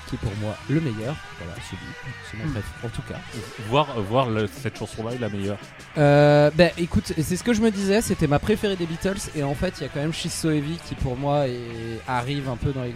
qui 0.09 0.15
est 0.15 0.19
pour 0.19 0.35
moi 0.41 0.57
le 0.71 0.81
meilleur. 0.81 1.15
Voilà, 1.39 1.53
celui, 1.69 1.83
c'est 2.31 2.39
mon 2.39 2.51
préf, 2.51 2.65
en 2.83 2.89
tout 2.89 3.03
cas. 3.03 3.21
Voir, 3.69 4.01
voir 4.01 4.31
le- 4.31 4.47
cette 4.47 4.79
chanson-là 4.79 5.13
est 5.13 5.19
la 5.19 5.29
meilleure. 5.29 5.59
Euh, 5.99 6.51
ben 6.55 6.71
écoute, 6.79 7.13
c'est 7.19 7.37
ce 7.37 7.45
que 7.45 7.53
je 7.53 7.61
me 7.61 7.71
disais, 7.71 8.01
c'était 8.01 8.29
ma 8.29 8.39
préférée 8.39 8.77
des 8.77 8.87
Beatles 8.87 9.21
et 9.35 9.43
en 9.43 9.55
fait 9.55 9.75
il 9.79 9.83
y 9.83 9.87
a 9.87 9.91
quand 9.91 10.01
même 10.01 10.15
She's 10.15 10.33
So 10.33 10.51
Heavy 10.51 10.79
qui 10.89 10.95
pour 10.95 11.19
moi 11.19 11.49
est- 11.49 12.01
arrive 12.09 12.49
un 12.49 12.57
peu 12.57 12.73
dans 12.73 12.83
les... 12.83 12.95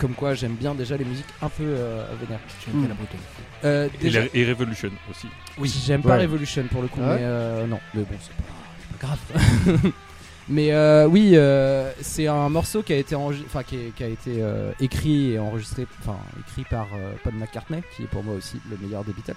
Comme 0.00 0.14
quoi 0.14 0.32
j'aime 0.34 0.54
bien 0.54 0.74
déjà 0.74 0.96
les 0.96 1.04
musiques 1.04 1.26
un 1.42 1.48
peu 1.50 1.62
euh, 1.62 2.04
vénères. 2.20 2.40
J'aime 2.64 2.80
bien 2.80 2.88
la 2.88 2.94
Bretagne. 2.94 3.20
Euh, 3.64 3.88
Et, 4.00 4.02
déjà, 4.04 4.20
la- 4.20 4.26
et 4.34 4.44
Revolution 4.48 4.90
aussi. 5.10 5.26
oui, 5.58 5.72
j'aime 5.86 6.00
pas 6.02 6.16
Ouais. 6.16 6.22
Revolution 6.22 6.64
pour 6.70 6.80
le 6.82 6.88
coup, 6.88 7.00
Ah 7.02 7.08
ouais 7.10 7.16
mais 7.18 7.24
euh, 7.24 7.66
non, 7.66 7.78
mais 7.94 8.02
bon 8.02 8.16
c'est 8.20 8.98
pas, 8.98 9.06
grave. 9.06 9.92
mais 10.48 10.72
euh, 10.72 11.06
oui, 11.06 11.32
euh, 11.34 11.92
c'est 12.00 12.26
un 12.26 12.48
morceau 12.48 12.82
qui 12.82 12.94
a 12.94 12.96
été 12.96 13.14
enfin 13.14 13.62
qui, 13.62 13.76
est- 13.76 13.94
qui 13.94 14.02
a 14.02 14.08
été 14.08 14.42
euh, 14.42 14.72
écrit 14.80 15.32
et 15.32 15.38
enregistré, 15.38 15.86
enfin 16.00 16.16
écrit 16.48 16.64
par 16.64 16.86
euh, 16.94 17.12
Paul 17.22 17.34
McCartney, 17.34 17.82
qui 17.94 18.04
est 18.04 18.06
pour 18.06 18.24
moi 18.24 18.34
aussi 18.34 18.56
le 18.70 18.78
meilleur 18.78 19.04
des 19.04 19.12
Beatles. 19.12 19.34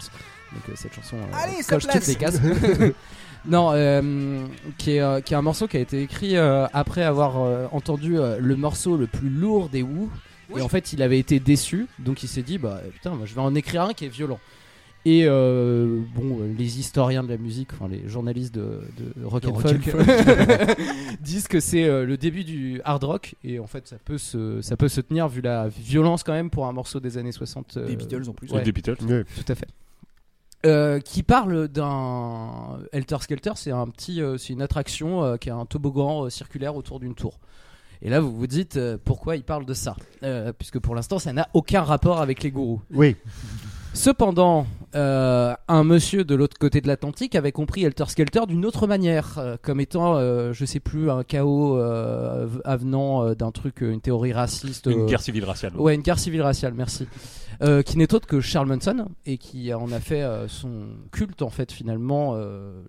Donc 0.53 0.63
euh, 0.69 0.73
cette 0.75 0.93
chanson 0.95 1.17
euh, 1.17 1.35
Allez, 1.43 1.61
coche 1.67 1.87
toutes 1.87 2.07
les 2.07 2.15
cases. 2.15 2.39
non, 3.45 3.71
euh, 3.73 4.45
qui, 4.77 4.91
est, 4.91 5.21
qui 5.25 5.33
est 5.33 5.37
un 5.37 5.41
morceau 5.41 5.67
qui 5.67 5.75
a 5.75 5.81
été 5.81 6.01
écrit 6.01 6.37
euh, 6.37 6.67
après 6.71 7.03
avoir 7.03 7.37
euh, 7.43 7.67
entendu 7.73 8.17
euh, 8.17 8.37
le 8.39 8.55
morceau 8.55 8.95
le 8.95 9.07
plus 9.07 9.29
lourd 9.29 9.67
des 9.67 9.81
Who. 9.83 10.09
Et 10.57 10.61
en 10.61 10.69
fait, 10.69 10.93
il 10.93 11.01
avait 11.01 11.19
été 11.19 11.39
déçu, 11.39 11.87
donc 11.99 12.23
il 12.23 12.27
s'est 12.27 12.41
dit 12.43 12.57
bah 12.57 12.81
putain, 12.91 13.11
moi, 13.15 13.25
je 13.25 13.33
vais 13.33 13.41
en 13.41 13.55
écrire 13.55 13.83
un 13.83 13.93
qui 13.93 14.05
est 14.05 14.09
violent. 14.09 14.39
Et 15.05 15.25
euh, 15.25 15.99
bon, 16.15 16.39
les 16.57 16.79
historiens 16.79 17.23
de 17.23 17.27
la 17.27 17.37
musique, 17.37 17.73
enfin 17.73 17.89
les 17.89 18.07
journalistes 18.07 18.55
de, 18.55 18.81
de 18.97 19.25
rock 19.25 19.43
De 19.43 19.49
and 19.49 19.53
rock 19.53 19.67
folk, 19.67 19.95
and 19.95 20.73
disent 21.19 21.49
que 21.49 21.59
c'est 21.59 21.83
euh, 21.83 22.05
le 22.05 22.15
début 22.15 22.45
du 22.45 22.79
hard 22.85 23.03
rock 23.03 23.35
et 23.43 23.59
en 23.59 23.67
fait 23.67 23.85
ça 23.85 23.97
peut 24.05 24.17
se 24.17 24.61
ça 24.61 24.77
peut 24.77 24.87
se 24.87 25.01
tenir 25.01 25.27
vu 25.27 25.41
la 25.41 25.67
violence 25.67 26.23
quand 26.23 26.31
même 26.31 26.49
pour 26.49 26.67
un 26.67 26.71
morceau 26.71 27.01
des 27.01 27.17
années 27.17 27.33
60 27.33 27.75
euh, 27.75 27.87
Des 27.87 27.97
Beatles 27.97 28.29
en 28.29 28.33
plus. 28.33 28.49
ouais. 28.53 28.63
Des 28.63 28.71
Beatles. 28.71 28.95
Ouais. 29.05 29.25
tout 29.25 29.51
à 29.51 29.55
fait. 29.55 29.67
Euh, 30.65 31.01
qui 31.01 31.23
parle 31.23 31.67
d'un 31.67 32.79
Helter 32.93 33.17
Skelter, 33.19 33.51
c'est 33.55 33.71
un 33.71 33.87
petit, 33.87 34.21
euh, 34.21 34.37
c'est 34.37 34.53
une 34.53 34.61
attraction 34.61 35.21
euh, 35.21 35.35
qui 35.35 35.49
a 35.49 35.55
un 35.55 35.65
toboggan 35.65 36.23
euh, 36.25 36.29
circulaire 36.29 36.77
autour 36.77 37.01
d'une 37.01 37.15
tour. 37.15 37.37
Et 38.05 38.09
là, 38.09 38.19
vous 38.19 38.35
vous 38.35 38.47
dites 38.47 38.75
euh, 38.75 38.97
pourquoi 39.03 39.37
il 39.37 39.43
parle 39.43 39.65
de 39.65 39.73
ça, 39.73 39.95
Euh, 40.23 40.51
puisque 40.51 40.77
pour 40.79 40.93
l'instant, 40.93 41.19
ça 41.19 41.31
n'a 41.31 41.47
aucun 41.53 41.81
rapport 41.81 42.21
avec 42.21 42.43
les 42.43 42.51
gourous. 42.51 42.81
Oui. 42.93 43.15
Cependant, 43.93 44.65
euh, 44.95 45.53
un 45.67 45.83
monsieur 45.83 46.23
de 46.23 46.33
l'autre 46.35 46.57
côté 46.59 46.81
de 46.81 46.87
l'Atlantique 46.87 47.35
avait 47.35 47.51
compris 47.51 47.83
Helter 47.83 48.05
Skelter 48.07 48.41
d'une 48.47 48.65
autre 48.65 48.87
manière, 48.87 49.35
euh, 49.37 49.55
comme 49.61 49.79
étant, 49.79 50.15
euh, 50.17 50.51
je 50.51 50.65
sais 50.65 50.79
plus, 50.79 51.11
un 51.11 51.23
chaos 51.23 51.77
euh, 51.77 52.47
avenant 52.65 53.33
d'un 53.35 53.51
truc, 53.51 53.81
une 53.81 54.01
théorie 54.01 54.33
raciste. 54.33 54.87
Une 54.87 55.05
guerre 55.05 55.21
civile 55.21 55.45
raciale. 55.45 55.75
Ouais, 55.77 55.93
une 55.95 56.01
guerre 56.01 56.19
civile 56.19 56.41
raciale, 56.41 56.73
merci. 56.75 57.07
Qui 57.85 57.97
n'est 57.97 58.13
autre 58.13 58.27
que 58.27 58.41
Charles 58.41 58.67
Manson 58.67 59.05
et 59.25 59.37
qui 59.37 59.73
en 59.73 59.89
a 59.93 60.01
fait 60.01 60.21
son 60.49 60.81
culte 61.13 61.41
en 61.41 61.49
fait 61.49 61.71
finalement. 61.71 62.35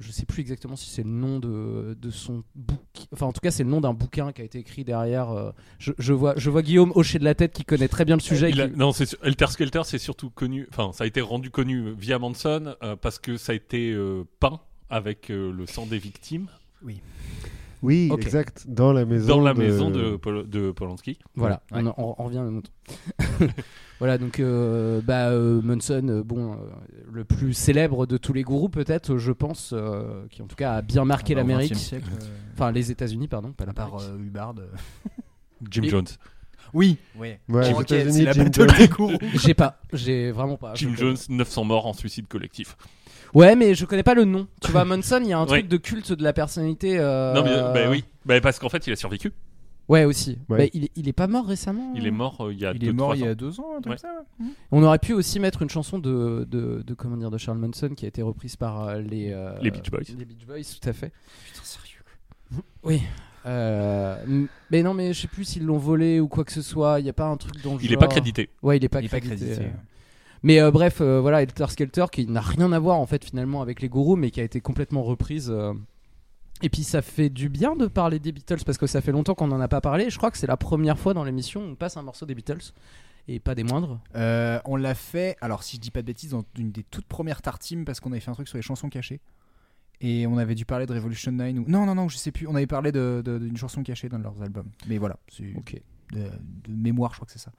je 0.00 0.11
sais 0.11 0.24
plus 0.26 0.40
exactement 0.40 0.74
si 0.74 0.90
c'est 0.90 1.05
le 1.05 1.11
nom 1.11 1.38
de, 1.38 1.96
de 2.00 2.11
son 2.11 2.42
bouquin. 2.57 3.05
Enfin, 3.12 3.26
en 3.26 3.32
tout 3.32 3.40
cas, 3.40 3.52
c'est 3.52 3.62
le 3.62 3.68
nom 3.70 3.80
d'un 3.80 3.92
bouquin 3.94 4.32
qui 4.32 4.42
a 4.42 4.44
été 4.44 4.59
écrit 4.59 4.82
derrière. 4.82 5.52
je, 5.78 5.92
je 5.98 6.12
vois, 6.12 6.34
je 6.38 6.50
vois 6.50 6.62
Guillaume 6.62 6.90
hocher 6.96 7.20
de 7.20 7.24
la 7.24 7.36
tête 7.36 7.52
qui 7.52 7.64
connaît 7.64 7.86
très 7.86 8.05
bien 8.05 8.16
le 8.16 8.20
sujet. 8.20 8.50
Il 8.50 8.61
a- 8.61 8.66
qui- 8.68 8.76
non, 8.76 8.90
Helter 9.22 9.46
Skelter, 9.48 9.82
c'est 9.84 9.98
surtout 9.98 10.30
connu. 10.30 10.66
Enfin, 10.72 10.90
ça 10.95 11.05
a 11.05 11.07
été 11.07 11.20
rendu 11.20 11.51
connu 11.51 11.92
via 11.99 12.18
Manson 12.18 12.74
euh, 12.82 12.97
parce 12.97 13.18
que 13.18 13.36
ça 13.36 13.53
a 13.53 13.55
été 13.55 13.90
euh, 13.92 14.24
peint 14.40 14.61
avec 14.90 15.30
euh, 15.30 15.53
le 15.53 15.66
sang 15.66 15.86
des 15.86 15.99
victimes 15.99 16.47
Oui, 17.82 18.09
Ok. 18.11 18.22
exact. 18.22 18.64
Dans 18.68 18.92
la 18.92 19.05
maison. 19.05 19.36
dans 19.36 19.40
la 19.42 19.53
de... 19.55 19.59
maison 19.59 19.90
de, 19.90 20.16
Pol- 20.16 20.49
de 20.49 20.70
Polanski. 20.70 21.18
Voilà, 21.34 21.62
Ouais. 21.72 21.82
on, 21.82 21.88
on- 22.03 22.14
on 22.18 22.24
revient 22.24 22.38
à 22.38 22.45
notre. 22.45 22.70
voilà, 23.99 24.16
donc 24.18 24.40
euh, 24.40 25.01
bah, 25.03 25.28
euh, 25.30 25.61
Manson, 25.62 26.22
bon, 26.24 26.57
le 27.12 27.24
plus 27.24 27.53
célèbre 27.53 28.07
de 28.07 28.16
tous 28.16 28.32
les 28.32 28.42
gourous 28.42 28.68
peut-être, 28.70 29.18
je 29.18 29.32
pense, 29.32 29.72
euh, 29.74 30.24
qui 30.30 30.40
en 30.42 30.47
tout 30.47 30.57
cas 30.57 30.74
a 30.74 30.82
bien 30.82 31.05
marqué 31.05 31.34
Ah 31.34 31.36
bah, 31.36 31.40
l'Amérique. 31.42 31.74
Euh, 31.92 31.99
Enfin, 32.55 32.70
les 32.72 32.90
États-Unis, 32.90 33.28
pardon, 33.28 33.53
pas 33.53 33.64
l'Amérique. 33.66 33.95
euh, 34.09 34.18
Hubbard. 34.18 34.55
Jim 35.70 35.82
Et- 35.82 35.88
Jones. 35.88 36.07
Oui, 36.74 36.98
oui. 37.16 37.28
Ouais, 37.28 37.38
Bon, 37.48 37.60
aux 37.76 37.80
ok, 37.80 37.92
États-Unis, 37.92 38.12
c'est 38.12 38.22
la 38.24 38.32
Jim 38.32 38.44
battle 38.44 38.68
Jones. 38.68 38.78
des 38.78 38.88
gourous. 38.94 39.18
J'ai 39.34 39.54
pas, 39.54 39.80
j'ai 39.92 40.30
vraiment 40.32 40.56
pas. 40.56 40.74
Jim 40.74 40.92
Jones, 40.96 41.16
900 41.28 41.64
morts 41.64 41.86
en 41.86 41.92
suicide 41.94 42.26
collectif. 42.28 42.76
Ouais, 43.32 43.56
mais 43.56 43.74
je 43.74 43.84
connais 43.86 44.02
pas 44.02 44.14
le 44.14 44.24
nom. 44.24 44.46
Tu 44.60 44.70
vois, 44.70 44.84
Manson, 44.84 45.20
il 45.22 45.28
y 45.28 45.32
a 45.32 45.38
un 45.38 45.42
Oui. 45.42 45.48
truc 45.48 45.68
de 45.68 45.76
culte 45.76 46.12
de 46.12 46.22
la 46.22 46.32
personnalité. 46.32 46.98
euh, 46.98 47.32
Non, 47.34 47.42
mais 47.44 47.54
bah 47.84 47.90
oui. 47.90 48.04
Bah, 48.26 48.40
parce 48.40 48.58
qu'en 48.58 48.68
fait, 48.68 48.86
il 48.86 48.92
a 48.92 48.96
survécu. 48.96 49.32
Ouais, 49.86 50.04
aussi. 50.04 50.38
Ouais. 50.48 50.58
Bah, 50.58 50.64
il, 50.72 50.84
est, 50.84 50.90
il 50.96 51.08
est 51.08 51.12
pas 51.12 51.26
mort 51.26 51.46
récemment. 51.46 51.92
Il 51.94 52.06
est 52.06 52.10
mort 52.10 52.40
euh, 52.46 52.52
il 52.54 52.58
y 52.58 52.64
a 52.64 52.72
Il 52.72 52.78
deux, 52.78 52.88
est 52.88 52.92
mort 52.92 53.14
il 53.14 53.20
y 53.20 53.24
ans. 53.24 53.30
a 53.30 53.34
deux 53.34 53.60
ans, 53.60 53.74
un 53.76 53.80
truc 53.82 53.92
Ouais. 53.92 53.98
comme 54.00 54.10
ça. 54.10 54.24
ouais. 54.40 54.46
On 54.72 54.82
aurait 54.82 54.98
pu 54.98 55.12
aussi 55.12 55.38
mettre 55.40 55.60
une 55.62 55.68
chanson 55.68 55.98
de, 55.98 56.46
de, 56.50 56.82
de 56.86 56.94
comment 56.94 57.16
dire 57.18 57.30
de 57.30 57.36
Charles 57.36 57.58
Manson 57.58 57.90
qui 57.94 58.06
a 58.06 58.08
été 58.08 58.22
reprise 58.22 58.56
par 58.56 58.88
euh, 58.88 59.00
les 59.02 59.30
euh, 59.32 59.52
Les 59.60 59.70
Beach 59.70 59.90
Boys. 59.90 60.00
Les 60.18 60.24
Beach 60.24 60.46
Boys, 60.46 60.62
tout 60.80 60.88
à 60.88 60.92
fait. 60.94 61.12
Putain, 61.46 61.64
sérieux. 61.64 62.00
Oui. 62.82 63.02
Euh, 63.47 64.47
mais 64.70 64.82
non, 64.82 64.95
mais 64.95 65.12
je 65.12 65.22
sais 65.22 65.28
plus 65.28 65.45
s'ils 65.45 65.64
l'ont 65.64 65.78
volé 65.78 66.20
ou 66.20 66.28
quoi 66.28 66.45
que 66.45 66.53
ce 66.53 66.62
soit. 66.62 67.01
Il 67.01 67.07
y 67.07 67.11
a 67.11 67.12
pas 67.12 67.26
un 67.26 67.36
truc 67.36 67.55
le 67.62 67.70
Il 67.80 67.86
est 67.86 67.88
genre. 67.95 67.99
pas 68.01 68.07
crédité. 68.09 68.49
Ouais, 68.62 68.76
il 68.78 68.84
est 68.84 68.88
pas 68.88 69.01
Il 69.01 69.07
est 69.07 69.09
pas 69.09 69.20
crédité. 69.20 69.62
euh. 69.62 69.70
Mais 70.42 70.61
euh, 70.61 70.70
bref, 70.70 71.01
euh, 71.01 71.20
voilà, 71.20 71.42
Helter 71.42 71.66
Skelter 71.68 72.07
qui 72.12 72.26
n'a 72.26 72.40
rien 72.40 72.70
à 72.72 72.78
voir 72.78 72.99
en 72.99 73.07
fait 73.07 73.24
finalement 73.24 73.62
avec 73.62 73.80
les 73.80 73.88
gourous, 73.88 74.16
mais 74.16 74.30
qui 74.30 74.40
a 74.40 74.45
été 74.45 74.61
complètement 74.61 75.03
reprise. 75.03 75.51
euh. 75.51 75.72
Et 76.62 76.68
puis 76.70 76.84
ça 76.84 77.03
fait 77.03 77.30
du 77.30 77.49
bien 77.49 77.76
de 77.76 77.86
parler 77.86 78.18
des 78.18 78.30
Beatles 78.32 78.62
parce 78.64 78.78
que 78.78 78.86
ça 78.86 79.01
fait 79.01 79.12
longtemps 79.12 79.34
qu'on 79.34 79.49
n'en 79.49 79.61
a 79.61 79.68
pas 79.68 79.80
parlé. 79.80 80.09
Je 80.11 80.16
crois 80.16 80.30
que 80.30 80.38
c'est 80.38 80.47
la 80.47 80.57
première 80.57 80.99
fois 80.99 81.12
dans 81.14 81.24
l'émission 81.24 81.61
où 81.62 81.64
on 81.70 81.74
passe 81.74 81.97
un 81.97 82.03
morceau 82.03 82.26
des 82.26 82.34
Beatles 82.34 82.72
et 83.26 83.40
pas 83.40 83.55
des 83.55 83.64
moindres. 83.64 84.01
Euh, 84.16 84.59
on 84.64 84.76
l'a 84.76 84.95
fait, 84.95 85.36
alors 85.40 85.62
si 85.62 85.76
je 85.76 85.80
dis 85.80 85.90
pas 85.90 86.01
de 86.03 86.07
bêtises, 86.07 86.30
dans 86.30 86.45
une 86.59 86.70
des 86.72 86.82
toutes 86.84 87.07
premières 87.07 87.42
tartimes 87.42 87.84
parce 87.84 88.01
qu'on 88.01 88.12
avait 88.12 88.20
fait 88.20 88.30
un 88.30 88.34
truc 88.34 88.49
sur 88.49 88.57
les 88.57 88.62
chansons 88.62 88.88
cachées. 88.88 89.20
Et 90.01 90.26
on 90.26 90.36
avait 90.38 90.55
dû 90.55 90.64
parler 90.64 90.86
de 90.86 90.92
Revolution 90.95 91.32
9 91.32 91.55
ou... 91.59 91.64
Non, 91.68 91.86
non, 91.86 91.95
non, 91.95 92.09
je 92.09 92.16
sais 92.16 92.30
plus. 92.32 92.47
On 92.47 92.55
avait 92.55 92.66
parlé 92.66 92.92
de- 92.92 93.22
de- 93.24 93.38
d'une 93.38 93.57
chanson 93.57 93.82
cachée 93.82 94.09
dans 94.09 94.18
leurs 94.18 94.40
albums. 94.42 94.66
Mais 94.88 94.99
voilà, 94.99 95.16
c'est 95.28 95.53
Ok. 95.57 95.80
de, 96.12 96.18
de 96.20 96.74
mémoire, 96.76 97.12
je 97.12 97.16
crois 97.16 97.26
que 97.26 97.32
c'est 97.32 97.38
ça. 97.38 97.53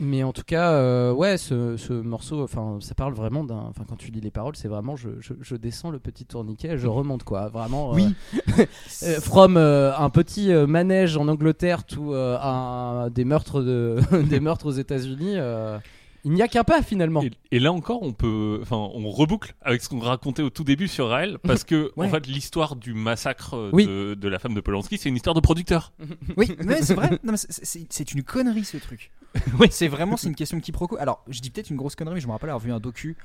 Mais 0.00 0.22
en 0.24 0.32
tout 0.32 0.42
cas, 0.44 0.72
euh, 0.72 1.12
ouais, 1.12 1.36
ce, 1.38 1.76
ce 1.76 1.92
morceau, 1.92 2.42
enfin, 2.42 2.78
ça 2.80 2.94
parle 2.94 3.14
vraiment 3.14 3.44
d'un. 3.44 3.66
Enfin, 3.68 3.84
quand 3.88 3.94
tu 3.96 4.10
lis 4.10 4.20
les 4.20 4.30
paroles, 4.32 4.56
c'est 4.56 4.66
vraiment 4.66 4.96
je, 4.96 5.10
je, 5.20 5.34
je 5.40 5.54
descends 5.54 5.90
le 5.90 6.00
petit 6.00 6.24
tourniquet, 6.24 6.76
je 6.76 6.88
remonte 6.88 7.22
quoi. 7.22 7.48
Vraiment. 7.48 7.92
euh, 7.92 7.96
Oui. 7.96 8.14
euh, 9.04 9.20
from 9.20 9.56
euh, 9.56 9.94
un 9.96 10.10
petit 10.10 10.50
manège 10.66 11.16
en 11.16 11.28
Angleterre 11.28 11.84
to 11.84 12.14
euh, 12.14 12.36
un- 12.40 13.10
des 13.10 13.24
meurtres 13.24 13.62
de 13.62 13.98
des 14.28 14.40
meurtres 14.40 14.66
aux 14.66 14.72
États-Unis. 14.72 15.36
Il 16.24 16.32
n'y 16.32 16.42
a 16.42 16.48
qu'un 16.48 16.64
pas 16.64 16.82
finalement. 16.82 17.22
Et, 17.22 17.30
et 17.50 17.58
là 17.58 17.72
encore, 17.72 18.02
on 18.02 18.12
peut, 18.12 18.58
enfin, 18.62 18.76
on 18.76 19.10
reboucle 19.10 19.54
avec 19.62 19.82
ce 19.82 19.88
qu'on 19.88 19.98
racontait 20.00 20.42
au 20.42 20.50
tout 20.50 20.64
début 20.64 20.88
sur 20.88 21.08
Raël, 21.08 21.38
parce 21.42 21.64
que 21.64 21.90
Ouais. 21.96 22.06
en 22.06 22.10
fait, 22.10 22.26
l'histoire 22.26 22.76
du 22.76 22.94
massacre 22.94 23.70
Oui. 23.72 23.86
de, 23.86 24.14
de 24.14 24.28
la 24.28 24.38
femme 24.38 24.54
de 24.54 24.60
Polanski, 24.60 24.98
c'est 24.98 25.08
une 25.08 25.16
histoire 25.16 25.34
de 25.34 25.40
producteur. 25.40 25.92
Oui, 26.36 26.54
mais 26.64 26.82
c'est 26.82 26.94
vrai. 26.94 27.10
Non, 27.24 27.32
mais 27.32 27.36
c'est- 27.36 27.52
c'est 27.64 27.86
c'est 27.90 28.12
une 28.12 28.22
connerie 28.22 28.64
ce 28.64 28.76
truc. 28.76 29.10
Oui. 29.58 29.68
C'est 29.70 29.88
vraiment 29.88 30.16
c'est 30.16 30.28
une 30.28 30.34
question 30.34 30.56
de 30.58 30.62
quiproquo. 30.62 30.96
Alors, 30.98 31.24
je 31.28 31.40
dis 31.40 31.50
peut-être 31.50 31.70
une 31.70 31.76
grosse 31.76 31.94
connerie, 31.96 32.14
mais 32.16 32.20
je 32.20 32.26
me 32.26 32.32
rappelle 32.32 32.50
avoir 32.50 32.62
vu 32.64 32.72
un 32.72 32.80
docu. 32.80 33.16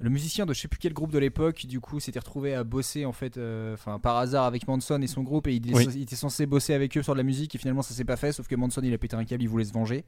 Le 0.00 0.10
musicien 0.10 0.46
de 0.46 0.54
je 0.54 0.60
sais 0.60 0.68
plus 0.68 0.78
quel 0.78 0.92
groupe 0.92 1.10
de 1.10 1.18
l'époque, 1.18 1.66
du 1.66 1.80
coup, 1.80 1.98
s'était 1.98 2.20
retrouvé 2.20 2.54
à 2.54 2.62
bosser 2.62 3.04
en 3.04 3.12
fait, 3.12 3.36
euh, 3.36 3.74
enfin 3.74 3.98
par 3.98 4.16
hasard 4.16 4.44
avec 4.44 4.68
Manson 4.68 5.02
et 5.02 5.08
son 5.08 5.24
groupe, 5.24 5.48
et 5.48 5.54
il, 5.56 5.74
Oui. 5.74 5.88
il 5.92 6.02
était 6.02 6.14
censé 6.14 6.46
bosser 6.46 6.72
avec 6.72 6.96
eux 6.96 7.02
sur 7.02 7.14
de 7.14 7.18
la 7.18 7.24
musique, 7.24 7.56
et 7.56 7.58
finalement 7.58 7.82
ça 7.82 7.94
s'est 7.94 8.04
pas 8.04 8.14
fait, 8.16 8.30
sauf 8.30 8.46
que 8.46 8.54
Manson 8.54 8.80
il 8.84 8.94
a 8.94 8.98
pété 8.98 9.16
un 9.16 9.24
câble, 9.24 9.42
il 9.42 9.48
voulait 9.48 9.64
se 9.64 9.72
venger, 9.72 10.04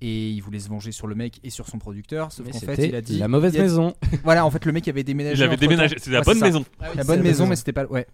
et 0.00 0.30
il 0.30 0.40
voulait 0.40 0.60
se 0.60 0.68
venger 0.68 0.92
sur 0.92 1.06
le 1.06 1.14
mec 1.14 1.40
et 1.42 1.50
sur 1.50 1.66
son 1.68 1.78
producteur, 1.78 2.30
sauf 2.32 2.46
Mais 2.46 2.52
qu'en 2.52 2.58
fait 2.60 2.86
il 2.88 2.94
a 2.94 3.00
dit 3.00 3.18
la 3.18 3.28
mauvaise 3.28 3.54
il 3.54 3.60
a- 3.60 3.62
maison. 3.64 3.94
Voilà, 4.24 4.44
en 4.46 4.50
fait 4.50 4.64
le 4.64 4.72
mec 4.72 4.86
avait 4.88 5.02
déménagé. 5.04 5.42
Il 5.42 5.46
avait 5.46 5.56
déménagé, 5.56 5.96
c'était 5.98 6.10
la 6.12 6.18
Ouais, 6.20 6.24
bonne 6.24 6.38
c'est 6.38 6.44
maison. 6.44 6.64
La 6.94 7.04
bonne 7.04 7.22
maison, 7.22 7.46
mais 7.46 7.56
c'était 7.56 7.72
pas 7.72 7.84
ouais. 7.86 8.06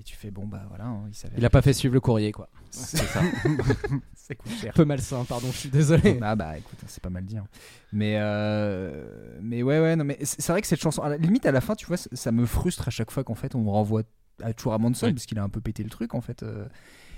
Et 0.00 0.02
tu 0.04 0.14
fais 0.14 0.30
bon 0.30 0.46
bah 0.46 0.62
voilà, 0.68 0.84
hein, 0.86 1.04
il 1.08 1.14
savait. 1.14 1.34
Il 1.38 1.44
a 1.44 1.50
pas 1.50 1.60
fait 1.62 1.72
suivre 1.72 1.94
le 1.94 2.00
courrier 2.00 2.30
quoi. 2.32 2.48
C'est 2.70 2.98
ça. 2.98 3.20
ça 4.14 4.34
coûte 4.34 4.52
cher. 4.60 4.70
Un 4.70 4.76
peu 4.76 4.84
malsain, 4.84 5.24
pardon, 5.24 5.48
je 5.50 5.56
suis 5.56 5.68
désolé. 5.70 6.18
Ah 6.22 6.36
bah 6.36 6.56
écoute, 6.58 6.78
c'est 6.86 7.02
pas 7.02 7.10
mal 7.10 7.24
dit. 7.24 7.36
hein. 7.38 7.46
Mais 7.92 8.14
euh, 8.18 9.38
mais 9.40 9.62
ouais 9.62 9.80
ouais 9.80 9.96
non 9.96 10.04
mais 10.04 10.18
c'est 10.22 10.40
c'est 10.40 10.52
vrai 10.52 10.60
que 10.60 10.66
cette 10.68 10.80
chanson, 10.80 11.02
à 11.02 11.08
la 11.08 11.16
limite 11.16 11.46
à 11.46 11.52
la 11.52 11.60
fin 11.60 11.74
tu 11.74 11.86
vois, 11.86 11.96
ça, 11.96 12.30
me 12.32 12.44
frustre 12.46 12.86
à 12.86 12.90
chaque 12.90 13.10
fois 13.10 13.24
qu'en 13.24 13.34
fait 13.34 13.54
on 13.54 13.60
me 13.62 13.70
renvoie 13.70 14.02
à, 14.42 14.52
toujours 14.52 14.74
à 14.74 14.78
Manson 14.78 15.10
parce 15.12 15.26
qu'il 15.26 15.38
a 15.38 15.42
un 15.42 15.48
peu 15.48 15.60
pété 15.60 15.82
le 15.82 15.90
truc 15.90 16.14
en 16.14 16.20
fait. 16.20 16.42
euh. 16.42 16.66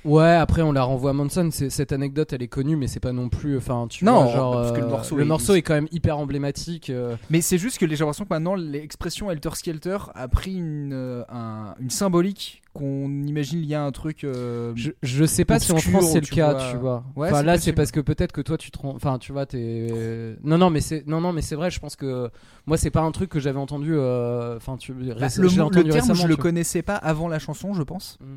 Ouais, 0.04 0.30
après 0.34 0.62
on 0.62 0.72
la 0.72 0.82
renvoie 0.82 1.10
à 1.10 1.12
Manson. 1.12 1.50
Cette 1.50 1.92
anecdote, 1.92 2.32
elle 2.32 2.42
est 2.42 2.48
connue, 2.48 2.76
mais 2.76 2.86
c'est 2.86 3.00
pas 3.00 3.12
non 3.12 3.28
plus. 3.28 3.56
Enfin, 3.58 3.86
tu 3.90 4.04
Non, 4.04 4.24
vois, 4.24 4.32
genre, 4.32 4.52
parce 4.54 4.72
que 4.72 4.78
le 4.78 4.84
euh, 4.84 4.88
morceau 4.88 5.16
le 5.16 5.22
est- 5.22 5.26
morceau 5.26 5.54
est 5.54 5.62
quand 5.62 5.74
même 5.74 5.88
hyper 5.92 6.16
emblématique. 6.18 6.88
euh, 6.90 7.16
Mais 7.28 7.40
c'est 7.42 7.58
juste 7.58 7.78
que 7.78 7.86
j'ai 7.86 7.96
l'impression 7.96 8.24
que 8.24 8.32
maintenant 8.32 8.54
l'expression 8.54 9.30
Helter 9.30 9.50
Skelter 9.54 9.98
a 10.14 10.28
pris 10.28 10.54
une 10.54 10.92
euh, 10.94 11.22
un- 11.28 11.74
une 11.80 11.90
symbolique 11.90 12.62
qu'on 12.72 13.10
imagine 13.24 13.60
liée 13.60 13.74
à 13.74 13.82
un 13.84 13.90
truc. 13.92 14.24
euh, 14.24 14.72
Je, 14.76 14.92
je 15.02 15.24
sais 15.24 15.44
pas 15.44 15.58
si 15.58 15.72
en 15.72 15.76
France 15.78 16.12
c'est 16.12 16.20
le 16.20 16.26
cas, 16.34 16.70
tu 16.70 16.76
vois. 16.78 17.04
Ouais, 17.16 17.28
enfin 17.30 17.42
là, 17.42 17.58
c'est 17.58 17.72
parce 17.72 17.90
que 17.90 18.00
peut-être 18.00 18.32
que 18.32 18.40
toi 18.40 18.56
tu 18.56 18.70
te 18.70 18.78
rends- 18.78 18.94
enfin 18.94 19.18
tu 19.18 19.32
vois, 19.32 19.44
t'es. 19.44 20.36
Non 20.44 20.56
non 20.56 20.70
mais 20.70 20.80
c'est 20.80 21.06
non 21.06 21.20
non 21.20 21.32
mais 21.32 21.42
c'est 21.42 21.56
vrai. 21.56 21.70
Je 21.70 21.78
pense 21.80 21.96
que 21.96 22.30
moi 22.66 22.76
c'est 22.78 22.90
pas 22.90 23.00
un 23.02 23.10
truc 23.12 23.28
que 23.28 23.40
j'avais 23.40 23.58
entendu. 23.58 23.92
euh, 23.94 24.56
Enfin 24.56 24.76
tu. 24.78 24.92
Bah, 24.94 25.02
le, 25.36 25.60
entendu 25.60 25.90
terme, 25.90 26.14
je 26.14 26.26
le 26.26 26.34
vois. 26.34 26.42
connaissais 26.42 26.82
pas 26.82 26.96
avant 26.96 27.28
la 27.28 27.38
chanson, 27.38 27.74
je 27.74 27.82
pense. 27.82 28.18
Mm. 28.20 28.36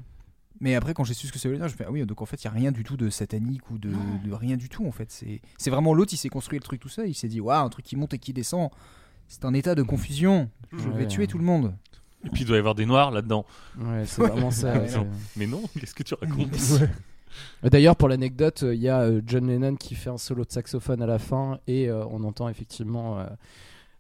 Mais 0.64 0.76
après, 0.76 0.94
quand 0.94 1.04
j'ai 1.04 1.14
su 1.14 1.28
ce 1.28 1.34
que 1.34 1.40
ça 1.40 1.50
voulait 1.50 1.60
dire, 1.60 1.68
je 1.68 1.74
me 1.74 1.78
fais 1.78 1.84
ah 1.86 1.92
oui, 1.92 2.06
donc 2.06 2.22
en 2.22 2.26
fait, 2.26 2.42
il 2.42 2.46
y 2.46 2.48
a 2.48 2.52
rien 2.52 2.72
du 2.72 2.86
tout 2.86 2.96
de 2.96 3.10
satanique 3.10 3.70
ou 3.70 3.78
de, 3.78 3.92
de 4.26 4.32
rien 4.34 4.56
du 4.56 4.70
tout. 4.70 4.88
En 4.88 4.94
fait, 4.94 5.12
c'est 5.12 5.42
c'est 5.58 5.70
vraiment 5.70 5.94
l'autre, 5.94 6.14
il 6.14 6.18
s'est 6.18 6.30
construit 6.30 6.58
le 6.58 6.64
truc 6.64 6.80
tout 6.80 6.88
seul. 6.88 7.10
Il 7.10 7.14
s'est 7.14 7.28
dit 7.28 7.42
waouh, 7.42 7.66
un 7.66 7.70
truc 7.70 7.84
qui 7.84 7.98
monte 7.98 8.14
et 8.14 8.18
qui 8.18 8.32
descend. 8.32 8.70
C'est 9.28 9.44
un 9.44 9.54
état 9.54 9.76
de 9.76 9.84
confusion. 9.84 10.50
Je 10.72 10.88
vais 10.90 11.06
tuer 11.06 11.28
tout 11.28 11.38
le 11.38 11.44
monde. 11.44 11.74
Et 12.26 12.30
puis 12.30 12.44
il 12.44 12.48
doit 12.48 12.56
y 12.56 12.60
avoir 12.60 12.76
des 12.76 12.86
noirs 12.86 13.12
là-dedans. 13.12 13.46
Ouais, 13.78 14.06
c'est 14.06 14.22
vraiment 14.22 14.52
ça. 14.52 14.72
Ah 14.74 14.80
ouais, 14.80 14.88
c'est- 14.88 14.96
non. 14.98 15.08
Mais 15.36 15.48
non, 15.48 15.64
qu'est-ce 15.78 15.94
que 15.94 16.04
tu 16.04 16.14
racontes 16.14 16.58
D'ailleurs, 17.64 17.98
pour 17.98 18.08
l'anecdote, 18.08 18.64
euh, 18.64 18.74
il 18.76 18.82
y 18.82 18.88
a 18.88 19.02
euh, 19.02 19.22
John 19.26 19.48
Lennon 19.48 19.76
qui 19.76 19.96
fait 19.96 20.12
un 20.12 20.18
solo 20.18 20.46
de 20.46 20.52
saxophone 20.52 21.02
à 21.02 21.08
la 21.08 21.20
fin 21.20 21.60
et 21.68 21.90
euh, 21.90 22.06
on 22.12 22.24
entend 22.24 22.48
effectivement 22.48 23.26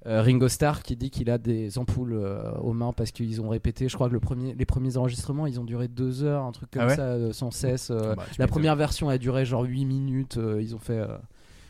euh, 0.05 0.21
Ringo 0.21 0.47
Starr 0.49 0.83
qui 0.83 0.95
dit 0.95 1.09
qu'il 1.09 1.29
a 1.29 1.37
des 1.37 1.77
ampoules 1.77 2.13
euh, 2.13 2.51
aux 2.55 2.73
mains 2.73 2.91
parce 2.93 3.11
qu'ils 3.11 3.39
ont 3.41 3.49
répété. 3.49 3.87
Je 3.87 3.95
crois 3.95 4.09
que 4.09 4.13
le 4.13 4.19
premier, 4.19 4.53
les 4.53 4.65
premiers 4.65 4.97
enregistrements, 4.97 5.47
ils 5.47 5.59
ont 5.59 5.63
duré 5.63 5.87
deux 5.87 6.23
heures, 6.23 6.43
un 6.43 6.51
truc 6.51 6.71
comme 6.71 6.81
Ah 6.83 6.87
ouais 6.87 6.95
ça, 6.95 7.01
euh, 7.03 7.31
sans 7.33 7.51
cesse. 7.51 7.89
euh, 7.91 8.09
Ah 8.11 8.15
bah, 8.15 8.25
la 8.37 8.47
première 8.47 8.75
version 8.75 9.07
a 9.09 9.17
duré 9.17 9.45
genre 9.45 9.63
8 9.63 9.85
minutes. 9.85 10.37
euh, 10.37 10.61
ils 10.61 10.75
ont 10.75 10.79
fait. 10.79 10.97
euh, 10.99 11.17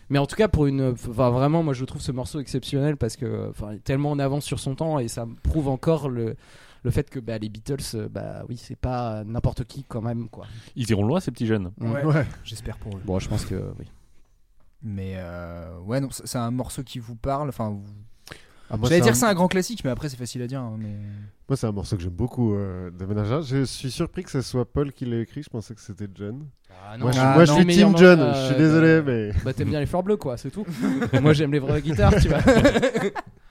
Mais 0.10 0.18
en 0.20 0.26
tout 0.26 0.36
cas, 0.36 0.48
pour 0.48 0.66
une, 0.66 0.94
enfin 1.10 1.30
vraiment, 1.30 1.62
moi 1.64 1.74
je 1.74 1.86
trouve 1.86 2.02
ce 2.02 2.12
morceau 2.12 2.40
exceptionnel 2.40 2.98
parce 2.98 3.16
que, 3.18 3.50
enfin, 3.52 3.72
il 3.72 3.76
est 3.76 3.84
tellement 3.84 4.12
en 4.12 4.20
avance 4.20 4.46
sur 4.46 4.60
son 4.60 4.74
temps 4.76 4.98
et 5.00 5.08
ça 5.08 5.28
prouve 5.44 5.68
encore 5.68 6.10
le, 6.10 6.36
le 6.84 6.92
fait 6.92 7.10
que 7.12 7.20
bah, 7.20 7.38
les 7.38 7.50
Beatles, 7.50 8.10
bah 8.10 8.44
oui, 8.50 8.58
c'est 8.58 8.76
pas 8.76 9.24
n'importe 9.26 9.64
qui 9.64 9.84
quand 9.88 10.02
même, 10.02 10.28
quoi. 10.30 10.46
Ils 10.76 10.90
iront 10.90 11.06
loin 11.06 11.20
ces 11.20 11.30
petits 11.32 11.46
jeunes. 11.48 11.72
Ouais. 11.80 12.04
Ouais. 12.04 12.26
J'espère 12.44 12.78
pour 12.78 12.98
eux. 12.98 13.02
Bon, 13.06 13.20
je 13.20 13.30
pense 13.30 13.46
que 13.46 13.56
oui. 13.80 13.86
Mais 14.82 15.14
euh, 15.18 15.80
ouais, 15.86 16.02
non, 16.02 16.10
c'est 16.12 16.28
c'est 16.28 16.38
un 16.40 16.52
morceau 16.52 16.84
qui 16.84 17.00
vous 17.00 17.16
parle. 17.16 17.48
Enfin, 17.48 17.70
vous... 17.70 17.84
Ah, 18.72 18.78
j'allais 18.84 19.02
dire 19.02 19.12
un- 19.12 19.16
c'est 19.16 19.26
un 19.26 19.34
grand 19.34 19.48
classique, 19.48 19.82
mais 19.84 19.92
après 19.92 20.10
c'est 20.10 20.18
facile 20.18 20.42
à 20.42 20.48
dire. 20.48 20.60
hein, 20.62 20.76
mais 20.80 20.96
Moi, 21.48 21.56
c'est 21.58 21.68
un 21.68 21.72
morceau 21.72 21.96
que 21.96 22.02
j'aime 22.02 22.12
beaucoup 22.12 22.56
euh, 22.56 22.90
de 22.90 23.06
Ménagère. 23.06 23.42
Je 23.44 23.64
suis 23.66 23.92
surpris 23.92 24.24
que 24.24 24.32
ce 24.32 24.42
soit 24.42 24.66
Paul 24.66 24.92
qui 24.92 25.06
l'ait 25.06 25.22
écrit. 25.22 25.44
Je 25.44 25.50
pensais 25.50 25.76
que 25.76 25.82
c'était 25.82 26.08
John. 26.16 26.46
Ah 26.72 26.98
moi, 26.98 27.12
je, 27.12 27.20
Ah, 27.20 27.34
moi, 27.36 27.46
je 27.46 27.52
non, 27.52 27.58
suis 27.58 27.68
Team 27.68 27.98
John. 27.98 28.20
euh, 28.20 28.34
je 28.34 28.48
suis 28.48 28.56
désolé, 28.56 29.02
mais. 29.06 29.32
Bah 29.46 29.54
t'aimes 29.54 29.70
bien 29.70 29.80
les 29.80 29.86
fleurs 29.86 30.02
bleues 30.04 30.18
quoi, 30.18 30.38
c'est 30.38 30.50
tout. 30.50 30.66
Moi 31.22 31.34
j'aime 31.34 31.52
les 31.52 31.60
vraies 31.60 31.82
guitares, 31.82 32.14
tu 32.20 32.30
vois. 32.30 32.40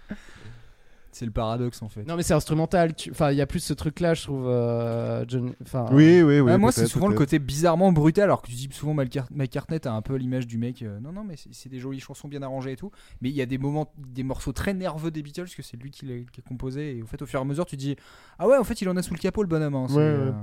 c'est 1.13 1.25
le 1.27 1.31
paradoxe 1.31 1.83
en 1.83 1.89
fait. 1.89 2.05
non 2.07 2.17
mais 2.17 2.23
c'est 2.23 2.35
instrumental, 2.35 2.95
tu- 2.95 3.11
enfin 3.11 3.31
il 3.31 3.37
y 3.37 3.41
a 3.41 3.47
plus 3.47 3.61
ce 3.61 3.73
truc 3.75 4.01
là 4.01 4.15
je 4.15 4.23
trouve. 4.23 4.47
euh, 4.47 5.25
John... 5.29 5.53
enfin, 5.63 5.87
Oui, 5.93 6.23
oui, 6.23 6.23
oui. 6.23 6.41
Ouais, 6.41 6.59
moi, 6.59 6.73
c'est 6.73 6.87
souvent 6.87 7.09
le 7.09 7.15
côté 7.15 7.39
bizarrement 7.39 7.93
brutal, 7.93 8.25
alors 8.25 8.43
que 8.43 8.49
tu 8.49 8.55
dis 8.55 8.69
souvent 8.73 8.95
McCartney, 8.95 9.79
t'as 9.81 9.93
un 9.93 10.03
peu 10.03 10.17
l'image 10.17 10.47
du 10.47 10.59
mec. 10.59 10.83
euh, 10.83 10.99
non, 11.01 11.13
non, 11.13 11.25
mais 11.25 11.35
c'est 11.51 11.69
des 11.69 11.79
jolies 11.79 12.01
chansons 12.01 12.29
bien 12.29 12.43
arrangées 12.43 12.73
et 12.73 12.77
tout. 12.77 12.91
Mais 13.21 13.29
il 13.31 13.35
y 13.37 13.43
a 13.43 13.47
des 13.47 13.59
moments, 13.59 13.93
des 13.99 14.23
morceaux 14.23 14.53
très 14.53 14.75
nerveux 14.75 15.11
des 15.11 15.23
Beatles, 15.23 15.49
que 15.57 15.63
c'est 15.63 15.77
lui 15.77 15.91
qui 15.91 16.07
l'a 16.07 16.15
qui 16.33 16.41
a 16.41 16.49
composé. 16.49 16.97
Et 16.97 17.03
au 17.03 17.07
fait, 17.07 17.21
au 17.23 17.27
fur 17.27 17.39
et 17.39 17.43
à 17.43 17.45
mesure, 17.45 17.67
tu 17.67 17.77
dis 17.77 17.97
Ah 18.39 18.49
ouais, 18.49 18.57
en 18.57 18.65
fait, 18.65 18.81
il 18.83 18.89
en 18.89 18.97
a 18.97 19.03
sous 19.03 19.15
le 19.15 19.19
capot 19.21 19.43
le 19.43 19.49
bonhomme. 19.49 19.75
hein, 19.75 19.87
Ouais, 19.91 19.97
euh, 19.99 20.31
ouais. 20.31 20.37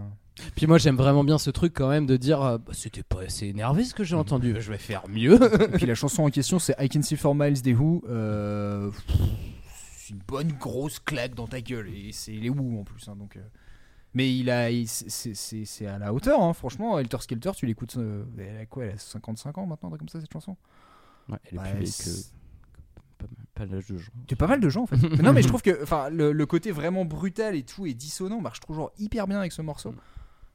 Puis 0.55 0.67
moi 0.67 0.77
j'aime 0.77 0.95
vraiment 0.95 1.25
bien 1.25 1.37
ce 1.37 1.49
truc 1.49 1.73
quand 1.75 1.89
même 1.89 2.05
de 2.05 2.15
dire 2.15 2.39
bah, 2.39 2.71
c'était 2.71 3.03
pas 3.03 3.23
assez 3.23 3.47
énervé 3.47 3.83
ce 3.83 3.93
que 3.93 4.05
j'ai 4.05 4.15
entendu, 4.15 4.55
je 4.59 4.71
vais 4.71 4.77
faire 4.77 5.03
mieux. 5.09 5.37
Et 5.63 5.67
puis 5.77 5.85
la 5.85 5.95
chanson 5.95 6.23
en 6.23 6.29
question, 6.29 6.59
c'est 6.59 6.75
I 6.79 6.87
Can 6.87 7.01
See 7.01 7.17
For 7.17 7.35
Miles 7.35 7.61
des 7.61 7.73
Who. 7.73 8.03
Euh, 8.07 8.89
pff, 8.89 9.05
c'est 9.09 9.48
une 10.09 10.19
bonne 10.27 10.51
grosse 10.53 10.99
claque 10.99 11.35
dans 11.35 11.47
ta 11.47 11.61
gueule. 11.61 11.89
Et 11.89 12.11
c'est 12.11 12.31
les 12.33 12.49
Who 12.49 12.79
en 12.79 12.83
plus. 12.83 13.07
hein, 13.07 13.15
donc, 13.15 13.35
euh, 13.37 13.41
Mais 14.13 14.35
il 14.35 14.49
a, 14.49 14.69
c'est- 14.87 15.85
à 15.85 15.97
la 15.99 16.13
hauteur, 16.13 16.41
hein, 16.41 16.53
franchement. 16.53 16.97
Helter 16.99 17.17
Skelter, 17.21 17.51
tu 17.55 17.65
l'écoutes. 17.65 17.97
euh, 17.97 18.23
elle 18.37 18.57
a 18.57 18.65
quoi 18.65 18.85
Elle 18.85 18.93
a 18.95 18.97
55 18.97 19.57
ans 19.57 19.65
maintenant, 19.65 19.89
comme 19.91 20.09
ça, 20.09 20.19
cette 20.19 20.33
chanson? 20.33 20.57
Ouais, 21.29 21.37
elle 21.51 21.59
est 21.59 21.75
plus 21.77 21.97
que 21.97 22.37
pas, 23.19 23.25
pas 23.53 23.65
l'âge 23.65 23.85
de 23.87 23.97
Jean. 23.97 24.11
T'es 24.27 24.35
pas 24.35 24.47
mal 24.47 24.59
de 24.61 24.69
gens 24.69 24.83
en 24.83 24.87
fait. 24.87 24.95
mais 25.17 25.23
non, 25.23 25.33
mais 25.33 25.41
je 25.43 25.47
trouve 25.47 25.61
que 25.61 25.77
le, 26.11 26.31
le 26.31 26.45
côté 26.45 26.71
vraiment 26.71 27.05
brutal 27.05 27.55
et 27.55 27.63
tout 27.63 27.85
et 27.85 27.93
dissonant 27.93 28.41
marche 28.41 28.61
toujours 28.61 28.91
hyper 28.97 29.27
bien 29.27 29.39
avec 29.39 29.51
ce 29.51 29.61
morceau. 29.61 29.93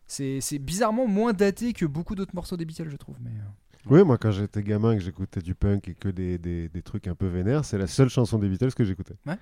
C'est 0.06 0.40
c'est 0.40 0.58
bizarrement 0.58 1.06
moins 1.06 1.32
daté 1.32 1.72
que 1.74 1.86
beaucoup 1.86 2.14
d'autres 2.14 2.34
morceaux 2.34 2.56
des 2.56 2.64
Beatles, 2.64 2.88
je 2.90 2.96
trouve. 2.96 3.16
Mais 3.20 3.30
euh, 3.30 3.42
Oui, 3.90 4.02
moi, 4.04 4.16
quand 4.18 4.30
j'étais 4.30 4.62
gamin 4.62 4.92
et 4.92 4.96
que 4.96 5.02
j'écoutais 5.02 5.40
du 5.40 5.54
punk 5.54 5.88
et 5.88 5.94
que 5.94 6.08
des, 6.08 6.38
des, 6.38 6.68
des 6.68 6.82
trucs 6.82 7.06
un 7.08 7.14
peu 7.14 7.26
vénères, 7.26 7.64
c'est 7.64 7.78
la 7.78 7.86
seule 7.86 8.08
chanson 8.08 8.38
des 8.38 8.48
Beatles 8.48 8.72
que 8.74 8.84
j'écoutais. 8.84 9.14
Ouais. 9.26 9.36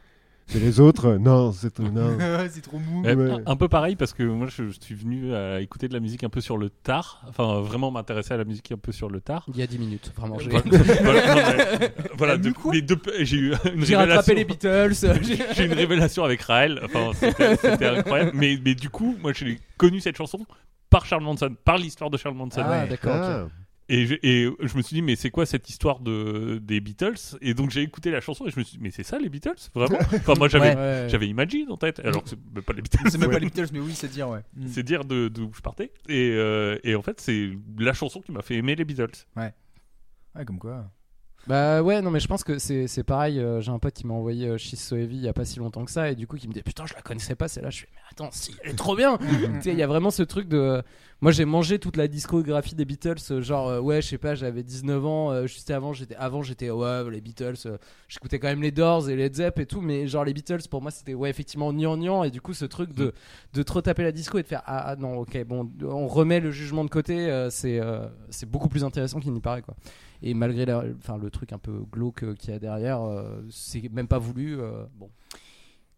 Et 0.56 0.58
les 0.58 0.80
autres, 0.80 1.06
euh, 1.06 1.18
non, 1.18 1.52
c'est. 1.52 1.78
Non. 1.78 2.18
c'est 2.50 2.60
trop 2.62 2.78
mou. 2.80 3.04
Euh, 3.06 3.14
Ouais. 3.36 3.42
un, 3.46 3.54
peu 3.56 3.68
pareil 3.68 3.94
parce 3.94 4.12
que 4.12 4.24
moi 4.24 4.48
je, 4.48 4.70
je 4.70 4.80
suis 4.80 4.96
venu 4.96 5.32
à 5.32 5.60
écouter 5.60 5.86
de 5.86 5.94
la 5.94 6.00
musique 6.00 6.24
un 6.24 6.28
peu 6.28 6.40
sur 6.40 6.56
le 6.58 6.68
tard, 6.68 7.22
enfin 7.28 7.60
vraiment 7.60 7.92
m'intéresser 7.92 8.34
à 8.34 8.36
la 8.36 8.44
musique 8.44 8.72
un 8.72 8.76
peu 8.76 8.90
sur 8.90 9.08
le 9.08 9.20
tard. 9.20 9.44
Il 9.48 9.56
y 9.56 9.62
a 9.62 9.68
10 9.68 9.78
minutes, 9.78 10.12
vraiment. 10.16 10.40
J'ai 10.40 10.50
Voilà, 10.50 10.62
voilà, 11.00 11.26
non, 11.56 11.78
mais, 11.78 11.94
voilà, 12.18 12.36
Mais 12.38 12.42
de- 12.42 12.50
quoi 12.52 12.74
les 12.74 12.82
deux- 12.82 12.98
j'ai 13.20 13.36
eu 13.36 13.50
une 13.52 13.84
j'ai 13.84 13.96
révélation. 13.96 13.98
rattrapé 14.00 14.34
les 14.34 14.44
Beatles. 14.44 14.94
j'ai- 15.22 15.54
J'ai 15.54 15.64
une 15.66 15.72
révélation 15.74 16.24
avec 16.24 16.42
Raël, 16.42 16.80
enfin 16.84 17.12
c'était 17.14 17.56
c'était 17.56 17.86
incroyable. 17.86 18.32
Mais, 18.34 18.58
mais 18.64 18.74
du 18.74 18.90
coup, 18.90 19.16
moi 19.22 19.32
j'ai 19.32 19.60
connu 19.76 20.00
cette 20.00 20.16
chanson 20.16 20.44
par 20.90 21.06
Charles 21.06 21.22
Manson, 21.22 21.54
par 21.64 21.78
l'histoire 21.78 22.10
de 22.10 22.16
Charles 22.16 22.34
Manson. 22.36 22.62
Ah, 22.64 22.82
ouais. 22.82 22.88
d'accord. 22.88 23.12
Ah. 23.14 23.46
Et, 23.88 24.06
je, 24.06 24.14
et 24.22 24.48
je 24.60 24.76
me 24.76 24.82
suis 24.82 24.94
dit, 24.94 25.02
mais 25.02 25.16
c'est 25.16 25.30
quoi 25.30 25.44
cette 25.44 25.68
histoire 25.68 26.00
de, 26.00 26.58
des 26.62 26.80
Beatles? 26.80 27.36
Et 27.40 27.52
donc 27.52 27.70
j'ai 27.70 27.82
écouté 27.82 28.10
la 28.10 28.20
chanson 28.20 28.46
et 28.46 28.50
je 28.50 28.58
me 28.58 28.64
suis 28.64 28.78
dit, 28.78 28.82
mais 28.82 28.90
c'est 28.90 29.02
ça 29.02 29.18
les 29.18 29.28
Beatles? 29.28 29.56
Vraiment? 29.74 29.98
Enfin, 30.14 30.34
moi 30.38 30.48
j'avais 30.48 30.74
Ouais. 30.76 31.26
Imagine 31.28 31.70
en 31.70 31.76
tête, 31.76 32.00
alors 32.00 32.22
que 32.22 32.30
c'est 32.30 32.38
même 32.54 32.62
pas 32.62 32.72
les 32.72 32.82
Beatles. 32.82 32.98
C'est 33.10 33.18
même 33.18 33.30
pas 33.30 33.38
les 33.38 33.46
Beatles, 33.46 33.68
mais 33.72 33.80
oui, 33.80 33.92
c'est 33.94 34.08
dire, 34.08 34.28
ouais. 34.28 34.40
Mm. 34.56 34.66
C'est 34.68 34.82
dire 34.82 35.04
de- 35.04 35.28
d'où 35.28 35.50
je 35.54 35.60
partais. 35.60 35.90
Et, 36.08 36.30
euh, 36.32 36.78
et 36.84 36.94
en 36.94 37.02
fait, 37.02 37.20
c'est 37.20 37.50
la 37.78 37.92
chanson 37.92 38.20
qui 38.20 38.32
m'a 38.32 38.42
fait 38.42 38.54
aimer 38.56 38.74
les 38.76 38.84
Beatles. 38.84 39.26
Ouais, 39.36 39.52
comme 40.46 40.58
quoi. 40.58 40.90
Bah 41.48 41.82
ouais, 41.82 42.00
non 42.02 42.12
mais 42.12 42.20
je 42.20 42.28
pense 42.28 42.44
que 42.44 42.58
c'est 42.58 42.86
c'est 42.86 43.02
pareil. 43.02 43.40
euh, 43.40 43.60
J'ai 43.60 43.72
un 43.72 43.80
pote 43.80 43.94
qui 43.94 44.06
m'a 44.06 44.14
envoyé 44.14 44.46
euh, 44.46 44.58
She's 44.58 44.80
So 44.80 44.94
Heavy 44.94 45.16
il 45.16 45.22
y 45.22 45.28
a 45.28 45.32
pas 45.32 45.44
si 45.44 45.58
longtemps 45.58 45.84
que 45.84 45.90
ça 45.90 46.08
et 46.08 46.14
du 46.14 46.28
coup 46.28 46.36
qui 46.36 46.46
me 46.46 46.52
dit 46.52 46.62
putain 46.62 46.86
je 46.86 46.94
la 46.94 47.02
connaissais 47.02 47.34
pas 47.34 47.48
celle-là. 47.48 47.70
Je 47.70 47.80
fais 47.80 47.88
mais 47.92 48.00
attends 48.12 48.28
si 48.30 48.54
elle 48.62 48.70
est 48.70 48.74
trop 48.76 48.94
bien. 48.94 49.18
tu 49.54 49.62
sais 49.62 49.72
il 49.72 49.78
y 49.78 49.82
a 49.82 49.88
vraiment 49.88 50.12
ce 50.12 50.22
truc 50.22 50.46
de 50.46 50.80
Moi 51.20 51.32
j'ai 51.32 51.44
mangé 51.44 51.80
toute 51.80 51.96
la 51.96 52.06
discographie 52.06 52.76
des 52.76 52.84
Beatles, 52.84 53.16
euh, 53.32 53.42
genre 53.42 53.68
euh, 53.70 53.80
ouais 53.80 54.00
je 54.02 54.06
sais 54.06 54.18
pas 54.18 54.36
j'avais 54.36 54.62
19 54.62 55.04
ans, 55.04 55.32
euh, 55.32 55.46
juste 55.48 55.68
avant 55.72 55.92
j'étais 55.92 56.14
avant 56.14 56.42
j'étais 56.42 56.70
ouais 56.70 57.10
les 57.10 57.20
Beatles, 57.20 57.54
euh, 57.66 57.76
j'écoutais 58.06 58.38
quand 58.38 58.46
même 58.46 58.62
les 58.62 58.70
Doors 58.70 59.08
et 59.10 59.16
les 59.16 59.32
Zepp 59.32 59.58
et 59.58 59.66
tout, 59.66 59.80
mais 59.80 60.06
genre 60.06 60.24
les 60.24 60.34
Beatles 60.34 60.68
pour 60.70 60.80
moi 60.80 60.92
c'était 60.92 61.14
ouais 61.14 61.28
effectivement 61.28 61.72
gnangnan 61.72 62.22
et 62.22 62.30
du 62.30 62.40
coup 62.40 62.54
ce 62.54 62.66
truc 62.66 62.94
de, 62.94 63.12
de 63.52 63.62
trop 63.64 63.80
taper 63.82 64.04
la 64.04 64.12
disco 64.12 64.38
et 64.38 64.42
de 64.42 64.46
faire 64.46 64.62
ah, 64.66 64.90
ah, 64.90 64.94
non 64.96 65.16
ok 65.16 65.44
bon 65.44 65.68
on 65.82 66.06
remet 66.06 66.38
le 66.38 66.52
jugement 66.52 66.84
de 66.84 66.90
côté, 66.90 67.28
euh, 67.28 67.50
c'est 67.50 67.80
euh, 67.80 68.06
c'est 68.30 68.48
beaucoup 68.48 68.68
plus 68.68 68.84
intéressant 68.84 69.18
qu'il 69.18 69.32
n'y 69.32 69.40
paraît 69.40 69.62
quoi. 69.62 69.74
Et 70.22 70.34
malgré 70.34 70.64
la- 70.66 70.84
enfin, 70.98 71.18
le 71.18 71.30
truc 71.30 71.52
un 71.52 71.58
peu 71.58 71.82
glauque 71.92 72.22
euh, 72.22 72.34
qu'il 72.34 72.50
y 72.50 72.56
a 72.56 72.58
derrière, 72.58 73.02
euh, 73.02 73.42
c'est 73.50 73.90
même 73.92 74.06
pas 74.08 74.18
voulu. 74.18 74.58
euh, 74.60 74.84
bon. 74.98 75.08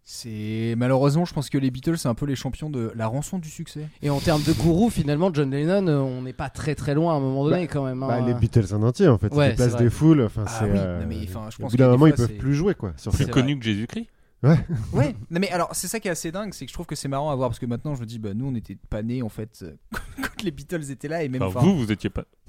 C'est 0.06 0.74
malheureusement, 0.76 1.24
je 1.24 1.32
pense 1.32 1.48
que 1.48 1.56
les 1.56 1.70
Beatles, 1.70 1.96
c'est 1.96 2.08
un 2.08 2.14
peu 2.14 2.26
les 2.26 2.36
champions 2.36 2.68
de 2.68 2.92
la 2.94 3.06
rançon 3.06 3.38
du 3.38 3.48
succès. 3.48 3.88
Et 4.02 4.10
en 4.10 4.20
termes 4.20 4.42
de 4.42 4.52
gourou, 4.52 4.90
finalement, 4.90 5.32
John 5.32 5.50
Lennon, 5.50 5.88
on 5.88 6.20
n'est 6.22 6.34
pas 6.34 6.50
très 6.50 6.74
très 6.74 6.94
loin 6.94 7.14
à 7.14 7.16
un 7.16 7.20
moment 7.20 7.44
donné 7.44 7.66
quand 7.66 7.84
même. 7.86 8.02
hein. 8.02 8.08
Bah, 8.08 8.20
les 8.20 8.34
Beatles 8.34 8.74
en 8.74 8.82
entier, 8.82 9.08
en 9.08 9.16
fait. 9.16 9.32
Ouais, 9.34 9.46
ils 9.46 9.50
déplacent 9.56 9.76
des 9.76 9.88
foules. 9.88 10.20
Enfin, 10.20 10.44
Ah 10.46 10.56
c'est. 10.58 10.64
oui, 10.66 10.70
euh, 10.78 11.00
je 11.10 11.30
au 11.56 11.60
pense 11.62 11.78
moment, 11.78 12.06
ils 12.06 12.12
peuvent 12.12 12.26
c'est- 12.28 12.34
plus 12.34 12.54
jouer, 12.54 12.74
quoi. 12.74 12.92
Sur 12.98 13.12
Plus 13.12 13.24
C'est 13.24 13.30
connu 13.30 13.58
que 13.58 13.64
Jésus-Christ. 13.64 14.06
Ouais, 14.92 15.14
non, 15.30 15.40
mais 15.40 15.50
alors 15.50 15.70
c'est 15.74 15.88
ça 15.88 16.00
qui 16.00 16.08
est 16.08 16.10
assez 16.10 16.30
dingue, 16.32 16.52
c'est 16.54 16.64
que 16.66 16.70
je 16.70 16.74
trouve 16.74 16.86
que 16.86 16.94
c'est 16.94 17.08
marrant 17.08 17.30
à 17.30 17.34
voir 17.36 17.48
parce 17.48 17.58
que 17.58 17.66
maintenant 17.66 17.94
je 17.94 18.00
me 18.00 18.06
dis, 18.06 18.18
bah 18.18 18.34
nous 18.34 18.46
on 18.46 18.54
était 18.54 18.76
pas 18.90 19.02
nés 19.02 19.22
en 19.22 19.28
fait 19.28 19.60
euh, 19.62 19.74
quand 20.16 20.42
les 20.42 20.50
Beatles 20.50 20.90
étaient 20.90 21.08
là 21.08 21.22
et 21.22 21.28
même. 21.28 21.42
Enfin, 21.42 21.60
enfin, 21.60 21.66
vous, 21.68 21.78
vous 21.78 21.92
étiez 21.92 22.10
pas. 22.10 22.24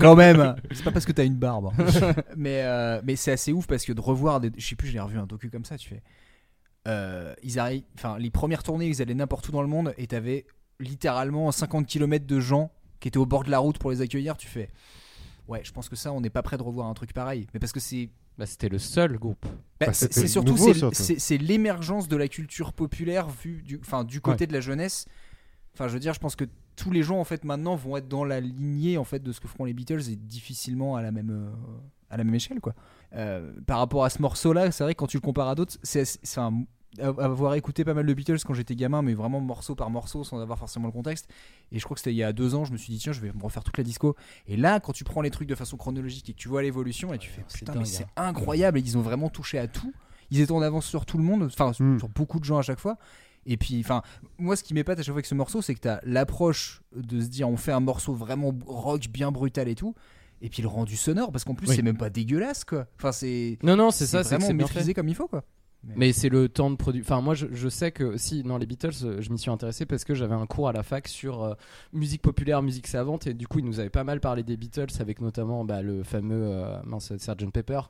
quand 0.00 0.16
même, 0.16 0.56
c'est 0.72 0.84
pas 0.84 0.90
parce 0.92 1.04
que 1.06 1.12
t'as 1.12 1.24
une 1.24 1.36
barbe. 1.36 1.70
hein. 1.78 2.14
mais 2.36 2.62
euh, 2.62 3.00
mais 3.04 3.16
c'est 3.16 3.32
assez 3.32 3.52
ouf 3.52 3.66
parce 3.66 3.84
que 3.84 3.92
de 3.92 4.00
revoir, 4.00 4.40
des... 4.40 4.50
je 4.56 4.66
sais 4.66 4.76
plus, 4.76 4.88
j'ai 4.88 5.00
revu 5.00 5.18
un 5.18 5.26
docu 5.26 5.50
comme 5.50 5.64
ça, 5.64 5.76
tu 5.76 5.88
fais. 5.88 6.02
euh, 6.88 7.34
ils 7.42 7.58
arrivent, 7.58 7.84
enfin 7.96 8.16
les 8.18 8.30
premières 8.30 8.62
tournées, 8.62 8.86
ils 8.88 9.00
allaient 9.02 9.14
n'importe 9.14 9.48
où 9.48 9.52
dans 9.52 9.62
le 9.62 9.68
monde 9.68 9.94
et 9.98 10.06
t'avais 10.06 10.46
littéralement 10.80 11.50
50 11.52 11.86
km 11.86 12.26
de 12.26 12.40
gens 12.40 12.72
qui 13.00 13.08
étaient 13.08 13.18
au 13.18 13.26
bord 13.26 13.44
de 13.44 13.50
la 13.50 13.58
route 13.58 13.78
pour 13.78 13.90
les 13.90 14.00
accueillir. 14.00 14.36
Tu 14.36 14.48
fais. 14.48 14.68
Ouais, 15.48 15.60
je 15.64 15.72
pense 15.72 15.88
que 15.88 15.96
ça, 15.96 16.12
on 16.12 16.20
n'est 16.20 16.30
pas 16.30 16.42
prêt 16.42 16.56
de 16.56 16.62
revoir 16.62 16.86
un 16.86 16.94
truc 16.94 17.12
pareil. 17.12 17.46
Mais 17.52 17.60
parce 17.60 17.72
que 17.72 17.80
c'est 17.80 18.08
Bah, 18.38 18.46
c'était 18.46 18.68
le 18.68 18.78
seul 18.78 19.18
groupe. 19.18 19.44
bah, 19.80 19.86
Bah, 19.86 19.92
c'est 19.92 20.26
surtout 20.28 20.56
c'est- 20.92 21.38
l'émergence 21.38 22.08
de 22.08 22.16
la 22.16 22.28
culture 22.28 22.72
populaire 22.72 23.28
vue 23.28 23.62
du, 23.62 23.78
enfin, 23.80 24.04
du 24.04 24.20
côté 24.20 24.46
de 24.46 24.52
la 24.52 24.60
jeunesse. 24.60 25.06
Enfin, 25.74 25.88
je 25.88 25.94
veux 25.94 26.00
dire, 26.00 26.14
je 26.14 26.20
pense 26.20 26.36
que 26.36 26.44
tous 26.76 26.90
les 26.90 27.02
gens 27.02 27.18
en 27.18 27.24
fait 27.24 27.44
maintenant 27.44 27.76
vont 27.76 27.96
être 27.96 28.08
dans 28.08 28.24
la 28.24 28.40
lignée 28.40 28.96
en 28.98 29.04
fait 29.04 29.22
de 29.22 29.32
ce 29.32 29.40
que 29.40 29.48
feront 29.48 29.64
les 29.64 29.74
Beatles 29.74 30.08
et 30.10 30.16
difficilement 30.16 30.96
à 30.96 31.02
la 31.02 31.10
même 31.12 31.30
euh, 31.30 31.50
à 32.08 32.16
la 32.16 32.24
même 32.24 32.34
échelle 32.34 32.60
quoi. 32.60 32.74
Euh, 33.14 33.52
par 33.66 33.78
rapport 33.78 34.04
à 34.04 34.10
ce 34.10 34.20
morceau-là, 34.22 34.70
c'est 34.70 34.84
vrai 34.84 34.94
que 34.94 34.98
quand 34.98 35.06
tu 35.06 35.16
le 35.18 35.22
compares 35.22 35.48
à 35.48 35.54
d'autres, 35.54 35.76
c'est 35.82 36.04
c'est 36.04 36.40
un 36.40 36.64
avoir 37.00 37.54
écouté 37.54 37.84
pas 37.84 37.94
mal 37.94 38.04
de 38.06 38.14
Beatles 38.14 38.38
quand 38.44 38.54
j'étais 38.54 38.76
gamin, 38.76 39.02
mais 39.02 39.14
vraiment 39.14 39.40
morceau 39.40 39.74
par 39.74 39.88
morceau 39.90 40.24
sans 40.24 40.40
avoir 40.40 40.58
forcément 40.58 40.86
le 40.86 40.92
contexte. 40.92 41.28
Et 41.70 41.78
je 41.78 41.84
crois 41.84 41.94
que 41.94 42.00
c'était 42.00 42.12
il 42.12 42.16
y 42.18 42.22
a 42.22 42.32
deux 42.32 42.54
ans, 42.54 42.64
je 42.64 42.72
me 42.72 42.76
suis 42.76 42.92
dit 42.92 42.98
tiens, 42.98 43.12
je 43.12 43.20
vais 43.20 43.32
me 43.32 43.42
refaire 43.42 43.64
toute 43.64 43.78
la 43.78 43.84
disco. 43.84 44.14
Et 44.46 44.56
là, 44.56 44.78
quand 44.80 44.92
tu 44.92 45.04
prends 45.04 45.22
les 45.22 45.30
trucs 45.30 45.48
de 45.48 45.54
façon 45.54 45.76
chronologique 45.76 46.28
et 46.28 46.32
que 46.34 46.38
tu 46.38 46.48
vois 46.48 46.62
l'évolution, 46.62 47.12
et 47.14 47.18
tu 47.18 47.30
fais 47.30 47.42
c'est 47.48 47.58
putain, 47.58 47.74
mais 47.76 47.84
c'est 47.84 48.04
hein. 48.04 48.08
incroyable. 48.28 48.78
Et 48.78 48.82
ils 48.82 48.98
ont 48.98 49.02
vraiment 49.02 49.28
touché 49.30 49.58
à 49.58 49.66
tout. 49.68 49.92
Ils 50.30 50.40
étaient 50.40 50.52
en 50.52 50.62
avance 50.62 50.86
sur 50.86 51.06
tout 51.06 51.18
le 51.18 51.24
monde, 51.24 51.44
enfin 51.44 51.72
Mm. 51.78 51.98
sur 51.98 52.08
beaucoup 52.08 52.38
de 52.40 52.44
gens 52.44 52.58
à 52.58 52.62
chaque 52.62 52.78
fois. 52.80 52.96
Et 53.44 53.56
puis, 53.56 53.80
enfin, 53.80 54.02
moi, 54.38 54.54
ce 54.54 54.62
qui 54.62 54.72
m'épate 54.72 54.98
à 54.98 55.02
chaque 55.02 55.08
fois 55.12 55.16
avec 55.16 55.26
ce 55.26 55.34
morceau, 55.34 55.62
c'est 55.62 55.74
que 55.74 55.80
t'as 55.80 55.98
l'approche 56.04 56.82
de 56.94 57.20
se 57.20 57.26
dire, 57.26 57.48
on 57.48 57.56
fait 57.56 57.72
un 57.72 57.80
morceau 57.80 58.14
vraiment 58.14 58.52
rock, 58.66 59.08
bien 59.08 59.32
brutal 59.32 59.66
et 59.68 59.74
tout. 59.74 59.94
Et 60.42 60.48
puis 60.48 60.62
le 60.62 60.68
rendu 60.68 60.96
sonore, 60.96 61.32
parce 61.32 61.44
qu'en 61.44 61.54
plus, 61.54 61.68
Oui. 61.68 61.76
c'est 61.76 61.82
même 61.82 61.96
pas 61.96 62.10
dégueulasse, 62.10 62.64
quoi. 62.64 62.86
Enfin, 62.98 63.12
c'est 63.12 63.58
Non, 63.62 63.76
non, 63.76 63.90
c'est 63.90 64.06
ça, 64.06 64.22
c'est 64.24 64.36
vraiment 64.36 64.54
maîtrisé 64.54 64.94
comme 64.94 65.08
il 65.08 65.14
faut, 65.14 65.26
quoi. 65.28 65.42
Mais 65.96 66.12
c'est 66.12 66.28
le 66.28 66.48
temps 66.48 66.70
de 66.70 66.76
produire. 66.76 67.02
Enfin, 67.04 67.20
moi, 67.20 67.34
je, 67.34 67.46
je 67.52 67.68
sais 67.68 67.90
que 67.90 68.16
si, 68.16 68.42
dans 68.44 68.56
les 68.58 68.66
Beatles, 68.66 68.90
euh, 69.04 69.20
je 69.20 69.30
m'y 69.30 69.38
suis 69.38 69.50
intéressé 69.50 69.84
parce 69.84 70.04
que 70.04 70.14
j'avais 70.14 70.34
un 70.34 70.46
cours 70.46 70.68
à 70.68 70.72
la 70.72 70.82
fac 70.82 71.08
sur 71.08 71.42
euh, 71.42 71.54
musique 71.92 72.22
populaire, 72.22 72.62
musique 72.62 72.86
savante, 72.86 73.26
et 73.26 73.34
du 73.34 73.48
coup, 73.48 73.58
ils 73.58 73.64
nous 73.64 73.80
avaient 73.80 73.90
pas 73.90 74.04
mal 74.04 74.20
parlé 74.20 74.42
des 74.44 74.56
Beatles 74.56 74.86
avec 75.00 75.20
notamment 75.20 75.64
bah, 75.64 75.82
le 75.82 76.02
fameux 76.04 76.40
euh, 76.44 76.76
mince, 76.84 77.12
Sgt 77.16 77.50
Pepper. 77.52 77.80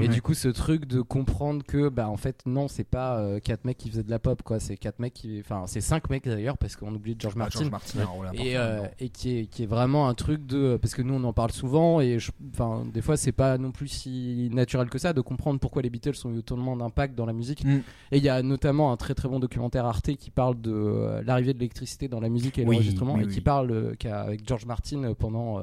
Et 0.00 0.08
du 0.08 0.22
coup, 0.22 0.34
ce 0.34 0.48
truc 0.48 0.86
de 0.86 1.00
comprendre 1.02 1.62
que, 1.62 1.88
bah, 1.88 2.08
en 2.08 2.16
fait, 2.16 2.40
non, 2.46 2.68
c'est 2.68 2.84
pas 2.84 3.18
euh, 3.18 3.38
quatre 3.38 3.64
mecs 3.64 3.76
qui 3.78 3.90
faisaient 3.90 4.02
de 4.02 4.10
la 4.10 4.18
pop, 4.18 4.42
quoi. 4.42 4.58
C'est 4.58 4.76
quatre 4.76 4.98
mecs 4.98 5.12
qui. 5.14 5.40
Enfin, 5.40 5.64
c'est 5.66 5.80
cinq 5.82 6.08
mecs 6.10 6.24
d'ailleurs, 6.24 6.56
parce 6.58 6.76
qu'on 6.76 6.94
oublie 6.94 7.16
George 7.18 7.34
Ah, 7.36 7.40
Martin. 7.40 7.58
George 7.58 7.70
Martin 7.70 8.04
rôle 8.06 8.26
et, 8.34 8.56
euh, 8.56 8.86
et 8.98 9.08
qui, 9.10 9.38
est, 9.38 9.46
qui 9.46 9.64
est 9.64 9.66
vraiment 9.66 10.08
un 10.08 10.14
truc 10.14 10.46
de 10.46 10.78
parce 10.80 10.94
que 10.94 11.02
nous 11.02 11.14
on 11.14 11.24
en 11.24 11.32
parle 11.32 11.50
souvent 11.52 12.00
et 12.00 12.18
je- 12.18 12.32
enfin 12.52 12.84
des 12.92 13.02
fois 13.02 13.16
c'est 13.16 13.32
pas 13.32 13.58
non 13.58 13.72
plus 13.72 13.88
si 13.88 14.48
naturel 14.52 14.88
que 14.88 14.98
ça 14.98 15.12
de 15.12 15.20
comprendre 15.20 15.58
pourquoi 15.60 15.82
les 15.82 15.90
Beatles 15.90 16.12
ont 16.24 16.30
eu 16.32 16.38
autant 16.38 16.76
d'impact 16.76 17.14
dans 17.14 17.26
la 17.26 17.32
musique 17.32 17.41
Mm. 17.64 17.80
et 18.12 18.16
il 18.18 18.22
y 18.24 18.28
a 18.28 18.42
notamment 18.42 18.92
un 18.92 18.96
très 18.96 19.14
très 19.14 19.28
bon 19.28 19.38
documentaire 19.40 19.84
Arte 19.86 20.14
qui 20.16 20.30
parle 20.30 20.60
de 20.60 20.72
euh, 20.72 21.22
l'arrivée 21.24 21.52
de 21.54 21.58
l'électricité 21.58 22.08
dans 22.08 22.20
la 22.20 22.28
musique 22.28 22.58
et 22.58 22.62
Oui, 22.64 22.76
l'enregistrement 22.76 23.14
oui, 23.14 23.24
et 23.24 23.28
qui 23.28 23.40
parle 23.40 23.70
euh, 23.70 23.94
qu'a- 23.98 24.22
avec 24.22 24.46
George 24.48 24.66
Martin 24.66 25.12
pendant 25.18 25.58
euh, 25.58 25.62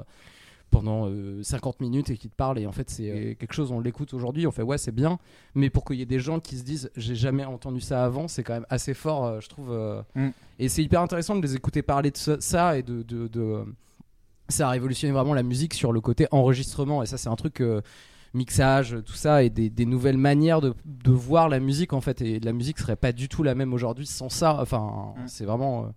pendant 0.72 1.08
euh, 1.10 1.42
50 1.42 1.82
minutes 1.82 2.12
et 2.12 2.18
qui 2.18 2.30
te 2.30 2.36
parle. 2.36 2.60
Et 2.60 2.68
en 2.68 2.72
fait 2.72 2.90
c'est 2.92 3.10
euh, 3.10 3.34
quelque 3.34 3.54
chose 3.54 3.72
on 3.72 3.80
l'écoute 3.80 4.14
aujourd'hui 4.14 4.46
on 4.46 4.52
fait 4.52 4.62
ouais 4.62 4.78
c'est 4.78 4.92
bien. 4.94 5.18
Mais 5.56 5.70
pour 5.72 5.84
qu'il 5.84 5.96
y 5.98 6.02
ait 6.02 6.06
des 6.06 6.20
gens 6.20 6.40
qui 6.40 6.58
se 6.58 6.64
disent 6.64 6.92
j'ai 6.96 7.16
jamais 7.16 7.44
entendu 7.46 7.82
ça 7.82 8.06
avant 8.06 8.28
c'est 8.28 8.44
quand 8.44 8.54
même 8.54 8.68
assez 8.70 8.94
fort 8.94 9.26
euh, 9.26 9.40
je 9.42 9.50
trouve 9.50 9.72
euh, 9.72 10.02
Mm. 10.16 10.30
et 10.60 10.70
c'est 10.70 10.84
hyper 10.84 11.02
intéressant 11.02 11.36
de 11.36 11.42
les 11.42 11.56
écouter 11.56 11.82
parler 11.82 12.12
de 12.12 12.18
ça, 12.18 12.38
ça 12.40 12.78
et 12.78 12.84
de, 12.84 13.02
de, 13.02 13.28
de- 13.28 13.64
ça 14.48 14.68
a 14.68 14.72
révolutionné 14.72 15.12
vraiment 15.14 15.34
la 15.36 15.44
musique 15.44 15.74
sur 15.76 15.92
le 15.92 16.02
côté 16.02 16.28
enregistrement. 16.32 17.04
Et 17.04 17.06
ça 17.06 17.18
c'est 17.18 17.30
un 17.30 17.36
truc 17.36 17.62
euh, 17.62 17.82
mixage 18.34 18.98
tout 19.06 19.14
ça 19.14 19.44
et 19.44 19.50
des, 19.50 19.70
des 19.70 19.86
nouvelles 19.86 20.18
manières 20.18 20.62
de, 20.62 20.74
de 20.86 21.12
voir 21.12 21.50
la 21.50 21.60
musique 21.60 21.94
en 21.94 22.02
fait 22.02 22.22
et 22.22 22.40
la 22.40 22.54
musique 22.54 22.80
serait 22.80 22.96
pas 22.96 23.12
du 23.12 23.28
tout 23.30 23.42
la 23.44 23.56
même 23.56 23.74
aujourd'hui 23.74 24.06
sans 24.06 24.30
ça 24.30 24.58
enfin 24.62 25.14
Mm. 25.18 25.28
c'est 25.28 25.46
vraiment 25.46 25.86
euh, 25.86 25.88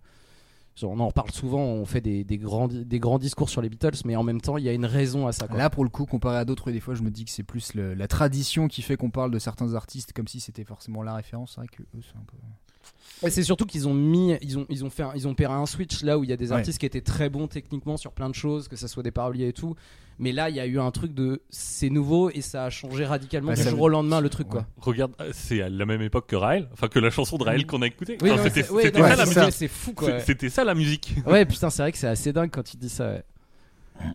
on 0.87 0.99
en 0.99 1.07
reparle 1.07 1.29
souvent 1.31 1.61
on 1.61 1.85
fait 1.85 2.01
des, 2.01 2.23
des 2.23 2.37
grands 2.39 2.67
des 2.67 2.99
grands 2.99 3.19
discours 3.19 3.49
sur 3.49 3.61
les 3.61 3.69
Beatles 3.69 3.99
mais 4.05 4.15
en 4.15 4.23
même 4.23 4.41
temps 4.41 4.57
il 4.57 4.63
y 4.63 4.69
a 4.69 4.73
une 4.73 4.85
raison 4.87 5.27
à 5.27 5.31
ça 5.31 5.47
quoi. 5.47 5.57
Là, 5.57 5.69
pour 5.69 5.83
le 5.83 5.89
coup, 5.91 6.05
comparé 6.07 6.37
à 6.37 6.45
d'autres, 6.45 6.71
des 6.71 6.79
fois, 6.79 6.95
je 6.95 7.03
me 7.03 7.11
dis 7.11 7.25
que 7.25 7.31
c'est 7.31 7.43
plus 7.43 7.75
le- 7.75 7.93
la 7.93 8.07
tradition 8.07 8.67
qui 8.67 8.81
fait 8.81 8.97
qu'on 8.97 9.11
parle 9.11 9.29
de 9.29 9.37
certains 9.37 9.75
artistes 9.75 10.13
comme 10.13 10.27
si 10.27 10.39
c'était 10.39 10.63
forcément 10.63 11.03
la 11.03 11.13
référence. 11.13 11.51
C'est 11.53 11.61
vrai 11.61 11.67
que 11.67 11.83
eux, 11.83 12.01
c'est 12.01 12.17
un 12.17 12.23
peu. 12.25 13.27
Et 13.27 13.29
c'est 13.29 13.43
surtout 13.43 13.65
qu'ils 13.67 13.87
ont 13.87 13.93
mis, 13.93 14.35
ils 14.41 14.57
ont, 14.57 14.65
ils 14.69 14.83
ont 14.83 14.89
fait, 14.89 15.03
un- 15.03 15.11
ils 15.15 15.27
ont 15.27 15.31
opéré 15.31 15.53
un 15.53 15.67
switch 15.67 16.03
là 16.03 16.17
où 16.17 16.23
il 16.23 16.29
y 16.31 16.33
a 16.33 16.37
des 16.37 16.51
Ouais. 16.51 16.57
artistes 16.57 16.79
qui 16.79 16.85
étaient 16.87 17.01
très 17.01 17.29
bons 17.29 17.47
techniquement 17.47 17.95
sur 17.95 18.11
plein 18.11 18.27
de 18.29 18.35
choses, 18.35 18.67
que 18.67 18.75
ça 18.75 18.87
soit 18.87 19.03
des 19.03 19.11
paroliers 19.11 19.49
et 19.49 19.53
tout. 19.53 19.75
Mais 20.19 20.31
là, 20.31 20.49
il 20.49 20.55
y 20.55 20.59
a 20.59 20.65
eu 20.65 20.79
un 20.79 20.91
truc 20.91 21.13
de, 21.13 21.41
c'est 21.49 21.89
nouveau 21.89 22.29
et 22.29 22.41
ça 22.41 22.65
a 22.65 22.69
changé 22.69 23.05
radicalement 23.05 23.49
Bah, 23.49 23.55
du 23.55 23.63
ça 23.63 23.69
jour 23.71 23.81
au 23.81 23.89
lendemain 23.89 24.21
le 24.21 24.29
truc 24.29 24.47
quoi. 24.47 24.65
Regarde, 24.77 25.13
euh, 25.19 25.31
c'est 25.33 25.61
à 25.61 25.69
la 25.69 25.85
même 25.85 26.01
époque 26.01 26.27
que 26.27 26.35
Raël, 26.35 26.69
enfin 26.73 26.87
que 26.87 26.99
la 26.99 27.09
chanson 27.09 27.37
de 27.37 27.43
Raël 27.43 27.65
qu'on 27.65 27.81
a 27.81 27.87
écoutée. 27.87 28.17
Oui, 28.21 28.29
Enfin, 28.31 28.43
non, 28.43 28.49
c'était 28.49 28.69
ouais, 28.71 28.91
ça 28.91 29.15
la 29.15 29.25
musique. 29.25 29.51
c'est 29.53 29.67
fou 29.67 29.93
quoi. 29.93 30.19
C'était 30.19 30.49
ça 30.49 30.63
la 30.63 30.75
musique. 30.75 31.15
Ouais, 31.25 31.45
putain, 31.45 31.69
c'est 31.69 31.81
vrai 31.81 31.91
que 31.91 31.97
c'est 31.97 32.07
assez 32.07 32.31
dingue 32.33 32.51
quand 32.51 32.73
il 32.73 32.77
dit 32.77 32.89
ça. 32.89 33.11
ouais. 33.11 33.23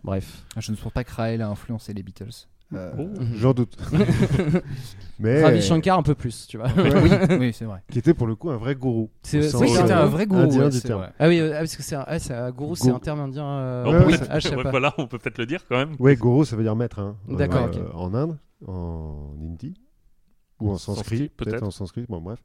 Bref. 0.03 0.43
Ah, 0.55 0.59
Je 0.61 0.71
ne 0.71 0.77
pense 0.77 0.91
pas 0.91 1.03
que 1.03 1.11
Raël 1.13 1.41
a 1.41 1.47
influencé 1.47 1.93
les 1.93 2.03
Beatles. 2.03 2.47
Euh, 2.73 2.91
Oh. 2.99 3.09
J'en 3.35 3.53
doute. 3.53 3.75
Mais. 5.19 5.43
Ravi 5.43 5.61
Shankar 5.61 5.97
un 5.97 6.03
peu 6.03 6.15
plus, 6.15 6.47
tu 6.47 6.57
vois. 6.57 6.67
oui, 6.77 7.09
oui, 7.39 7.53
c'est 7.53 7.65
vrai. 7.65 7.81
Qui 7.91 7.99
était 7.99 8.13
pour 8.13 8.27
le 8.27 8.35
coup 8.35 8.49
un 8.51 8.57
vrai 8.57 8.75
gourou. 8.75 9.09
C'est- 9.23 9.39
que 9.39 9.47
c'était 9.67 9.91
euh, 9.91 10.03
un 10.03 10.05
vrai 10.05 10.25
gourou, 10.27 10.41
indien 10.43 10.63
ouais, 10.65 10.69
du 10.69 10.77
c'est 10.77 10.87
terme. 10.87 11.01
vrai. 11.01 11.11
Ah 11.19 11.27
oui, 11.27 11.39
euh, 11.39 11.51
ah, 11.55 11.59
parce 11.59 11.75
que 11.75 11.83
c'est 11.83 11.95
un, 11.95 12.05
ah, 12.07 12.51
gourou, 12.51 12.75
c'est 12.75 12.89
un 12.91 12.99
terme 12.99 13.19
indien. 13.21 13.45
euh, 13.45 13.83
On 13.85 14.05
Ouais, 14.07 14.15
ah, 14.29 14.39
je 14.39 14.47
sais 14.47 14.55
ouais, 14.55 14.63
pas. 14.63 14.69
voilà, 14.71 14.93
on 14.97 15.07
peut 15.07 15.17
peut-être 15.17 15.37
le 15.39 15.45
dire 15.45 15.65
quand 15.67 15.75
même. 15.77 15.95
Ouais, 15.99 16.15
gourou, 16.15 16.45
ça 16.45 16.55
veut 16.55 16.63
dire 16.63 16.75
maître. 16.75 16.99
Hein. 16.99 17.17
D'accord. 17.27 17.69
En 17.95 18.13
Inde, 18.13 18.37
en 18.65 19.33
hindi, 19.41 19.73
ou 20.61 20.71
en 20.71 20.77
Sanskrit, 20.77 21.29
peut-être 21.35 21.63
en 21.63 21.71
sanskrit, 21.71 22.05
bon 22.07 22.21
bref. 22.21 22.39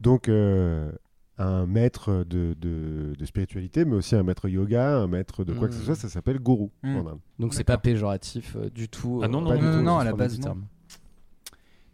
Donc, 0.00 0.28
euh, 0.28 0.90
un 1.38 1.66
maître 1.66 2.24
de, 2.24 2.54
de, 2.60 3.14
de 3.18 3.24
spiritualité, 3.24 3.84
mais 3.84 3.96
aussi 3.96 4.14
un 4.14 4.22
maître 4.22 4.48
yoga, 4.48 4.96
un 4.98 5.06
maître 5.06 5.44
de 5.44 5.52
quoi 5.54 5.68
que 5.68 5.74
ce 5.74 5.80
Mm. 5.80 5.84
soit, 5.84 5.94
ça 5.94 6.08
s'appelle 6.08 6.38
gourou 6.38 6.70
Mm. 6.82 6.96
en 6.96 7.06
Inde. 7.08 7.20
Donc 7.38 7.54
c'est 7.54 7.64
pas 7.64 7.78
péjoratif 7.78 8.54
euh, 8.56 8.68
du 8.70 8.88
tout. 8.88 9.20
Ah 9.24 9.28
non, 9.28 9.40
non, 9.40 9.50
pas 9.50 9.56
non, 9.56 9.70
du 9.70 9.76
tout, 9.78 9.82
non, 9.82 9.96
au 9.96 9.98
à 9.98 10.04
la 10.04 10.12
base, 10.12 10.34
du 10.34 10.40
non. 10.40 10.44
terme. 10.44 10.64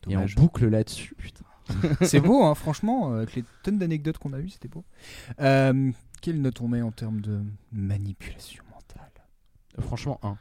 Et 0.09 0.17
on 0.17 0.25
boucle 0.37 0.67
là-dessus, 0.69 1.15
putain. 1.17 1.45
C'est 2.03 2.21
beau, 2.21 2.43
hein, 2.45 2.55
franchement, 2.55 3.13
euh, 3.13 3.19
avec 3.19 3.35
les 3.37 3.45
tonnes 3.63 3.79
d'anecdotes 3.79 4.17
qu'on 4.19 4.33
a 4.33 4.39
eues, 4.41 4.49
c'était 4.49 4.69
beau. 4.69 4.85
Euh, 5.41 5.93
quelle 6.23 6.41
note 6.41 6.61
on 6.63 6.69
met 6.69 6.81
en 6.83 6.93
termes 6.93 7.21
de 7.21 7.41
manipulation 7.73 8.65
mentale? 8.73 9.11
Franchement, 9.81 10.19
un. 10.23 10.37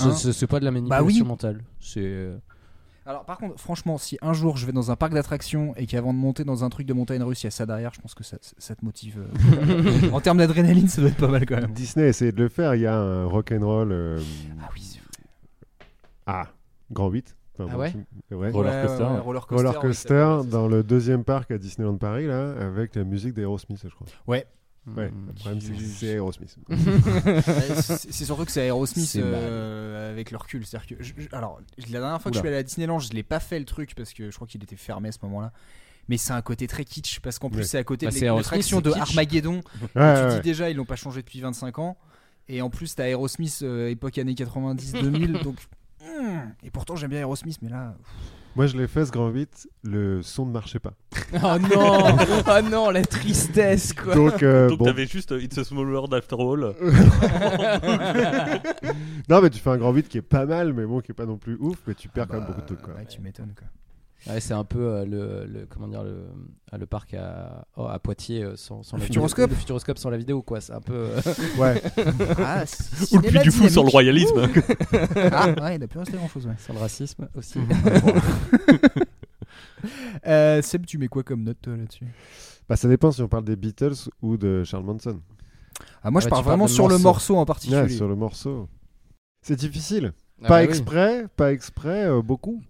Un 0.00 0.12
C'est- 0.12 0.46
pas 0.48 0.58
de 0.58 0.64
la 0.64 0.70
manipulation 0.72 1.04
Bah 1.04 1.06
oui. 1.06 1.22
mentale. 1.22 1.62
C'est. 1.80 2.30
Alors, 3.06 3.24
par 3.26 3.36
contre, 3.38 3.60
franchement, 3.60 3.98
si 3.98 4.16
un 4.22 4.32
jour 4.32 4.56
je 4.56 4.64
vais 4.64 4.72
dans 4.72 4.90
un 4.90 4.96
parc 4.96 5.12
d'attractions 5.12 5.74
et 5.76 5.86
qu'avant 5.86 6.14
de 6.14 6.18
monter 6.18 6.44
dans 6.44 6.64
un 6.64 6.70
truc 6.70 6.86
de 6.86 6.94
montagne 6.94 7.22
russe, 7.22 7.42
il 7.42 7.46
y 7.46 7.48
a 7.48 7.50
ça 7.50 7.66
derrière, 7.66 7.92
je 7.92 8.00
pense 8.00 8.14
que 8.14 8.24
ça, 8.24 8.38
ça 8.56 8.74
te 8.74 8.82
motive. 8.84 9.18
euh, 9.20 10.10
en 10.12 10.20
termes 10.20 10.38
d'adrénaline, 10.38 10.88
ça 10.88 11.02
doit 11.02 11.10
être 11.10 11.18
pas 11.18 11.28
mal 11.28 11.44
quand 11.44 11.56
même. 11.60 11.72
Disney 11.72 12.06
a 12.06 12.08
essayé 12.08 12.32
de 12.32 12.42
le 12.42 12.48
faire. 12.48 12.74
Il 12.74 12.80
y 12.80 12.86
a 12.86 12.96
un 12.96 13.26
rock'n'roll. 13.26 13.92
euh, 13.92 14.20
Ah 14.62 14.68
oui, 14.74 14.80
c'est 14.82 14.98
vrai. 15.00 15.88
ah, 16.26 16.48
grand 16.90 17.08
8. 17.10 17.36
Enfin, 17.58 17.68
Ah 17.70 17.74
bon, 17.74 17.80
ouais 17.82 17.92
c'est- 18.28 18.34
ouais. 18.34 18.50
Roller 18.50 18.82
coaster. 18.86 19.02
ouais, 19.04 19.10
ouais, 19.10 19.20
roller 19.20 19.46
coaster. 19.80 20.14
Roller 20.24 20.44
dans 20.46 20.66
le 20.66 20.82
deuxième 20.82 21.24
parc 21.24 21.50
à 21.50 21.58
Disneyland 21.58 21.96
Paris, 21.98 22.26
là, 22.26 22.52
avec 22.58 22.94
la 22.96 23.04
musique 23.04 23.34
d'Aerosmith, 23.34 23.80
je 23.84 23.94
crois. 23.94 24.06
Ouais, 24.26 24.46
mm, 24.86 25.26
le 25.28 25.32
problème, 25.34 25.60
c'est 25.60 25.72
que 25.72 25.78
c'est 25.98 26.06
Aerosmith. 26.08 26.56
Ouais, 26.68 26.76
c'est 28.10 28.24
surtout 28.24 28.44
que 28.44 28.50
c'est 28.52 28.66
Aerosmith 28.66 29.16
euh, 29.16 30.10
avec 30.12 30.30
le 30.30 30.36
recul. 30.36 30.64
C'est-à-dire 30.66 30.96
que 30.98 31.02
je- 31.02 31.14
je- 31.16 31.28
alors, 31.32 31.60
la 31.90 32.00
dernière 32.00 32.20
fois 32.20 32.30
que 32.30 32.36
je 32.36 32.40
suis 32.40 32.48
allé 32.48 32.56
à 32.58 32.62
Disneyland, 32.62 32.98
je 32.98 33.10
l'ai 33.12 33.22
pas 33.22 33.40
fait 33.40 33.58
le 33.58 33.64
truc 33.64 33.94
parce 33.94 34.12
que 34.12 34.30
je 34.30 34.34
crois 34.34 34.46
qu'il 34.46 34.62
était 34.62 34.76
fermé 34.76 35.08
à 35.08 35.12
ce 35.12 35.18
moment-là. 35.22 35.52
Mais 36.08 36.18
c'est 36.18 36.32
un 36.34 36.42
côté 36.42 36.66
très 36.66 36.84
kitsch 36.84 37.20
parce 37.20 37.38
qu'en 37.38 37.48
plus 37.48 37.60
Ouais. 37.60 37.64
c'est 37.64 37.78
à 37.78 37.84
côté 37.84 38.04
Bah, 38.06 38.12
de 38.12 38.16
c'est 38.18 38.26
Aerosmith, 38.26 38.82
de 38.82 38.90
c'est 38.90 39.00
kitsch. 39.00 39.10
Armageddon. 39.10 39.54
Ouais, 39.54 39.62
tu 39.94 39.98
ouais, 39.98 40.28
dis 40.28 40.34
ouais. 40.34 40.40
déjà 40.42 40.68
ils 40.70 40.76
l'ont 40.76 40.84
pas 40.84 40.96
changé 40.96 41.22
depuis 41.22 41.40
25 41.40 41.78
ans. 41.78 41.96
Et 42.48 42.60
en 42.60 42.68
plus 42.68 42.94
t'as 42.94 43.04
Aerosmith 43.08 43.60
euh, 43.62 43.88
époque 43.88 44.18
années 44.18 44.34
90-2000 44.34 45.42
donc. 45.44 45.56
hmm, 46.02 46.40
Et 46.62 46.70
pourtant 46.70 46.94
j'aime 46.94 47.08
bien 47.08 47.20
Aerosmith 47.20 47.58
mais 47.62 47.70
là. 47.70 47.96
Moi, 48.56 48.68
je 48.68 48.76
l'ai 48.76 48.86
fait 48.86 49.04
ce 49.04 49.10
grand 49.10 49.30
8, 49.30 49.68
le 49.82 50.22
son 50.22 50.46
ne 50.46 50.52
marchait 50.52 50.78
pas. 50.78 50.92
Oh 51.42 51.58
non 51.58 52.16
Oh 52.46 52.60
non, 52.70 52.90
la 52.90 53.02
tristesse 53.02 53.92
quoi 53.92 54.14
Donc, 54.14 54.44
euh, 54.44 54.68
Donc 54.68 54.78
bon. 54.78 54.84
t'avais 54.84 55.06
juste 55.06 55.32
euh, 55.32 55.42
It's 55.42 55.58
a 55.58 55.64
Small 55.64 55.90
World 55.90 56.14
After 56.14 56.36
All. 56.38 56.72
Non, 59.28 59.40
mais 59.40 59.50
tu 59.50 59.58
fais 59.60 59.70
un 59.70 59.76
grand 59.78 59.92
8 59.92 60.08
qui 60.08 60.18
est 60.18 60.22
pas 60.22 60.46
mal, 60.46 60.72
mais 60.72 60.84
bon, 60.86 61.00
qui 61.00 61.10
est 61.10 61.14
pas 61.14 61.26
non 61.26 61.36
plus 61.38 61.56
ouf, 61.58 61.78
mais 61.86 61.94
tu 61.94 62.08
perds 62.08 62.28
quand 62.28 62.34
même 62.34 62.42
bah, 62.42 62.48
beaucoup 62.48 62.60
de 62.60 62.66
trucs. 62.66 62.82
Quoi. 62.82 62.94
Ouais, 62.94 63.06
tu 63.06 63.20
m'étonnes 63.20 63.54
quoi. 63.58 63.66
Ouais, 64.26 64.40
c'est 64.40 64.54
un 64.54 64.64
peu 64.64 64.78
euh, 64.80 65.04
le, 65.04 65.44
le- 65.46 65.66
comment 65.66 65.86
dire 65.86 66.02
le, 66.02 66.24
ah, 66.72 66.78
le 66.78 66.86
parc 66.86 67.12
à, 67.12 67.66
oh, 67.76 67.86
à 67.86 67.98
Poitiers 67.98 68.42
euh, 68.42 68.56
sans, 68.56 68.82
sans 68.82 68.96
Le 68.96 69.00
la 69.02 69.06
Futuroscope. 69.06 69.44
vidéo. 69.44 69.54
Le 69.54 69.60
futuroscope 69.60 69.98
sans 69.98 70.08
la 70.10 70.16
vidéo 70.16 70.40
quoi, 70.40 70.62
c'est 70.62 70.72
un 70.72 70.80
peu 70.80 70.94
euh, 70.94 71.20
Ouais. 71.58 71.82
Ah, 72.38 72.64
Ou 73.12 73.16
le 73.18 73.22
Puy 73.28 73.38
du 73.40 73.50
Fou 73.50 73.68
sur 73.68 73.84
le 73.84 73.90
royalisme. 73.90 74.48
Ah 75.30 75.50
ouais, 75.62 75.76
il 75.76 75.82
a 75.82 75.86
plus 75.86 75.98
resté 75.98 76.16
grand 76.16 76.28
chose 76.28 76.46
ouais. 76.46 76.54
sans 76.58 76.72
le 76.72 76.78
racisme 76.78 77.28
aussi. 77.36 77.58
Euh, 80.26 80.62
Seb, 80.62 80.86
tu 80.86 80.96
mets 80.98 81.08
quoi 81.08 81.22
comme 81.22 81.42
note 81.42 81.58
toi 81.60 81.76
là-dessus? 81.76 82.06
Bah, 82.68 82.76
ça 82.76 82.88
dépend 82.88 83.12
si 83.12 83.20
on 83.22 83.28
parle 83.28 83.44
des 83.44 83.56
Beatles 83.56 84.08
ou 84.22 84.36
de 84.38 84.64
Charles 84.64 84.84
Manson. 84.84 85.20
Ah, 86.02 86.10
moi 86.10 86.20
je 86.20 86.26
Ouais, 86.26 86.30
parles 86.30 86.44
vraiment 86.44 86.66
sur 86.66 86.88
le 86.88 86.94
morceau. 86.94 87.34
morceau 87.34 87.36
en 87.36 87.44
particulier. 87.44 87.82
Ouais, 87.82 87.88
sur 87.90 88.08
le 88.08 88.14
morceau. 88.16 88.68
C'est 89.42 89.56
difficile. 89.56 90.12
Ah 90.42 90.48
pas 90.48 90.48
bah 90.48 90.58
oui. 90.60 90.64
exprès, 90.64 91.26
pas 91.36 91.52
exprès, 91.52 92.04
euh, 92.06 92.22
beaucoup. 92.22 92.62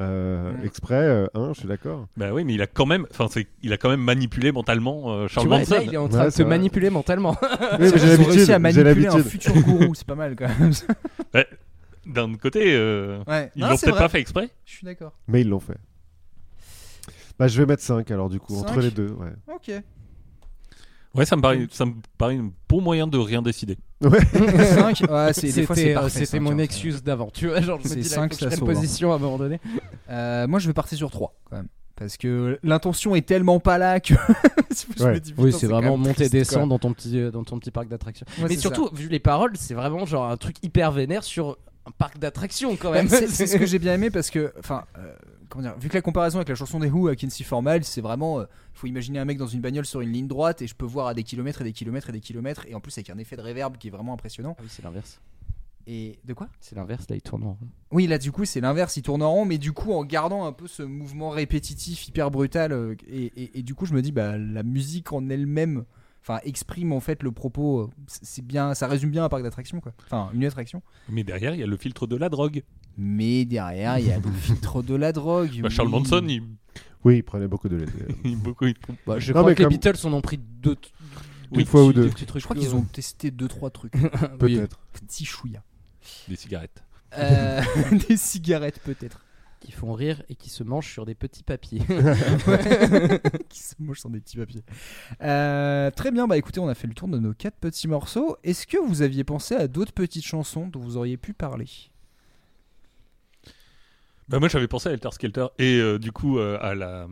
Euh, 0.00 0.52
Mm. 0.52 0.64
Exprès, 0.64 0.94
euh, 0.94 1.26
un, 1.34 1.52
je 1.52 1.60
suis 1.60 1.68
d'accord. 1.68 2.06
Bah 2.16 2.32
oui, 2.32 2.42
mais 2.44 2.54
il 2.54 2.62
a 2.62 2.66
quand 2.66 2.86
même, 2.86 3.06
enfin, 3.10 3.26
c'est- 3.30 3.46
il 3.62 3.72
a 3.72 3.76
quand 3.76 3.88
même 3.90 4.00
manipulé 4.00 4.50
mentalement 4.50 5.12
euh, 5.12 5.26
Tu 5.28 5.34
Charles 5.34 5.46
vois, 5.48 5.58
Manson. 5.58 5.74
là, 5.74 5.82
il 5.82 5.94
est 5.94 5.96
en 5.96 6.08
train 6.08 6.18
Ouais, 6.24 6.30
de 6.30 6.32
vrai. 6.32 6.44
manipuler 6.44 6.90
mentalement. 6.90 7.36
Oui, 7.40 7.46
mais 7.80 7.98
j'ai 7.98 8.06
l'habitude. 8.06 8.32
réussi 8.32 8.52
à 8.52 8.58
manipuler 8.58 9.06
un 9.06 9.22
futur 9.22 9.54
gourou, 9.62 9.94
c'est 9.94 10.06
pas 10.06 10.14
mal 10.16 10.34
quand 10.34 10.48
même. 10.48 10.72
D'un 12.06 12.34
côté, 12.34 12.74
euh, 12.74 13.22
Ouais. 13.28 13.52
ils 13.54 13.62
l'ont 13.62 13.68
peut-être 13.76 13.96
pas 13.96 14.08
fait 14.08 14.18
exprès. 14.20 14.50
Je 14.64 14.72
suis 14.72 14.84
d'accord. 14.84 15.12
Mais 15.28 15.42
ils 15.42 15.48
l'ont 15.48 15.60
fait. 15.60 15.76
Bah, 17.38 17.46
je 17.46 17.58
vais 17.60 17.66
mettre 17.66 17.82
5 17.82 18.10
alors, 18.10 18.28
du 18.28 18.40
coup, 18.40 18.56
entre 18.58 18.80
les 18.80 18.90
deux. 18.90 19.10
Ouais. 19.10 19.32
Ok. 19.54 19.70
Ouais, 21.14 21.26
ça 21.26 21.36
me 21.36 21.42
paraît, 21.42 21.66
ça 21.70 21.84
me 21.84 21.92
paraît 22.16 22.36
un 22.36 22.50
bon 22.68 22.80
moyen 22.80 23.06
de 23.06 23.18
rien 23.18 23.42
décider. 23.42 23.76
Ouais. 24.00 24.20
5 24.24 25.02
ouais, 25.10 25.32
c'est 25.32 25.52
des 25.52 25.66
fois 25.66 25.76
c'est 25.76 25.94
C'était 26.08 26.38
euh, 26.38 26.40
mon 26.40 26.58
excuse 26.58 27.02
d'avant. 27.02 27.30
Tu 27.32 27.48
vois, 27.48 27.60
genre 27.60 27.78
je 27.80 27.84
me 27.84 27.88
C'est 27.90 28.00
dis 28.00 28.08
sauve, 28.08 28.24
hein. 28.24 28.56
position 28.64 29.12
à 29.12 29.16
un 29.16 29.18
moment 29.18 29.38
donné. 29.38 29.60
Euh, 30.10 30.46
moi 30.46 30.58
je 30.58 30.66
vais 30.66 30.72
partir 30.72 30.96
sur 30.96 31.10
3 31.10 31.34
quand 31.50 31.56
même. 31.56 31.68
Parce 31.94 32.16
que 32.16 32.58
l'intention 32.62 33.14
est 33.14 33.26
tellement 33.26 33.60
pas 33.60 33.76
là 33.78 34.00
que. 34.00 34.14
je 34.98 35.04
Ouais. 35.04 35.12
me 35.14 35.20
dis, 35.20 35.34
Oui, 35.36 35.52
c'est 35.52 35.66
vraiment 35.66 35.96
monter 35.98 36.14
triste, 36.14 36.32
descendre 36.32 36.68
dans 36.68 36.78
ton 36.78 36.92
petit 36.94 37.18
euh, 37.18 37.30
dans 37.30 37.44
ton 37.44 37.58
petit 37.58 37.70
parc 37.70 37.88
d'attractions. 37.88 38.26
Ouais, 38.40 38.46
Mais 38.48 38.56
surtout, 38.56 38.88
vu 38.94 39.08
les 39.08 39.20
paroles, 39.20 39.52
c'est 39.56 39.74
vraiment 39.74 40.06
genre 40.06 40.28
un 40.30 40.36
truc 40.38 40.56
hyper 40.62 40.90
vénère 40.92 41.22
sur 41.22 41.58
un 41.86 41.90
parc 41.98 42.18
d'attractions 42.18 42.76
quand 42.76 42.90
même. 42.92 43.08
c'est 43.08 43.28
c'est 43.28 43.46
ce 43.46 43.56
que 43.58 43.66
j'ai 43.66 43.78
bien 43.78 43.94
aimé 43.94 44.10
parce 44.10 44.30
que, 44.30 44.52
enfin, 44.58 44.84
euh, 44.98 45.12
comment 45.52 45.68
dire, 45.68 45.78
vu 45.78 45.88
que 45.88 45.94
la 45.94 46.02
comparaison 46.02 46.38
avec 46.38 46.48
la 46.48 46.54
chanson 46.54 46.80
des 46.80 46.88
Who 46.90 47.08
à 47.08 47.14
Kinsey 47.16 47.44
Formal, 47.44 47.84
c'est 47.84 48.00
vraiment, 48.00 48.40
euh, 48.40 48.44
faut 48.72 48.86
imaginer 48.86 49.18
un 49.18 49.24
mec 49.24 49.36
dans 49.38 49.46
une 49.46 49.60
bagnole 49.60 49.84
sur 49.86 50.00
une 50.00 50.10
ligne 50.10 50.26
droite 50.26 50.62
et 50.62 50.66
je 50.66 50.74
peux 50.74 50.86
voir 50.86 51.06
à 51.08 51.14
des 51.14 51.22
kilomètres 51.22 51.60
et 51.60 51.64
des 51.64 51.72
kilomètres 51.72 52.08
et 52.08 52.12
des 52.12 52.20
kilomètres 52.20 52.64
et 52.66 52.74
en 52.74 52.80
plus 52.80 52.96
avec 52.98 53.10
un 53.10 53.18
effet 53.18 53.36
de 53.36 53.42
réverb 53.42 53.76
qui 53.76 53.88
est 53.88 53.90
vraiment 53.90 54.14
impressionnant. 54.14 54.56
Ah 54.58 54.62
oui, 54.62 54.68
c'est 54.70 54.82
l'inverse. 54.82 55.20
Et 55.86 56.18
de 56.24 56.32
quoi? 56.32 56.48
C'est 56.60 56.76
l'inverse, 56.76 57.06
là 57.10 57.16
il 57.16 57.22
tourne 57.22 57.42
en 57.42 57.50
rond. 57.54 57.68
Oui, 57.90 58.06
là 58.06 58.16
du 58.18 58.30
coup 58.30 58.44
c'est 58.44 58.60
l'inverse, 58.60 58.96
il 58.96 59.02
tourne 59.02 59.20
en 59.22 59.32
rond, 59.32 59.44
mais 59.44 59.58
du 59.58 59.72
coup 59.72 59.92
en 59.92 60.04
gardant 60.04 60.44
un 60.46 60.52
peu 60.52 60.68
ce 60.68 60.82
mouvement 60.84 61.30
répétitif 61.30 62.06
hyper 62.06 62.30
brutal 62.30 62.72
euh, 62.72 62.94
et, 63.08 63.24
et- 63.36 63.58
et 63.58 63.62
du 63.62 63.74
coup 63.74 63.84
je 63.86 63.92
me 63.92 64.00
dis 64.00 64.12
bah 64.12 64.38
la 64.38 64.62
musique 64.62 65.12
en 65.12 65.28
elle-même, 65.28 65.84
enfin 66.22 66.38
exprime 66.44 66.92
en 66.92 67.00
fait 67.00 67.24
le 67.24 67.32
propos, 67.32 67.80
euh, 67.80 67.90
c'est 68.06 68.24
c'est 68.24 68.42
bien, 68.46 68.74
ça 68.74 68.86
résume 68.86 69.10
bien 69.10 69.24
un 69.24 69.28
parc 69.28 69.42
d'attractions 69.42 69.80
quoi, 69.80 69.92
enfin 70.04 70.30
une 70.34 70.44
attraction. 70.44 70.82
Mais 71.08 71.24
derrière, 71.24 71.52
il 71.52 71.60
y 71.60 71.64
a 71.64 71.66
le 71.66 71.76
filtre 71.76 72.06
de 72.06 72.14
la 72.16 72.28
drogue. 72.28 72.62
Mais 72.96 73.44
derrière 73.44 73.98
il 73.98 74.06
y 74.06 74.12
a 74.12 74.18
le 74.18 74.30
filtre 74.40 74.82
de 74.82 74.94
la 74.94 75.12
drogue. 75.12 75.60
Bah, 75.62 75.68
Charles 75.70 75.88
oui. 75.88 75.94
Manson, 76.00 76.24
il, 76.28 76.42
Oui, 77.04 77.16
il 77.18 77.22
prenait 77.22 77.48
beaucoup 77.48 77.68
de 77.68 77.76
lait. 77.76 77.86
beaucoup, 78.36 78.66
il- 78.66 78.74
Bah, 79.06 79.18
je 79.18 79.32
Non, 79.32 79.40
crois 79.40 79.50
mais 79.50 79.54
que 79.54 79.60
les 79.62 79.64
comme- 79.64 79.72
Beatles 79.74 80.06
en 80.06 80.12
ont 80.12 80.20
pris 80.20 80.38
deux. 80.38 80.76
Une 81.54 81.66
fois 81.66 81.84
ou 81.84 81.92
deux. 81.92 82.08
petits 82.08 82.24
trucs 82.26 82.40
Je 82.42 82.46
crois 82.46 82.56
qu'ils 82.56 82.74
ont 82.74 82.82
testé 82.82 83.30
deux 83.30 83.48
trois 83.48 83.70
trucs, 83.70 83.92
Oui. 84.40 84.56
Peut-être. 84.56 84.80
petit 84.92 85.24
chouïa. 85.26 85.62
des 86.28 86.36
cigarettes. 86.36 86.82
Euh, 87.18 87.60
des 88.08 88.16
cigarettes 88.16 88.80
peut-être. 88.82 89.20
qui 89.60 89.70
font 89.70 89.92
rire 89.92 90.22
et 90.30 90.34
qui 90.34 90.48
se 90.48 90.64
mangent 90.64 90.90
sur 90.90 91.04
des 91.04 91.14
petits 91.14 91.42
papiers. 91.42 91.80
qui 93.48 93.58
se 93.62 93.74
mangent 93.78 94.00
sur 94.00 94.08
des 94.10 94.20
petits 94.20 94.36
papiers. 94.38 94.62
Euh, 95.22 95.90
très 95.90 96.10
bien, 96.10 96.26
bah 96.26 96.36
écoutez, 96.38 96.58
on 96.60 96.68
a 96.68 96.74
fait 96.74 96.86
le 96.88 96.94
tour 96.94 97.08
de 97.08 97.18
nos 97.18 97.34
quatre 97.34 97.58
petits 97.58 97.86
morceaux. 97.88 98.36
Est-ce 98.44 98.66
que 98.66 98.78
vous 98.78 99.02
aviez 99.02 99.24
pensé 99.24 99.54
à 99.54 99.68
d'autres 99.68 99.92
petites 99.92 100.24
chansons 100.24 100.68
dont 100.68 100.80
vous 100.80 100.96
auriez 100.96 101.16
pu 101.18 101.32
parler? 101.34 101.66
Bah 104.28 104.38
moi, 104.38 104.48
j'avais 104.48 104.68
pensé 104.68 104.88
à 104.88 104.92
Helter 104.92 105.10
Skelter 105.12 105.46
et 105.58 105.78
euh, 105.78 105.98
du 105.98 106.12
coup 106.12 106.38
euh, 106.38 106.58
à 106.60 106.74
la 106.74 107.06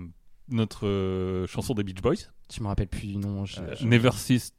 notre 0.48 0.86
euh, 0.86 1.46
chanson 1.46 1.74
des 1.74 1.84
Beach 1.84 2.00
Boys, 2.02 2.14
je 2.52 2.60
me 2.62 2.66
rappelle 2.68 2.88
plus 2.88 3.06
du 3.08 3.16
nom. 3.18 3.44
je- 3.44 3.60
Euh, 3.60 3.74
je- 3.78 3.86
Never 3.86 4.10
Cease, 4.12 4.52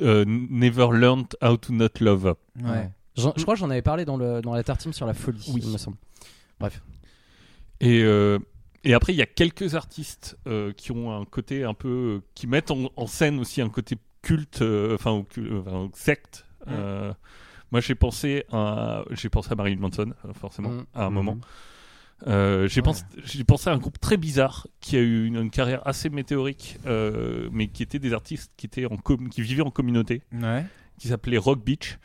euh, 0.00 0.24
Never 0.26 0.88
Learned 0.92 1.34
How 1.42 1.56
to 1.56 1.72
Not 1.72 1.88
Love. 2.00 2.34
Ouais. 2.62 2.90
J'en- 3.16 3.32
Je 3.36 3.42
crois 3.42 3.54
que 3.54 3.60
j'en 3.60 3.70
avais 3.70 3.80
parlé 3.82 4.04
dans, 4.04 4.16
le, 4.16 4.40
dans 4.42 4.52
la 4.54 4.62
tartine 4.62 4.92
sur 4.92 5.06
la 5.06 5.14
folie, 5.14 5.42
Oui. 5.54 5.60
il 5.64 5.72
me 5.72 5.78
semble. 5.78 5.96
Et, 7.80 8.02
euh, 8.02 8.38
et 8.84 8.92
après, 8.92 9.14
il 9.14 9.16
y 9.16 9.22
a 9.22 9.26
quelques 9.26 9.74
artistes 9.74 10.36
euh, 10.46 10.72
qui 10.72 10.92
ont 10.92 11.18
un 11.18 11.24
côté 11.24 11.64
un 11.64 11.72
peu. 11.74 12.20
qui 12.34 12.46
mettent 12.46 12.70
en, 12.70 12.90
en 12.96 13.06
scène 13.06 13.38
aussi 13.38 13.62
un 13.62 13.70
côté 13.70 13.96
culte, 14.22 14.60
euh, 14.60 14.94
enfin, 14.94 15.12
au 15.12 15.22
cul- 15.24 15.48
euh, 15.50 15.60
enfin, 15.66 15.88
secte. 15.94 16.44
Euh, 16.68 17.12
moi, 17.72 17.80
j'ai 17.80 17.94
pensé 17.94 18.44
à, 18.52 19.02
j'ai 19.12 19.30
pensé 19.30 19.50
à 19.52 19.54
Marilyn 19.54 19.80
Manson, 19.80 20.12
euh, 20.26 20.32
forcément, 20.34 20.68
Mm. 20.70 20.86
à 20.94 21.04
un 21.06 21.08
Mhm. 21.08 21.14
moment. 21.14 21.38
Euh, 22.26 22.68
j'ai 22.68 22.80
Ouais. 22.82 22.92
pensé, 23.46 23.70
à 23.70 23.72
un 23.72 23.78
groupe 23.78 23.98
très 23.98 24.16
bizarre 24.16 24.66
qui 24.80 24.96
a 24.96 25.00
eu 25.00 25.24
une, 25.26 25.36
une 25.36 25.50
carrière 25.50 25.86
assez 25.86 26.10
météorique, 26.10 26.78
euh, 26.86 27.48
mais 27.52 27.68
qui 27.68 27.82
étaient 27.82 27.98
des 27.98 28.12
artistes 28.12 28.52
qui 28.56 28.66
étaient 28.66 28.86
en 28.86 28.96
com- 28.96 29.28
qui 29.30 29.40
vivaient 29.42 29.62
en 29.62 29.70
communauté, 29.70 30.22
Ouais. 30.32 30.64
qui 30.98 31.08
s'appelait 31.08 31.38
Rock 31.38 31.64
Beach, 31.64 31.98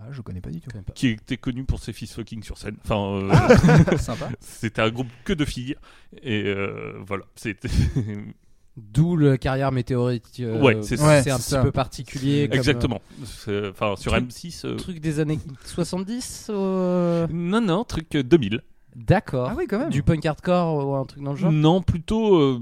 Ah, 0.00 0.06
je 0.12 0.20
connais 0.22 0.40
pas 0.40 0.50
du 0.50 0.60
tout. 0.60 0.70
qui 0.94 1.08
était 1.08 1.36
connu 1.36 1.64
pour 1.64 1.80
ses 1.80 1.92
fils 1.92 2.14
fucking 2.14 2.44
sur 2.44 2.56
scène. 2.58 2.76
Enfin, 2.84 3.18
euh, 3.20 3.28
Sympa. 3.98 4.28
c'était 4.40 4.80
un 4.82 4.90
groupe 4.90 5.08
que 5.24 5.32
de 5.32 5.44
filles 5.44 5.74
et 6.22 6.44
euh, 6.46 6.92
voilà, 7.04 7.24
c'était 7.34 7.68
D'où 8.76 9.16
le 9.16 9.36
carrière 9.36 9.72
météorique. 9.72 10.38
euh, 10.38 10.60
Ouais, 10.62 10.78
c'est. 10.82 11.00
Ouais, 11.00 11.16
un 11.18 11.22
c'est 11.24 11.30
petit 11.32 11.42
ça. 11.42 11.62
peu 11.64 11.72
particulier. 11.72 12.46
comme, 12.48 12.58
exactement. 12.58 13.02
Enfin, 13.20 13.96
sur 13.96 14.12
Truc- 14.12 14.28
M6. 14.30 14.64
euh, 14.64 14.74
euh, 14.74 14.76
truc 14.76 15.00
des 15.00 15.18
années 15.18 15.40
70 15.64 16.46
euh, 16.50 17.26
Non, 17.32 17.60
non, 17.60 17.82
truc 17.82 18.14
euh, 18.14 18.22
2000. 18.22 18.62
D'accord. 18.96 19.48
Ah 19.50 19.54
oui, 19.56 19.66
quand 19.68 19.78
même. 19.78 19.90
Du 19.90 20.02
punk 20.02 20.24
hardcore 20.26 20.86
ou 20.86 20.94
un 20.94 21.04
truc 21.04 21.22
dans 21.22 21.32
le 21.32 21.36
genre? 21.38 21.52
Non, 21.52 21.80
plutôt, 21.82 22.36
euh, 22.36 22.60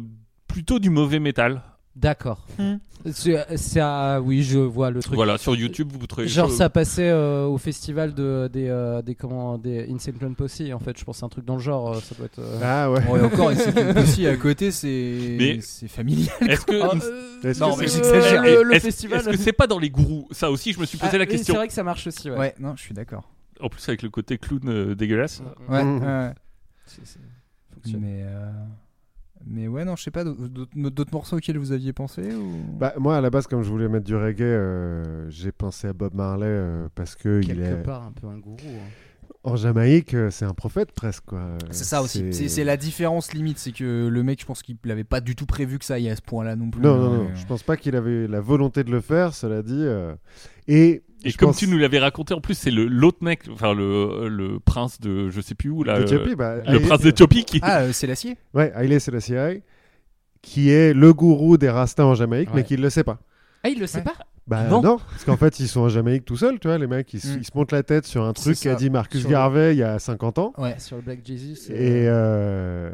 plutôt 0.49 0.79
du 0.79 0.91
mauvais 0.91 1.19
métal. 1.19 1.63
D'accord. 1.95 2.45
Hmm. 2.59 2.75
C'est 3.11 3.57
c'est 3.57 3.81
à- 3.81 4.21
Oui, 4.23 4.43
je 4.43 4.59
vois 4.59 4.91
le 4.91 5.01
truc. 5.01 5.15
Voilà, 5.15 5.39
sur 5.39 5.55
YouTube, 5.55 5.91
vous 5.99 6.07
trouvez. 6.07 6.29
Genre 6.29 6.51
ça 6.51 6.69
passait 6.69 7.09
euh, 7.09 7.47
au 7.47 7.57
festival 7.57 8.13
de, 8.13 8.51
des, 8.53 8.69
euh, 8.69 9.01
des, 9.01 9.15
comment, 9.15 9.57
des 9.57 9.87
Insane 9.91 10.15
Clown 10.15 10.35
Posse 10.35 10.61
en 10.75 10.79
fait 10.79 10.99
je 10.99 11.05
pense 11.05 11.17
que 11.17 11.21
c'est 11.21 11.25
un 11.25 11.29
truc 11.31 11.45
dans 11.47 11.55
le 11.55 11.63
genre 11.63 11.95
euh, 11.95 12.01
ça 12.01 12.15
doit 12.17 12.27
être 12.27 12.39
euh, 12.41 12.59
Ah 12.63 12.91
ouais. 12.91 13.01
Ouais, 13.09 13.21
encore, 13.23 13.51
et 13.53 13.57
c'est 13.57 13.99
aussi 13.99 14.27
à 14.27 14.37
côté, 14.37 14.73
c'est 14.73 15.37
Mais- 15.39 15.61
c'est 15.63 15.89
familial. 15.89 16.35
Est-ce 16.47 16.67
que. 16.67 16.83
Ah, 16.83 16.91
euh, 17.03 17.49
Est-ce 17.51 17.61
Non, 17.61 17.75
que 17.77 17.81
mais 17.81 17.87
c'est- 17.89 17.97
j'exagère. 18.05 18.43
le, 18.43 18.63
le 18.65 18.75
est-ce- 18.75 18.85
festival 18.87 19.21
Est-ce 19.21 19.31
que 19.31 19.37
c'est 19.39 19.53
pas 19.53 19.67
dans 19.67 19.79
les 19.79 19.89
gourous? 19.91 20.29
Ça 20.33 20.51
aussi, 20.51 20.73
je 20.73 20.81
me 20.81 20.85
suis 20.85 20.99
posé 20.99 21.13
Ah, 21.15 21.19
la 21.19 21.25
oui, 21.25 21.31
question. 21.31 21.55
c'est 21.55 21.59
vrai 21.59 21.69
que 21.69 21.75
ça 21.75 21.83
marche 21.85 22.07
aussi 22.09 22.29
ouais, 22.31 22.37
Ouais, 22.37 22.55
non, 22.59 22.75
je 22.77 22.83
suis 22.83 22.95
d'accord. 22.95 23.31
En 23.61 23.69
plus, 23.69 23.87
avec 23.89 24.03
le 24.03 24.11
côté 24.11 24.39
clown 24.39 24.61
euh, 24.69 24.95
dégueulasse. 24.95 25.43
Ouais, 25.69 25.83
ouais. 25.83 26.33
C'est- 26.87 27.05
c'est- 27.07 27.19
fonctionne. 27.75 28.01
Mais, 28.01 28.23
euh, 28.25 28.51
mais 29.47 29.69
ouais, 29.69 29.85
non, 29.85 29.97
je 29.97 30.03
sais 30.05 30.11
pas, 30.11 30.25
d'autres- 30.25 30.71
d'autres 30.91 31.13
morceaux 31.13 31.37
auxquels 31.37 31.59
vous 31.59 31.73
aviez 31.73 31.93
pensé 31.93 32.35
ou... 32.35 32.63
Bah, 32.79 32.95
moi, 32.99 33.17
à 33.17 33.21
la 33.21 33.31
base, 33.31 33.47
comme 33.47 33.63
je 33.63 33.71
voulais 33.71 33.89
mettre 33.89 34.05
du 34.07 34.15
reggae, 34.17 34.43
euh, 34.43 35.29
j'ai 35.31 35.53
pensé 35.53 35.89
à 35.89 35.93
Bob 35.93 36.15
Marley 36.15 36.47
euh, 36.47 36.89
parce 36.95 37.15
que 37.17 37.41
il 37.43 37.47
quelque 37.49 37.61
est 37.63 37.83
part 37.83 38.03
un 38.05 38.13
peu 38.13 38.27
un 38.29 38.39
gourou 38.39 38.57
hein. 38.83 38.91
En 39.47 39.57
Jamaïque, 39.57 40.13
euh, 40.15 40.31
c'est 40.31 40.45
un 40.45 40.53
prophète 40.55 40.93
presque 40.93 41.25
quoi. 41.27 41.41
C'est 41.71 41.85
ça 41.85 42.03
aussi. 42.03 42.25
C'est 42.33 42.49
c'est 42.49 42.65
la 42.65 42.77
différence 42.77 43.33
limite, 43.33 43.59
c'est 43.59 43.73
que 43.73 44.09
le 44.09 44.23
mec, 44.23 44.41
je 44.41 44.45
pense 44.47 44.63
qu'il 44.63 44.77
l'avait 44.85 45.05
pas 45.05 45.21
du 45.21 45.35
tout 45.37 45.47
prévu 45.47 45.79
que 45.79 45.85
ça 45.85 45.95
aille 45.95 46.11
à 46.11 46.17
ce 46.17 46.21
point-là 46.23 46.57
non 46.57 46.69
plus. 46.71 46.83
Non, 46.83 46.95
hein, 46.95 46.99
non, 46.99 47.11
non. 47.11 47.25
mais- 47.31 47.37
Je 47.37 47.47
pense 47.47 47.63
pas 47.63 47.77
qu'il 47.77 47.97
avait 47.97 48.27
la 48.27 48.41
volonté 48.41 48.85
de 48.85 48.91
le 48.91 49.01
faire. 49.01 49.33
Cela 49.35 49.63
dit, 49.63 49.73
euh, 49.79 50.15
et 50.69 51.03
Et 51.25 51.31
je 51.31 51.39
comme 51.39 51.49
pense- 51.51 51.59
tu 51.59 51.69
nous 51.69 51.79
l'avais 51.79 51.99
raconté, 52.01 52.35
en 52.35 52.41
plus, 52.41 52.55
c'est 52.59 52.71
le 52.71 52.87
l'autre 52.87 53.19
mec, 53.23 53.45
enfin 53.51 53.73
le, 53.73 54.29
le 54.29 54.59
prince 54.61 55.01
de 55.01 55.31
je 55.31 55.41
sais 55.41 55.55
plus 55.55 55.71
où 55.71 55.83
là. 55.85 55.99
d'Éthiopie, 56.01 56.33
euh, 56.33 56.37
bah, 56.37 56.57
le 56.69 56.81
prince 56.81 57.01
d'Éthiopie 57.01 57.45
qui. 57.45 57.61
Ah, 57.63 57.83
euh, 57.83 57.93
c'est 57.93 58.07
l'acier 58.07 58.37
Ouais, 58.53 58.73
Haïlé 58.75 58.99
Selassie, 59.01 59.35
qui 60.43 60.71
est 60.71 60.93
le 60.93 61.13
gourou 61.15 61.57
des 61.57 61.71
Rastas 61.71 62.05
en 62.05 62.15
Jamaïque, 62.15 62.51
mais 62.55 62.65
qui 62.65 62.77
ne 62.77 62.83
le 62.83 62.91
sait 62.91 63.05
pas. 63.05 63.19
ah 63.65 63.69
il 63.69 63.79
le 63.81 63.87
sait 63.87 63.99
Ouais. 63.99 64.05
pas? 64.05 64.15
Bah 64.49 64.65
Non. 64.69 64.81
non, 64.81 64.99
parce 64.99 65.25
qu'en 65.25 65.37
fait 65.37 65.59
ils 65.61 65.67
sont 65.69 65.81
en 65.81 65.89
Jamaïque 65.89 66.25
tout 66.25 66.37
seuls, 66.37 66.59
tu 66.61 66.69
vois, 66.69 66.79
les 66.79 66.87
mecs, 66.87 67.13
ils, 67.15 67.21
se- 67.21 67.35
Mm. 67.37 67.39
ils 67.41 67.45
se 67.45 67.51
montent 67.55 67.73
la 67.73 67.83
tête 67.83 68.07
sur 68.07 68.23
un 68.25 68.33
truc 68.33 68.55
C'est 68.57 68.69
qu'a 68.69 68.75
ça. 68.75 68.79
dit 68.79 68.91
Marcus 68.91 69.21
Sur 69.21 69.29
le- 69.29 69.33
Garvey 69.35 69.75
il 69.75 69.79
y 69.79 69.83
a 69.83 69.99
50 69.99 70.39
ans. 70.39 70.53
Ouais. 70.59 70.77
sur 70.79 70.97
le 70.97 71.03
Black 71.03 71.21
Jesus 71.27 71.71
Et, 71.71 72.07
euh, 72.09 72.91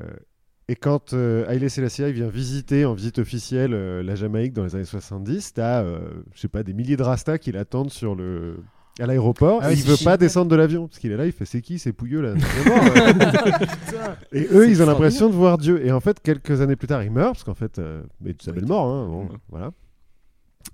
Et 0.69 0.77
quand 0.77 1.13
euh, 1.13 1.45
Haile 1.49 1.69
Selassie 1.69 2.11
vient 2.13 2.29
visiter 2.29 2.87
en 2.87 2.95
visite 2.95 3.19
officielle 3.19 3.75
euh, 3.75 4.03
la 4.03 4.15
Jamaïque 4.15 4.55
dans 4.55 4.65
les 4.65 4.75
années 4.77 4.85
70, 4.87 5.53
t'as, 5.55 5.83
euh, 5.83 5.99
je 6.35 6.41
sais 6.41 6.49
pas, 6.49 6.63
des 6.63 6.73
milliers 6.73 6.97
de 6.97 7.03
rastas 7.03 7.37
qui 7.39 7.53
l'attendent 7.53 7.91
sur 7.91 8.15
le 8.15 8.57
à 9.01 9.07
l'aéroport. 9.07 9.61
Ah 9.63 9.69
ouais, 9.69 9.75
il 9.75 9.79
c'est 9.81 9.89
veut 9.89 9.97
chiant. 9.97 10.11
pas 10.11 10.17
descendre 10.19 10.51
de 10.51 10.57
l'avion 10.57 10.87
parce 10.87 10.99
qu'il 10.99 11.13
est 11.13 11.17
là, 11.17 11.27
il 11.27 11.33
fait 11.33 11.45
c'est 11.47 11.61
qui 11.63 11.79
ces 11.79 11.93
pouilleux 11.93 12.21
là? 12.23 12.35
C'est 12.39 12.71
euh. 12.71 14.15
Et 14.33 14.49
eux, 14.53 14.69
ils 14.69 14.83
ont 14.83 14.87
l'impression 14.87 15.29
de 15.29 15.35
voir 15.35 15.59
Dieu. 15.59 15.85
Et 15.85 15.93
en 15.93 16.01
fait, 16.01 16.21
quelques 16.21 16.61
années 16.61 16.77
plus 16.77 16.89
tard, 16.89 17.03
il 17.03 17.11
meurt 17.11 17.33
parce 17.33 17.45
qu'en 17.45 17.55
fait, 17.55 17.79
euh, 17.79 18.03
mais 18.21 18.33
tu 18.35 18.45
s'appelles 18.45 18.67
mort, 18.67 18.87
hein, 18.87 19.07
bon, 19.09 19.23
Ouais. 19.25 19.29
voilà. 19.51 19.71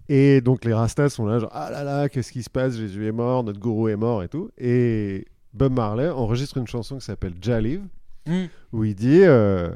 Et 0.09 0.41
donc 0.41 0.65
les 0.65 0.73
rastas 0.73 1.11
sont 1.11 1.27
là, 1.27 1.39
genre 1.39 1.51
ah 1.53 1.71
là 1.71 1.85
là, 1.85 2.09
qu'est-ce 2.09 2.33
qui 2.33 2.43
se 2.43 2.51
passe? 2.51 2.77
Jésus 2.77 3.07
est 3.07 3.13
mort, 3.13 3.45
notre 3.45 3.61
gourou 3.61 3.89
est 3.89 3.97
mort 3.97 4.23
et 4.23 4.29
tout. 4.29 4.51
Et 4.59 5.27
Bob 5.55 5.73
Marley 5.73 6.09
enregistre 6.09 6.57
une 6.59 6.67
chanson 6.67 6.99
qui 6.99 7.05
s'appelle 7.05 7.35
Jalive 7.41 7.83
Mm. 8.27 8.45
où 8.73 8.85
il 8.85 8.95
dit 8.95 9.23
euh, 9.23 9.71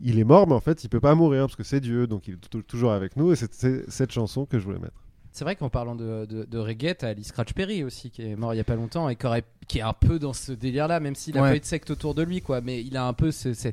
il 0.00 0.18
est 0.18 0.24
mort, 0.24 0.48
mais 0.48 0.54
en 0.54 0.60
fait, 0.60 0.82
il 0.82 0.88
peut 0.88 0.98
pas 1.00 1.14
mourir 1.14 1.42
parce 1.42 1.54
que 1.54 1.62
c'est 1.62 1.80
Dieu, 1.80 2.08
donc 2.08 2.26
il 2.26 2.34
est 2.34 2.48
tou- 2.50 2.62
toujours 2.62 2.90
avec 2.92 3.16
nous. 3.16 3.30
Et 3.32 3.36
c'est 3.36 3.54
c'est 3.54 3.88
cette 3.88 4.10
chanson 4.10 4.46
que 4.46 4.58
je 4.58 4.64
voulais 4.64 4.80
mettre. 4.80 5.00
C'est 5.30 5.44
vrai 5.44 5.54
qu'en 5.56 5.68
parlant 5.68 5.94
de, 5.96 6.26
de, 6.26 6.44
de 6.44 6.58
reggae, 6.58 6.94
t'as 6.96 7.08
Ali 7.08 7.22
Scratch 7.24 7.52
Perry 7.54 7.82
aussi 7.84 8.10
qui 8.10 8.22
est 8.22 8.36
mort 8.36 8.54
il 8.54 8.56
y 8.56 8.60
a 8.60 8.64
pas 8.64 8.76
longtemps 8.76 9.08
et 9.08 9.16
qui, 9.16 9.26
aurait- 9.26 9.44
qui 9.68 9.78
est 9.78 9.82
un 9.82 9.92
peu 9.92 10.18
dans 10.20 10.32
ce 10.32 10.52
délire-là, 10.52 10.98
même 11.00 11.14
s'il 11.14 11.36
a 11.38 11.42
Ouais. 11.42 11.50
pas 11.50 11.56
eu 11.56 11.60
de 11.60 11.64
secte 11.64 11.90
autour 11.90 12.14
de 12.14 12.22
lui, 12.22 12.40
quoi. 12.40 12.60
Mais 12.60 12.82
il 12.82 12.96
a 12.96 13.06
un 13.06 13.12
peu 13.12 13.30
ce- 13.32 13.52
ce- 13.54 13.68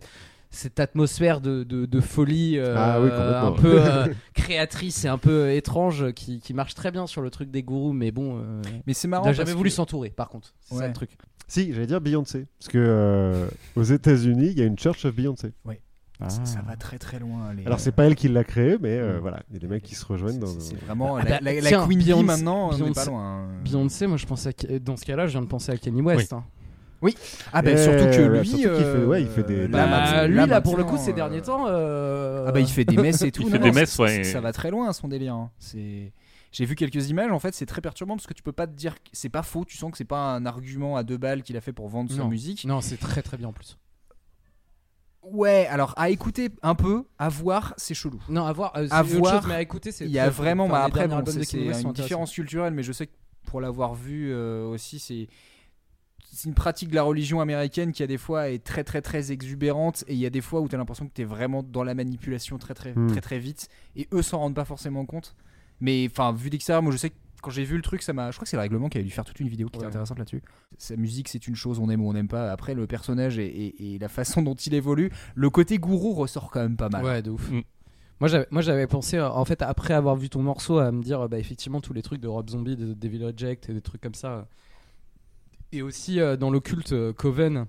cette 0.52 0.80
atmosphère 0.80 1.40
de, 1.42 1.64
de, 1.64 1.86
de 1.86 2.00
folie 2.02 2.58
euh, 2.60 2.76
Ah 2.78 3.02
oui, 3.02 3.10
un 3.12 3.52
peu 3.54 3.82
euh, 3.82 4.08
créatrice 4.34 5.06
et 5.06 5.08
un 5.08 5.18
peu 5.18 5.52
étrange 5.54 6.12
qui, 6.14 6.40
qui 6.40 6.54
marche 6.54 6.76
très 6.76 6.92
bien 6.92 7.08
sur 7.08 7.22
le 7.22 7.30
truc 7.30 7.50
des 7.50 7.64
gourous, 7.64 7.94
mais 7.94 8.12
bon, 8.12 8.38
euh, 8.38 8.62
Mais 8.86 8.94
c'est 8.94 9.08
il 9.08 9.12
marrant. 9.12 9.26
n'a 9.26 9.34
jamais 9.34 9.54
voulu 9.54 9.70
que- 9.70 9.76
s'entourer. 9.76 10.10
Par 10.10 10.30
contre, 10.30 10.54
c'est 10.62 10.76
ça 10.76 10.82
Ouais. 10.82 10.88
le 10.88 10.94
truc. 10.94 11.12
Si, 11.48 11.74
j'allais 11.74 11.88
dire 11.88 12.00
Beyoncé, 12.02 12.48
parce 12.60 12.70
que 12.70 12.78
euh, 12.78 13.48
aux 13.76 13.84
États-Unis, 13.84 14.48
il 14.52 14.60
y 14.60 14.62
a 14.62 14.66
une 14.66 14.78
Church 14.78 15.04
of 15.06 15.16
Beyoncé. 15.16 15.54
Ça, 16.28 16.46
ça 16.46 16.62
va 16.62 16.76
très 16.76 17.00
très 17.00 17.18
loin. 17.18 17.52
les- 17.52 17.66
Alors 17.66 17.80
c'est 17.80 17.92
pas 17.92 18.06
elle 18.06 18.14
qui 18.14 18.28
l'a 18.28 18.44
créé, 18.44 18.78
mais 18.80 18.96
euh, 18.96 19.18
Mm. 19.18 19.22
voilà, 19.22 19.42
il 19.50 19.54
y 19.54 19.56
a 19.56 19.60
des 19.60 19.68
mecs 19.68 19.82
qui 19.82 19.96
se 19.96 20.06
rejoignent 20.06 20.38
dans. 20.38 20.46
C'est 20.60 20.76
vraiment 20.80 21.16
Ah 21.16 21.24
la, 21.24 21.30
bah, 21.32 21.40
la- 21.42 21.54
la 21.62 21.62
tiens, 21.68 21.88
Queen 21.88 21.98
Bee 21.98 22.06
Beyoncé- 22.06 22.24
maintenant, 22.26 22.70
on 22.70 22.78
n'est 22.78 22.84
Beyoncé- 22.84 22.94
pas 22.94 23.06
loin. 23.06 23.24
hein. 23.24 23.48
Beyoncé, 23.64 24.06
moi 24.06 24.18
je 24.18 24.26
pense 24.28 24.46
à, 24.46 24.52
dans 24.80 24.98
ce 24.98 25.06
cas-là, 25.06 25.26
je 25.26 25.32
viens 25.32 25.42
de 25.42 25.48
penser 25.48 25.72
à 25.72 25.78
Kenny 25.78 26.00
West. 26.04 26.32
hein. 26.34 26.44
Ah 27.52 27.62
bah 27.62 27.72
Eh, 27.74 27.78
surtout 27.78 28.06
que 28.06 28.30
ouais, 28.30 28.40
lui, 28.40 28.48
surtout 28.48 28.76
qu'il 28.76 28.84
fait- 28.84 28.90
euh, 28.90 29.06
ouais, 29.08 29.22
il 29.24 29.28
fait 29.30 29.44
des- 29.44 29.68
là, 29.68 29.88
Bah, 29.88 30.28
lui, 30.28 30.36
là, 30.48 30.62
pour 30.62 30.78
le 30.78 30.84
coup, 30.84 30.98
ces 30.98 31.12
euh, 31.12 31.14
derniers 31.14 31.42
temps. 31.42 31.66
euh, 31.68 32.46
Ah 32.48 32.52
bah 32.52 32.60
il 32.60 32.68
fait 32.68 32.86
des 32.86 32.98
messes 32.98 33.22
et 33.24 33.32
tout. 33.32 33.42
Il 33.42 33.46
non, 33.46 33.52
fait 33.52 33.60
des 33.60 33.72
messes, 33.72 33.94
ça- 33.96 34.04
ouais. 34.04 34.24
Ça 34.24 34.40
va 34.42 34.52
très 34.54 34.70
loin 34.72 34.92
son 34.94 35.08
délire. 35.08 35.34
hein. 35.36 35.52
C'est. 35.60 36.14
J'ai 36.52 36.66
vu 36.66 36.76
quelques 36.76 37.10
images, 37.10 37.32
en 37.32 37.40
fait, 37.40 37.56
c'est 37.56 37.66
très 37.66 37.80
perturbant 37.82 38.16
parce 38.18 38.28
que 38.28 38.34
tu 38.34 38.44
peux 38.44 38.52
pas 38.52 38.68
te 38.68 38.74
dire 38.74 38.96
que 38.96 39.10
c'est 39.14 39.30
pas 39.30 39.42
faux. 39.42 39.64
Tu 39.66 39.78
sens 39.78 39.90
que 39.90 39.98
c'est 39.98 40.04
pas 40.04 40.36
un 40.36 40.46
argument 40.46 40.98
à 40.98 41.04
deux 41.04 41.18
balles 41.18 41.44
qu'il 41.44 41.56
a 41.56 41.62
fait 41.62 41.72
pour 41.74 41.88
vendre 41.88 42.12
sa 42.12 42.26
musique. 42.26 42.66
Non, 42.66 42.82
c'est 42.82 42.98
très 42.98 43.22
très 43.22 43.38
bien 43.38 43.48
en 43.48 43.54
plus. 43.54 43.78
Ouais, 45.24 45.68
alors 45.70 45.94
à 45.98 46.10
écouter 46.10 46.50
un 46.64 46.74
peu, 46.74 47.04
à 47.20 47.30
voir, 47.30 47.74
c'est 47.78 47.94
chelou. 47.94 48.20
Non, 48.28 48.46
à 48.46 48.54
voir, 48.54 48.74
euh, 48.76 48.88
c'est 48.88 48.94
À 48.94 49.04
voir, 49.04 49.42
chose, 49.42 49.48
mais 49.50 49.56
à 49.56 49.62
écouter, 49.62 49.92
c'est 49.92 50.06
Il 50.06 50.12
y 50.12 50.18
a 50.18 50.30
vraiment, 50.30 50.64
enfin, 50.66 50.74
bah, 50.74 50.84
après, 50.86 51.08
bon, 51.08 51.24
c'est 51.26 51.82
une 51.82 51.94
différence 51.94 52.32
culturelle, 52.34 52.74
mais 52.74 52.82
je 52.84 52.92
sais 52.92 53.06
que 53.08 53.12
pour 53.46 53.62
l'avoir 53.62 53.94
vu 53.94 54.32
euh, 54.34 54.66
aussi, 54.66 54.98
c'est 54.98 55.28
c'est 56.34 56.48
une 56.48 56.56
pratique 56.56 56.90
de 56.90 56.96
la 56.96 57.04
religion 57.04 57.42
américaine 57.42 57.92
qui 57.92 58.04
a 58.04 58.08
des 58.08 58.18
fois 58.18 58.50
est 58.50 58.64
très 58.64 58.84
très 58.86 59.02
très 59.02 59.32
exubérante 59.34 60.04
et 60.08 60.14
il 60.14 60.20
y 60.20 60.26
a 60.26 60.30
des 60.30 60.40
fois 60.42 60.62
où 60.62 60.68
tu 60.70 60.76
as 60.76 60.78
l'impression 60.78 61.06
que 61.08 61.14
tu 61.14 61.22
es 61.22 61.26
vraiment 61.26 61.62
dans 61.62 61.84
la 61.84 61.94
manipulation 61.94 62.58
très 62.58 62.74
très 62.74 62.94
Hmm. 62.94 63.08
très 63.08 63.22
très 63.22 63.38
vite 63.40 63.68
et 63.96 64.08
eux 64.14 64.22
s'en 64.22 64.40
rendent 64.40 64.56
pas 64.56 64.66
forcément 64.66 65.06
compte. 65.06 65.36
Mais 65.82 66.08
enfin, 66.10 66.32
vu 66.32 66.50
d'extérieur, 66.50 66.82
moi 66.84 66.92
je 66.92 66.98
sais 66.98 67.10
que 67.10 67.16
quand 67.42 67.50
j'ai 67.52 67.64
vu 67.64 67.76
le 67.76 67.82
truc, 67.82 68.04
ça 68.04 68.14
m'a. 68.14 68.30
Je 68.30 68.38
crois 68.38 68.44
que 68.46 68.50
c'est 68.50 68.56
le 68.56 68.62
règlement 68.62 68.88
qui 68.88 68.98
avait 69.00 69.04
dû 69.06 69.12
faire 69.12 69.26
toute 69.26 69.40
une 69.40 69.48
vidéo 69.50 69.68
qui 69.68 69.78
était 69.78 69.88
intéressante 69.88 70.20
là-dessus. 70.20 70.44
Sa 70.78 70.96
musique, 70.96 71.28
c'est 71.28 71.48
une 71.48 71.56
chose, 71.56 71.80
on 71.80 71.90
aime 71.90 72.02
ou 72.06 72.08
on 72.10 72.14
n'aime 72.14 72.28
pas. 72.28 72.52
Après, 72.52 72.76
le 72.76 72.86
personnage 72.86 73.40
et, 73.40 73.48
et- 73.48 73.96
et 73.96 73.98
la 74.00 74.10
façon 74.10 74.44
dont 74.44 74.54
il 74.54 74.76
évolue, 74.76 75.10
le 75.34 75.50
côté 75.50 75.80
gourou 75.80 76.14
ressort 76.14 76.52
quand 76.52 76.60
même 76.62 76.78
pas 76.78 76.90
mal. 76.90 77.04
Ouais, 77.04 77.22
de 77.24 77.32
ouf. 77.32 77.50
Mm. 77.50 77.62
Moi, 78.20 78.62
j'avais, 78.62 78.86
pensé, 78.86 79.18
euh, 79.18 79.28
en 79.28 79.44
fait, 79.46 79.64
après 79.64 79.96
avoir 79.96 80.16
vu 80.16 80.30
ton 80.30 80.44
morceau, 80.44 80.78
à 80.78 80.92
me 80.92 81.02
dire, 81.02 81.22
euh, 81.22 81.28
bah, 81.28 81.40
effectivement, 81.40 81.82
tous 81.82 81.94
les 81.94 82.04
trucs 82.04 82.22
de 82.22 82.28
Rob 82.28 82.48
Zombie, 82.52 82.76
de 82.76 82.94
Devil 82.94 83.26
Reject 83.26 83.68
et 83.70 83.74
des 83.74 83.82
trucs 83.82 84.02
comme 84.02 84.14
ça. 84.14 84.48
Et 85.74 85.82
aussi 85.82 86.20
euh, 86.20 86.36
dans 86.38 86.50
l'occulte 86.52 86.92
euh, 86.94 87.14
Coven, 87.14 87.66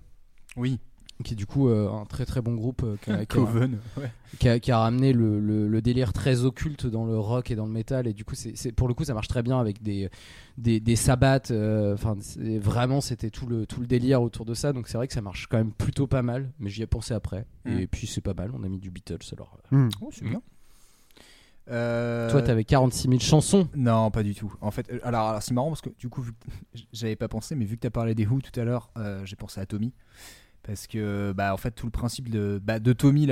Oui. 0.57 0.79
qui 1.25 1.35
est 1.35 1.37
du 1.37 1.47
coup 1.47 1.69
euh, 1.69 1.89
un 1.91 2.05
très 2.05 2.25
très 2.27 2.41
bon 2.41 2.55
groupe 2.55 2.83
euh, 2.83 2.97
qui, 3.01 3.11
a, 3.13 3.17
qui 3.19 3.21
a- 3.23 3.27
Coven. 3.27 3.79
Ouais. 3.97 4.11
qui 4.41 4.49
a- 4.49 4.59
qui 4.59 4.73
a 4.73 4.79
ramené 4.79 5.13
le, 5.13 5.39
le- 5.39 5.69
le 5.69 5.83
délire 5.83 6.13
très 6.13 6.45
occulte 6.45 6.87
dans 6.87 7.05
le 7.05 7.17
rock 7.17 7.51
et 7.53 7.55
dans 7.55 7.67
le 7.67 7.71
métal. 7.73 8.07
Et 8.09 8.13
du 8.13 8.25
coup, 8.25 8.35
c'est, 8.35 8.73
pour 8.73 8.89
le 8.89 8.95
coup, 8.95 9.05
ça 9.05 9.15
marche 9.15 9.29
très 9.29 9.43
bien 9.45 9.61
avec 9.61 9.83
des, 9.83 10.09
des, 10.59 10.81
des 10.81 10.97
sabbats. 10.97 11.41
euh, 11.53 11.95
Enfin, 11.95 12.17
vraiment, 12.59 13.01
c'était 13.01 13.31
tout 13.31 13.47
le, 13.47 13.67
tout 13.67 13.81
le 13.81 13.87
délire 13.87 14.21
autour 14.21 14.45
de 14.47 14.55
ça. 14.55 14.73
Donc, 14.73 14.89
c'est 14.89 14.97
vrai 14.97 15.07
que 15.07 15.15
ça 15.15 15.23
marche 15.23 15.47
quand 15.47 15.59
même 15.59 15.73
plutôt 15.73 16.09
pas 16.09 16.23
mal. 16.23 16.51
Mais 16.59 16.71
j'y 16.71 16.83
ai 16.83 16.87
pensé 16.89 17.15
après. 17.15 17.47
Mm. 17.67 17.79
Et 17.79 17.87
puis, 17.87 18.07
c'est 18.09 18.21
pas 18.21 18.35
mal. 18.35 18.51
On 18.55 18.65
a 18.65 18.69
mis 18.69 18.79
du 18.81 18.91
Beatles. 18.91 19.19
Alors, 19.33 19.59
euh, 19.73 19.77
Hmm. 19.77 19.89
Oh, 20.01 20.11
c'est 20.13 20.25
bien. 20.25 20.43
Euh, 21.71 22.31
toi, 22.31 22.43
t'avais 22.43 22.65
46 22.65 23.09
000 23.09 23.21
chansons. 23.21 23.69
Non, 23.77 24.11
pas 24.11 24.23
du 24.23 24.35
tout. 24.35 24.53
En 24.61 24.71
fait, 24.71 24.91
euh, 24.91 24.99
alors, 25.05 25.29
alors, 25.29 25.43
c'est 25.43 25.55
marrant 25.55 25.69
parce 25.69 25.81
que 25.81 25.91
du 25.99 26.09
coup, 26.09 26.25
j'avais 26.93 27.17
pas 27.17 27.29
pensé, 27.29 27.55
mais 27.55 27.65
vu 27.65 27.77
que 27.77 27.83
tu 27.83 27.87
as 27.87 27.91
parlé 27.91 28.15
des 28.15 28.27
Who 28.27 28.41
tout 28.41 28.59
à 28.61 28.65
l'heure, 28.65 28.91
euh, 28.97 29.25
j'ai 29.25 29.37
pensé 29.37 29.61
à 29.61 29.67
Tommy. 29.67 29.93
Parce 30.65 30.87
que, 30.87 31.33
bah, 31.37 31.53
en 31.53 31.57
fait, 31.57 31.73
tout 31.73 31.87
le 31.87 31.91
principe 31.93 32.29
de, 32.31 32.61
bah, 32.63 32.79
de 32.79 32.93
Tommy, 32.93 33.27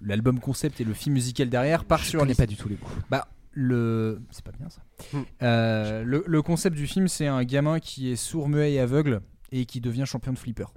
l'album 0.00 0.40
concept 0.40 0.80
et 0.80 0.84
le 0.84 0.94
film 0.94 1.14
musical 1.14 1.48
derrière 1.48 1.84
part 1.84 1.98
Je 2.00 2.10
sur 2.10 2.20
connais 2.20 2.32
les- 2.32 2.36
pas 2.36 2.46
du 2.46 2.56
tout 2.56 2.68
les 2.68 2.76
goûts. 2.76 2.88
Bah, 3.10 3.28
le. 3.52 4.22
C'est 4.30 4.44
pas 4.44 4.52
bien 4.52 4.68
ça. 4.70 4.82
Hmm. 5.12 5.22
Euh, 5.42 6.04
le, 6.04 6.24
le 6.26 6.42
concept 6.42 6.76
du 6.76 6.86
film, 6.86 7.08
c'est 7.08 7.26
un 7.26 7.44
gamin 7.44 7.80
qui 7.80 8.10
est 8.10 8.16
sourd, 8.16 8.48
muet 8.48 8.72
et 8.72 8.80
aveugle 8.80 9.20
et 9.50 9.66
qui 9.66 9.80
devient 9.80 10.04
champion 10.06 10.32
de 10.32 10.38
flipper. 10.38 10.72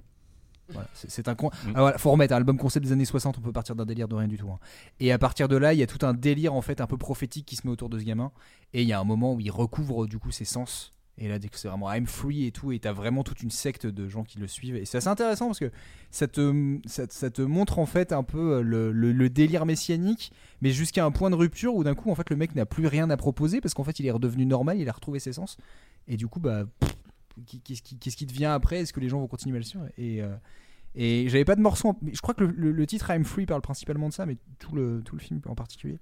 Voilà, 0.70 0.88
c'est 0.94 1.28
un 1.28 1.34
con. 1.34 1.50
Voilà, 1.74 1.96
faut 1.98 2.10
remettre 2.10 2.34
un 2.34 2.38
album 2.38 2.58
concept 2.58 2.86
des 2.86 2.92
années 2.92 3.04
60, 3.04 3.38
on 3.38 3.40
peut 3.40 3.52
partir 3.52 3.76
d'un 3.76 3.86
délire 3.86 4.08
de 4.08 4.14
rien 4.16 4.26
du 4.28 4.36
tout. 4.36 4.50
hein. 4.50 4.58
Et 5.00 5.12
à 5.12 5.18
partir 5.18 5.46
de 5.48 5.56
là, 5.56 5.72
il 5.72 5.78
y 5.78 5.82
a 5.82 5.86
tout 5.86 6.04
un 6.04 6.12
délire 6.14 6.54
en 6.54 6.60
fait 6.62 6.80
un 6.80 6.86
peu 6.86 6.96
prophétique 6.96 7.46
qui 7.46 7.56
se 7.56 7.66
met 7.66 7.72
autour 7.72 7.88
de 7.88 7.98
ce 7.98 8.04
gamin. 8.04 8.32
Et 8.72 8.82
il 8.82 8.88
y 8.88 8.92
a 8.92 8.98
un 9.00 9.04
moment 9.04 9.34
où 9.34 9.40
il 9.40 9.50
recouvre 9.50 10.06
du 10.06 10.18
coup 10.18 10.30
ses 10.32 10.44
sens. 10.44 10.92
Et 11.18 11.28
là, 11.28 11.38
dès 11.38 11.48
que 11.48 11.58
c'est 11.58 11.68
vraiment 11.68 11.90
I'm 11.90 12.06
free 12.06 12.44
et 12.46 12.50
tout, 12.52 12.72
et 12.72 12.78
t'as 12.78 12.92
vraiment 12.92 13.22
toute 13.22 13.42
une 13.42 13.50
secte 13.50 13.86
de 13.86 14.06
gens 14.06 14.22
qui 14.22 14.38
le 14.38 14.46
suivent. 14.46 14.76
Et 14.76 14.84
c'est 14.84 14.98
assez 14.98 15.08
intéressant 15.08 15.46
parce 15.46 15.58
que 15.60 15.70
ça 16.10 16.26
te, 16.28 16.78
ça, 16.84 17.06
te- 17.06 17.14
ça 17.14 17.30
te 17.30 17.40
montre 17.40 17.78
en 17.78 17.86
fait 17.86 18.12
un 18.12 18.22
peu 18.22 18.56
euh, 18.56 18.60
le, 18.60 18.92
le- 18.92 19.12
le 19.12 19.30
délire 19.30 19.64
messianique, 19.64 20.30
mais 20.60 20.72
jusqu'à 20.72 21.06
un 21.06 21.10
point 21.10 21.30
de 21.30 21.36
rupture 21.36 21.74
où 21.74 21.84
d'un 21.84 21.94
coup, 21.94 22.10
en 22.10 22.14
fait, 22.14 22.28
le 22.28 22.36
mec 22.36 22.54
n'a 22.54 22.66
plus 22.66 22.86
rien 22.86 23.08
à 23.08 23.16
proposer 23.16 23.62
parce 23.62 23.72
qu'en 23.72 23.84
fait, 23.84 23.98
il 23.98 24.04
est 24.06 24.10
redevenu 24.10 24.44
normal, 24.44 24.78
il 24.78 24.88
a 24.90 24.92
retrouvé 24.92 25.18
ses 25.18 25.32
sens. 25.32 25.56
Et 26.06 26.18
du 26.18 26.26
coup, 26.28 26.38
bah, 26.38 26.64
pff, 26.80 26.94
qu'est-ce 27.64 27.82
qui, 27.82 27.98
qu'est-ce 27.98 28.16
qui 28.16 28.26
devient 28.26 28.46
après 28.46 28.80
Est-ce 28.80 28.92
que 28.92 29.00
les 29.00 29.08
gens 29.08 29.18
vont 29.20 29.26
continuer 29.28 29.56
à 29.56 29.58
le 29.60 29.64
suivre 29.64 29.86
Et, 29.98 30.22
euh, 30.22 30.34
et 30.94 31.28
j'avais 31.28 31.44
pas 31.44 31.56
de 31.56 31.60
morceau. 31.60 31.88
en- 31.90 31.98
Je 32.12 32.20
crois 32.20 32.34
que 32.34 32.44
le, 32.44 32.50
le- 32.56 32.72
le 32.72 32.86
titre 32.86 33.10
I'm 33.10 33.24
Free 33.24 33.46
parle 33.46 33.62
principalement 33.62 34.08
de 34.08 34.14
ça, 34.14 34.24
mais 34.26 34.36
tout 34.58 34.74
le, 34.74 35.02
tout 35.04 35.14
le 35.16 35.20
film 35.20 35.40
en 35.46 35.54
particulier. 35.54 35.98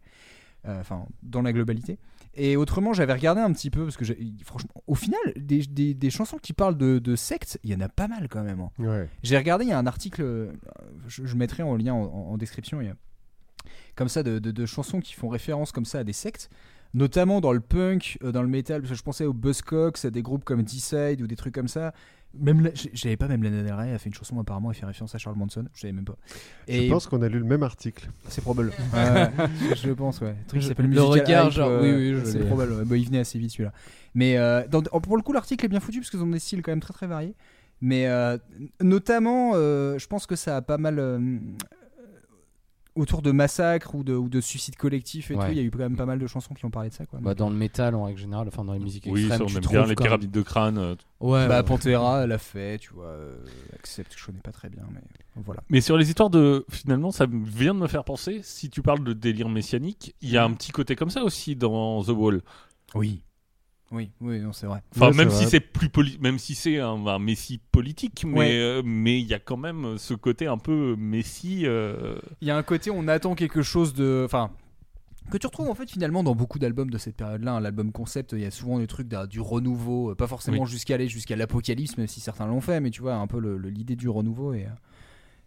Euh, 0.67 0.81
Enfin, 0.81 1.07
dans 1.23 1.43
la 1.43 1.53
globalité. 1.53 1.99
Et 2.37 2.57
autrement, 2.57 2.95
j'avais 2.95 3.13
regardé 3.13 3.41
un 3.43 3.53
petit 3.53 3.71
peu, 3.71 3.85
parce 3.85 3.99
que 3.99 4.05
franchement, 4.45 4.71
au 4.87 4.95
final, 4.95 5.21
des, 5.37 5.59
des- 5.67 5.93
des 5.93 6.11
chansons 6.11 6.39
qui 6.39 6.53
parlent 6.55 6.79
de, 6.79 6.99
de 6.99 7.17
secte, 7.17 7.59
il 7.65 7.71
y 7.71 7.75
en 7.75 7.81
a 7.81 7.89
pas 7.91 8.09
mal 8.09 8.29
quand 8.31 8.43
même. 8.43 8.61
hein. 8.61 8.71
Ouais. 8.79 9.09
J'ai 9.23 9.37
regardé, 9.37 9.67
il 9.67 9.69
y 9.69 9.73
a 9.73 9.79
un 9.79 9.87
article, 9.87 10.23
euh, 10.23 10.53
je, 11.07 11.27
je 11.27 11.37
mettrai 11.37 11.63
en 11.63 11.77
lien 11.77 11.93
en, 11.93 12.05
en- 12.05 12.31
en 12.33 12.37
description, 12.39 12.81
il 12.81 12.87
y 12.87 12.91
a 12.91 12.97
comme 13.95 14.09
ça 14.09 14.23
de, 14.23 14.39
de- 14.39 14.51
de 14.53 14.67
chansons 14.67 15.01
qui 15.01 15.13
font 15.15 15.29
référence 15.29 15.71
comme 15.71 15.85
ça 15.85 15.99
à 15.99 16.05
des 16.05 16.13
sectes, 16.15 16.49
notamment 16.95 17.41
dans 17.41 17.53
le 17.53 17.61
punk, 17.61 18.19
euh, 18.23 18.33
dans 18.33 18.43
le 18.43 18.49
metal, 18.49 18.81
parce 18.81 18.93
que 18.93 18.97
je 18.99 19.03
pensais 19.03 19.27
aux 19.27 19.33
Buzzcocks, 19.35 20.05
à 20.05 20.11
des 20.11 20.23
groupes 20.23 20.45
comme 20.45 20.63
D-Side 20.63 21.21
ou 21.21 21.27
des 21.27 21.37
trucs 21.37 21.55
comme 21.55 21.69
ça. 21.69 21.93
Même 22.37 22.69
j'avais 22.93 23.17
pas 23.17 23.29
même 23.29 23.45
Lana 23.45 23.63
Del 23.63 23.73
Rey 23.75 23.93
a 23.93 23.99
fait 23.99 24.09
une 24.09 24.15
chanson 24.15 24.37
apparemment 24.41 24.73
elle 24.73 24.77
fait 24.77 24.87
référence 24.87 25.15
à 25.15 25.19
Charles 25.19 25.37
Manson, 25.37 25.67
je 25.73 25.81
savais 25.83 25.93
même 25.93 26.05
pas. 26.05 26.17
Je 26.69 26.89
pense 26.89 27.07
qu'on 27.07 27.23
a 27.23 27.29
lu 27.29 27.39
le 27.39 27.45
même 27.45 27.63
article. 27.63 28.11
c'est 28.29 28.41
probable. 28.41 28.73
Ouais, 28.93 28.99
ouais, 29.69 29.77
je 29.77 29.93
pense 29.93 30.21
ouais. 30.21 30.31
Un 30.41 30.49
truc 30.49 30.61
qui 30.63 30.67
s'appelle 30.67 30.87
le 30.87 30.91
Musical 31.01 31.11
regard, 31.13 31.47
Hype, 31.47 31.53
genre, 31.53 31.69
euh, 31.71 31.83
oui, 31.83 31.93
oui, 32.15 32.21
je 32.21 32.25
c'est 32.29 32.41
probable. 32.45 32.73
ouais. 32.73 32.85
Bah, 32.85 32.97
il 32.97 33.07
venait 33.07 33.21
assez 33.21 33.39
vite 33.39 33.53
celui-là. 33.53 33.73
Mais 34.15 34.37
euh, 34.37 34.67
dans- 34.67 34.83
pour 34.83 35.17
le 35.17 35.23
coup 35.23 35.33
l'article 35.33 35.65
est 35.65 35.69
bien 35.69 35.79
foutu 35.79 36.01
parce 36.01 36.11
qu'ils 36.11 36.23
ont 36.25 36.27
des 36.27 36.41
styles 36.41 36.63
quand 36.63 36.73
même 36.73 36.81
très 36.81 36.93
très 36.93 37.07
variés. 37.07 37.37
Mais 37.81 38.09
euh, 38.09 38.37
notamment, 38.81 39.53
euh, 39.55 39.97
je 39.99 40.07
pense 40.09 40.27
que 40.27 40.35
ça 40.35 40.57
a 40.57 40.63
pas 40.63 40.79
mal 40.79 40.99
euh, 40.99 41.39
autour 42.95 43.23
de 43.23 43.33
massacres 43.33 43.95
ou 43.95 44.05
de, 44.05 44.15
ou 44.15 44.29
de 44.29 44.41
suicides 44.41 44.77
collectifs 44.77 45.31
et 45.31 45.35
Ouais. 45.35 45.47
tout. 45.47 45.53
Il 45.53 45.57
y 45.59 45.61
a 45.61 45.65
eu 45.65 45.71
quand 45.71 45.79
même 45.79 45.97
pas 45.97 46.07
mal 46.07 46.19
de 46.19 46.27
chansons 46.27 46.55
qui 46.55 46.65
ont 46.65 46.71
parlé 46.71 46.91
de 46.91 46.95
ça. 46.95 47.07
Quoi. 47.07 47.19
Bah, 47.21 47.35
dans 47.35 47.51
le 47.51 47.57
métal 47.57 47.95
en 47.95 48.05
règle 48.05 48.21
générale, 48.21 48.47
enfin 48.49 48.65
dans 48.65 48.73
les 48.73 48.79
musiques 48.79 49.07
Oui, 49.09 49.23
extrêmes, 49.27 49.39
ça, 49.39 49.45
on 49.45 49.47
tu 49.49 49.57
aime 49.57 49.63
trouves 49.63 49.73
bien 49.77 49.83
les 49.83 49.89
même- 49.89 49.97
pyramides 49.97 50.31
de 50.31 50.43
crâne. 50.43 50.79
euh, 50.79 50.95
Ouais, 51.21 51.49
bah, 51.49 51.59
ouais. 51.59 51.63
Pantera, 51.65 52.23
elle 52.25 52.33
a 52.33 52.39
fait, 52.39 52.79
tu 52.79 52.93
vois. 52.93 53.07
euh, 53.07 53.37
Accept, 53.75 54.15
je 54.17 54.25
connais 54.27 54.41
pas 54.41 54.53
très 54.53 54.69
bien, 54.69 54.83
mais 54.93 55.01
voilà. 55.45 55.63
Mais 55.71 55.81
sur 55.81 55.97
les 55.97 56.09
histoires 56.09 56.31
de. 56.31 56.65
Finalement, 56.71 57.11
ça 57.11 57.27
vient 57.29 57.75
de 57.75 57.81
me 57.81 57.89
faire 57.89 58.05
penser, 58.05 58.41
si 58.43 58.71
tu 58.71 58.81
parles 58.83 59.03
de 59.03 59.13
délire 59.13 59.49
messianique, 59.49 60.15
il 60.21 60.31
y 60.31 60.37
a 60.37 60.45
un 60.45 60.53
petit 60.53 60.71
côté 60.73 60.95
comme 60.97 61.11
ça 61.11 61.25
aussi 61.25 61.57
dans 61.57 62.03
The 62.05 62.09
Wall. 62.11 62.43
Oui. 62.95 63.23
Oui, 63.95 64.11
oui, 64.21 64.41
non, 64.41 64.53
c'est 64.53 64.67
vrai. 64.67 64.83
Enfin, 64.95 65.11
Ouais, 65.11 65.17
même 65.17 65.31
si 65.31 65.45
c'est 65.47 65.61
plus 65.61 65.89
poli- 65.89 66.19
même 66.21 66.39
si 66.39 66.55
c'est 66.55 66.81
un, 66.81 67.07
un 67.07 67.19
messie 67.19 67.61
politique, 67.71 68.25
mais 68.27 68.39
Ouais. 68.39 68.51
euh, 68.59 68.83
mais 68.85 69.21
il 69.21 69.27
y 69.27 69.35
a 69.35 69.39
quand 69.39 69.57
même 69.57 69.97
ce 69.99 70.15
côté 70.15 70.47
un 70.47 70.59
peu 70.59 70.97
messie. 70.99 71.63
euh, 71.65 72.17
Il 72.41 72.49
y 72.49 72.51
a 72.51 72.57
un 72.57 72.63
côté, 72.63 72.91
on 72.91 73.07
attend 73.09 73.35
quelque 73.35 73.63
chose 73.63 73.95
de. 73.95 74.23
Enfin. 74.25 74.51
Que 75.31 75.39
tu 75.39 75.47
retrouves 75.47 75.71
en 75.71 75.75
fait 75.75 75.91
finalement 75.91 76.23
dans 76.23 76.35
beaucoup 76.35 76.59
d'albums 76.59 76.91
de 76.91 76.99
cette 76.99 77.17
période-là. 77.17 77.55
hein. 77.55 77.61
L'album 77.61 77.93
concept, 77.93 78.33
il 78.33 78.41
y 78.41 78.45
a 78.45 78.51
souvent 78.51 78.79
des 78.79 78.87
trucs 78.87 79.09
du 79.09 79.41
renouveau, 79.41 80.11
euh, 80.11 80.15
pas 80.15 80.27
forcément 80.27 80.67
jusqu'à 80.67 80.97
aller 80.97 81.09
jusqu'à 81.09 81.35
l'apocalypse, 81.35 81.97
même 81.97 82.09
si 82.09 82.21
certains 82.21 82.47
l'ont 82.47 82.61
fait, 82.61 82.79
mais 82.81 82.91
tu 82.91 83.01
vois, 83.01 83.15
un 83.15 83.27
peu 83.27 83.39
l'idée 83.57 83.97
du 83.97 84.11
renouveau. 84.11 84.53
Et, 84.53 84.67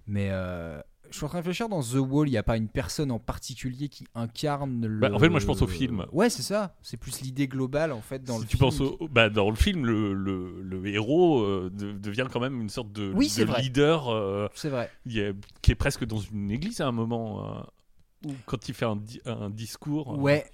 Mais 0.07 0.29
euh, 0.31 0.81
je 1.11 1.15
suis 1.17 1.25
en 1.25 1.29
train 1.29 1.37
de 1.39 1.43
réfléchir 1.43 1.69
dans 1.69 1.81
The 1.81 1.95
Wall, 1.95 2.27
il 2.27 2.31
n'y 2.31 2.37
a 2.37 2.43
pas 2.43 2.57
une 2.57 2.67
personne 2.67 3.11
en 3.11 3.19
particulier 3.19 3.89
qui 3.89 4.05
incarne 4.15 4.85
le. 4.85 4.99
Bah, 4.99 5.09
en 5.13 5.19
fait, 5.19 5.29
moi, 5.29 5.39
je 5.39 5.45
pense 5.45 5.61
au 5.61 5.67
film. 5.67 6.05
Ouais, 6.11 6.29
c'est 6.29 6.41
ça. 6.43 6.75
C'est 6.81 6.97
plus 6.97 7.21
l'idée 7.21 7.47
globale 7.47 7.91
en 7.91 8.01
fait 8.01 8.23
dans 8.23 8.35
si 8.35 8.41
le 8.41 8.47
tu 8.47 8.57
film. 8.57 8.69
penses 8.69 8.81
au, 8.81 8.97
bah, 9.09 9.29
dans 9.29 9.49
le 9.49 9.55
film, 9.55 9.85
le, 9.85 10.13
le, 10.13 10.61
le 10.61 10.87
héros 10.87 11.41
euh, 11.41 11.69
de- 11.73 11.93
devient 11.93 12.27
quand 12.31 12.39
même 12.39 12.59
une 12.61 12.69
sorte 12.69 12.91
de, 12.91 13.11
Oui, 13.15 13.31
de 13.37 13.43
vrai. 13.45 13.61
leader 13.61 14.09
euh, 14.09 14.47
C'est 14.55 14.69
vrai. 14.69 14.91
il 15.05 15.17
est- 15.19 15.35
qui 15.61 15.71
est 15.71 15.75
presque 15.75 16.05
dans 16.05 16.19
une 16.19 16.51
église 16.51 16.81
à 16.81 16.87
un 16.87 16.91
moment. 16.91 17.45
euh, 18.25 18.31
quand 18.45 18.67
il 18.67 18.73
fait 18.73 18.85
un, 18.85 18.95
di- 18.95 19.21
un 19.25 19.49
discours. 19.49 20.13
euh, 20.13 20.17
Ouais. 20.17 20.45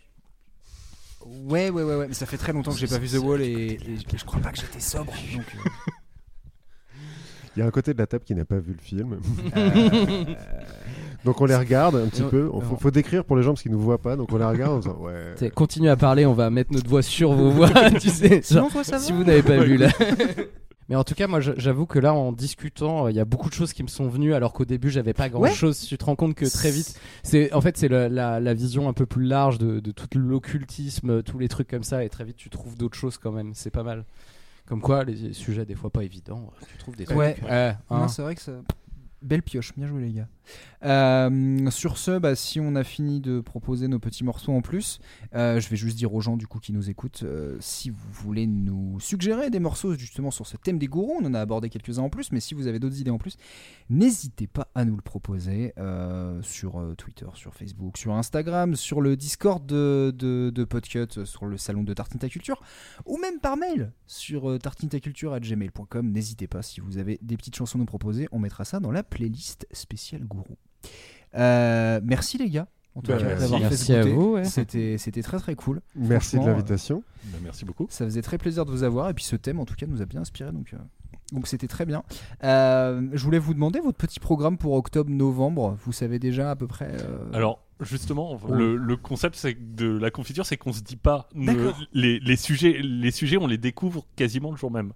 Ouais, 1.25 1.69
ouais, 1.69 1.84
ouais, 1.84 1.95
ouais. 1.95 2.07
Mais 2.09 2.13
ça 2.13 2.25
fait 2.25 2.38
très 2.38 2.51
longtemps 2.51 2.71
que 2.73 2.77
j'ai 2.77 2.88
pas 2.88 2.97
vu 2.97 3.07
The 3.07 3.21
Wall 3.23 3.41
et, 3.41 3.45
et- 3.47 3.93
et 3.93 4.17
je 4.17 4.25
crois 4.25 4.41
pas 4.41 4.51
que 4.51 4.59
j'étais 4.59 4.81
sobre. 4.81 5.13
Donc, 5.34 5.45
euh, 5.55 5.69
Il 7.55 7.59
y 7.59 7.61
a 7.61 7.65
un 7.65 7.71
côté 7.71 7.93
de 7.93 7.99
la 7.99 8.07
table 8.07 8.23
qui 8.23 8.34
n'a 8.34 8.45
pas 8.45 8.57
vu 8.57 8.73
le 8.73 8.81
film. 8.81 9.19
euh, 9.55 10.23
Donc 11.25 11.39
on 11.39 11.45
les 11.45 11.55
regarde 11.55 11.95
un 11.95 12.07
petit 12.07 12.23
peu. 12.23 12.49
Il 12.53 12.77
faut, 12.77 12.91
décrire 12.91 13.23
pour 13.23 13.35
les 13.35 13.43
gens 13.43 13.51
parce 13.51 13.61
qu'ils 13.61 13.71
nous 13.71 13.80
voient 13.80 14.01
pas. 14.01 14.15
Donc 14.15 14.31
on 14.31 14.38
les 14.38 14.45
regarde 14.45 14.73
en 14.73 14.80
disant 14.80 14.97
ouais. 14.99 15.34
T'sais, 15.35 15.49
Continuez 15.51 15.89
à 15.89 15.95
parler, 15.95 16.25
on 16.25 16.34
va 16.34 16.49
mettre 16.49 16.73
notre 16.73 16.89
voix 16.89 17.03
sur 17.03 17.34
vos 17.34 17.51
voix, 17.51 17.69
tu 17.99 18.09
sais. 18.09 18.41
Genre, 18.41 18.71
ça 18.84 18.97
si 18.97 19.11
va 19.11 19.17
vous 19.17 19.23
n'avez 19.23 19.43
pas 19.43 19.57
vu 19.57 19.77
là. 19.77 19.89
Mais 20.89 20.97
en 20.97 21.05
tout 21.05 21.15
cas, 21.15 21.27
moi, 21.27 21.39
j'avoue 21.39 21.85
que 21.85 21.97
là, 21.97 22.13
en 22.13 22.34
discutant, 22.34 23.05
euh, 23.05 23.11
il 23.11 23.15
y 23.15 23.19
a 23.19 23.25
beaucoup 23.25 23.49
de 23.49 23.53
choses 23.53 23.71
qui 23.71 23.84
me 23.84 23.88
sont 23.88 24.09
venues, 24.09 24.34
alors 24.34 24.51
qu'au 24.51 24.65
début, 24.65 24.89
j'avais 24.89 25.13
pas 25.13 25.30
grand 25.30 25.45
chose. 25.47 25.80
Tu 25.80 25.97
te 25.97 26.03
rends 26.03 26.17
compte 26.17 26.35
que 26.35 26.45
très 26.45 26.71
vite, 26.71 26.99
c'est 27.23 27.53
en 27.53 27.61
fait, 27.61 27.77
c'est 27.77 27.88
la, 27.88 28.09
la 28.39 28.53
vision 28.53 28.89
un 28.89 28.93
peu 28.93 29.05
plus 29.05 29.23
large 29.23 29.59
de, 29.59 29.80
de 29.80 29.91
tout 29.91 30.07
l'occultisme, 30.17 31.23
tous 31.23 31.39
les 31.39 31.47
trucs 31.47 31.69
comme 31.69 31.84
ça, 31.84 32.03
et 32.03 32.09
très 32.09 32.25
vite, 32.25 32.35
tu 32.35 32.49
trouves 32.49 32.77
d'autres 32.77 32.97
choses 32.97 33.17
quand 33.17 33.31
même. 33.31 33.51
C'est 33.53 33.71
pas 33.71 33.84
mal. 33.84 34.03
Comme 34.65 34.81
quoi, 34.81 35.03
les 35.03 35.34
sujets 35.34 35.65
des 35.65 35.76
fois 35.76 35.90
pas 35.90 36.03
évidents, 36.03 36.52
tu 36.69 36.77
trouves 36.77 36.95
des 36.95 37.06
trucs. 37.06 37.18
Ouais. 37.18 37.35
hein. 37.49 37.77
Non, 37.90 38.07
c'est 38.07 38.22
vrai 38.22 38.35
que 38.35 38.41
ça. 38.41 38.53
Belle 39.22 39.41
pioche, 39.44 39.73
bien 39.76 39.88
joué 39.88 40.02
les 40.02 40.11
gars. 40.14 40.27
Euh, 40.84 41.70
sur 41.70 41.98
ce, 41.98 42.18
bah, 42.18 42.36
si 42.36 42.60
on 42.60 42.76
a 42.76 42.84
fini 42.84 43.22
de 43.22 43.40
proposer 43.40 43.88
nos 43.88 43.99
petits 43.99 44.24
morceaux 44.24 44.52
en 44.52 44.61
plus, 44.61 44.99
euh, 45.34 45.60
je 45.60 45.70
vais 45.70 45.76
juste 45.76 45.98
dire 45.98 46.14
aux 46.14 46.22
gens 46.22 46.36
du 46.36 46.48
coup 46.48 46.60
qui 46.60 46.74
nous 46.74 46.90
écoutent, 46.90 47.24
euh, 47.24 47.57
si 47.60 47.90
vous 47.90 48.11
voulez 48.11 48.48
nous 48.48 48.99
suggérer 48.99 49.49
des 49.49 49.60
morceaux 49.60 49.95
justement 49.95 50.32
sur 50.32 50.45
ce 50.45 50.57
thème 50.57 50.78
des 50.78 50.88
gourous, 50.88 51.20
on 51.22 51.26
en 51.26 51.34
a 51.34 51.40
abordé 51.40 51.70
quelques-uns 51.70 52.03
en 52.03 52.10
plus, 52.10 52.32
mais 52.32 52.40
si 52.40 52.53
vous 52.53 52.68
avez 52.68 52.80
d'autres 52.80 52.99
idées 52.99 53.11
en 53.11 53.18
plus, 53.18 53.38
n'hésitez 53.90 54.48
pas 54.48 54.68
à 54.76 54.86
nous 54.86 54.95
le 54.95 55.02
proposer 55.02 55.74
sur 56.41 56.82
Twitter, 56.98 57.26
sur 57.34 57.53
Facebook, 57.53 57.98
sur 57.98 58.14
Instagram, 58.14 58.76
sur 58.76 59.02
le 59.02 59.15
Discord 59.15 59.65
de, 59.65 60.14
de, 60.14 60.64
Podcut, 60.64 61.26
sur 61.26 61.45
le 61.45 61.57
salon 61.57 61.84
de 61.84 61.94
Tartinta 61.94 62.30
Culture, 62.30 62.61
ou 63.06 63.18
même 63.18 63.40
par 63.40 63.57
mail 63.57 63.91
sur 64.07 64.57
tartintaculture@gmail.com. 64.60 66.11
N'hésitez 66.11 66.48
pas 66.48 66.61
si 66.61 66.82
vous 66.82 66.98
avez 66.98 67.20
des 67.22 67.38
petites 67.38 67.56
chansons 67.56 67.78
à 67.78 67.80
nous 67.80 67.86
proposer, 67.86 68.28
on 68.32 68.40
mettra 68.40 68.65
ça 68.65 68.80
dans 68.80 68.91
la 68.91 69.03
playlist 69.03 69.68
spéciale 69.72 70.26
gourou. 70.34 70.57
Euh, 71.35 71.99
merci 72.03 72.38
les 72.38 72.49
gars. 72.49 72.68
En 72.95 73.01
tout 73.01 73.11
Bah, 73.11 73.18
cas, 73.18 73.23
merci. 73.26 73.51
d'avoir 73.51 73.72
fait 73.73 73.95
à 73.95 74.03
vous, 74.05 74.34
ouais. 74.34 74.43
C'était, 74.45 74.97
c'était 74.99 75.23
très 75.23 75.39
très 75.39 75.55
cool. 75.55 75.81
Merci 75.95 76.38
de 76.39 76.45
l'invitation. 76.45 77.03
Bah, 77.26 77.39
merci 77.43 77.65
beaucoup. 77.65 77.88
Ça 77.89 78.05
faisait 78.05 78.22
très 78.22 78.38
plaisir 78.38 78.65
de 78.65 78.72
vous 78.72 78.84
avoir 78.84 79.10
et 79.10 79.14
puis 79.15 79.23
ce 79.23 79.35
thème 79.35 79.60
en 79.60 79.65
tout 79.65 79.73
cas 79.76 79.88
nous 79.88 80.01
a 80.01 80.05
bien 80.05 80.22
inspiré 80.22 80.51
donc 80.51 80.73
euh, 80.73 80.77
donc 81.31 81.47
c'était 81.47 81.68
très 81.68 81.85
bien. 81.88 82.03
Euh, 82.43 83.01
je 83.14 83.23
voulais 83.23 83.39
vous 83.39 83.55
demander 83.55 83.80
votre 83.80 83.97
petit 83.97 84.19
programme 84.19 84.60
pour 84.60 84.73
octobre-novembre. 84.73 85.76
Vous 85.84 85.91
savez 85.91 86.19
déjà 86.19 86.51
à 86.51 86.55
peu 86.55 86.68
près. 86.68 86.91
euh, 86.91 87.18
Alors, 87.34 87.64
justement, 87.80 88.38
Oh. 88.47 88.53
le, 88.53 88.76
le 88.76 88.95
concept 88.97 89.35
c'est 89.35 89.76
de 89.76 89.97
la 89.97 90.11
confiture, 90.11 90.45
c'est 90.45 90.57
qu'on 90.57 90.73
se 90.73 90.81
dit 90.81 90.95
pas. 90.97 91.27
ne- 91.34 91.72
les, 91.93 92.19
les 92.19 92.35
sujets, 92.35 92.77
les 92.84 93.10
sujets, 93.10 93.38
on 93.38 93.47
les 93.47 93.57
découvre 93.57 94.05
quasiment 94.15 94.51
le 94.51 94.57
jour 94.57 94.69
même. 94.69 94.93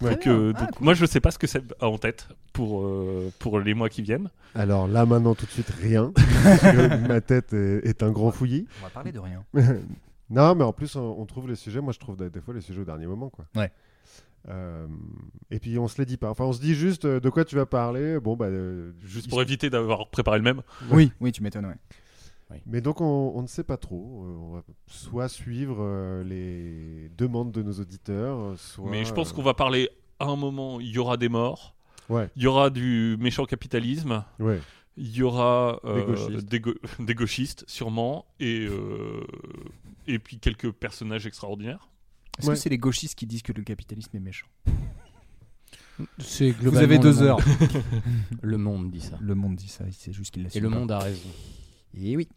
Donc, 0.00 0.26
euh, 0.28 0.52
Ah, 0.56 0.60
donc 0.60 0.70
cool. 0.76 0.84
moi, 0.84 0.94
je 0.94 1.06
sais 1.06 1.20
pas 1.20 1.30
ce 1.32 1.38
que 1.38 1.46
c'est 1.48 1.62
en 1.82 1.98
tête 1.98 2.28
pour, 2.52 2.82
euh, 2.82 3.32
pour 3.40 3.58
les 3.58 3.74
mois 3.74 3.88
qui 3.88 4.02
viennent. 4.02 4.30
Alors 4.54 4.86
là 4.88 5.04
maintenant 5.06 5.34
tout 5.34 5.46
de 5.46 5.50
suite 5.50 5.70
rien. 5.70 6.12
parce 6.44 6.60
que 6.60 7.06
ma 7.08 7.20
tête 7.20 7.52
est, 7.52 7.84
est 7.86 8.02
un 8.02 8.10
grand 8.10 8.30
fouillis. 8.30 8.66
On 8.80 8.84
va 8.84 8.90
parler 8.90 9.12
de 9.12 9.18
rien. 9.18 9.44
non 10.30 10.54
mais 10.54 10.64
en 10.64 10.72
plus 10.72 10.96
on, 10.96 11.20
on 11.20 11.26
trouve 11.26 11.48
les 11.48 11.54
sujets. 11.56 11.80
Moi 11.80 11.92
je 11.92 11.98
trouve 11.98 12.16
des, 12.16 12.40
fois 12.40 12.54
les 12.54 12.60
sujets 12.60 12.80
au 12.80 12.84
dernier 12.84 13.06
moment 13.06 13.28
quoi. 13.28 13.44
Ouais. 13.56 13.70
Euh, 14.48 14.86
et 15.50 15.58
puis 15.58 15.78
on 15.78 15.88
se 15.88 15.98
les 15.98 16.06
dit 16.06 16.16
pas. 16.16 16.30
Enfin 16.30 16.44
on 16.44 16.52
se 16.52 16.60
dit 16.60 16.74
juste 16.74 17.04
euh, 17.04 17.20
de 17.20 17.28
quoi 17.28 17.44
tu 17.44 17.56
vas 17.56 17.66
parler? 17.66 18.18
Bon 18.20 18.36
bah. 18.36 18.46
euh, 18.46 18.92
Juste 19.04 19.28
pour 19.28 19.42
éviter 19.42 19.68
d'avoir 19.68 20.08
préparé 20.08 20.38
le 20.38 20.44
même. 20.44 20.62
Oui, 20.90 21.12
oui, 21.20 21.32
tu 21.32 21.42
m'étonnes. 21.42 21.66
Ouais. 21.66 21.74
Mais 22.66 22.80
donc 22.80 23.00
on, 23.00 23.32
on 23.34 23.42
ne 23.42 23.46
sait 23.46 23.64
pas 23.64 23.76
trop. 23.76 24.24
Euh, 24.24 24.36
on 24.40 24.52
va 24.54 24.62
soit 24.86 25.28
suivre 25.28 25.76
euh, 25.80 26.24
les 26.24 27.10
demandes 27.16 27.52
de 27.52 27.62
nos 27.62 27.72
auditeurs, 27.74 28.38
euh, 28.38 28.56
soit. 28.56 28.90
Mais 28.90 29.04
je 29.04 29.12
pense 29.12 29.30
euh, 29.32 29.34
qu'on 29.34 29.42
va 29.42 29.54
parler 29.54 29.90
à 30.18 30.26
un 30.26 30.36
moment, 30.36 30.80
il 30.80 30.88
y 30.90 30.98
aura 30.98 31.16
des 31.16 31.28
morts, 31.28 31.74
Ouais, 32.08 32.28
il 32.36 32.42
y 32.42 32.46
aura 32.46 32.70
du 32.70 33.16
méchant 33.20 33.44
capitalisme, 33.44 34.24
ouais. 34.38 34.60
il 34.96 35.14
y 35.14 35.22
aura 35.22 35.78
euh, 35.84 36.00
Des 36.00 36.06
gauchistes. 36.06 36.48
des, 36.48 36.60
go- 36.60 36.74
des 37.00 37.14
gauchistes, 37.14 37.64
sûrement, 37.68 38.24
et, 38.40 38.66
euh, 38.66 39.20
et 40.06 40.18
puis 40.18 40.38
quelques 40.38 40.72
personnages 40.72 41.26
extraordinaires. 41.26 41.88
Est-ce 42.38 42.48
Ouais. 42.48 42.54
que 42.54 42.60
c'est 42.60 42.70
les 42.70 42.78
gauchistes 42.78 43.14
qui 43.18 43.26
disent 43.26 43.42
que 43.42 43.52
le 43.52 43.62
capitalisme 43.62 44.16
est 44.16 44.20
méchant? 44.20 44.46
C'est 46.18 46.52
Vous 46.52 46.76
avez 46.78 46.98
deux 46.98 47.22
heures. 47.22 47.40
Le 48.42 48.56
monde 48.56 48.90
dit 48.90 49.00
ça. 49.00 49.18
Le 49.20 49.34
monde 49.34 49.56
dit 49.56 49.68
ça. 49.68 49.84
C'est 49.90 50.12
juste 50.12 50.32
qu'il 50.32 50.44
l'a 50.44 50.48
Et 50.54 50.60
le 50.60 50.68
monde 50.68 50.92
a 50.92 51.00
raison. 51.00 51.28
Et 51.94 52.16
oui. 52.16 52.28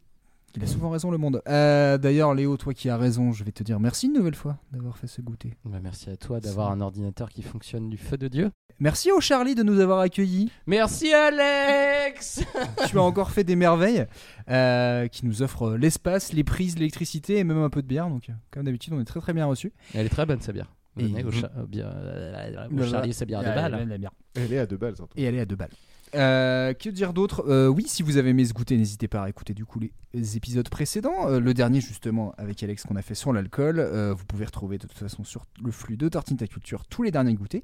Il 0.56 0.64
a 0.64 0.68
souvent 0.68 0.90
raison 0.90 1.12
le 1.12 1.18
monde. 1.18 1.42
Euh, 1.48 1.98
D'ailleurs, 1.98 2.34
Léo, 2.34 2.58
toi 2.58 2.74
qui 2.74 2.90
as 2.90 2.98
raison, 2.98 3.32
je 3.32 3.44
vais 3.44 3.52
te 3.54 3.64
dire 3.64 3.80
merci 3.80 4.08
une 4.08 4.14
nouvelle 4.14 4.36
fois 4.36 4.58
d'avoir 4.72 4.98
fait 4.98 5.08
ce 5.08 5.22
goûter. 5.22 5.54
Bah, 5.66 5.80
merci 5.82 6.10
à 6.10 6.18
toi 6.18 6.40
d'avoir 6.42 6.72
un 6.72 6.82
ordinateur 6.82 7.30
qui 7.30 7.42
fonctionne 7.42 7.90
du 7.90 7.98
feu 7.98 8.18
de 8.18 8.28
Dieu. 8.28 8.52
Merci 8.80 9.12
au 9.12 9.22
Charlie 9.22 9.56
de 9.56 9.64
nous 9.64 9.80
avoir 9.80 10.00
accueillis. 10.00 10.52
Merci 10.66 11.14
Alex 11.14 12.42
tu 12.88 12.98
as 12.98 13.02
encore 13.02 13.32
fait 13.32 13.44
des 13.44 13.56
merveilles 13.56 14.06
euh, 14.50 15.08
qui 15.08 15.26
nous 15.26 15.42
offrent 15.42 15.72
l'espace, 15.78 16.34
les 16.34 16.44
prises, 16.44 16.76
l'électricité 16.78 17.38
et 17.38 17.44
même 17.44 17.60
un 17.60 17.70
peu 17.70 17.82
de 17.82 17.88
bière. 17.88 18.10
Donc, 18.10 18.30
euh, 18.30 18.34
comme 18.50 18.64
d'habitude, 18.64 18.94
on 18.94 19.00
est 19.00 19.06
très 19.06 19.20
très 19.20 19.34
bien 19.34 19.46
reçus. 19.46 19.72
Elle 19.94 20.06
est 20.06 20.10
très 20.10 20.26
bonne 20.26 20.42
sa 20.42 20.52
bière. 20.52 20.74
Et- 20.98 21.04
Venez 21.04 21.24
au, 21.24 21.32
cha- 21.32 21.52
au 21.62 21.68
bière- 21.68 22.68
au 22.76 22.84
Charlie, 22.84 23.14
sa 23.14 23.26
bière. 23.26 23.42
La 23.42 23.70
bière. 23.98 24.12
Elle 24.36 24.52
est 24.54 24.60
à 24.60 24.66
deux 24.66 24.78
balles. 24.78 24.96
Et 25.16 25.24
elle 25.24 25.36
est 25.36 25.40
à 25.42 25.46
deux 25.46 25.56
balles. 25.56 25.70
Euh, 26.16 26.74
que 26.74 26.90
dire 26.90 27.14
d'autre? 27.14 27.44
Euh, 27.48 27.68
Oui, 27.68 27.86
si 27.88 28.04
vous 28.04 28.18
avez 28.18 28.30
aimé 28.32 28.46
ce 28.46 28.54
goûter, 28.54 28.78
n'hésitez 28.78 29.08
pas 29.08 29.24
à 29.24 29.30
écouter 29.30 29.54
du 29.54 29.66
coup 29.66 29.80
les 30.14 30.38
épisodes 30.38 30.68
précédents. 30.70 31.28
Euh, 31.30 31.40
le 31.40 31.54
dernier 31.54 31.80
justement 31.82 32.34
avec 32.38 32.62
Alex 32.64 32.84
qu'on 32.84 32.96
a 32.98 33.02
fait 33.02 33.16
sur 33.16 33.32
l'alcool. 33.34 33.80
Euh, 33.80 34.14
vous 34.14 34.26
pouvez 34.26 34.46
retrouver 34.46 34.78
de 34.78 34.88
toute 34.88 34.98
façon 34.98 35.24
sur 35.24 35.46
le 35.64 35.72
flux 35.72 35.96
de 35.98 36.10
Tartinta 36.10 36.48
Culture 36.48 36.86
tous 36.90 37.04
les 37.04 37.12
derniers 37.12 37.34
goûters. 37.36 37.62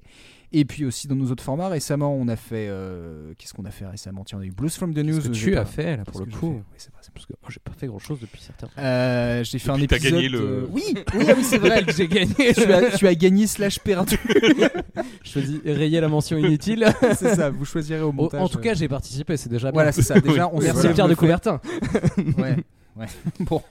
Et 0.54 0.64
puis 0.64 0.86
aussi 0.86 1.10
dans 1.10 1.16
nos 1.16 1.30
autres 1.30 1.44
formats. 1.44 1.68
Récemment, 1.68 2.16
on 2.16 2.30
a 2.30 2.38
fait 2.38 2.68
euh, 2.70 3.34
qu'est-ce 3.38 3.54
qu'on 3.54 3.66
a 3.66 3.72
fait 3.72 3.86
récemment? 3.86 4.24
Tiens, 4.24 4.38
on 4.38 4.42
a 4.42 4.46
eu 4.46 4.52
Blues 4.52 4.74
from 4.74 4.94
the 4.94 5.00
News. 5.00 5.20
Ce 5.20 5.28
que 5.28 5.34
tu 5.34 5.58
as 5.58 5.66
fait 5.66 5.98
là 5.98 6.06
pour 6.06 6.22
le 6.22 6.28
coup. 6.32 6.54
Oui, 6.56 6.62
c'est 6.78 6.90
vrai, 6.94 7.02
Parce 7.14 7.26
que 7.26 7.34
moi 7.42 7.50
j'ai 7.50 7.60
pas 7.60 7.74
fait 7.78 7.88
grand 7.88 8.00
chose 8.00 8.20
depuis 8.22 8.40
certains 8.42 8.68
temps. 8.68 8.74
Euh, 8.78 9.44
j'ai 9.44 9.60
fait 9.60 9.72
un 9.72 9.74
Depuis 9.78 9.88
que 9.88 9.90
t'as 9.92 9.98
épisode. 9.98 10.14
gagné 10.16 10.30
le- 10.30 10.40
euh, 10.40 10.68
Oui, 10.72 10.84
oui, 11.16 11.26
oui, 11.36 11.44
c'est 11.44 11.58
vrai. 11.58 11.84
que 11.84 11.92
j'ai 11.92 12.08
gagné. 12.08 12.34
tu, 12.54 12.72
as, 12.72 12.98
tu 12.98 13.08
as 13.08 13.16
gagné 13.16 13.46
slash 13.46 13.80
perdu. 13.80 14.18
Je 15.24 15.32
choisis 15.32 15.60
rayer 15.66 16.00
la 16.00 16.08
mention 16.08 16.38
inutile. 16.38 16.86
c'est 17.18 17.36
ça. 17.36 17.50
Vous 17.50 17.66
choisirez 17.66 18.02
au 18.02 18.14
Au- 18.18 18.30
en 18.40 18.48
tout 18.50 18.60
cas, 18.60 18.72
euh, 18.72 18.76
j'ai 18.76 18.88
participé, 18.88 19.38
c'est 19.38 19.50
déjà 19.50 19.70
bien. 19.70 19.74
voilà, 19.74 19.92
c'est 19.92 20.02
ça. 20.02 20.20
Déjà, 20.20 20.50
on 20.52 20.60
Merci. 20.60 20.88
Pierre 20.90 21.08
de 21.08 21.16
Coubertin. 21.16 21.60
Ouais, 22.38 22.58
ouais. 22.96 23.06
bon. 23.42 23.62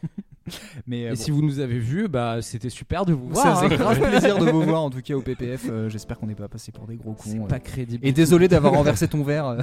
Mais 0.86 1.04
euh, 1.06 1.08
Et 1.08 1.10
bon. 1.10 1.16
si 1.16 1.30
vous 1.32 1.42
nous 1.42 1.58
avez 1.58 1.78
vus, 1.80 2.06
bah 2.08 2.40
c'était 2.40 2.70
super 2.70 3.04
de 3.04 3.12
vous 3.12 3.34
Ça 3.34 3.42
voir. 3.42 3.62
faisait 3.64 3.74
hein. 3.74 3.78
grave 3.78 4.00
plaisir 4.00 4.38
de 4.38 4.48
vous 4.50 4.62
voir 4.62 4.82
en 4.82 4.90
tout 4.90 5.02
cas 5.02 5.14
au 5.14 5.20
PPF. 5.20 5.66
Euh, 5.68 5.88
J'espère 5.88 6.18
qu'on 6.18 6.26
n'est 6.26 6.34
pas 6.36 6.46
passé 6.48 6.70
pour 6.70 6.86
des 6.86 6.94
gros 6.96 7.12
cons. 7.14 7.22
C'est 7.30 7.38
euh. 7.40 7.46
pas 7.46 7.58
crédible. 7.58 8.06
Et 8.06 8.12
désolé 8.12 8.46
d'avoir 8.46 8.74
renversé 8.74 9.08
ton 9.08 9.24
verre. 9.24 9.56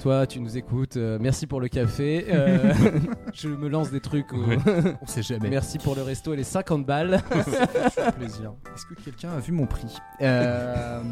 Toi, 0.00 0.26
tu 0.26 0.40
nous 0.40 0.56
écoutes. 0.56 0.96
merci 0.96 1.46
pour 1.46 1.60
le 1.60 1.68
café. 1.68 2.26
je 3.34 3.48
me 3.48 3.68
lance 3.68 3.90
des 3.90 4.00
trucs. 4.00 4.32
où- 4.32 4.42
On 5.02 5.06
sait 5.06 5.22
jamais. 5.22 5.48
merci 5.50 5.78
pour 5.78 5.94
le 5.94 6.02
resto 6.02 6.32
et 6.32 6.36
les 6.36 6.44
50 6.44 6.84
balles. 6.86 7.22
plaisir. 8.18 8.52
Est-ce 8.74 8.86
que 8.86 8.94
quelqu'un 9.02 9.30
a 9.32 9.38
vu 9.40 9.52
mon 9.52 9.66
prix? 9.66 9.96
Euh, 10.22 11.02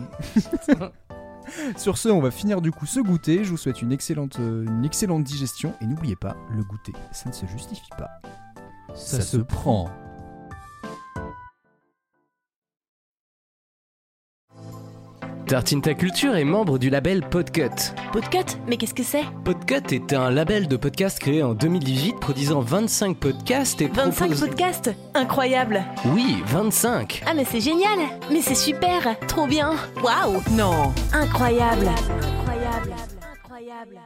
Sur 1.76 1.98
ce, 1.98 2.08
on 2.08 2.20
va 2.20 2.30
finir 2.30 2.60
du 2.60 2.72
coup 2.72 2.86
ce 2.86 3.00
goûter. 3.00 3.44
Je 3.44 3.50
vous 3.50 3.56
souhaite 3.56 3.82
une 3.82 3.92
excellente, 3.92 4.38
euh, 4.40 4.64
une 4.66 4.84
excellente 4.84 5.24
digestion. 5.24 5.74
Et 5.80 5.86
n'oubliez 5.86 6.16
pas, 6.16 6.36
le 6.54 6.62
goûter, 6.62 6.92
ça 7.12 7.28
ne 7.28 7.34
se 7.34 7.46
justifie 7.46 7.90
pas. 7.96 8.10
Ça, 8.94 9.20
se 9.20 9.36
prend. 9.36 9.90
Tartine 15.50 15.82
ta 15.82 15.94
culture 15.94 16.36
est 16.36 16.44
membre 16.44 16.78
du 16.78 16.90
label 16.90 17.22
Podcut. 17.28 17.70
Podcut 18.12 18.56
Mais 18.68 18.76
qu'est-ce 18.76 18.94
que 18.94 19.02
c'est? 19.02 19.24
Podcut 19.44 19.92
est 19.92 20.12
un 20.12 20.30
label 20.30 20.68
de 20.68 20.76
podcast 20.76 21.18
créé 21.18 21.42
en 21.42 21.54
2018 21.54 22.20
produisant 22.20 22.60
25 22.60 23.16
podcasts 23.16 23.82
et 23.82 23.88
25 23.88 24.26
propose- 24.26 24.40
podcasts? 24.46 24.90
Incroyable! 25.14 25.82
Oui, 26.14 26.36
25. 26.46 27.24
Ah 27.26 27.34
mais 27.34 27.44
c'est 27.44 27.60
génial! 27.60 27.98
Mais 28.30 28.42
c'est 28.42 28.54
super! 28.54 29.18
Trop 29.26 29.48
bien! 29.48 29.72
Waouh! 30.04 30.40
Non. 30.52 30.92
Incroyable 31.12 31.88
Incroyable! 31.88 31.98
Incroyable. 32.38 32.94
Incroyable 33.42 34.00